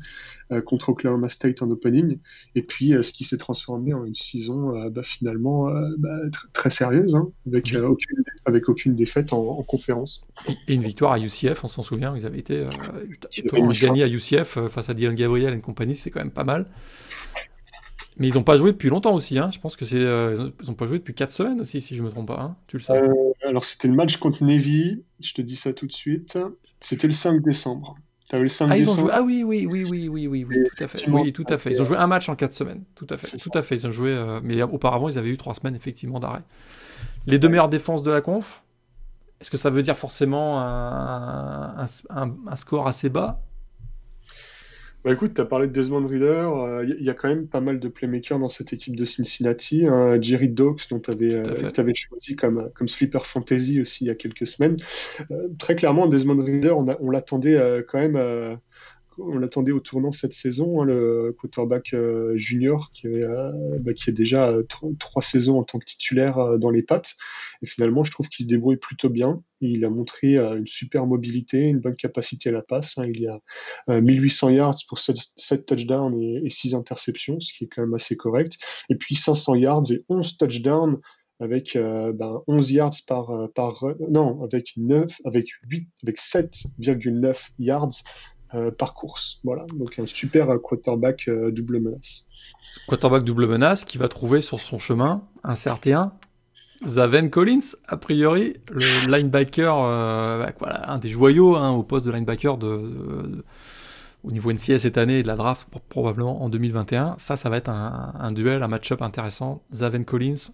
contre 0.65 0.89
Oklahoma 0.89 1.29
State 1.29 1.61
en 1.61 1.69
opening, 1.69 2.17
et 2.55 2.63
puis 2.63 2.95
ce 3.03 3.13
qui 3.13 3.23
s'est 3.23 3.37
transformé 3.37 3.93
en 3.93 4.03
une 4.03 4.15
saison 4.15 4.89
bah, 4.89 5.03
finalement 5.03 5.71
bah, 5.99 6.17
très 6.53 6.71
sérieuse, 6.71 7.13
hein, 7.13 7.29
avec, 7.45 7.71
aucune, 7.75 8.23
avec 8.45 8.67
aucune 8.67 8.95
défaite 8.95 9.31
en, 9.31 9.61
conférence. 9.61 10.25
Et 10.67 10.73
une 10.73 10.81
victoire 10.81 11.11
à 11.11 11.19
UCF, 11.19 11.63
on 11.63 11.67
s'en 11.67 11.83
souvient, 11.83 12.15
ils 12.17 12.25
avaient 12.25 12.39
été 12.39 12.67
ils 13.37 13.79
gagné 13.79 14.01
à 14.01 14.07
UCF 14.07 14.57
face 14.69 14.89
à 14.89 14.95
Dylan 14.95 15.13
Gabriel 15.13 15.53
et 15.53 15.61
compagnie, 15.61 15.95
c'est 15.95 16.09
quand 16.09 16.21
même 16.21 16.31
pas 16.31 16.43
mal. 16.43 16.65
Mais 18.19 18.27
ils 18.27 18.35
n'ont 18.35 18.43
pas 18.43 18.57
joué 18.57 18.71
depuis 18.73 18.89
longtemps 18.89 19.13
aussi. 19.13 19.39
Hein. 19.39 19.49
Je 19.51 19.59
pense 19.59 19.77
que 19.77 19.85
c'est 19.85 19.97
euh, 19.97 20.51
ils 20.61 20.67
n'ont 20.67 20.75
pas 20.75 20.87
joué 20.87 20.99
depuis 20.99 21.13
4 21.13 21.31
semaines 21.31 21.61
aussi, 21.61 21.81
si 21.81 21.95
je 21.95 22.03
me 22.03 22.09
trompe 22.09 22.27
pas. 22.27 22.39
Hein. 22.41 22.55
Tu 22.67 22.77
le 22.77 22.83
sais. 22.83 22.93
Euh, 22.93 23.13
alors 23.43 23.63
c'était 23.63 23.87
le 23.87 23.93
match 23.95 24.17
contre 24.17 24.43
Navy. 24.43 25.03
Je 25.21 25.33
te 25.33 25.41
dis 25.41 25.55
ça 25.55 25.73
tout 25.73 25.87
de 25.87 25.93
suite. 25.93 26.37
C'était 26.81 27.07
le 27.07 27.13
5 27.13 27.41
décembre. 27.41 27.95
Avais 28.31 28.43
le 28.43 28.49
5 28.49 28.69
ah, 28.69 28.77
décembre. 28.77 29.09
ah 29.11 29.21
oui, 29.23 29.43
oui, 29.43 29.67
oui, 29.69 29.85
oui, 29.89 30.07
oui, 30.07 30.27
oui, 30.27 30.45
oui, 30.47 30.57
tout 30.75 30.83
à 30.83 30.87
fait. 30.87 31.09
Oui, 31.09 31.33
tout 31.33 31.45
à 31.49 31.57
fait. 31.57 31.71
Ils 31.71 31.81
ont 31.81 31.85
joué 31.85 31.97
un 31.97 32.05
match 32.05 32.29
en 32.29 32.35
4 32.35 32.51
semaines. 32.51 32.83
Tout 32.93 33.07
à 33.09 33.17
fait. 33.17 33.37
Tout 33.37 33.57
à 33.57 33.61
fait. 33.63 33.75
Ils 33.75 33.87
ont 33.87 33.91
joué. 33.91 34.11
Euh, 34.11 34.39
mais 34.43 34.61
auparavant, 34.61 35.09
ils 35.09 35.17
avaient 35.17 35.29
eu 35.29 35.37
3 35.37 35.55
semaines 35.55 35.75
effectivement 35.75 36.19
d'arrêt. 36.19 36.43
Les 37.25 37.39
deux 37.39 37.49
meilleures 37.49 37.69
défenses 37.69 38.03
de 38.03 38.11
la 38.11 38.21
conf. 38.21 38.63
Est-ce 39.41 39.49
que 39.49 39.57
ça 39.57 39.69
veut 39.69 39.81
dire 39.81 39.95
forcément 39.95 40.59
un, 40.59 41.85
un, 42.09 42.35
un 42.47 42.55
score 42.57 42.87
assez 42.87 43.09
bas? 43.09 43.41
Bah 45.05 45.13
écoute, 45.13 45.33
tu 45.33 45.39
as 45.39 45.45
parlé 45.45 45.67
de 45.67 45.71
Desmond 45.71 46.05
Reader, 46.05 46.49
il 46.83 46.91
euh, 46.91 46.95
y, 46.99 47.09
a 47.09 47.13
quand 47.13 47.29
même 47.29 47.47
pas 47.47 47.61
mal 47.61 47.79
de 47.79 47.87
playmakers 47.87 48.37
dans 48.37 48.49
cette 48.49 48.73
équipe 48.73 48.97
de 48.97 49.05
Cincinnati. 49.05 49.85
Hein. 49.87 50.17
Jerry 50.21 50.49
Dox, 50.49 50.89
dont 50.89 50.99
tu 50.99 51.09
avais, 51.09 51.33
euh, 51.35 51.93
choisi 51.93 52.35
comme, 52.35 52.69
comme 52.75 52.89
sleeper 52.89 53.25
fantasy 53.25 53.79
aussi 53.79 54.03
il 54.03 54.07
y 54.07 54.11
a 54.11 54.15
quelques 54.15 54.45
semaines. 54.45 54.75
Euh, 55.31 55.47
très 55.57 55.75
clairement, 55.75 56.07
Desmond 56.07 56.43
Reader, 56.43 56.71
on, 56.71 56.85
on 56.99 57.11
l'attendait 57.11 57.83
quand 57.87 57.99
même 57.99 58.59
on 59.19 59.37
l'attendait 59.37 59.71
au 59.71 59.79
tournant 59.79 60.11
cette 60.11 60.33
saison, 60.33 60.81
hein, 60.81 60.85
le 60.85 61.35
quarterback 61.39 61.93
euh, 61.93 62.35
junior 62.35 62.91
qui, 62.91 63.07
euh, 63.07 63.51
bah, 63.79 63.91
est 63.91 64.11
déjà 64.11 64.49
euh, 64.49 64.63
trois 64.97 65.21
saisons 65.21 65.59
en 65.59 65.63
tant 65.63 65.79
que 65.79 65.85
titulaire 65.85 66.57
dans 66.57 66.69
les 66.69 66.83
pattes. 66.83 67.15
Et 67.61 67.65
finalement, 67.65 68.03
je 68.03 68.11
trouve 68.11 68.29
qu'il 68.29 68.45
se 68.45 68.49
débrouille 68.49 68.77
plutôt 68.77 69.09
bien. 69.09 69.43
Il 69.61 69.83
a 69.83 69.89
montré 69.89 70.37
une 70.37 70.67
super 70.67 71.05
mobilité, 71.05 71.67
une 71.67 71.79
bonne 71.79 71.95
capacité 71.95 72.49
à 72.49 72.51
la 72.53 72.61
passe. 72.61 72.97
Hein. 72.97 73.07
Il 73.13 73.21
y 73.21 73.27
a 73.27 74.01
1800 74.01 74.49
yards 74.51 74.77
pour 74.87 74.99
7, 74.99 75.65
touchdowns 75.65 76.17
et, 76.21 76.49
6 76.49 76.75
interceptions, 76.75 77.39
ce 77.39 77.53
qui 77.53 77.65
est 77.65 77.67
quand 77.67 77.81
même 77.81 77.93
assez 77.93 78.15
correct. 78.15 78.57
Et 78.89 78.95
puis 78.95 79.15
500 79.15 79.55
yards 79.55 79.91
et 79.91 80.05
11 80.07 80.37
touchdowns 80.37 80.99
avec 81.41 81.77
11 81.77 82.13
ben, 82.17 82.75
yards 82.75 82.95
par, 83.07 83.49
par 83.53 83.85
non 84.09 84.43
avec 84.43 84.73
9 84.75 85.21
avec 85.23 85.47
8 85.69 85.87
avec 86.03 86.17
7,9 86.17 87.49
yards 87.59 87.89
euh, 87.89 88.38
par 88.77 88.93
course. 88.93 89.39
Voilà, 89.43 89.65
donc 89.75 89.99
un 89.99 90.07
super 90.07 90.47
quarterback 90.61 91.27
euh, 91.27 91.51
double 91.51 91.79
menace. 91.79 92.27
Quarterback 92.87 93.23
double 93.23 93.47
menace 93.47 93.85
qui 93.85 93.97
va 93.97 94.07
trouver 94.07 94.41
sur 94.41 94.59
son 94.59 94.79
chemin 94.79 95.23
un 95.43 95.55
certain 95.55 96.13
Zaven 96.85 97.29
Collins, 97.29 97.75
a 97.87 97.97
priori, 97.97 98.55
le 98.69 99.11
linebacker, 99.11 99.75
euh, 99.77 100.45
voilà, 100.59 100.89
un 100.89 100.97
des 100.97 101.09
joyaux 101.09 101.57
hein, 101.57 101.71
au 101.71 101.83
poste 101.83 102.05
de 102.05 102.11
linebacker 102.11 102.57
de, 102.57 103.43
au 104.23 104.31
niveau 104.31 104.53
NCS 104.53 104.79
cette 104.79 104.97
année 104.97 105.19
et 105.19 105.23
de 105.23 105.27
la 105.27 105.35
draft 105.35 105.67
probablement 105.89 106.41
en 106.41 106.49
2021. 106.49 107.15
Ça, 107.19 107.35
ça 107.35 107.49
va 107.49 107.57
être 107.57 107.69
un, 107.69 108.31
duel, 108.31 108.63
un 108.63 108.69
match-up 108.69 109.01
intéressant. 109.01 109.61
Zaven 109.73 110.05
Collins, 110.05 110.51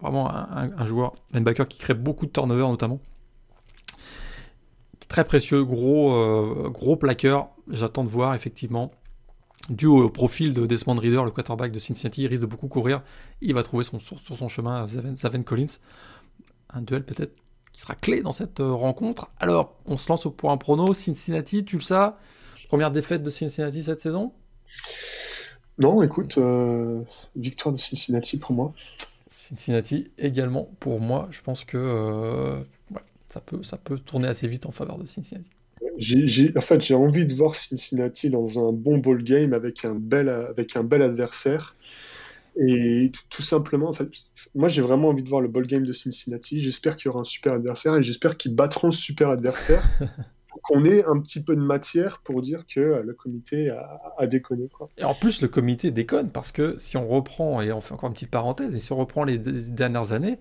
vraiment 0.00 0.30
un, 0.30 0.70
un, 0.76 0.86
joueur 0.86 1.14
linebacker 1.32 1.66
qui 1.66 1.78
crée 1.78 1.94
beaucoup 1.94 2.26
de 2.26 2.30
turnover 2.30 2.68
notamment 2.68 3.00
très 5.08 5.24
précieux, 5.24 5.64
gros, 5.64 6.14
euh, 6.14 6.68
gros 6.70 6.96
plaqueur. 6.96 7.48
J'attends 7.70 8.04
de 8.04 8.08
voir 8.08 8.34
effectivement. 8.34 8.90
Dû 9.70 9.86
au 9.86 10.10
profil 10.10 10.52
de 10.52 10.66
Desmond 10.66 10.96
Reader, 10.96 11.24
le 11.24 11.30
quarterback 11.30 11.72
de 11.72 11.78
Cincinnati, 11.78 12.22
il 12.22 12.26
risque 12.26 12.42
de 12.42 12.46
beaucoup 12.46 12.68
courir. 12.68 13.02
Il 13.40 13.54
va 13.54 13.62
trouver 13.62 13.84
son, 13.84 13.98
sur, 13.98 14.20
son 14.20 14.48
chemin 14.48 14.86
Zaven, 14.86 15.42
Collins. 15.44 15.78
Un 16.68 16.82
duel 16.82 17.04
peut-être 17.04 17.34
qui 17.72 17.80
sera 17.80 17.94
clé 17.94 18.20
dans 18.20 18.32
cette 18.32 18.60
euh, 18.60 18.72
rencontre. 18.72 19.30
Alors, 19.40 19.76
on 19.86 19.96
se 19.96 20.08
lance 20.08 20.26
au 20.26 20.30
point 20.30 20.56
prono. 20.58 20.92
Cincinnati, 20.92 21.64
tu 21.64 21.76
le 21.76 21.82
sais? 21.82 22.10
Première 22.68 22.90
défaite 22.90 23.22
de 23.22 23.30
Cincinnati 23.30 23.84
cette 23.84 24.00
saison? 24.00 24.32
Non, 25.78 26.02
écoute, 26.02 26.36
euh, 26.38 27.02
victoire 27.34 27.72
de 27.72 27.78
Cincinnati 27.78 28.38
pour 28.38 28.52
moi. 28.52 28.74
Cincinnati 29.28 30.10
également 30.18 30.68
pour 30.78 31.00
moi. 31.00 31.28
Je 31.30 31.40
pense 31.40 31.64
que 31.64 32.64
ça 33.34 33.40
peut, 33.40 33.64
ça 33.64 33.76
peut 33.76 33.98
tourner 33.98 34.28
assez 34.28 34.46
vite 34.46 34.64
en 34.64 34.70
faveur 34.70 34.96
de 34.96 35.06
Cincinnati. 35.06 35.50
en 36.56 36.60
fait, 36.60 36.80
j'ai 36.80 36.94
envie 36.94 37.26
de 37.26 37.34
voir 37.34 37.56
Cincinnati 37.56 38.30
dans 38.30 38.68
un 38.68 38.70
bon 38.70 38.98
ball 38.98 39.24
game 39.24 39.52
avec 39.52 39.84
un 39.84 39.94
bel, 39.94 40.28
avec 40.28 40.76
un 40.76 40.84
bel 40.84 41.02
adversaire. 41.02 41.74
Et 42.56 43.10
tout, 43.30 43.42
simplement, 43.42 43.88
en 43.88 43.92
fait, 43.92 44.08
moi 44.54 44.68
j'ai 44.68 44.82
vraiment 44.82 45.08
envie 45.08 45.24
de 45.24 45.28
voir 45.28 45.40
le 45.40 45.48
ball 45.48 45.66
game 45.66 45.84
de 45.84 45.92
Cincinnati. 45.92 46.60
J'espère 46.60 46.96
qu'il 46.96 47.06
y 47.06 47.08
aura 47.08 47.22
un 47.22 47.24
super 47.24 47.54
adversaire 47.54 47.96
et 47.96 48.04
j'espère 48.04 48.36
qu'ils 48.36 48.54
battront 48.54 48.92
ce 48.92 49.00
super 49.00 49.30
adversaire 49.30 49.82
pour 50.48 50.62
qu'on 50.62 50.84
ait 50.84 51.04
un 51.04 51.18
petit 51.18 51.42
peu 51.42 51.56
de 51.56 51.60
matière 51.60 52.20
pour 52.22 52.40
dire 52.40 52.64
que 52.72 53.02
le 53.04 53.14
comité 53.14 53.70
a, 53.70 54.26
déconné. 54.28 54.68
Quoi. 54.68 54.86
Et 54.96 55.02
en 55.02 55.14
plus, 55.14 55.42
le 55.42 55.48
comité 55.48 55.90
déconne 55.90 56.30
parce 56.30 56.52
que 56.52 56.76
si 56.78 56.96
on 56.96 57.08
reprend, 57.08 57.60
et 57.60 57.72
on 57.72 57.80
fait 57.80 57.94
encore 57.94 58.06
une 58.06 58.14
petite 58.14 58.30
parenthèse, 58.30 58.70
mais 58.70 58.78
si 58.78 58.92
on 58.92 58.96
reprend 58.96 59.24
les 59.24 59.38
dernières 59.38 60.12
années, 60.12 60.38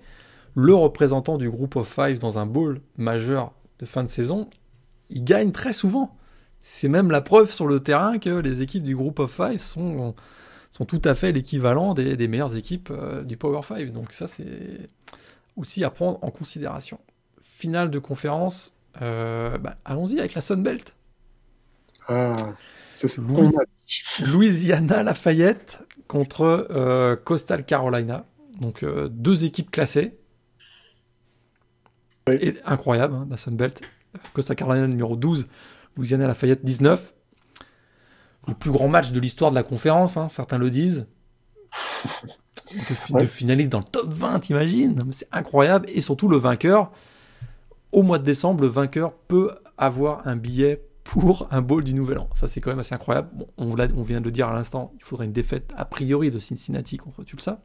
le 0.55 0.73
représentant 0.73 1.37
du 1.37 1.49
groupe 1.49 1.75
of 1.75 1.87
five 1.87 2.19
dans 2.19 2.37
un 2.37 2.45
bowl 2.45 2.81
majeur 2.97 3.53
de 3.79 3.85
fin 3.85 4.03
de 4.03 4.09
saison, 4.09 4.49
il 5.09 5.23
gagne 5.23 5.51
très 5.51 5.73
souvent. 5.73 6.15
C'est 6.61 6.87
même 6.87 7.11
la 7.11 7.21
preuve 7.21 7.51
sur 7.51 7.67
le 7.67 7.79
terrain 7.79 8.19
que 8.19 8.29
les 8.29 8.61
équipes 8.61 8.83
du 8.83 8.95
groupe 8.95 9.19
of 9.19 9.31
five 9.31 9.57
sont, 9.57 10.15
sont 10.69 10.85
tout 10.85 11.01
à 11.03 11.15
fait 11.15 11.31
l'équivalent 11.31 11.93
des, 11.93 12.27
meilleures 12.27 12.55
équipes 12.55 12.89
euh, 12.91 13.23
du 13.23 13.35
Power 13.35 13.61
5. 13.67 13.91
Donc 13.91 14.13
ça, 14.13 14.27
c'est 14.27 14.89
aussi 15.55 15.83
à 15.83 15.89
prendre 15.89 16.19
en 16.23 16.31
considération. 16.31 16.99
Finale 17.41 17.89
de 17.89 17.99
conférence, 17.99 18.75
euh, 19.01 19.57
bah, 19.57 19.77
allons-y 19.85 20.19
avec 20.19 20.33
la 20.33 20.41
Sunbelt. 20.41 20.95
Ah, 22.07 22.35
ça 22.95 23.07
c'est 23.07 23.21
Louisiana 24.25 25.03
Lafayette 25.03 25.79
contre 26.07 26.67
euh, 26.69 27.15
Coastal 27.15 27.65
Carolina. 27.65 28.25
Donc 28.59 28.85
deux 28.85 29.45
équipes 29.45 29.71
classées 29.71 30.17
incroyable, 32.65 33.15
hein, 33.15 33.27
la 33.29 33.37
Sunbelt. 33.37 33.81
Costa 34.33 34.55
Carolina 34.55 34.87
numéro 34.87 35.15
12, 35.15 35.47
Louisiana 35.97 36.27
Lafayette 36.27 36.63
19. 36.63 37.13
le 38.47 38.53
plus 38.53 38.71
grand 38.71 38.87
match 38.87 39.11
de 39.11 39.19
l'histoire 39.19 39.49
de 39.51 39.55
la 39.55 39.63
conférence, 39.63 40.17
hein, 40.17 40.29
certains 40.29 40.57
le 40.57 40.69
disent. 40.69 41.07
De, 43.19 43.25
finaliste 43.25 43.69
dans 43.69 43.79
le 43.79 43.83
top 43.83 44.11
20, 44.11 44.39
t'imagines 44.39 45.03
C'est 45.11 45.27
incroyable. 45.31 45.85
Et 45.93 46.01
surtout, 46.01 46.27
le 46.27 46.37
vainqueur, 46.37 46.91
au 47.91 48.01
mois 48.01 48.17
de 48.17 48.23
décembre, 48.23 48.61
le 48.61 48.67
vainqueur 48.67 49.13
peut 49.13 49.51
avoir 49.77 50.27
un 50.27 50.35
billet 50.35 50.83
pour 51.03 51.47
un 51.51 51.61
bowl 51.61 51.83
du 51.83 51.93
Nouvel 51.93 52.17
An. 52.17 52.29
Ça, 52.33 52.47
c'est 52.47 52.61
quand 52.61 52.71
même 52.71 52.79
assez 52.79 52.95
incroyable. 52.95 53.29
on, 53.57 53.69
on, 53.69 54.03
vient 54.03 54.21
de 54.21 54.25
le 54.25 54.31
dire 54.31 54.47
à 54.47 54.55
l'instant, 54.55 54.91
il 54.97 55.03
faudrait 55.03 55.25
une 55.25 55.33
défaite 55.33 55.71
a 55.77 55.85
priori 55.85 56.31
de 56.31 56.39
Cincinnati 56.39 56.97
contre 56.97 57.23
Tulsa. 57.23 57.61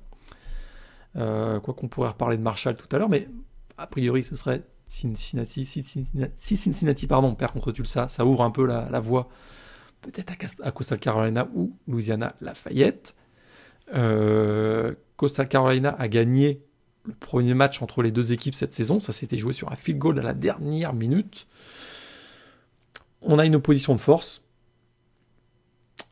Euh, 1.17 1.59
quoi 1.61 1.73
qu'on 1.73 1.89
pourrait 1.89 2.09
reparler 2.09 2.37
de 2.37 2.43
Marshall 2.43 2.77
tout 2.77 2.95
à 2.95 2.99
l'heure, 2.99 3.09
mais 3.09 3.29
a 3.79 3.87
priori, 3.87 4.25
ce 4.25 4.37
serait 4.37 4.65
Cincinnati. 4.89 5.65
Si 5.65 6.57
Cincinnati, 6.57 7.07
perd 7.07 7.53
contre 7.53 7.73
Tulsa, 7.73 8.09
ça 8.09 8.27
ouvre 8.27 8.43
un 8.43 8.51
peu 8.51 8.67
la, 8.67 9.01
voie 9.01 9.29
peut-être 10.03 10.33
à, 10.63 10.71
Coastal 10.73 10.99
Carolina 10.99 11.49
ou 11.55 11.77
Louisiana 11.87 12.35
Lafayette. 12.41 13.15
Euh, 13.95 14.95
Coastal 15.17 15.49
Carolina 15.49 15.95
a 15.99 16.09
gagné 16.09 16.63
le 17.05 17.15
premier 17.15 17.55
match 17.55 17.81
entre 17.81 18.03
les 18.03 18.11
deux 18.11 18.33
équipes 18.33 18.55
cette 18.55 18.75
saison. 18.75 19.01
Ça 19.01 19.13
s'était 19.13 19.39
joué 19.39 19.53
sur 19.53 19.71
un 19.71 19.77
field 19.77 19.99
goal 19.99 20.19
à 20.19 20.23
la 20.23 20.35
dernière 20.35 20.93
minute. 20.93 21.47
On 23.23 23.39
a 23.39 23.47
une 23.47 23.57
opposition 23.57 23.95
de 23.95 24.01
force. 24.01 24.43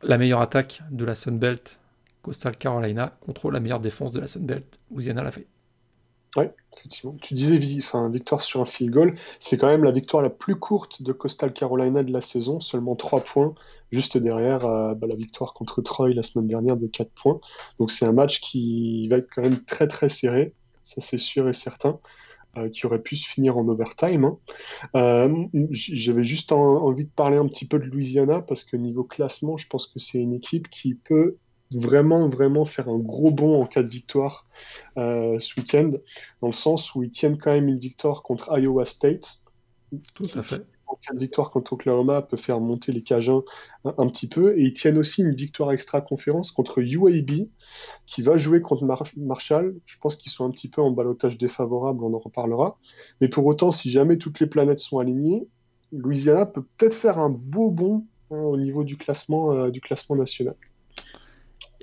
La 0.03 0.17
meilleure 0.17 0.41
attaque 0.41 0.83
de 0.91 1.05
la 1.05 1.15
Sun 1.15 1.39
Belt, 1.39 1.79
Coastal 2.21 2.55
Carolina, 2.55 3.17
contre 3.21 3.49
la 3.51 3.59
meilleure 3.59 3.79
défense 3.79 4.11
de 4.11 4.19
la 4.19 4.27
Sun 4.27 4.45
Belt, 4.45 4.79
Louisiana 4.91 5.23
Lafayette. 5.23 5.56
Oui, 6.35 6.45
effectivement. 6.75 7.15
Tu 7.21 7.33
disais 7.33 7.59
enfin, 7.79 8.09
victoire 8.09 8.41
sur 8.41 8.61
un 8.61 8.65
field 8.65 8.93
goal. 8.93 9.15
C'est 9.39 9.57
quand 9.57 9.67
même 9.67 9.83
la 9.83 9.91
victoire 9.91 10.21
la 10.21 10.29
plus 10.29 10.55
courte 10.55 11.01
de 11.01 11.13
Coastal 11.13 11.53
Carolina 11.53 12.03
de 12.03 12.11
la 12.11 12.21
saison, 12.21 12.59
seulement 12.59 12.95
3 12.95 13.21
points, 13.23 13.55
juste 13.91 14.17
derrière 14.17 14.65
euh, 14.65 14.93
bah, 14.93 15.07
la 15.07 15.15
victoire 15.15 15.53
contre 15.53 15.81
Troy 15.81 16.13
la 16.13 16.23
semaine 16.23 16.47
dernière 16.47 16.77
de 16.77 16.87
4 16.87 17.09
points. 17.11 17.39
Donc 17.79 17.91
c'est 17.91 18.05
un 18.05 18.11
match 18.11 18.41
qui 18.41 19.07
va 19.07 19.17
être 19.17 19.29
quand 19.33 19.41
même 19.41 19.63
très 19.63 19.87
très 19.87 20.09
serré, 20.09 20.53
ça 20.83 21.01
c'est 21.01 21.17
sûr 21.17 21.47
et 21.47 21.53
certain. 21.53 21.99
Euh, 22.57 22.69
qui 22.69 22.85
aurait 22.87 23.01
pu 23.01 23.15
se 23.15 23.27
finir 23.27 23.57
en 23.57 23.67
overtime. 23.67 24.23
Hein. 24.23 24.37
Euh, 24.95 25.45
j'avais 25.69 26.23
juste 26.23 26.51
envie 26.51 27.05
de 27.05 27.11
parler 27.11 27.37
un 27.37 27.45
petit 27.45 27.67
peu 27.67 27.77
de 27.77 27.83
Louisiana 27.83 28.41
parce 28.41 28.63
que 28.63 28.77
niveau 28.77 29.03
classement, 29.03 29.57
je 29.57 29.67
pense 29.67 29.85
que 29.85 29.99
c'est 29.99 30.17
une 30.17 30.33
équipe 30.33 30.69
qui 30.69 30.95
peut 30.95 31.35
vraiment, 31.71 32.27
vraiment 32.27 32.65
faire 32.65 32.89
un 32.89 32.99
gros 32.99 33.31
bond 33.31 33.61
en 33.61 33.65
cas 33.65 33.83
de 33.83 33.89
victoire 33.89 34.45
euh, 34.97 35.37
ce 35.39 35.59
week-end, 35.59 35.91
dans 36.41 36.47
le 36.47 36.53
sens 36.53 36.95
où 36.95 37.03
ils 37.03 37.11
tiennent 37.11 37.37
quand 37.37 37.51
même 37.51 37.67
une 37.67 37.79
victoire 37.79 38.23
contre 38.23 38.57
Iowa 38.57 38.85
State. 38.85 39.43
Tout 40.13 40.27
à 40.35 40.41
fait. 40.41 40.65
En 40.87 40.95
cas 40.95 41.13
de 41.13 41.19
victoire 41.19 41.51
contre 41.51 41.73
Oklahoma, 41.73 42.21
peut 42.21 42.37
faire 42.37 42.61
monter 42.61 42.93
les 42.93 43.03
Cajuns 43.03 43.43
un, 43.83 44.07
petit 44.07 44.29
peu. 44.29 44.57
Et 44.57 44.63
ils 44.63 44.73
tiennent 44.73 44.97
aussi 44.97 45.21
une 45.21 45.35
victoire 45.35 45.73
extra-conférence 45.73 46.51
contre 46.51 46.79
UAB, 46.79 47.47
qui 48.05 48.21
va 48.21 48.37
jouer 48.37 48.61
contre 48.61 48.85
Marshall. 49.17 49.75
Je 49.85 49.97
pense 49.99 50.15
qu'ils 50.15 50.31
sont 50.31 50.45
un 50.45 50.49
petit 50.49 50.69
peu 50.69 50.81
en 50.81 50.91
balotage 50.91 51.37
défavorable, 51.37 52.05
on 52.05 52.13
en 52.13 52.19
reparlera. 52.19 52.77
Mais 53.19 53.27
pour 53.27 53.45
autant, 53.45 53.71
si 53.71 53.89
jamais 53.89 54.17
toutes 54.17 54.39
les 54.39 54.47
planètes 54.47 54.79
sont 54.79 54.99
alignées, 54.99 55.45
Louisiana 55.91 56.45
peut 56.45 56.63
peut-être 56.77 56.95
faire 56.95 57.19
un 57.19 57.29
beau 57.29 57.69
bond 57.69 58.05
hein, 58.31 58.37
au 58.37 58.57
niveau 58.57 58.85
du 58.85 58.97
classement, 58.97 59.51
euh, 59.53 59.69
du 59.69 59.81
classement 59.81 60.15
national. 60.15 60.55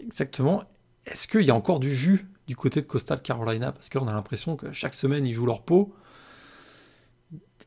Exactement. 0.06 0.62
Est-ce 1.06 1.26
qu'il 1.26 1.42
y 1.42 1.50
a 1.50 1.54
encore 1.54 1.80
du 1.80 1.94
jus 1.94 2.26
du 2.46 2.56
côté 2.56 2.80
de 2.80 2.86
Coastal 2.86 3.20
Carolina? 3.22 3.72
Parce 3.72 3.88
qu'on 3.88 4.08
a 4.08 4.12
l'impression 4.12 4.56
que 4.56 4.72
chaque 4.72 4.94
semaine, 4.94 5.26
ils 5.26 5.34
jouent 5.34 5.46
leur 5.46 5.62
peau. 5.62 5.94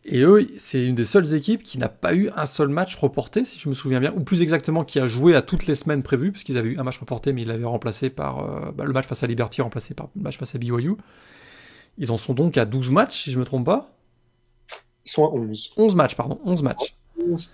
Et 0.10 0.22
eux, 0.22 0.48
c'est 0.58 0.86
une 0.86 0.96
des 0.96 1.04
seules 1.04 1.34
équipes 1.34 1.64
qui 1.64 1.78
n'a 1.78 1.90
pas 1.90 2.14
eu 2.14 2.30
un 2.36 2.46
seul 2.46 2.70
match 2.70 2.96
reporté, 2.96 3.44
si 3.44 3.60
je 3.60 3.68
me 3.68 3.74
souviens 3.74 4.00
bien, 4.00 4.14
ou 4.16 4.22
plus 4.22 4.42
exactement 4.42 4.86
qui 4.86 5.00
a 5.00 5.08
joué 5.08 5.36
à 5.36 5.42
toutes 5.42 5.68
les 5.68 5.76
semaines 5.76 6.02
prévues, 6.02 6.32
puisqu'ils 6.32 6.58
avaient 6.58 6.70
eu 6.70 6.80
un 6.80 6.84
match 6.84 6.98
reporté, 6.98 7.34
mais 7.34 7.42
ils 7.42 7.48
l'avaient 7.48 7.66
remplacé 7.66 8.10
par 8.10 8.40
euh, 8.40 8.72
bah, 8.72 8.86
le 8.86 8.94
match 8.94 9.06
face 9.06 9.24
à 9.24 9.28
Liberty, 9.28 9.62
remplacé 9.62 9.94
par 9.94 10.10
le 10.16 10.22
match 10.22 10.38
face 10.38 10.56
à 10.56 10.60
BYU. 10.60 10.96
Ils 11.98 12.12
en 12.12 12.18
sont 12.18 12.34
donc 12.34 12.58
à 12.58 12.64
12 12.64 12.90
matchs, 12.90 13.24
si 13.24 13.32
je 13.32 13.36
ne 13.36 13.42
me 13.42 13.46
trompe 13.46 13.66
pas. 13.66 13.98
Ils 15.06 15.10
sont 15.12 15.26
à 15.26 15.30
11. 15.30 15.74
11 15.76 15.96
matchs, 15.96 16.16
pardon, 16.16 16.40
11 16.46 16.64
matchs. 16.64 16.97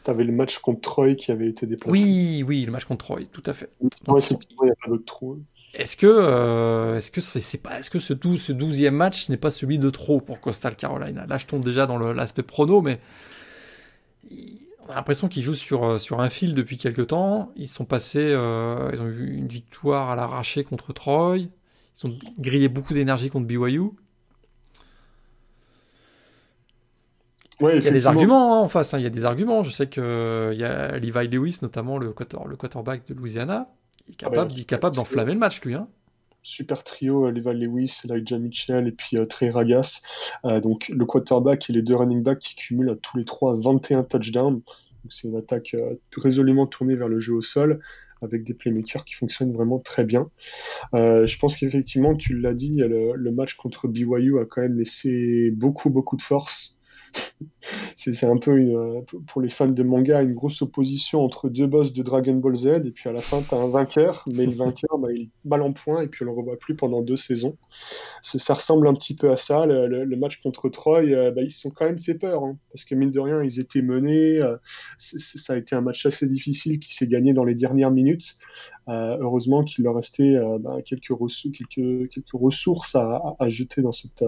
T'avais 0.04 0.24
le 0.24 0.32
match 0.32 0.60
contre 0.60 0.82
Troy 0.82 1.16
qui 1.16 1.32
avait 1.32 1.48
été 1.48 1.66
déplacé. 1.66 1.92
Oui, 1.92 2.44
oui, 2.46 2.66
le 2.66 2.72
match 2.72 2.86
contre 2.86 3.06
Troy, 3.06 3.22
tout 3.32 3.44
à 3.46 3.54
fait. 3.54 3.70
effectivement, 3.82 4.64
il 4.64 4.68
n'y 4.68 4.72
a 4.72 4.76
pas 4.84 4.90
d'autre 4.90 5.06
trou. 5.06 5.40
Est-ce 5.74 5.98
que, 5.98 6.06
euh, 6.08 6.98
est-ce 6.98 7.10
que 7.10 7.22
c'est, 7.22 7.58
pas, 7.58 7.80
est-ce 7.80 7.90
que 7.90 8.00
ce, 8.00 8.14
12, 8.14 8.42
ce 8.42 8.54
12e 8.54 8.92
match 8.92 9.30
n'est 9.30 9.38
pas 9.38 9.50
celui 9.50 9.80
de 9.80 9.90
trop 9.90 10.22
pour 10.22 10.40
Coastal 10.40 10.76
Carolina? 10.76 11.26
Là, 11.26 11.38
je 11.38 11.48
tombe 11.48 11.64
déjà 11.64 11.88
dans 11.88 11.98
l'aspect 11.98 12.44
prono, 12.44 12.82
mais 12.82 13.00
on 14.88 14.92
a 14.92 14.96
l'impression 14.96 15.28
qu'ils 15.30 15.44
jouent 15.44 15.54
sur, 15.54 15.84
euh, 15.84 15.98
sur 15.98 16.20
un 16.20 16.30
fil 16.30 16.54
depuis 16.54 16.78
quelques 16.78 17.08
temps. 17.08 17.52
Ils 17.56 17.68
sont 17.68 17.86
passés, 17.86 18.32
euh, 18.34 18.92
ils 18.94 19.02
ont 19.02 19.08
eu 19.08 19.34
une 19.36 19.48
victoire 19.48 20.12
à 20.12 20.16
l'arraché 20.16 20.64
contre 20.64 20.94
Troy. 20.94 21.38
Ils 21.38 22.08
ont 22.08 22.18
grillé 22.38 22.68
beaucoup 22.68 22.94
d'énergie 22.94 23.30
contre 23.30 23.48
BYU. 23.48 23.92
Il 27.70 27.84
y 27.84 27.88
a 27.88 27.92
des 27.92 28.08
arguments 28.08 28.56
hein, 28.56 28.62
en 28.62 28.68
face, 28.68 28.94
hein. 28.94 29.00
il 29.00 29.04
y 29.04 29.08
a 29.08 29.12
des 29.12 29.26
arguments. 29.26 29.64
Je 29.64 29.72
sais 29.72 29.88
qu'il 29.88 30.04
euh, 30.04 30.54
y 30.54 30.64
a 30.64 30.98
Levi 30.98 31.28
Lewis, 31.28 31.60
notamment 31.62 31.98
le, 31.98 32.08
le 32.08 32.56
quarterback 32.56 33.08
de 33.08 33.14
Louisiana, 33.14 33.70
il 34.08 34.12
est 34.12 34.16
ah 34.24 34.30
capable, 34.30 34.54
capable 34.66 34.96
d'enflammer 34.96 35.34
le 35.34 35.40
match, 35.40 35.62
lui. 35.62 35.76
Hein. 35.76 35.88
Super 36.42 36.84
trio, 36.84 37.28
euh, 37.28 37.32
Levi 37.32 37.54
Lewis, 37.54 38.02
Elijah 38.10 38.38
Mitchell 38.38 38.88
et 38.88 38.92
puis 38.92 39.18
euh, 39.18 39.26
Trey 39.26 39.50
Ragas. 39.50 40.02
donc 40.62 40.90
le 40.90 41.06
quarterback 41.06 41.70
et 41.70 41.74
les 41.74 41.82
deux 41.82 41.96
running 41.96 42.22
backs 42.22 42.40
qui 42.40 42.56
cumulent 42.56 42.98
tous 43.02 43.18
les 43.18 43.26
trois 43.26 43.56
21 43.56 44.04
touchdowns. 44.04 44.62
C'est 45.10 45.28
une 45.28 45.36
attaque 45.36 45.76
résolument 46.16 46.66
tournée 46.66 46.96
vers 46.96 47.10
le 47.10 47.20
jeu 47.20 47.34
au 47.34 47.42
sol 47.42 47.82
avec 48.22 48.46
des 48.46 48.54
playmakers 48.54 49.04
qui 49.04 49.16
fonctionnent 49.16 49.52
vraiment 49.52 49.80
très 49.80 50.06
bien. 50.06 50.30
je 50.94 51.38
pense 51.40 51.58
qu'effectivement, 51.58 52.16
tu 52.16 52.40
l'as 52.40 52.54
dit, 52.54 52.78
le, 52.78 53.14
le, 53.14 53.32
match 53.34 53.56
contre 53.56 53.90
BYU 53.90 54.40
a 54.40 54.46
quand 54.46 54.62
même 54.62 54.78
laissé 54.78 55.52
beaucoup, 55.52 55.90
beaucoup 55.90 56.16
de 56.16 56.22
force 56.22 56.80
c'est 57.96 58.26
un 58.26 58.38
peu 58.38 58.52
euh, 58.52 59.02
pour 59.28 59.42
les 59.42 59.50
fans 59.50 59.68
de 59.68 59.84
manga 59.84 60.22
une 60.22 60.34
grosse 60.34 60.62
opposition 60.62 61.24
entre 61.24 61.50
deux 61.50 61.68
boss 61.68 61.94
de 61.94 62.04
Dragon 62.04 62.36
Ball 62.36 62.56
Z 62.56 62.68
et 62.86 62.92
puis 62.92 63.10
à 63.10 63.14
la 63.14 63.20
fin 63.20 63.42
tu 63.42 63.54
as 63.56 63.58
un 63.58 63.70
vainqueur 63.70 64.26
mais 64.34 64.46
le 64.46 64.54
vainqueur 64.54 64.98
bah, 65.00 65.10
il 65.12 65.24
est 65.24 65.30
mal 65.46 65.62
en 65.62 65.74
point 65.74 66.02
et 66.02 66.08
puis 66.08 66.24
on 66.24 66.26
le 66.26 66.32
revoit 66.32 66.58
plus 66.58 66.76
pendant 66.76 67.02
deux 67.02 67.16
saisons. 67.16 67.58
Ça 68.22 68.54
ressemble 68.54 68.88
un 68.88 68.94
petit 68.94 69.16
peu 69.16 69.32
à 69.32 69.38
ça 69.38 69.66
le, 69.66 70.16
match 70.16 70.42
contre 70.42 70.70
Troy 70.70 71.04
euh, 71.04 71.32
bah, 71.32 71.42
ils 71.42 71.52
se 71.52 71.60
sont 71.60 71.70
quand 71.70 71.86
même 71.86 71.98
fait 71.98 72.16
peur 72.16 72.44
hein, 72.44 72.58
parce 72.72 72.86
que 72.86 72.96
mine 72.96 73.12
de 73.12 73.20
rien 73.20 73.44
ils 73.44 73.60
étaient 73.60 73.82
menés 73.82 74.40
euh, 74.40 74.58
ça 74.98 75.54
a 75.54 75.58
été 75.58 75.76
un 75.76 75.82
match 75.82 76.06
assez 76.06 76.28
difficile 76.28 76.80
qui 76.80 76.94
s'est 76.94 77.08
gagné 77.08 77.34
dans 77.34 77.46
les 77.46 77.56
dernières 77.56 77.92
minutes. 77.92 78.36
Heureusement 78.88 79.64
qu'il 79.64 79.86
leur 79.86 79.96
restait 79.96 80.38
bah, 80.60 80.78
quelques, 80.86 81.08
ressources, 82.34 82.96
à 82.96 83.50
jeter 83.50 83.82
dans 83.82 83.94
cette 83.94 84.24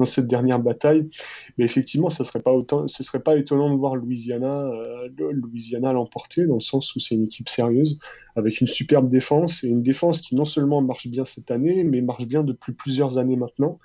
dans 0.00 0.06
cette 0.06 0.26
dernière 0.26 0.58
bataille. 0.58 1.08
Mais 1.56 1.64
effectivement, 1.64 2.08
ce 2.08 2.24
serait 2.24 2.40
pas 2.40 2.52
autant, 2.52 2.88
ce 2.88 3.02
serait 3.04 3.20
pas 3.20 3.36
étonnant 3.36 3.72
de 3.72 3.78
voir 3.78 3.94
Louisiana, 3.94 4.62
euh, 4.62 5.08
Louisiana 5.32 5.92
l'emporter 5.92 6.46
dans 6.46 6.54
le 6.54 6.60
sens 6.60 6.96
où 6.96 7.00
c'est 7.00 7.14
une 7.14 7.24
équipe 7.24 7.48
sérieuse 7.48 7.98
avec 8.34 8.60
une 8.60 8.66
superbe 8.66 9.10
défense 9.10 9.62
et 9.62 9.68
une 9.68 9.82
défense 9.82 10.20
qui 10.22 10.34
non 10.34 10.44
seulement 10.44 10.80
marche 10.80 11.08
bien 11.08 11.24
cette 11.24 11.50
année, 11.50 11.84
mais 11.84 12.00
marche 12.00 12.26
bien 12.26 12.42
depuis 12.42 12.72
plusieurs 12.72 13.18
années 13.18 13.36
maintenant, 13.36 13.78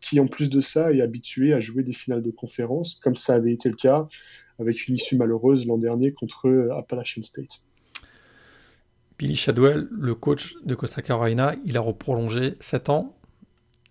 qui 0.00 0.20
en 0.20 0.26
plus 0.26 0.48
de 0.48 0.60
ça 0.60 0.92
est 0.92 1.00
habituée 1.00 1.52
à 1.52 1.60
jouer 1.60 1.82
des 1.82 1.92
finales 1.92 2.22
de 2.22 2.30
conférence, 2.30 2.94
comme 2.94 3.16
ça 3.16 3.34
avait 3.34 3.52
été 3.52 3.68
le 3.68 3.76
cas 3.76 4.06
avec 4.58 4.86
une 4.86 4.94
issue 4.94 5.16
malheureuse 5.16 5.66
l'an 5.66 5.78
dernier 5.78 6.12
contre 6.12 6.70
Appalachian 6.78 7.22
State. 7.22 7.66
Billy 9.18 9.34
Shadwell, 9.34 9.88
le 9.90 10.14
coach 10.14 10.54
de 10.64 10.74
Costa 10.74 11.02
Carolina, 11.02 11.54
il 11.64 11.76
a 11.76 11.80
reprolongé 11.80 12.54
7 12.60 12.90
ans. 12.90 13.16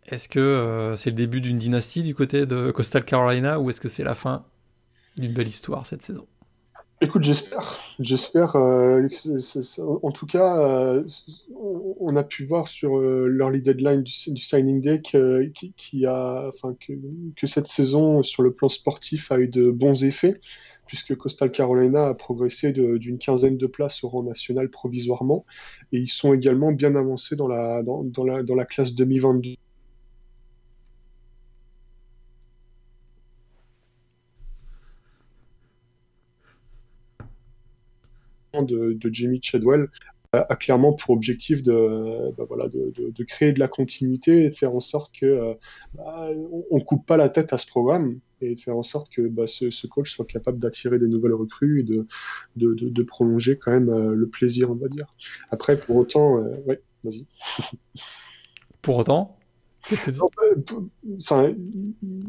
Est-ce 0.07 0.29
que 0.29 0.39
euh, 0.39 0.95
c'est 0.95 1.09
le 1.09 1.15
début 1.15 1.41
d'une 1.41 1.57
dynastie 1.57 2.03
du 2.03 2.13
côté 2.13 2.45
de 2.45 2.69
Coastal 2.69 3.03
Carolina 3.05 3.59
ou 3.59 3.69
est-ce 3.69 3.81
que 3.81 3.87
c'est 3.87 4.03
la 4.03 4.13
fin 4.13 4.45
d'une 5.17 5.33
belle 5.33 5.47
histoire 5.47 5.85
cette 5.85 6.03
saison? 6.03 6.27
Écoute, 7.01 7.23
j'espère. 7.23 7.79
J'espère. 7.99 8.55
Euh, 8.55 9.05
en 10.03 10.11
tout 10.11 10.27
cas, 10.27 10.59
euh, 10.59 11.03
on 11.99 12.15
a 12.15 12.23
pu 12.23 12.45
voir 12.45 12.67
sur 12.67 12.99
l'early 12.99 13.61
deadline 13.61 14.03
du, 14.03 14.11
signing 14.11 14.79
day 14.79 15.01
que, 15.01 15.51
a, 16.07 16.51
que, 17.35 17.47
cette 17.47 17.67
saison, 17.67 18.21
sur 18.21 18.43
le 18.43 18.53
plan 18.53 18.69
sportif, 18.69 19.31
a 19.31 19.39
eu 19.39 19.47
de 19.47 19.71
bons 19.71 20.05
effets, 20.05 20.35
puisque 20.87 21.15
Coastal 21.15 21.51
Carolina 21.51 22.07
a 22.07 22.13
progressé 22.13 22.71
d'une 22.71 23.17
quinzaine 23.17 23.57
de 23.57 23.67
places 23.67 24.03
au 24.03 24.09
rang 24.09 24.23
national 24.23 24.69
provisoirement, 24.69 25.45
et 25.91 25.97
ils 25.97 26.07
sont 26.07 26.33
également 26.33 26.71
bien 26.71 26.95
avancés 26.95 27.35
dans 27.35 27.47
la, 27.47 27.83
dans, 27.83 28.03
dans 28.03 28.23
la, 28.23 28.41
dans 28.41 28.55
la 28.55 28.65
classe 28.65 28.95
2022 28.95 29.55
de, 38.63 38.97
Jamie 39.11 39.39
Chadwell 39.41 39.87
a, 40.33 40.55
clairement 40.57 40.91
pour 40.91 41.11
objectif 41.11 41.63
de, 41.63 42.31
bah 42.37 42.43
voilà, 42.47 42.67
de, 42.67 43.23
créer 43.23 43.53
de 43.53 43.59
la 43.59 43.69
continuité 43.69 44.43
et 44.43 44.49
de 44.49 44.55
faire 44.55 44.75
en 44.75 44.81
sorte 44.81 45.15
que 45.17 45.25
euh, 45.25 45.53
bah, 45.93 46.29
on, 46.71 46.81
coupe 46.81 47.05
pas 47.05 47.15
la 47.15 47.29
tête 47.29 47.53
à 47.53 47.57
ce 47.57 47.67
programme 47.67 48.19
et 48.41 48.53
de 48.53 48.59
faire 48.59 48.75
en 48.75 48.83
sorte 48.83 49.09
que 49.09 49.21
bah, 49.21 49.47
ce, 49.47 49.87
coach 49.87 50.11
soit 50.11 50.25
capable 50.25 50.59
d'attirer 50.59 50.99
des 50.99 51.07
nouvelles 51.07 51.33
recrues 51.33 51.79
et 51.79 51.83
de, 51.83 52.05
de, 52.57 53.03
prolonger 53.03 53.57
quand 53.57 53.71
même 53.71 54.11
le 54.11 54.27
plaisir, 54.27 54.71
on 54.71 54.75
va 54.75 54.89
dire. 54.89 55.15
Après, 55.51 55.79
pour 55.79 55.95
autant, 55.95 56.41
ouais, 56.65 56.81
vas-y. 57.03 57.25
pour 58.81 58.97
autant 58.97 59.37
Enfin, 61.17 61.53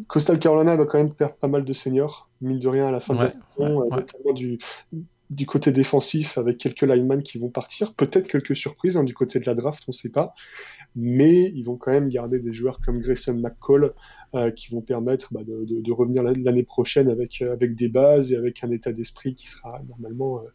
Coastal 0.08 0.38
Carolina 0.38 0.76
va 0.76 0.84
quand 0.84 0.98
même 0.98 1.14
perdre 1.14 1.34
pas 1.34 1.48
mal 1.48 1.64
de 1.64 1.72
seniors, 1.72 2.28
mine 2.40 2.58
de 2.58 2.68
rien, 2.68 2.88
à 2.88 2.90
la 2.90 3.00
fin 3.00 3.14
de 3.14 3.20
la 3.20 3.30
saison, 3.30 3.88
notamment 3.88 4.32
du, 4.34 4.58
du 5.30 5.46
côté 5.46 5.72
défensif 5.72 6.38
avec 6.38 6.58
quelques 6.58 6.82
linemen 6.82 7.22
qui 7.22 7.38
vont 7.38 7.48
partir, 7.48 7.94
peut-être 7.94 8.28
quelques 8.28 8.54
surprises 8.54 8.96
hein, 8.96 9.04
du 9.04 9.14
côté 9.14 9.40
de 9.40 9.46
la 9.46 9.54
draft, 9.54 9.82
on 9.88 9.90
ne 9.90 9.94
sait 9.94 10.10
pas, 10.10 10.34
mais 10.94 11.50
ils 11.54 11.62
vont 11.64 11.76
quand 11.76 11.90
même 11.90 12.08
garder 12.08 12.38
des 12.38 12.52
joueurs 12.52 12.80
comme 12.80 13.00
Grayson 13.00 13.34
McCall 13.34 13.92
euh, 14.34 14.50
qui 14.50 14.70
vont 14.70 14.80
permettre 14.80 15.32
bah, 15.32 15.40
de, 15.44 15.92
revenir 15.92 16.22
l'année 16.22 16.62
prochaine 16.62 17.08
avec, 17.08 17.42
euh, 17.42 17.52
avec 17.52 17.74
des 17.74 17.88
bases 17.88 18.32
et 18.32 18.36
avec 18.36 18.62
un 18.62 18.70
état 18.70 18.92
d'esprit 18.92 19.34
qui 19.34 19.48
sera 19.48 19.82
normalement 19.88 20.38
euh, 20.38 20.48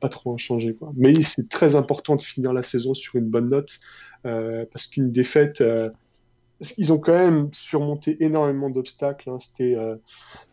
pas 0.00 0.08
trop 0.08 0.34
inchangé. 0.34 0.76
Mais 0.96 1.14
c'est 1.22 1.48
très 1.48 1.74
important 1.74 2.16
de 2.16 2.22
finir 2.22 2.52
la 2.52 2.62
saison 2.62 2.94
sur 2.94 3.16
une 3.16 3.28
bonne 3.28 3.48
note 3.48 3.80
parce 4.22 4.88
qu'une 4.88 5.10
défaite 5.10 5.62
ils 6.76 6.92
ont 6.92 6.98
quand 6.98 7.12
même 7.12 7.48
surmonté 7.52 8.22
énormément 8.24 8.68
d'obstacles. 8.68 9.30
Hein. 9.30 9.38
C'était, 9.38 9.76
euh, 9.76 9.96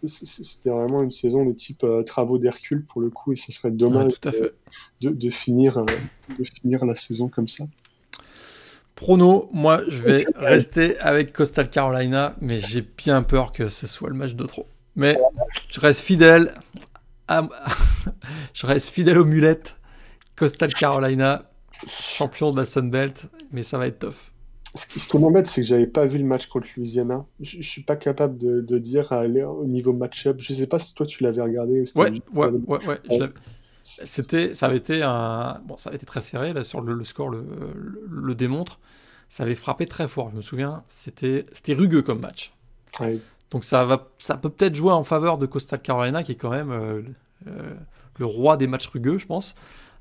c'était 0.06 0.70
vraiment 0.70 1.02
une 1.02 1.12
saison 1.12 1.46
de 1.46 1.52
type 1.52 1.84
euh, 1.84 2.04
travaux 2.04 2.38
d'Hercule 2.38 2.86
pour 2.86 3.02
le 3.02 3.10
coup, 3.10 3.34
et 3.34 3.36
ce 3.36 3.52
serait 3.52 3.72
dommage 3.72 4.14
De, 5.02 5.30
finir, 5.30 5.80
euh, 5.80 5.86
de 6.38 6.44
finir 6.44 6.86
la 6.86 6.96
saison 6.96 7.28
comme 7.28 7.48
ça. 7.48 7.66
Prono, 8.94 9.50
moi 9.52 9.82
je 9.88 10.02
vais 10.02 10.26
rester 10.36 10.98
avec 11.00 11.34
Coastal 11.34 11.70
Carolina, 11.70 12.36
mais 12.40 12.60
j'ai 12.60 12.82
bien 12.82 13.24
peur 13.24 13.52
que 13.52 13.68
ce 13.68 13.88
soit 13.88 14.10
le 14.10 14.16
match 14.16 14.36
de 14.36 14.46
trop. 14.46 14.68
Mais 14.96 15.18
je 15.70 15.80
reste 15.80 16.02
fidèle, 16.02 16.54
à... 17.28 17.42
je 18.54 18.66
reste 18.66 18.90
fidèle 18.90 19.18
aux 19.18 19.26
mulettes. 19.26 19.76
Coastal 20.38 20.74
Carolina, 20.74 21.50
champion 21.90 22.52
de 22.52 22.58
la 22.58 22.66
Sun 22.66 22.90
Belt, 22.90 23.28
mais 23.52 23.64
ça 23.64 23.78
va 23.78 23.88
être 23.88 24.00
tough. 24.00 24.32
Ce 24.76 25.08
qui 25.08 25.18
m'embête, 25.18 25.48
c'est 25.48 25.62
que 25.62 25.68
j'avais 25.68 25.88
pas 25.88 26.06
vu 26.06 26.18
le 26.18 26.26
match 26.26 26.48
contre 26.48 26.68
Louisiana. 26.76 27.26
Je, 27.40 27.58
ne 27.58 27.64
suis 27.64 27.82
pas 27.82 27.96
capable 27.96 28.38
de, 28.38 28.62
de 28.62 28.78
dire 28.78 29.12
aller 29.14 29.44
au 29.44 29.66
niveau 29.66 29.94
match-up. 29.94 30.38
Je 30.40 30.54
sais 30.54 30.68
pas 30.68 30.80
si 30.80 30.94
toi 30.94 31.06
tu 31.06 31.24
l'avais 31.24 31.42
regardé. 31.42 31.84
Ouais, 31.96 32.12
ouais, 32.34 32.48
ouais, 32.68 32.86
ouais, 32.86 33.30
C'était, 33.82 34.54
ça 34.54 34.66
avait 34.66 34.78
été 34.78 35.02
un, 35.02 35.62
bon, 35.66 35.78
ça 35.78 35.90
avait 35.90 35.98
été 35.98 36.06
très 36.06 36.22
serré 36.22 36.54
là 36.54 36.64
sur 36.64 36.82
le, 36.82 37.04
score 37.06 37.30
le, 37.30 37.46
le, 38.10 38.36
démontre. 38.36 38.80
Ça 39.30 39.44
avait 39.44 39.56
frappé 39.56 39.86
très 39.86 40.08
fort. 40.08 40.30
Je 40.32 40.38
me 40.38 40.42
souviens, 40.42 40.84
c'était, 40.90 41.46
c'était 41.54 41.74
rugueux 41.74 42.02
comme 42.02 42.20
match. 42.20 42.54
Donc 43.52 43.64
ça 43.64 43.86
va, 43.86 44.10
ça 44.20 44.36
peut 44.36 44.50
peut-être 44.50 44.76
jouer 44.76 44.92
en 44.92 45.04
faveur 45.04 45.38
de 45.38 45.46
Coastal 45.46 45.82
Carolina 45.82 46.24
qui 46.24 46.34
est 46.34 46.36
quand 46.36 46.50
même 46.50 46.72
euh, 46.72 47.02
euh, 47.48 47.74
le 48.18 48.26
roi 48.26 48.58
des 48.58 48.68
matchs 48.68 48.88
rugueux, 48.88 49.18
je 49.18 49.26
pense 49.26 49.56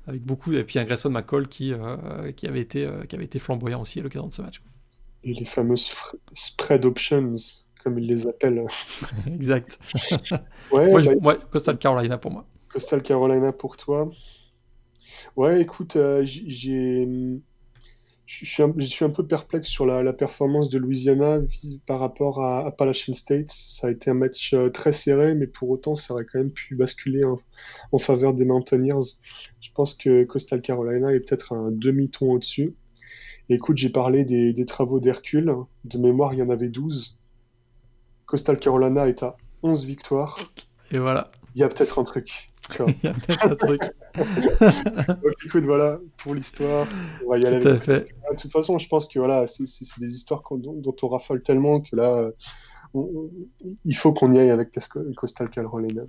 avec 0.07 0.23
beaucoup 0.23 0.53
et 0.53 0.63
puis 0.63 0.79
un 0.79 0.83
Grayson 0.83 1.09
McCall 1.09 1.47
qui, 1.47 1.73
euh, 1.73 2.31
qui, 2.31 2.47
avait 2.47 2.61
été, 2.61 2.85
euh, 2.85 3.05
qui 3.05 3.15
avait 3.15 3.25
été 3.25 3.39
flamboyant 3.39 3.81
aussi 3.81 3.99
à 3.99 4.03
l'occasion 4.03 4.27
de 4.27 4.33
ce 4.33 4.41
match. 4.41 4.61
Et 5.23 5.33
les 5.33 5.45
fameuses 5.45 5.89
spread 6.33 6.85
options, 6.85 7.33
comme 7.83 7.97
ils 7.97 8.07
les 8.07 8.27
appellent. 8.27 8.65
exact. 9.27 9.79
ouais, 10.71 11.17
bah, 11.19 11.37
Coastal 11.51 11.77
Carolina 11.77 12.17
pour 12.17 12.31
moi. 12.31 12.45
Coastal 12.69 13.01
Carolina 13.01 13.51
pour 13.51 13.77
toi. 13.77 14.09
Ouais, 15.35 15.61
écoute, 15.61 15.95
euh, 15.95 16.23
j'ai 16.23 17.07
je 18.25 18.43
suis, 18.43 18.63
un, 18.63 18.73
je 18.77 18.85
suis 18.85 19.05
un 19.05 19.09
peu 19.09 19.25
perplexe 19.25 19.67
sur 19.67 19.85
la, 19.85 20.01
la 20.01 20.13
performance 20.13 20.69
de 20.69 20.79
Louisiana 20.79 21.39
par 21.85 21.99
rapport 21.99 22.43
à 22.43 22.65
Appalachian 22.65 23.13
State. 23.13 23.51
Ça 23.51 23.87
a 23.87 23.91
été 23.91 24.09
un 24.09 24.15
match 24.15 24.53
euh, 24.53 24.69
très 24.69 24.91
serré, 24.91 25.35
mais 25.35 25.45
pour 25.45 25.69
autant, 25.69 25.95
ça 25.95 26.13
aurait 26.13 26.25
quand 26.25 26.39
même 26.39 26.51
pu 26.51 26.75
basculer 26.75 27.23
en, 27.23 27.39
en 27.91 27.99
faveur 27.99 28.33
des 28.33 28.45
Mountaineers. 28.45 29.19
Je 29.75 29.81
pense 29.81 29.93
que 29.93 30.23
Coastal 30.23 30.61
Carolina 30.61 31.11
est 31.11 31.19
peut-être 31.19 31.51
un 31.51 31.69
demi-ton 31.69 32.31
au-dessus. 32.31 32.77
Écoute, 33.49 33.75
j'ai 33.75 33.89
parlé 33.89 34.23
des, 34.23 34.53
des 34.53 34.65
travaux 34.65 35.01
d'Hercule. 35.01 35.53
De 35.83 35.97
mémoire, 35.97 36.33
il 36.33 36.39
y 36.39 36.41
en 36.41 36.49
avait 36.49 36.69
12. 36.69 37.19
Coastal 38.25 38.57
Carolina 38.57 39.09
est 39.09 39.21
à 39.21 39.35
11 39.63 39.83
victoires. 39.83 40.39
Et 40.91 40.97
voilà. 40.97 41.29
Il 41.55 41.59
y 41.59 41.65
a 41.65 41.67
peut-être 41.67 41.99
un 41.99 42.05
truc. 42.05 42.47
Il 42.79 42.95
y 43.03 43.07
a 43.07 43.13
peut-être 43.13 43.47
un 43.47 43.55
truc. 43.55 43.81
Donc, 45.21 45.33
écoute, 45.45 45.65
voilà, 45.65 45.99
pour 46.19 46.35
l'histoire, 46.35 46.87
on 47.25 47.31
va 47.31 47.37
y 47.37 47.45
aller. 47.45 47.59
Tout 47.59 47.67
à 47.67 47.77
fait. 47.77 48.07
De 48.31 48.37
toute 48.37 48.53
façon, 48.53 48.77
je 48.77 48.87
pense 48.87 49.09
que 49.09 49.19
voilà, 49.19 49.45
c'est 49.45 49.65
des 49.99 50.15
histoires 50.15 50.41
dont, 50.51 50.95
on 51.01 51.07
raffole 51.09 51.43
tellement 51.43 51.81
que 51.81 51.97
là, 51.97 52.31
il 53.83 53.97
faut 53.97 54.13
qu'on 54.13 54.31
y 54.31 54.39
aille 54.39 54.51
avec 54.51 54.69
Coastal 55.17 55.49
Carolina. 55.49 56.03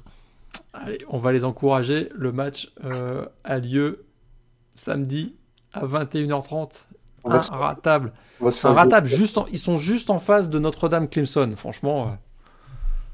Allez, 0.85 0.99
on 1.09 1.19
va 1.19 1.33
les 1.33 1.45
encourager. 1.45 2.11
Le 2.15 2.33
match 2.33 2.73
euh, 2.85 3.27
a 3.45 3.59
lieu 3.59 4.07
samedi 4.75 5.37
à 5.73 5.87
21h30. 5.87 6.87
Un 7.25 7.39
ratable. 7.39 8.13
Un 8.41 8.73
ratable. 8.73 9.09
Juste 9.09 9.39
Ils 9.51 9.59
sont 9.59 9.79
juste 9.79 10.11
en 10.11 10.19
face 10.19 10.49
de 10.49 10.59
Notre-Dame 10.59 11.09
Clemson. 11.09 11.53
Franchement. 11.57 12.09
Euh, 12.09 12.11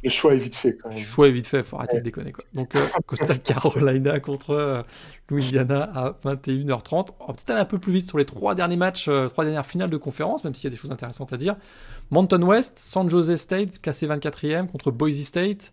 le 0.03 0.11
choix 0.11 0.35
est 0.35 0.39
vite 0.39 0.57
fait 0.57 0.77
quand 0.77 0.89
même. 0.89 0.99
Le 0.99 1.05
choix 1.05 1.29
est 1.29 1.33
vite 1.33 1.47
fait, 1.47 1.63
faut 1.63 1.77
arrêter 1.77 1.99
de 1.99 2.03
déconner 2.03 2.33
quoi. 2.33 2.45
Donc 2.55 2.75
euh, 2.75 2.85
Costa 3.07 3.37
Carolina 3.39 4.19
contre 4.19 4.51
euh, 4.51 4.83
Louisiana 5.29 5.85
à 5.95 6.11
21h30. 6.25 7.11
On 7.21 7.27
va 7.27 7.33
peut-être 7.35 7.51
aller 7.51 7.61
un 7.61 7.65
peu 7.65 7.79
plus 7.79 7.93
vite 7.93 8.09
sur 8.09 8.19
les 8.19 8.25
trois 8.25 8.57
derniers 8.57 8.77
matchs, 8.77 9.07
euh, 9.09 9.29
trois 9.29 9.45
dernières 9.45 9.67
finales 9.67 9.91
de 9.91 9.97
conférence, 9.97 10.43
même 10.43 10.55
s'il 10.55 10.65
y 10.65 10.67
a 10.67 10.71
des 10.71 10.77
choses 10.77 10.91
intéressantes 10.91 11.33
à 11.33 11.37
dire. 11.37 11.57
Mountain 12.11 12.43
West, 12.43 12.81
San 12.81 13.09
Jose 13.09 13.37
State, 13.37 13.81
classé 13.81 14.09
24e 14.09 14.67
contre 14.67 14.91
Boise 14.91 15.23
State. 15.23 15.73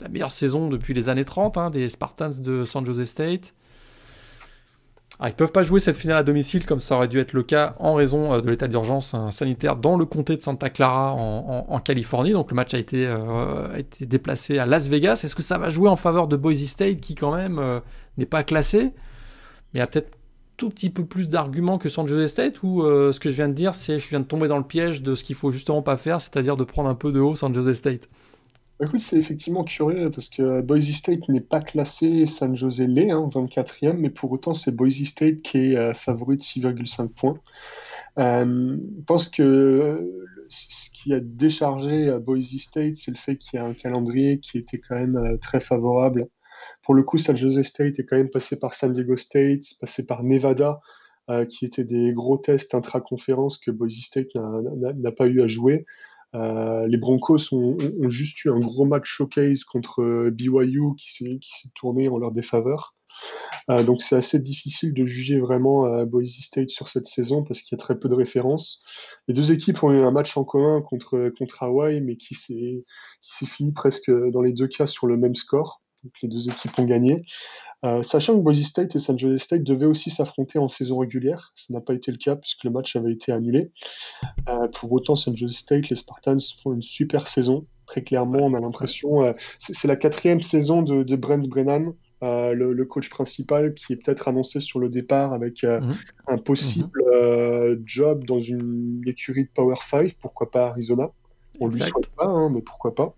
La 0.00 0.08
meilleure 0.08 0.30
saison 0.30 0.68
depuis 0.68 0.94
les 0.94 1.08
années 1.08 1.24
30 1.24 1.58
hein, 1.58 1.70
des 1.70 1.90
Spartans 1.90 2.40
de 2.40 2.64
San 2.64 2.84
Jose 2.86 3.04
State. 3.04 3.54
Ils 5.22 5.28
ils 5.28 5.34
peuvent 5.34 5.52
pas 5.52 5.62
jouer 5.62 5.80
cette 5.80 5.96
finale 5.96 6.16
à 6.16 6.22
domicile 6.22 6.64
comme 6.64 6.80
ça 6.80 6.96
aurait 6.96 7.08
dû 7.08 7.18
être 7.18 7.34
le 7.34 7.42
cas 7.42 7.74
en 7.78 7.94
raison 7.94 8.32
euh, 8.32 8.40
de 8.40 8.48
l'état 8.48 8.68
d'urgence 8.68 9.12
hein, 9.12 9.30
sanitaire 9.30 9.76
dans 9.76 9.96
le 9.96 10.06
comté 10.06 10.34
de 10.34 10.40
Santa 10.40 10.70
Clara 10.70 11.12
en, 11.12 11.78
Californie. 11.80 12.32
Donc 12.32 12.50
le 12.50 12.54
match 12.54 12.72
a 12.72 12.78
été, 12.78 13.06
euh, 13.06 13.82
déplacé 14.00 14.58
à 14.58 14.64
Las 14.64 14.88
Vegas. 14.88 15.20
Est-ce 15.24 15.34
que 15.34 15.42
ça 15.42 15.58
va 15.58 15.68
jouer 15.68 15.90
en 15.90 15.96
faveur 15.96 16.26
de 16.26 16.36
Boise 16.36 16.64
State 16.64 17.00
qui 17.00 17.14
quand 17.14 17.34
même 17.34 17.58
euh, 17.58 17.80
n'est 18.16 18.26
pas 18.26 18.44
classé? 18.44 18.92
Mais 19.74 19.80
a 19.80 19.86
peut-être 19.86 20.16
tout 20.56 20.70
petit 20.70 20.90
peu 20.90 21.04
plus 21.04 21.28
d'arguments 21.28 21.78
que 21.78 21.88
San 21.88 22.06
Jose 22.06 22.30
State 22.30 22.62
ou 22.62 22.82
ce 22.82 23.18
que 23.18 23.30
je 23.30 23.34
viens 23.34 23.48
de 23.48 23.54
dire 23.54 23.74
c'est 23.74 23.98
je 23.98 24.10
viens 24.10 24.20
de 24.20 24.26
tomber 24.26 24.46
dans 24.46 24.58
le 24.58 24.64
piège 24.64 25.00
de 25.00 25.14
ce 25.14 25.24
qu'il 25.24 25.34
faut 25.34 25.52
justement 25.52 25.80
pas 25.80 25.96
faire, 25.96 26.20
c'est-à-dire 26.20 26.58
de 26.58 26.64
prendre 26.64 26.90
un 26.90 26.94
peu 26.94 27.12
de 27.12 27.20
haut 27.20 27.34
San 27.34 27.54
Jose 27.54 27.72
State? 27.72 28.10
Bah, 28.80 28.86
écoute, 28.86 29.00
c'est 29.00 29.18
effectivement 29.18 29.62
curieux 29.62 30.10
parce 30.10 30.30
que 30.30 30.62
Boise 30.62 30.90
State 30.90 31.28
n'est 31.28 31.42
pas 31.42 31.60
classé 31.60 32.24
San 32.24 32.56
Jose 32.56 32.80
l'est, 32.80 33.10
hein, 33.10 33.28
24e, 33.30 33.92
mais 33.98 34.08
pour 34.08 34.32
autant 34.32 34.54
c'est 34.54 34.74
Boise 34.74 35.04
State 35.04 35.42
qui 35.42 35.58
est 35.58 35.76
euh, 35.76 35.92
favori 35.92 36.38
de 36.38 36.42
6,5 36.42 37.12
points. 37.14 37.38
Euh, 38.18 38.78
je 38.78 39.04
pense 39.04 39.28
que 39.28 40.10
ce 40.48 40.88
qui 40.90 41.12
a 41.12 41.20
déchargé 41.20 42.08
à 42.08 42.18
Boise 42.18 42.56
State, 42.56 42.96
c'est 42.96 43.10
le 43.10 43.18
fait 43.18 43.36
qu'il 43.36 43.58
y 43.58 43.62
a 43.62 43.66
un 43.66 43.74
calendrier 43.74 44.40
qui 44.40 44.56
était 44.56 44.78
quand 44.78 44.94
même 44.96 45.16
euh, 45.16 45.36
très 45.36 45.60
favorable. 45.60 46.28
Pour 46.82 46.94
le 46.94 47.02
coup, 47.02 47.18
San 47.18 47.36
Jose 47.36 47.60
State 47.60 47.98
est 47.98 48.04
quand 48.04 48.16
même 48.16 48.30
passé 48.30 48.58
par 48.58 48.72
San 48.72 48.94
Diego 48.94 49.14
State, 49.14 49.74
passé 49.78 50.06
par 50.06 50.22
Nevada, 50.22 50.80
qui 51.48 51.64
étaient 51.64 51.84
des 51.84 52.12
gros 52.12 52.38
tests 52.38 52.74
intra-conférences 52.74 53.56
que 53.56 53.70
Boise 53.70 53.92
State 53.92 54.30
n'a 54.34 55.12
pas 55.12 55.28
eu 55.28 55.42
à 55.42 55.46
jouer. 55.46 55.86
Euh, 56.34 56.86
les 56.86 56.96
Broncos 56.96 57.52
ont, 57.52 57.76
juste 58.08 58.44
eu 58.44 58.50
un 58.50 58.60
gros 58.60 58.84
match 58.84 59.08
showcase 59.10 59.64
contre 59.64 60.02
euh, 60.02 60.30
BYU 60.30 60.94
qui 60.96 61.12
s'est 61.12 61.68
tourné 61.74 62.08
en 62.08 62.18
leur 62.18 62.32
défaveur. 62.32 62.94
Euh, 63.68 63.82
donc 63.82 64.00
c'est 64.00 64.16
assez 64.16 64.38
difficile 64.38 64.94
de 64.94 65.04
juger 65.04 65.40
vraiment 65.40 66.04
Boise 66.04 66.30
State 66.40 66.70
sur 66.70 66.88
cette 66.88 67.06
saison 67.06 67.42
parce 67.42 67.62
qu'il 67.62 67.76
y 67.76 67.80
a 67.80 67.82
très 67.82 67.98
peu 67.98 68.08
de 68.08 68.14
références. 68.14 68.82
Les 69.28 69.34
deux 69.34 69.52
équipes 69.52 69.82
ont 69.82 69.90
eu 69.90 70.00
un 70.00 70.12
match 70.12 70.36
en 70.36 70.44
commun 70.44 70.80
contre, 70.82 71.32
contre 71.36 71.62
Hawaii, 71.64 72.00
mais 72.00 72.16
qui 72.16 72.34
s'est 72.34 72.84
fini 73.46 73.72
presque 73.72 74.10
dans 74.10 74.42
les 74.42 74.52
deux 74.52 74.68
cas 74.68 74.86
sur 74.86 75.06
le 75.06 75.16
même 75.16 75.34
score. 75.34 75.82
Donc 76.04 76.12
les 76.22 76.28
deux 76.28 76.48
équipes 76.48 76.78
ont 76.78 76.84
gagné. 76.84 77.24
Euh, 77.82 78.02
sachant 78.02 78.36
que 78.36 78.42
Boise 78.42 78.60
State 78.60 78.94
et 78.94 78.98
San 78.98 79.18
Jose 79.18 79.40
State 79.40 79.62
devaient 79.62 79.86
aussi 79.86 80.10
s'affronter 80.10 80.58
en 80.58 80.68
saison 80.68 80.98
régulière, 80.98 81.50
ça 81.54 81.72
n'a 81.72 81.80
pas 81.80 81.94
été 81.94 82.12
le 82.12 82.18
cas 82.18 82.36
puisque 82.36 82.64
le 82.64 82.70
match 82.70 82.94
avait 82.94 83.12
été 83.12 83.32
annulé. 83.32 83.70
Euh, 84.48 84.68
pour 84.68 84.92
autant, 84.92 85.16
San 85.16 85.34
Jose 85.34 85.56
State, 85.56 85.88
les 85.88 85.96
Spartans 85.96 86.36
font 86.62 86.74
une 86.74 86.82
super 86.82 87.26
saison. 87.26 87.66
Très 87.86 88.02
clairement, 88.02 88.40
on 88.40 88.54
a 88.54 88.60
l'impression, 88.60 89.22
euh, 89.22 89.32
c'est 89.58 89.88
la 89.88 89.96
quatrième 89.96 90.42
saison 90.42 90.82
de, 90.82 91.16
Brent 91.16 91.48
Brennan, 91.48 91.94
le, 92.22 92.84
coach 92.84 93.08
principal, 93.08 93.72
qui 93.74 93.94
est 93.94 93.96
peut-être 93.96 94.28
annoncé 94.28 94.60
sur 94.60 94.78
le 94.78 94.90
départ 94.90 95.32
avec 95.32 95.62
mhm. 95.62 95.94
un 96.28 96.38
possible 96.38 97.02
job 97.84 98.24
dans 98.26 98.38
une 98.38 99.02
écurie 99.06 99.44
de 99.44 99.50
Power 99.52 99.76
5, 99.82 100.14
pourquoi 100.20 100.50
pas 100.50 100.68
Arizona? 100.68 101.10
On 101.60 101.68
ne 101.68 101.74
lui 101.74 101.80
souhaite 101.80 102.10
pas, 102.10 102.26
hein, 102.26 102.50
mais 102.50 102.60
pourquoi 102.60 102.94
pas. 102.94 103.16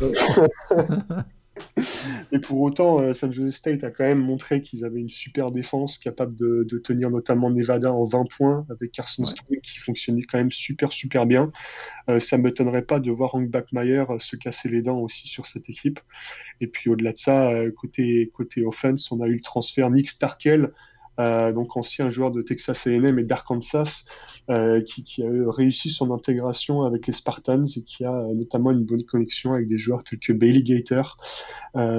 Mais 2.32 2.38
pour 2.38 2.60
autant, 2.60 3.00
euh, 3.00 3.12
San 3.12 3.32
Jose 3.32 3.54
State 3.54 3.84
a 3.84 3.90
quand 3.90 4.04
même 4.04 4.20
montré 4.20 4.60
qu'ils 4.60 4.84
avaient 4.84 5.00
une 5.00 5.10
super 5.10 5.50
défense 5.50 5.98
capable 5.98 6.34
de, 6.34 6.64
tenir 6.78 7.10
notamment 7.10 7.50
Nevada 7.50 7.92
en 7.92 8.04
20 8.04 8.24
points 8.30 8.66
avec 8.70 8.92
Carson 8.92 9.24
ouais. 9.24 9.60
qui 9.62 9.78
fonctionnait 9.78 10.22
quand 10.22 10.38
même 10.38 10.52
super 10.52 10.92
super 10.92 11.26
bien. 11.26 11.52
Euh, 12.08 12.18
ça 12.18 12.38
ne 12.38 12.42
m'étonnerait 12.42 12.82
pas 12.82 13.00
de 13.00 13.10
voir 13.10 13.34
Hank 13.34 13.50
Backmeyer 13.50 14.04
euh, 14.08 14.18
se 14.18 14.36
casser 14.36 14.68
les 14.68 14.82
dents 14.82 14.98
aussi 14.98 15.28
sur 15.28 15.46
cette 15.46 15.68
équipe. 15.68 16.00
Et 16.60 16.66
puis 16.66 16.90
au-delà 16.90 17.12
de 17.12 17.18
ça, 17.18 17.52
côté, 17.76 18.30
côté 18.32 18.64
offense, 18.64 19.10
on 19.12 19.20
a 19.20 19.26
eu 19.26 19.34
le 19.34 19.40
transfert 19.40 19.90
Nick 19.90 20.08
Starkel 20.08 20.72
euh, 21.20 21.52
donc 21.52 21.76
ancien 21.76 22.08
joueur 22.08 22.30
de 22.30 22.40
Texas 22.40 22.86
A&M 22.86 23.18
et 23.18 23.24
d'Arkansas, 23.24 24.06
euh, 24.48 24.80
qui, 24.80 25.22
a 25.22 25.50
réussi 25.50 25.90
son 25.90 26.12
intégration 26.12 26.82
avec 26.82 27.06
les 27.06 27.12
Spartans 27.12 27.64
et 27.64 27.82
qui 27.82 28.04
a 28.04 28.14
euh, 28.14 28.34
notamment 28.34 28.70
une 28.70 28.84
bonne 28.84 29.04
connexion 29.04 29.52
avec 29.52 29.66
des 29.66 29.76
joueurs 29.76 30.02
tels 30.02 30.18
que 30.18 30.32
Bailey 30.32 30.62
Gator, 30.62 31.18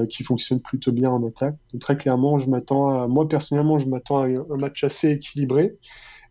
qui 0.10 0.24
fonctionnent 0.24 0.62
plutôt 0.62 0.92
bien 0.92 1.12
en 1.12 1.26
attaque. 1.26 1.56
Très 1.80 1.98
clairement, 1.98 2.38
je 2.38 2.50
m'attends 2.50 3.08
moi 3.08 3.28
personnellement, 3.28 3.78
je 3.78 3.88
m'attends 3.88 4.20
à 4.20 4.28
un 4.28 4.58
match 4.58 4.84
assez 4.84 5.12
équilibré. 5.12 5.78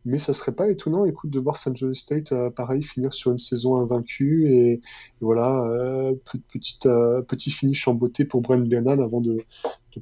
Mais 0.06 0.18
ça 0.18 0.32
serait 0.32 0.54
pas 0.54 0.70
étonnant, 0.70 1.04
écoute, 1.04 1.30
de 1.30 1.38
voir 1.38 1.58
San 1.58 1.76
Jose 1.76 1.98
State, 1.98 2.32
pareil, 2.56 2.82
finir 2.82 3.12
sur 3.12 3.32
une 3.32 3.38
saison 3.38 3.76
invaincue 3.76 4.50
et, 4.50 4.80
voilà, 5.20 5.62
petite, 6.24 6.88
petit 7.28 7.50
finish 7.50 7.86
en 7.86 7.94
beauté 7.94 8.24
pour 8.24 8.40
Brent 8.40 8.66
Bernard 8.66 9.00
avant 9.00 9.20
de, 9.20 9.38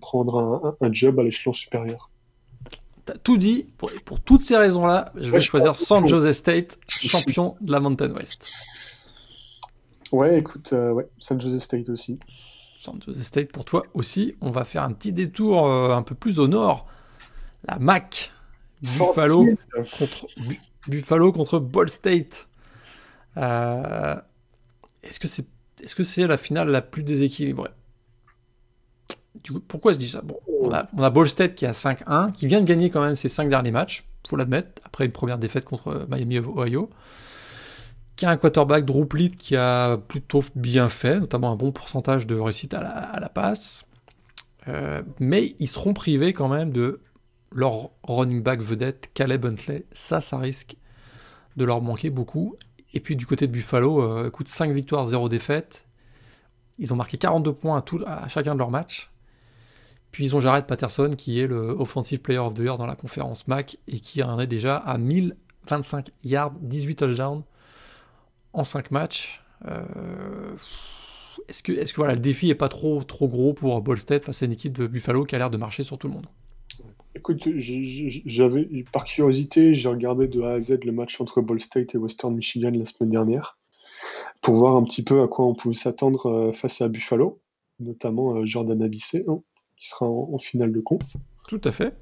prendre 0.01 0.77
un 0.81 0.93
job 0.93 1.19
à 1.19 1.25
l'échelon 1.25 1.53
supérieur 1.53 2.11
tout 3.23 3.39
dit. 3.39 3.67
Pour, 3.79 3.91
pour 4.05 4.21
toutes 4.21 4.43
ces 4.43 4.57
raisons-là, 4.57 5.13
je 5.17 5.31
vais 5.31 5.41
choisir 5.41 5.77
San 5.77 6.07
Jose 6.07 6.33
State, 6.33 6.79
champion 6.87 7.57
de 7.61 7.73
la 7.73 7.81
Mountain 7.81 8.11
West. 8.13 8.49
Ouais, 10.13 10.39
écoute, 10.39 10.71
euh, 10.73 10.93
ouais, 10.93 11.09
San 11.19 11.41
Jose 11.41 11.59
State 11.59 11.89
aussi. 11.89 12.19
San 12.81 13.01
Jose 13.05 13.21
State 13.23 13.53
pour 13.53 13.65
toi 13.65 13.85
aussi. 13.95 14.37
On 14.41 14.51
va 14.51 14.65
faire 14.65 14.85
un 14.85 14.93
petit 14.93 15.13
détour 15.13 15.69
euh, 15.69 15.91
un 15.91 16.03
peu 16.03 16.15
plus 16.15 16.39
au 16.39 16.49
nord. 16.49 16.87
La 17.67 17.79
MAC. 17.79 18.33
Buffalo 18.81 19.45
contre, 19.99 20.27
Buffalo 20.87 21.33
contre 21.33 21.59
Ball 21.59 21.91
State. 21.91 22.47
Euh, 23.37 24.15
est-ce 25.03 25.19
que 25.19 25.29
c'est 25.29 25.47
est-ce 25.83 25.95
que 25.95 26.03
c'est 26.03 26.27
la 26.27 26.37
finale 26.37 26.69
la 26.69 26.83
plus 26.83 27.03
déséquilibrée? 27.03 27.71
Pourquoi 29.69 29.93
je 29.93 29.99
dis 29.99 30.09
ça? 30.09 30.23
Bon, 30.23 30.39
on 30.61 30.71
a, 30.73 31.29
State 31.29 31.55
qui 31.55 31.67
a 31.67 31.73
5-1, 31.73 32.33
qui 32.33 32.47
vient 32.47 32.61
de 32.61 32.67
gagner 32.67 32.91
quand 32.91 33.01
même 33.01 33.17
ses 33.17 33.29
5 33.29 33.49
derniers 33.49 33.71
matchs, 33.71 34.07
faut 34.29 34.37
l'admettre, 34.37 34.83
après 34.85 35.07
une 35.07 35.13
première 35.13 35.39
défaite 35.39 35.65
contre 35.65 36.07
Miami 36.11 36.39
Ohio, 36.39 36.91
qui 38.17 38.27
a 38.27 38.31
un 38.31 38.37
quarterback 38.37 38.85
Drew 38.85 39.07
Plitt 39.07 39.37
qui 39.37 39.57
a 39.57 39.97
plutôt 39.97 40.43
bien 40.55 40.89
fait, 40.89 41.21
notamment 41.21 41.53
un 41.53 41.57
bon 41.57 41.73
pourcentage 41.73 42.27
de 42.27 42.35
réussite 42.39 42.75
à 42.75 43.19
la, 43.21 43.29
passe, 43.29 43.87
euh, 44.67 45.03
mais 45.21 45.55
ils 45.59 45.69
seront 45.69 45.95
privés 45.95 46.33
quand 46.33 46.49
même 46.49 46.73
de 46.73 47.01
leur 47.53 47.91
running 48.03 48.43
back 48.43 48.61
vedette 48.61 49.11
Caleb 49.15 49.47
Huntley, 49.47 49.87
ça, 49.93 50.21
ça 50.21 50.37
risque 50.37 50.77
de 51.57 51.65
leur 51.65 51.81
manquer 51.81 52.11
beaucoup. 52.11 52.57
Et 52.95 53.01
puis 53.01 53.17
du 53.17 53.27
côté 53.27 53.47
de 53.47 53.53
Buffalo, 53.53 54.03
euh, 54.03 54.29
écoute, 54.29 54.49
5 54.49 54.73
victoires, 54.73 55.07
0 55.07 55.29
défaites. 55.29 55.87
Ils 56.79 56.93
ont 56.93 56.97
marqué 56.97 57.19
42 57.19 57.53
points 57.53 57.83
à 58.07 58.29
chacun 58.29 58.55
de 58.55 58.59
leurs 58.59 58.71
matchs. 58.71 59.11
Puis 60.13 60.25
ils 60.25 60.37
ont 60.37 60.41
Jared 60.41 60.67
Patterson 60.67 61.13
qui 61.17 61.41
est 61.41 61.47
le 61.47 61.71
Offensive 61.79 62.21
Player 62.21 62.39
of 62.39 62.55
the 62.55 62.61
Year 62.61 62.79
dans 62.79 62.87
la 62.87 62.97
conférence 62.97 63.47
MAC 63.47 63.77
et 63.87 64.01
qui 64.01 64.23
en 64.23 64.39
est 64.41 64.47
déjà 64.47 64.77
à 64.77 64.99
1025 64.99 66.11
yards, 66.25 66.53
18 66.61 66.97
touchdowns 66.97 67.43
en 68.53 68.65
5 68.65 68.91
matchs. 68.91 69.43
Euh, 69.67 69.85
est-ce 71.49 71.63
que, 71.63 72.03
le 72.03 72.17
défi 72.17 72.51
est 72.51 72.55
pas 72.55 72.69
trop, 72.69 73.03
trop 73.05 73.29
gros 73.29 73.53
pour 73.53 73.81
Ball 73.81 73.99
face 73.99 74.43
à 74.43 74.47
une 74.47 74.53
équipe 74.53 74.77
de 74.77 74.87
Buffalo 74.87 75.25
qui 75.25 75.35
a 75.35 75.39
l'air 75.39 75.51
de 75.51 75.57
marcher 75.57 75.83
sur 75.83 75.99
tout 75.99 76.09
le 76.09 76.15
monde? 76.15 76.27
Écoute, 77.15 77.49
j'avais 77.57 78.85
par 78.93 79.05
curiosité, 79.05 79.75
j'ai 79.75 79.89
regardé 79.89 80.29
de 80.29 80.43
A 80.43 80.53
à 80.53 80.61
Z 80.61 80.85
le 80.85 80.93
match 80.93 81.21
entre 81.21 81.41
Ball 81.41 81.61
State 81.61 81.95
et 81.95 81.99
Western 81.99 82.35
Michigan 82.35 82.71
la 82.71 82.85
semaine 82.85 83.11
dernière 83.11 83.59
pour 84.41 84.55
voir 84.55 84.77
un 84.77 84.85
petit 84.85 85.03
peu 85.03 85.23
à 85.23 85.29
quoi 85.29 85.47
on 85.47 85.55
pouvait 85.55 85.75
s'attendre 85.75 86.27
euh, 86.27 86.53
face 86.53 86.81
à 86.81 86.89
Buffalo, 86.89 87.41
notamment 87.81 88.37
euh, 88.37 88.47
Jordan 88.47 88.81
Abissé. 88.83 89.25
Qui 89.81 89.89
sera 89.89 90.07
en, 90.07 90.39
finale 90.39 90.73
de 90.73 90.81
conf. 90.81 91.17
Tout 91.49 91.61
à 91.65 91.73
fait. 91.73 91.95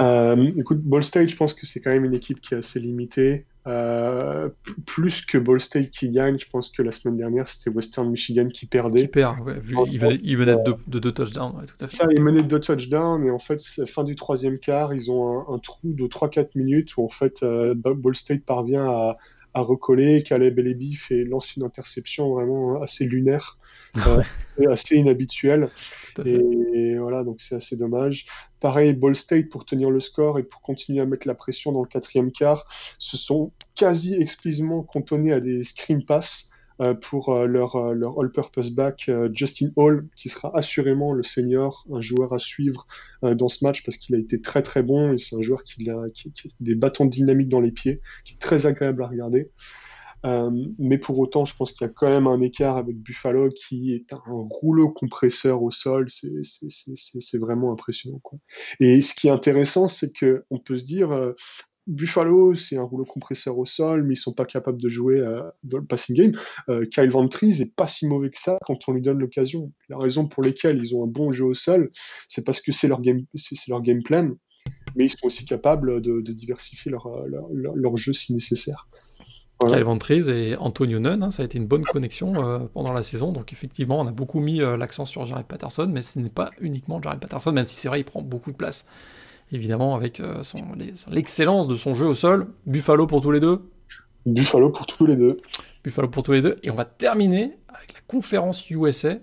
Euh, 0.00 0.50
écoute, 0.56 0.80
Ball 0.80 1.02
State, 1.02 1.28
je 1.28 1.36
pense 1.36 1.54
que 1.54 1.66
c'est 1.66 1.80
quand 1.80 1.90
même 1.90 2.04
une 2.04 2.14
équipe 2.14 2.40
qui 2.40 2.54
est 2.54 2.58
assez 2.58 2.80
limitée. 2.80 3.46
Euh, 3.66 4.48
plus 4.86 5.24
que 5.26 5.36
Ball 5.36 5.60
State 5.60 5.90
qui 5.90 6.08
gagne, 6.08 6.38
je 6.38 6.48
pense 6.48 6.70
que 6.70 6.82
la 6.82 6.90
semaine 6.90 7.18
dernière, 7.18 7.46
c'était 7.46 7.70
Western 7.70 8.10
Michigan 8.10 8.46
qui 8.46 8.66
perdait. 8.66 9.02
Qui 9.02 9.08
perd, 9.08 9.40
ouais, 9.40 9.56
il, 9.90 10.00
venait, 10.38 10.56
de, 10.56 10.98
deux 10.98 11.12
touchdowns. 11.12 11.52
tout 11.52 11.84
à 11.84 11.88
fait. 11.88 11.96
Ça, 11.96 12.08
il 12.16 12.22
menait 12.22 12.42
de 12.42 12.48
deux 12.48 12.60
touchdowns, 12.60 13.26
et 13.26 13.30
en 13.30 13.38
fait, 13.38 13.60
fin 13.86 14.04
du 14.04 14.16
troisième 14.16 14.58
quart, 14.58 14.94
ils 14.94 15.10
ont 15.10 15.52
un, 15.52 15.58
trou 15.58 15.80
de 15.92 16.06
3-4 16.06 16.50
minutes 16.54 16.96
où 16.96 17.04
en 17.04 17.10
fait, 17.10 17.42
euh, 17.42 17.74
Ball 17.74 18.14
State 18.14 18.44
parvient 18.44 18.86
à, 18.86 19.18
à 19.58 19.62
recoller. 19.62 20.22
Caleb 20.22 20.58
Elebi 20.58 20.94
fait 20.94 21.24
lance 21.24 21.56
une 21.56 21.64
interception 21.64 22.32
vraiment 22.32 22.80
assez 22.80 23.06
lunaire, 23.06 23.58
euh, 24.06 24.22
assez 24.70 24.96
inhabituelle. 24.96 25.68
Et, 26.24 26.96
voilà, 26.98 27.24
donc 27.24 27.40
c'est 27.40 27.56
assez 27.56 27.76
dommage. 27.76 28.26
Pareil, 28.60 28.94
Ball 28.94 29.14
State 29.14 29.48
pour 29.48 29.64
tenir 29.64 29.90
le 29.90 30.00
score 30.00 30.38
et 30.38 30.42
pour 30.42 30.62
continuer 30.62 31.00
à 31.00 31.06
mettre 31.06 31.26
la 31.26 31.34
pression 31.34 31.72
dans 31.72 31.82
le 31.82 31.88
quatrième 31.88 32.32
quart, 32.32 32.66
se 32.98 33.16
sont 33.16 33.52
quasi 33.74 34.14
exclusivement 34.14 34.82
cantonnés 34.82 35.32
à 35.32 35.40
des 35.40 35.62
screen 35.62 36.04
pass. 36.04 36.50
Euh, 36.80 36.94
pour 36.94 37.30
euh, 37.30 37.46
leur, 37.46 37.74
euh, 37.74 37.92
leur 37.92 38.20
all-purpose 38.20 38.70
back 38.70 39.10
Justin 39.32 39.70
Hall, 39.74 40.08
qui 40.14 40.28
sera 40.28 40.56
assurément 40.56 41.12
le 41.12 41.24
senior, 41.24 41.84
un 41.92 42.00
joueur 42.00 42.32
à 42.32 42.38
suivre 42.38 42.86
dans 43.22 43.48
ce 43.48 43.64
match 43.64 43.84
parce 43.84 43.96
qu'il 43.96 44.14
a 44.14 44.18
été 44.18 44.40
très 44.40 44.62
très 44.62 44.82
bon 44.82 45.12
et 45.12 45.18
c'est 45.18 45.34
un 45.34 45.42
joueur 45.42 45.64
qui 45.64 45.90
a, 45.90 46.08
qui, 46.14 46.32
des 46.60 46.76
bâtons 46.76 47.04
dynamiques 47.04 47.48
dans 47.48 47.60
les 47.60 47.72
pieds, 47.72 48.00
qui 48.24 48.34
est 48.34 48.38
très 48.38 48.66
agréable 48.66 49.02
à 49.02 49.08
regarder. 49.08 49.50
mais 50.78 50.98
pour 50.98 51.18
autant, 51.18 51.44
je 51.44 51.56
pense 51.56 51.72
qu'il 51.72 51.86
y 51.86 51.90
a 51.90 51.92
quand 51.92 52.08
même 52.08 52.28
un 52.28 52.40
écart 52.40 52.76
avec 52.76 52.96
Buffalo 52.96 53.48
qui 53.50 53.92
est 53.92 54.12
un 54.12 54.20
rouleau 54.26 54.90
compresseur 54.90 55.62
au 55.62 55.70
sol. 55.70 56.06
C'est 56.10 57.38
vraiment 57.38 57.72
impressionnant. 57.72 58.20
Et 58.78 59.00
ce 59.00 59.14
qui 59.14 59.26
est 59.26 59.32
intéressant, 59.32 59.88
c'est 59.88 60.12
qu'on 60.16 60.58
peut 60.58 60.76
se 60.76 60.84
dire, 60.84 61.34
Buffalo, 61.88 62.54
c'est 62.54 62.76
un 62.76 62.82
rouleau 62.82 63.06
compresseur 63.06 63.56
au 63.56 63.64
sol, 63.64 64.04
mais 64.04 64.12
ils 64.12 64.18
sont 64.18 64.34
pas 64.34 64.44
capables 64.44 64.80
de 64.80 64.88
jouer 64.90 65.20
euh, 65.20 65.40
dans 65.64 65.78
le 65.78 65.86
passing 65.86 66.14
game. 66.14 66.32
Euh, 66.68 66.84
Kyle 66.84 67.10
Ventries 67.10 67.62
est 67.62 67.74
pas 67.74 67.88
si 67.88 68.06
mauvais 68.06 68.30
que 68.30 68.38
ça 68.38 68.58
quand 68.66 68.78
on 68.88 68.92
lui 68.92 69.00
donne 69.00 69.18
l'occasion. 69.18 69.72
La 69.88 69.96
raison 69.96 70.28
pour 70.28 70.44
laquelle 70.44 70.78
ils 70.78 70.94
ont 70.94 71.02
un 71.04 71.06
bon 71.06 71.32
jeu 71.32 71.46
au 71.46 71.54
sol, 71.54 71.90
c'est 72.28 72.44
parce 72.44 72.60
que 72.60 72.72
c'est 72.72 72.88
leur 72.88 73.00
game, 73.00 73.22
c'est 73.34 73.56
leur 73.68 73.80
game 73.80 74.02
plan, 74.02 74.32
mais 74.96 75.06
ils 75.06 75.08
sont 75.08 75.26
aussi 75.26 75.46
capables 75.46 76.02
de, 76.02 76.20
diversifier 76.20 76.90
leur, 76.90 77.08
leur, 77.26 77.96
jeu 77.96 78.12
si 78.12 78.34
nécessaire. 78.34 78.86
Kyle 79.66 79.82
Ventries 79.82 80.28
et 80.28 80.56
Antonio 80.56 81.00
Nunn, 81.00 81.22
hein, 81.22 81.30
ça 81.30 81.42
a 81.42 81.46
été 81.46 81.58
une 81.58 81.66
bonne 81.66 81.84
connexion 81.84 82.46
euh, 82.46 82.58
pendant 82.74 82.92
la 82.92 83.02
saison. 83.02 83.32
Donc 83.32 83.54
effectivement, 83.54 83.98
on 83.98 84.06
a 84.06 84.12
beaucoup 84.12 84.40
mis 84.40 84.58
l'accent 84.58 85.06
sur 85.06 85.24
Jared 85.24 85.46
Patterson, 85.46 85.88
mais 85.90 86.02
ce 86.02 86.18
n'est 86.18 86.28
pas 86.28 86.50
uniquement 86.60 87.00
Jared 87.00 87.18
Patterson, 87.18 87.52
même 87.52 87.64
si 87.64 87.76
c'est 87.76 87.88
vrai, 87.88 88.00
il 88.00 88.04
prend 88.04 88.20
beaucoup 88.20 88.52
de 88.52 88.56
place 88.56 88.84
évidemment 89.52 89.94
avec 89.94 90.20
euh, 90.20 90.42
l'excellence 91.10 91.68
de 91.68 91.76
son 91.76 91.94
jeu 91.94 92.06
au 92.06 92.14
sol. 92.14 92.48
Buffalo 92.66 93.06
pour 93.06 93.20
tous 93.20 93.30
les 93.30 93.40
deux. 93.40 93.70
Buffalo 94.26 94.70
pour 94.70 94.86
tous 94.86 95.06
les 95.06 95.16
deux. 95.16 95.40
Buffalo 95.84 96.08
pour 96.08 96.22
tous 96.22 96.32
les 96.32 96.42
deux. 96.42 96.56
Et 96.62 96.70
on 96.70 96.74
va 96.74 96.84
terminer 96.84 97.58
avec 97.68 97.94
la 97.94 98.00
conférence 98.06 98.68
USA. 98.70 99.16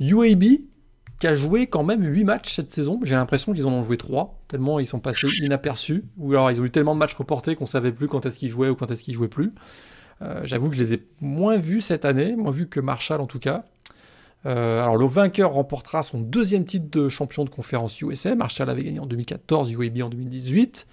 UAB 0.00 0.44
qui 1.18 1.26
a 1.26 1.34
joué 1.34 1.66
quand 1.66 1.82
même 1.82 2.04
8 2.04 2.24
matchs 2.24 2.54
cette 2.54 2.70
saison. 2.70 3.00
J'ai 3.02 3.14
l'impression 3.14 3.52
qu'ils 3.52 3.66
en 3.66 3.72
ont 3.72 3.82
joué 3.82 3.96
3, 3.96 4.40
tellement 4.46 4.78
ils 4.78 4.86
sont 4.86 5.00
passés 5.00 5.26
inaperçus. 5.42 6.04
Ou 6.16 6.32
alors 6.32 6.50
ils 6.50 6.60
ont 6.60 6.64
eu 6.64 6.70
tellement 6.70 6.94
de 6.94 7.00
matchs 7.00 7.14
reportés 7.14 7.56
qu'on 7.56 7.66
savait 7.66 7.92
plus 7.92 8.06
quand 8.06 8.24
est-ce 8.26 8.38
qu'ils 8.38 8.50
jouaient 8.50 8.68
ou 8.68 8.76
quand 8.76 8.90
est-ce 8.90 9.02
qu'ils 9.02 9.14
jouaient 9.14 9.28
plus. 9.28 9.52
Euh, 10.22 10.40
j'avoue 10.44 10.68
que 10.68 10.76
je 10.76 10.80
les 10.80 10.94
ai 10.94 11.06
moins 11.20 11.58
vus 11.58 11.80
cette 11.80 12.04
année, 12.04 12.34
moins 12.36 12.50
vus 12.50 12.68
que 12.68 12.80
Marshall 12.80 13.20
en 13.20 13.26
tout 13.26 13.38
cas. 13.38 13.64
Euh, 14.46 14.82
alors 14.82 14.96
le 14.96 15.06
vainqueur 15.06 15.52
remportera 15.52 16.02
son 16.02 16.20
deuxième 16.20 16.64
titre 16.64 16.86
de 16.90 17.08
champion 17.08 17.44
de 17.44 17.50
conférence 17.50 18.00
USA. 18.00 18.34
Marshall 18.34 18.70
avait 18.70 18.84
gagné 18.84 19.00
en 19.00 19.06
2014, 19.06 19.72
UAB 19.72 20.02
en 20.02 20.08
2018. 20.08 20.86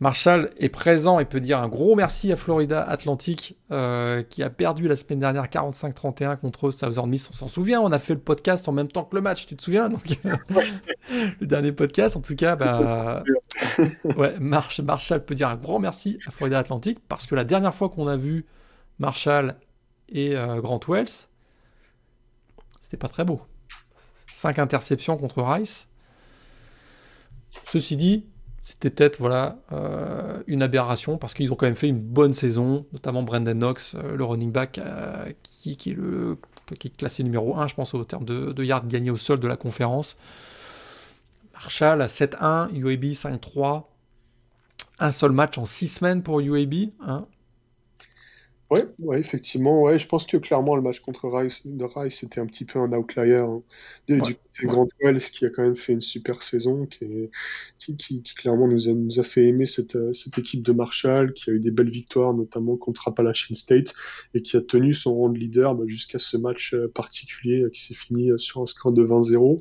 Marshall 0.00 0.50
est 0.58 0.68
présent 0.68 1.20
et 1.20 1.24
peut 1.24 1.40
dire 1.40 1.60
un 1.60 1.68
gros 1.68 1.94
merci 1.94 2.32
à 2.32 2.36
Florida 2.36 2.82
Atlantic 2.82 3.56
euh, 3.70 4.22
qui 4.22 4.42
a 4.42 4.50
perdu 4.50 4.88
la 4.88 4.96
semaine 4.96 5.20
dernière 5.20 5.46
45-31 5.46 6.36
contre 6.36 6.72
Southern 6.72 7.08
Miss. 7.08 7.30
On 7.30 7.32
s'en 7.32 7.48
souvient, 7.48 7.80
on 7.80 7.92
a 7.92 8.00
fait 8.00 8.14
le 8.14 8.20
podcast 8.20 8.68
en 8.68 8.72
même 8.72 8.88
temps 8.88 9.04
que 9.04 9.14
le 9.14 9.22
match, 9.22 9.46
tu 9.46 9.56
te 9.56 9.62
souviens? 9.62 9.88
Donc, 9.88 10.02
Le 11.40 11.46
dernier 11.46 11.70
podcast, 11.70 12.16
en 12.16 12.20
tout 12.20 12.34
cas, 12.34 12.56
bah, 12.56 13.22
ouais, 14.16 14.34
Marshall 14.40 15.24
peut 15.24 15.34
dire 15.34 15.48
un 15.48 15.56
grand 15.56 15.78
merci 15.78 16.18
à 16.26 16.32
Florida 16.32 16.58
Atlantic 16.58 16.98
parce 17.08 17.26
que 17.26 17.36
la 17.36 17.44
dernière 17.44 17.74
fois 17.74 17.88
qu'on 17.88 18.08
a 18.08 18.16
vu 18.16 18.46
Marshall 18.98 19.54
et 20.08 20.36
euh, 20.36 20.60
Grant 20.60 20.80
Wells, 20.88 21.28
pas 22.96 23.08
très 23.08 23.24
beau. 23.24 23.40
5 24.34 24.58
interceptions 24.58 25.16
contre 25.16 25.42
Rice. 25.42 25.88
Ceci 27.66 27.96
dit, 27.96 28.26
c'était 28.62 28.90
peut-être 28.90 29.18
voilà 29.18 29.58
euh, 29.72 30.42
une 30.46 30.62
aberration 30.62 31.18
parce 31.18 31.34
qu'ils 31.34 31.52
ont 31.52 31.56
quand 31.56 31.66
même 31.66 31.76
fait 31.76 31.88
une 31.88 32.00
bonne 32.00 32.32
saison, 32.32 32.86
notamment 32.92 33.22
Brandon 33.22 33.54
Knox, 33.54 33.94
euh, 33.94 34.16
le 34.16 34.24
running 34.24 34.50
back 34.52 34.80
qui, 35.42 35.70
est 35.72 35.92
le, 35.94 36.38
qui 36.78 36.88
est 36.88 36.96
classé 36.96 37.22
numéro 37.22 37.56
1, 37.56 37.68
je 37.68 37.74
pense, 37.74 37.94
au 37.94 38.04
terme 38.04 38.24
de, 38.24 38.52
de 38.52 38.64
yards 38.64 38.86
gagnés 38.86 39.10
au 39.10 39.16
sol 39.16 39.38
de 39.38 39.48
la 39.48 39.56
conférence. 39.56 40.16
Marshall 41.54 42.02
à 42.02 42.06
7-1, 42.08 42.70
UAB 42.74 43.04
5-3. 43.04 43.84
Un 44.98 45.10
seul 45.10 45.32
match 45.32 45.58
en 45.58 45.64
6 45.64 45.88
semaines 45.88 46.22
pour 46.22 46.40
UAB. 46.40 46.90
Hein. 47.00 47.26
Oui, 48.74 48.80
ouais, 48.98 49.20
effectivement. 49.20 49.82
Ouais, 49.82 50.00
je 50.00 50.06
pense 50.08 50.26
que 50.26 50.36
clairement, 50.36 50.74
le 50.74 50.82
match 50.82 50.98
contre 50.98 51.28
Rice, 51.28 51.64
de 51.64 51.84
Rice, 51.84 52.18
c'était 52.20 52.40
un 52.40 52.46
petit 52.46 52.64
peu 52.64 52.80
un 52.80 52.92
outlier. 52.92 53.36
Hein. 53.36 53.62
Du, 54.08 54.36
côté 54.54 54.66
Grand 54.66 54.88
Wells, 55.00 55.20
qui 55.20 55.44
a 55.46 55.50
quand 55.50 55.62
même 55.62 55.76
fait 55.76 55.92
une 55.92 56.00
super 56.00 56.42
saison, 56.42 56.86
qui, 56.86 58.22
clairement 58.36 58.68
nous 58.68 58.88
a, 59.18 59.22
fait 59.22 59.46
aimer 59.46 59.66
cette, 59.66 59.96
euh, 59.96 60.12
cette, 60.12 60.38
équipe 60.38 60.62
de 60.62 60.72
Marshall, 60.72 61.32
qui 61.32 61.50
a 61.50 61.52
eu 61.52 61.60
des 61.60 61.70
belles 61.70 61.90
victoires, 61.90 62.34
notamment 62.34 62.76
contre 62.76 63.08
Appalachian 63.08 63.54
State, 63.54 63.94
et 64.34 64.42
qui 64.42 64.56
a 64.56 64.60
tenu 64.60 64.94
son 64.94 65.14
rang 65.16 65.28
de 65.28 65.38
leader 65.38 65.74
bah, 65.74 65.84
jusqu'à 65.86 66.18
ce 66.18 66.36
match 66.36 66.74
euh, 66.74 66.88
particulier 66.88 67.62
euh, 67.62 67.70
qui 67.70 67.82
s'est 67.82 67.94
fini 67.94 68.30
sur 68.36 68.62
un 68.62 68.66
score 68.66 68.92
de 68.92 69.04
20-0. 69.04 69.60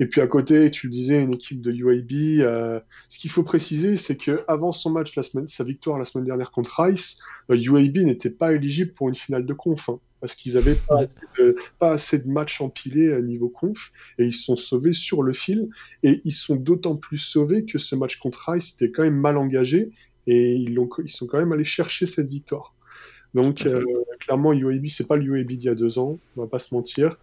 Et 0.00 0.06
puis 0.06 0.20
à 0.20 0.26
côté, 0.26 0.70
tu 0.70 0.86
le 0.86 0.92
disais, 0.92 1.22
une 1.22 1.34
équipe 1.34 1.60
de 1.60 1.72
UAB. 1.72 2.82
ce 3.08 3.18
qu'il 3.18 3.30
faut 3.30 3.42
préciser, 3.42 3.96
c'est 3.96 4.16
que 4.16 4.42
avant 4.48 4.72
son 4.72 4.90
match 4.90 5.14
la 5.16 5.22
semaine, 5.22 5.48
sa 5.48 5.64
victoire 5.64 5.98
la 5.98 6.04
semaine 6.04 6.24
dernière 6.24 6.50
contre 6.50 6.82
Rice, 6.82 7.20
UAB 7.50 7.98
n'était 7.98 8.30
pas 8.30 8.52
éligible 8.52 8.92
pour 8.92 9.08
une 9.08 9.14
finale 9.14 9.46
de 9.46 9.52
conf, 9.52 9.88
hein, 9.88 10.00
parce 10.22 10.36
qu'ils 10.36 10.54
n'avaient 10.54 10.76
pas, 10.76 11.00
pas, 11.80 11.90
assez 11.90 12.16
de 12.16 12.28
matchs 12.28 12.60
empilés 12.60 13.12
à 13.12 13.20
niveau 13.20 13.48
conf, 13.48 13.90
et 14.18 14.24
ils 14.24 14.32
sont 14.32 14.54
sauvés 14.54 14.92
sur 14.92 15.24
le 15.24 15.32
fil, 15.32 15.68
et 16.04 16.22
ils 16.24 16.32
sont 16.32 16.54
d'autant 16.54 16.94
plus 16.94 17.18
sauvés 17.18 17.64
que 17.64 17.76
ce 17.76 17.96
match 17.96 18.20
contre 18.20 18.48
Rice 18.48 18.74
était 18.74 18.92
quand 18.92 19.02
même 19.02 19.18
mal 19.18 19.36
engagé, 19.36 19.90
et 20.28 20.54
ils, 20.54 20.78
ont, 20.78 20.88
ils 21.04 21.10
sont 21.10 21.26
quand 21.26 21.38
même 21.38 21.50
allés 21.50 21.64
chercher 21.64 22.06
cette 22.06 22.28
victoire. 22.28 22.72
Donc 23.34 23.66
euh, 23.66 23.82
clairement, 24.20 24.52
UAB, 24.52 24.86
c'est 24.86 25.08
pas 25.08 25.16
le 25.16 25.24
UAB 25.24 25.48
d'il 25.48 25.64
y 25.64 25.68
a 25.68 25.74
deux 25.74 25.98
ans, 25.98 26.20
on 26.36 26.42
va 26.42 26.46
pas 26.46 26.60
se 26.60 26.72
mentir. 26.72 27.16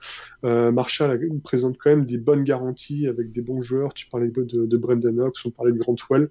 Euh, 0.43 0.69
Marshall 0.69 1.17
présente 1.41 1.77
quand 1.77 1.91
même 1.91 2.03
des 2.03 2.17
bonnes 2.17 2.43
garanties 2.43 3.07
avec 3.07 3.31
des 3.31 3.41
bons 3.41 3.61
joueurs. 3.61 3.93
Tu 3.93 4.07
parlais 4.07 4.29
de, 4.29 4.43
de, 4.43 4.77
Brendan 4.77 5.15
Knox, 5.15 5.45
on 5.45 5.51
parlait 5.51 5.71
de 5.71 5.77
Grantwell. 5.77 6.29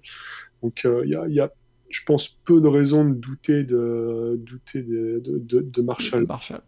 Donc 0.61 0.85
euh, 0.85 1.01
il 1.05 1.11
y, 1.11 1.15
a, 1.15 1.27
y, 1.29 1.39
a, 1.39 1.51
je 1.89 2.03
pense, 2.05 2.29
peu 2.29 2.61
de 2.61 2.67
raisons 2.67 3.05
de 3.05 3.13
douter 3.13 3.63
de, 3.63 4.39
douter 4.43 4.81
de, 4.81 5.21
de, 5.25 5.61
de 5.61 5.81
Marshall. 5.81 6.25
Marshall. 6.25 6.61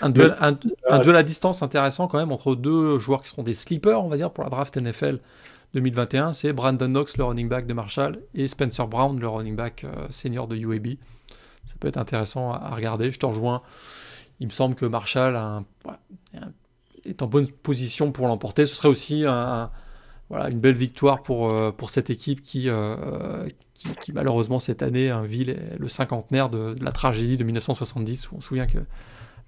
Un 0.00 0.10
duel, 0.10 0.36
un, 0.40 0.58
à 0.90 1.22
distance 1.22 1.62
intéressant 1.62 2.08
quand 2.08 2.18
même 2.18 2.32
entre 2.32 2.54
deux 2.54 2.98
joueurs 2.98 3.22
qui 3.22 3.28
seront 3.28 3.42
des 3.44 3.54
sleepers, 3.54 4.02
on 4.02 4.08
va 4.08 4.16
dire, 4.16 4.32
pour 4.32 4.42
la 4.44 4.50
draft 4.50 4.76
NFL 4.76 5.20
2021. 5.74 6.32
C'est 6.32 6.52
Brandon 6.52 6.88
Knox, 6.88 7.16
le 7.16 7.24
running 7.24 7.48
back 7.48 7.66
de 7.66 7.74
Marshall, 7.74 8.18
et 8.34 8.48
Spencer 8.48 8.86
Brown, 8.88 9.18
le 9.18 9.28
running 9.28 9.54
back 9.54 9.84
euh, 9.84 10.06
senior 10.10 10.48
de 10.48 10.56
UAB. 10.56 10.96
Ça 11.66 11.74
peut 11.78 11.88
être 11.88 11.98
intéressant 11.98 12.52
à, 12.52 12.74
regarder. 12.74 13.12
Je 13.12 13.18
te 13.18 13.26
rejoins. 13.26 13.62
Il 14.40 14.48
me 14.48 14.52
semble 14.52 14.74
que 14.74 14.86
Marshall 14.86 15.38
est 17.04 17.22
en 17.22 17.26
bonne 17.26 17.48
position 17.48 18.10
pour 18.10 18.26
l'emporter. 18.26 18.66
Ce 18.66 18.74
serait 18.74 18.88
aussi 18.88 19.24
un, 19.26 19.70
voilà, 20.30 20.48
une 20.48 20.60
belle 20.60 20.76
victoire 20.76 21.22
pour, 21.22 21.50
euh, 21.50 21.72
pour 21.72 21.90
cette 21.90 22.10
équipe 22.10 22.42
qui, 22.42 22.68
euh, 22.68 23.46
qui, 24.00 24.12
malheureusement 24.12 24.58
cette 24.58 24.82
année 24.82 25.12
vit 25.24 25.44
le 25.44 25.88
cinquantenaire 25.88 26.48
de, 26.48 26.74
la 26.80 26.92
tragédie 26.92 27.36
de 27.36 27.44
1970 27.44 28.30
où 28.30 28.36
on 28.36 28.40
se 28.40 28.48
souvient 28.48 28.66
que 28.66 28.78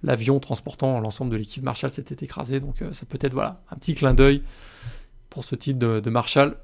l'avion 0.03 0.41
transportant 0.41 1.01
l'ensemble 1.01 1.31
de 1.31 1.37
l'équipe 1.37 1.63
Marshall 1.63 1.91
s'était 1.91 2.25
écrasé. 2.25 2.61
Donc 2.61 2.83
euh, 2.83 2.93
ça 2.93 3.07
peut 3.07 3.19
être 3.21 3.35
voilà, 3.35 3.63
un 3.71 3.77
petit 3.77 3.95
clin 3.95 4.15
d'œil 4.15 4.43
pour 5.29 5.45
ce 5.45 5.55
type 5.55 5.79
de, 5.79 6.01
de 6.01 6.11
Marshall 6.11 6.57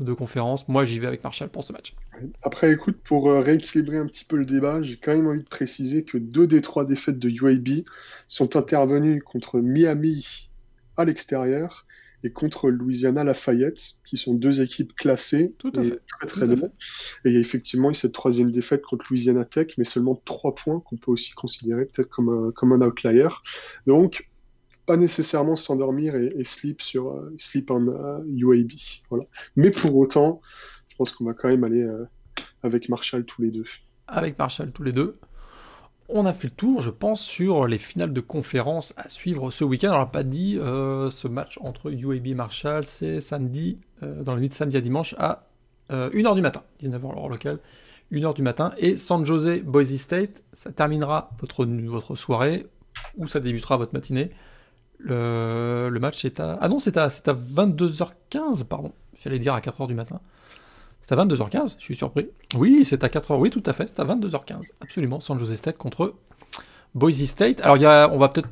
de 0.00 0.12
conférence. 0.12 0.68
Moi 0.68 0.84
j'y 0.84 0.98
vais 0.98 1.06
avec 1.06 1.24
Marshall 1.24 1.48
pour 1.48 1.64
ce 1.64 1.72
match. 1.72 1.94
Après 2.42 2.72
écoute, 2.72 2.98
pour 3.02 3.32
rééquilibrer 3.32 3.98
un 3.98 4.06
petit 4.06 4.24
peu 4.24 4.36
le 4.36 4.44
débat, 4.44 4.82
j'ai 4.82 4.96
quand 4.96 5.14
même 5.14 5.26
envie 5.26 5.42
de 5.42 5.48
préciser 5.48 6.04
que 6.04 6.18
deux 6.18 6.46
des 6.46 6.60
trois 6.60 6.84
défaites 6.84 7.18
de 7.18 7.28
UAB 7.28 7.84
sont 8.28 8.56
intervenues 8.56 9.22
contre 9.22 9.58
Miami 9.60 10.50
à 10.96 11.04
l'extérieur 11.04 11.85
et 12.26 12.32
contre 12.32 12.70
Louisiana 12.70 13.22
Lafayette, 13.22 13.80
qui 14.04 14.16
sont 14.16 14.34
deux 14.34 14.60
équipes 14.60 14.94
classées 14.96 15.54
Tout 15.58 15.72
à 15.76 15.84
fait. 15.84 16.00
très 16.06 16.26
très. 16.26 16.46
Et 16.46 17.26
il 17.26 17.32
y 17.32 17.36
a 17.36 17.40
effectivement 17.40 17.92
cette 17.92 18.12
troisième 18.12 18.50
défaite 18.50 18.82
contre 18.82 19.06
Louisiana 19.08 19.44
Tech, 19.44 19.68
mais 19.78 19.84
seulement 19.84 20.20
trois 20.24 20.54
points 20.54 20.80
qu'on 20.80 20.96
peut 20.96 21.12
aussi 21.12 21.32
considérer 21.34 21.84
peut-être 21.84 22.10
comme 22.10 22.28
un, 22.28 22.50
comme 22.50 22.72
un 22.72 22.84
outlier. 22.84 23.28
Donc, 23.86 24.28
pas 24.86 24.96
nécessairement 24.96 25.54
s'endormir 25.54 26.16
et, 26.16 26.42
sleep 26.42 26.82
sur 26.82 27.14
uh, 27.14 27.38
sleep 27.38 27.70
en 27.70 27.86
UAB. 28.26 28.72
Voilà. 29.08 29.24
Mais 29.54 29.70
pour 29.70 29.96
autant, 29.96 30.40
je 30.88 30.96
pense 30.96 31.12
qu'on 31.12 31.24
va 31.24 31.34
quand 31.34 31.48
même 31.48 31.62
aller 31.62 31.82
euh, 31.82 32.04
avec 32.64 32.88
Marshall 32.88 33.24
tous 33.24 33.42
les 33.42 33.52
deux. 33.52 33.64
Avec 34.08 34.36
Marshall 34.36 34.72
tous 34.72 34.82
les 34.82 34.92
deux 34.92 35.16
on 36.08 36.24
a 36.24 36.32
fait 36.32 36.48
le 36.48 36.54
tour, 36.54 36.80
je 36.80 36.90
pense, 36.90 37.20
sur 37.20 37.66
les 37.66 37.78
finales 37.78 38.12
de 38.12 38.20
conférence 38.20 38.94
à 38.96 39.08
suivre 39.08 39.50
ce 39.50 39.64
week-end. 39.64 39.92
On 39.94 39.98
n'a 39.98 40.06
pas 40.06 40.22
dit 40.22 40.58
euh, 40.58 41.10
ce 41.10 41.28
match 41.28 41.58
entre 41.60 41.90
UAB 41.90 42.26
et 42.26 42.34
Marshall, 42.34 42.84
c'est 42.84 43.20
samedi, 43.20 43.78
euh, 44.02 44.22
dans 44.22 44.34
la 44.34 44.40
nuit 44.40 44.48
de 44.48 44.54
samedi 44.54 44.76
à 44.76 44.80
dimanche 44.80 45.14
à 45.18 45.46
1h 45.90 46.26
euh, 46.26 46.34
du 46.34 46.42
matin, 46.42 46.62
19h 46.82 47.14
l'heure 47.14 47.28
locale, 47.28 47.58
1h 48.12 48.34
du 48.34 48.42
matin. 48.42 48.72
Et 48.78 48.96
San 48.96 49.24
Jose 49.24 49.62
Boise 49.62 49.96
State, 49.96 50.42
ça 50.52 50.70
terminera 50.72 51.30
votre, 51.40 51.64
votre 51.64 52.14
soirée 52.16 52.66
ou 53.16 53.26
ça 53.26 53.40
débutera 53.40 53.76
votre 53.76 53.92
matinée. 53.92 54.30
Le, 54.98 55.96
match 56.00 56.24
est 56.24 56.40
à. 56.40 56.58
Ah 56.60 56.68
non, 56.68 56.80
c'est 56.80 56.96
à, 56.96 57.04
à 57.04 57.08
22h15, 57.08 58.64
pardon. 58.64 58.92
J'allais 59.22 59.38
dire 59.38 59.54
à 59.54 59.60
4h 59.60 59.86
du 59.86 59.94
matin. 59.94 60.20
C'est 61.06 61.14
à 61.14 61.24
22h15, 61.24 61.76
je 61.78 61.84
suis 61.84 61.94
surpris. 61.94 62.30
Oui, 62.56 62.84
c'est 62.84 63.04
à 63.04 63.06
4h, 63.06 63.38
oui, 63.38 63.50
tout 63.50 63.62
à 63.64 63.72
fait, 63.72 63.86
c'est 63.86 64.00
à 64.00 64.04
22h15, 64.04 64.72
absolument, 64.80 65.20
San 65.20 65.38
Jose 65.38 65.54
State 65.54 65.78
contre 65.78 66.14
Boise 66.96 67.24
State. 67.26 67.60
Alors, 67.60 67.76
y 67.76 67.86
a, 67.86 68.10
on 68.12 68.18
va 68.18 68.28
peut-être 68.28 68.48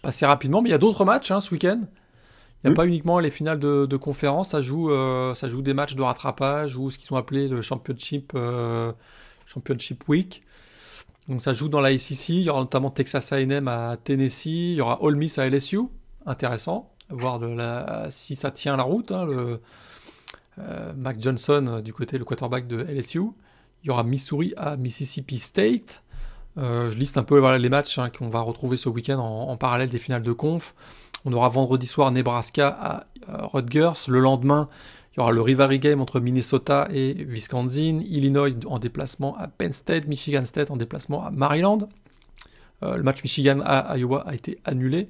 passer 0.00 0.24
rapidement, 0.24 0.62
mais 0.62 0.68
il 0.68 0.72
y 0.72 0.76
a 0.76 0.78
d'autres 0.78 1.04
matchs 1.04 1.32
hein, 1.32 1.40
ce 1.40 1.50
week-end. 1.50 1.80
Il 2.62 2.68
n'y 2.68 2.74
a 2.74 2.76
pas 2.76 2.86
uniquement 2.86 3.18
les 3.18 3.32
finales 3.32 3.58
de, 3.58 3.96
conférence, 3.96 4.50
ça 4.50 4.62
joue, 4.62 4.92
euh, 4.92 5.34
ça 5.34 5.48
joue 5.48 5.62
des 5.62 5.74
matchs 5.74 5.96
de 5.96 6.02
rattrapage 6.02 6.76
ou 6.76 6.92
ce 6.92 6.98
qu'ils 6.98 7.12
ont 7.12 7.16
appelé 7.16 7.48
le 7.48 7.60
Championship, 7.60 8.30
euh, 8.36 8.92
Championship 9.44 10.08
Week. 10.08 10.42
Donc 11.28 11.42
ça 11.42 11.54
joue 11.54 11.68
dans 11.68 11.80
la 11.80 11.98
SEC, 11.98 12.28
il 12.28 12.42
y 12.42 12.50
aura 12.50 12.60
notamment 12.60 12.90
Texas 12.90 13.32
A&M 13.32 13.66
à 13.66 13.96
Tennessee, 13.96 14.46
il 14.46 14.74
y 14.74 14.80
aura 14.80 15.02
Ole 15.02 15.16
Miss 15.16 15.38
à 15.38 15.48
LSU, 15.50 15.80
intéressant, 16.24 16.92
voir 17.10 17.40
de 17.40 17.48
la, 17.48 18.06
si 18.10 18.36
ça 18.36 18.52
tient 18.52 18.76
la 18.76 18.84
route. 18.84 19.10
Hein, 19.10 19.24
le, 19.24 19.60
Mac 20.96 21.20
Johnson 21.20 21.66
euh, 21.68 21.80
du 21.80 21.92
côté 21.92 22.18
le 22.18 22.24
quarterback 22.24 22.66
de 22.66 22.78
LSU. 22.78 23.20
Il 23.82 23.88
y 23.88 23.90
aura 23.90 24.04
Missouri 24.04 24.54
à 24.56 24.76
Mississippi 24.76 25.38
State. 25.38 26.02
Euh, 26.56 26.88
je 26.88 26.96
liste 26.96 27.18
un 27.18 27.22
peu 27.22 27.40
les 27.58 27.68
matchs 27.68 27.98
hein, 27.98 28.10
qu'on 28.10 28.28
va 28.28 28.40
retrouver 28.40 28.76
ce 28.76 28.88
week-end 28.88 29.18
en, 29.18 29.56
parallèle 29.56 29.88
des 29.88 29.98
finales 29.98 30.22
de 30.22 30.32
conf. 30.32 30.74
On 31.24 31.32
aura 31.32 31.48
vendredi 31.48 31.86
soir 31.86 32.10
Nebraska 32.12 32.68
à 32.68 33.06
Rutgers. 33.28 34.08
Le 34.08 34.20
lendemain, 34.20 34.68
il 35.12 35.18
y 35.18 35.20
aura 35.20 35.32
le 35.32 35.40
rivalry 35.40 35.78
game 35.78 36.00
entre 36.00 36.20
Minnesota 36.20 36.88
et 36.92 37.24
Wisconsin. 37.24 38.00
Illinois 38.06 38.50
en 38.66 38.78
déplacement 38.78 39.36
à 39.36 39.48
Penn 39.48 39.72
State. 39.72 40.06
Michigan 40.06 40.44
State 40.44 40.70
en 40.70 40.76
déplacement 40.76 41.26
à 41.26 41.30
Maryland. 41.30 41.88
le 42.82 43.02
match 43.02 43.22
Michigan 43.22 43.60
à 43.64 43.96
Iowa 43.98 44.22
a 44.26 44.34
été 44.34 44.58
annulé. 44.64 45.08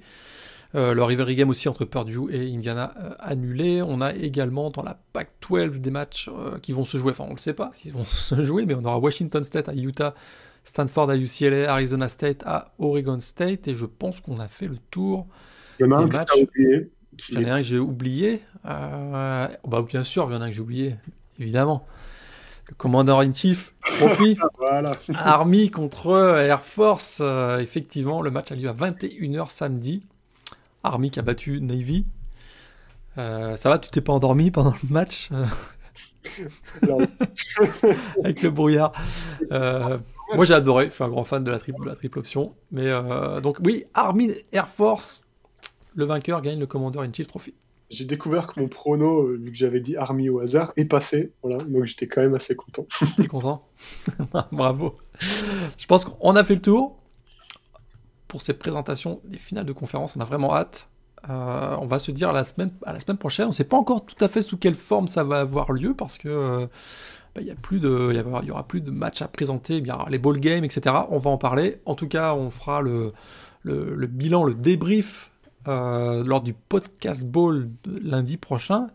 Euh, 0.74 0.92
le 0.92 1.04
rivalry 1.04 1.36
game 1.36 1.50
aussi 1.50 1.68
entre 1.68 1.84
Purdue 1.84 2.32
et 2.32 2.52
Indiana 2.52 2.94
euh, 3.00 3.10
annulé. 3.20 3.80
On 3.80 4.00
a 4.00 4.12
également 4.12 4.70
dans 4.70 4.82
la 4.82 4.98
Pac-12 5.12 5.78
des 5.80 5.90
matchs 5.90 6.28
euh, 6.28 6.58
qui 6.58 6.72
vont 6.72 6.84
se 6.84 6.98
jouer. 6.98 7.12
Enfin, 7.12 7.24
on 7.24 7.30
ne 7.30 7.34
le 7.34 7.40
sait 7.40 7.54
pas 7.54 7.70
s'ils 7.72 7.92
vont 7.92 8.04
se 8.08 8.42
jouer, 8.42 8.66
mais 8.66 8.74
on 8.74 8.84
aura 8.84 8.98
Washington 8.98 9.44
State 9.44 9.68
à 9.68 9.74
Utah, 9.74 10.14
Stanford 10.64 11.10
à 11.10 11.16
UCLA, 11.16 11.72
Arizona 11.72 12.08
State 12.08 12.42
à 12.44 12.72
Oregon 12.80 13.20
State. 13.20 13.68
Et 13.68 13.74
je 13.74 13.86
pense 13.86 14.20
qu'on 14.20 14.40
a 14.40 14.48
fait 14.48 14.66
le 14.66 14.78
tour 14.90 15.26
des 15.78 15.86
matchs. 15.86 16.30
J'en 17.30 17.40
ai 17.40 17.50
un 17.50 17.58
que 17.58 17.62
j'ai 17.62 17.78
oublié. 17.78 18.40
bah, 18.64 19.48
bien 19.86 20.02
sûr, 20.02 20.26
il 20.28 20.34
y 20.34 20.36
en 20.36 20.40
a 20.40 20.46
un 20.46 20.48
que 20.48 20.56
j'ai 20.56 20.60
oublié, 20.60 20.96
évidemment. 21.38 21.86
Le 22.68 22.74
commandant 22.74 23.20
in 23.20 23.32
chief, 23.32 23.74
Profi, 24.00 24.36
Army 25.14 25.70
contre 25.70 26.40
Air 26.40 26.62
Force. 26.62 27.22
effectivement, 27.60 28.22
le 28.22 28.32
match 28.32 28.50
a 28.50 28.56
lieu 28.56 28.68
à 28.68 28.72
21h 28.72 29.50
samedi. 29.50 30.02
Army 30.84 31.10
qui 31.10 31.18
a 31.18 31.22
battu 31.22 31.60
Navy. 31.60 32.06
Euh, 33.18 33.56
ça 33.56 33.68
va, 33.68 33.78
tu 33.78 33.90
t'es 33.90 34.00
pas 34.00 34.12
endormi 34.12 34.50
pendant 34.50 34.72
le 34.82 34.88
match 34.90 35.30
euh 35.32 35.46
Avec 38.24 38.42
le 38.42 38.50
brouillard. 38.50 38.92
Euh, 39.52 39.98
moi 40.34 40.44
j'ai 40.44 40.54
adoré, 40.54 40.86
je 40.86 40.94
suis 40.94 41.04
un 41.04 41.08
grand 41.08 41.24
fan 41.24 41.44
de 41.44 41.50
la 41.50 41.58
triple, 41.58 41.86
la 41.86 41.94
triple 41.96 42.18
option. 42.18 42.54
Mais 42.70 42.90
donc 43.42 43.58
oui, 43.64 43.84
Army 43.94 44.32
Air 44.52 44.68
Force, 44.68 45.24
le 45.94 46.04
vainqueur 46.04 46.40
gagne 46.42 46.58
le 46.58 46.66
Commander 46.66 47.00
in 47.00 47.12
Chief 47.12 47.26
Trophy. 47.26 47.54
J'ai 47.90 48.06
découvert 48.06 48.46
que 48.48 48.58
mon 48.58 48.68
prono, 48.68 49.36
vu 49.36 49.50
que 49.50 49.56
j'avais 49.56 49.80
dit 49.80 49.96
Army 49.96 50.30
au 50.30 50.40
hasard, 50.40 50.72
est 50.76 50.86
passé. 50.86 51.32
Voilà, 51.42 51.58
donc 51.58 51.84
j'étais 51.84 52.06
quand 52.06 52.22
même 52.22 52.34
assez 52.34 52.56
content. 52.56 52.86
T'es 53.16 53.26
content 53.26 53.68
Bravo. 54.52 54.96
Je 55.20 55.86
pense 55.86 56.04
qu'on 56.06 56.34
a 56.34 56.42
fait 56.42 56.54
le 56.54 56.62
tour 56.62 56.96
pour 58.34 58.42
cette 58.42 58.58
présentation 58.58 59.20
des 59.26 59.38
finales 59.38 59.64
de 59.64 59.72
conférence. 59.72 60.16
On 60.16 60.20
a 60.20 60.24
vraiment 60.24 60.56
hâte 60.56 60.88
on 61.28 61.86
va 61.86 62.00
se 62.00 62.10
dire 62.10 62.30
à 62.30 62.32
la 62.32 62.42
semaine, 62.42 62.72
à 62.84 62.92
la 62.92 62.98
semaine 62.98 63.16
prochaine. 63.16 63.44
On 63.44 63.50
ne 63.50 63.54
sait 63.54 63.62
pas 63.62 63.76
encore 63.76 64.04
tout 64.04 64.16
à 64.22 64.26
fait 64.26 64.42
sous 64.42 64.56
quelle 64.58 64.74
forme 64.74 65.06
ça 65.06 65.22
va 65.22 65.38
avoir 65.38 65.70
lieu 65.70 65.94
parce 65.94 66.18
que 66.18 66.68
bah, 67.32 67.40
il 67.40 67.46
y 67.46 67.52
a 67.52 67.54
plus 67.54 67.78
de, 67.78 68.10
il 68.12 68.46
y, 68.48 68.50
aura 68.50 68.66
plus 68.66 68.80
de 68.80 68.90
matchs 68.90 69.22
à 69.22 69.28
présenter, 69.28 69.80
bien 69.80 69.98
les 70.10 70.18
ball 70.18 70.40
games, 70.40 70.64
etc. 70.64 70.96
On 71.10 71.18
va 71.18 71.30
en 71.30 71.38
parler. 71.38 71.80
En 71.86 71.94
tout 71.94 72.08
cas, 72.08 72.34
on 72.34 72.50
fera 72.50 72.82
le, 72.82 73.12
le, 73.62 74.06
bilan, 74.08 74.42
le 74.42 74.54
débrief 74.54 75.30
lors 75.64 76.42
du 76.42 76.54
podcast 76.54 77.24
ball 77.24 77.70
lundi 77.86 78.36
prochain. 78.36 78.88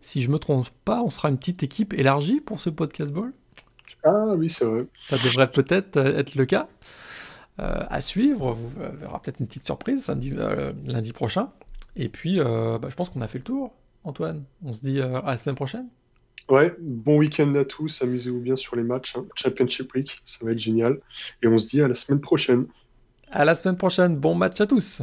Si 0.00 0.22
je 0.22 0.30
me 0.30 0.38
trompe 0.38 0.70
pas, 0.86 1.02
on 1.02 1.10
sera 1.10 1.28
une 1.28 1.36
petite 1.36 1.62
équipe 1.62 1.92
élargie 1.92 2.40
pour 2.40 2.60
ce 2.60 2.70
podcast 2.70 3.12
ball? 3.12 3.34
Ah 4.04 4.34
oui, 4.36 4.48
c'est 4.48 4.64
vrai. 4.64 4.86
Ça 4.94 5.16
devrait 5.18 5.50
peut-être 5.50 5.98
euh, 5.98 6.18
être 6.18 6.34
le 6.34 6.46
cas. 6.46 6.68
Euh, 7.60 7.84
à 7.88 8.00
suivre, 8.00 8.52
vous 8.52 8.68
verrez 8.78 9.18
peut-être 9.22 9.40
une 9.40 9.46
petite 9.46 9.64
surprise 9.64 10.04
samedi, 10.04 10.32
euh, 10.36 10.72
lundi 10.86 11.12
prochain. 11.12 11.50
Et 11.96 12.08
puis, 12.08 12.38
bah, 12.38 12.80
je 12.88 12.94
pense 12.94 13.10
qu'on 13.10 13.20
a 13.20 13.28
fait 13.28 13.38
le 13.38 13.44
tour, 13.44 13.72
Antoine. 14.04 14.44
On 14.64 14.72
se 14.72 14.80
dit 14.80 15.00
à 15.00 15.22
la 15.26 15.38
semaine 15.38 15.56
prochaine. 15.56 15.88
Ouais, 16.48 16.74
bon 16.80 17.18
week-end 17.18 17.54
à 17.54 17.64
tous. 17.64 18.02
Amusez-vous 18.02 18.40
bien 18.40 18.56
sur 18.56 18.76
les 18.76 18.82
matchs. 18.82 19.16
Hein. 19.16 19.24
Championship 19.34 19.94
Week, 19.94 20.16
ça 20.24 20.44
va 20.44 20.52
être 20.52 20.58
génial. 20.58 20.98
Et 21.42 21.48
on 21.48 21.58
se 21.58 21.68
dit 21.68 21.80
à 21.80 21.88
la 21.88 21.94
semaine 21.94 22.20
prochaine. 22.20 22.66
À 23.30 23.44
la 23.44 23.54
semaine 23.54 23.76
prochaine. 23.76 24.16
Bon 24.16 24.34
match 24.34 24.60
à 24.60 24.66
tous. 24.66 25.02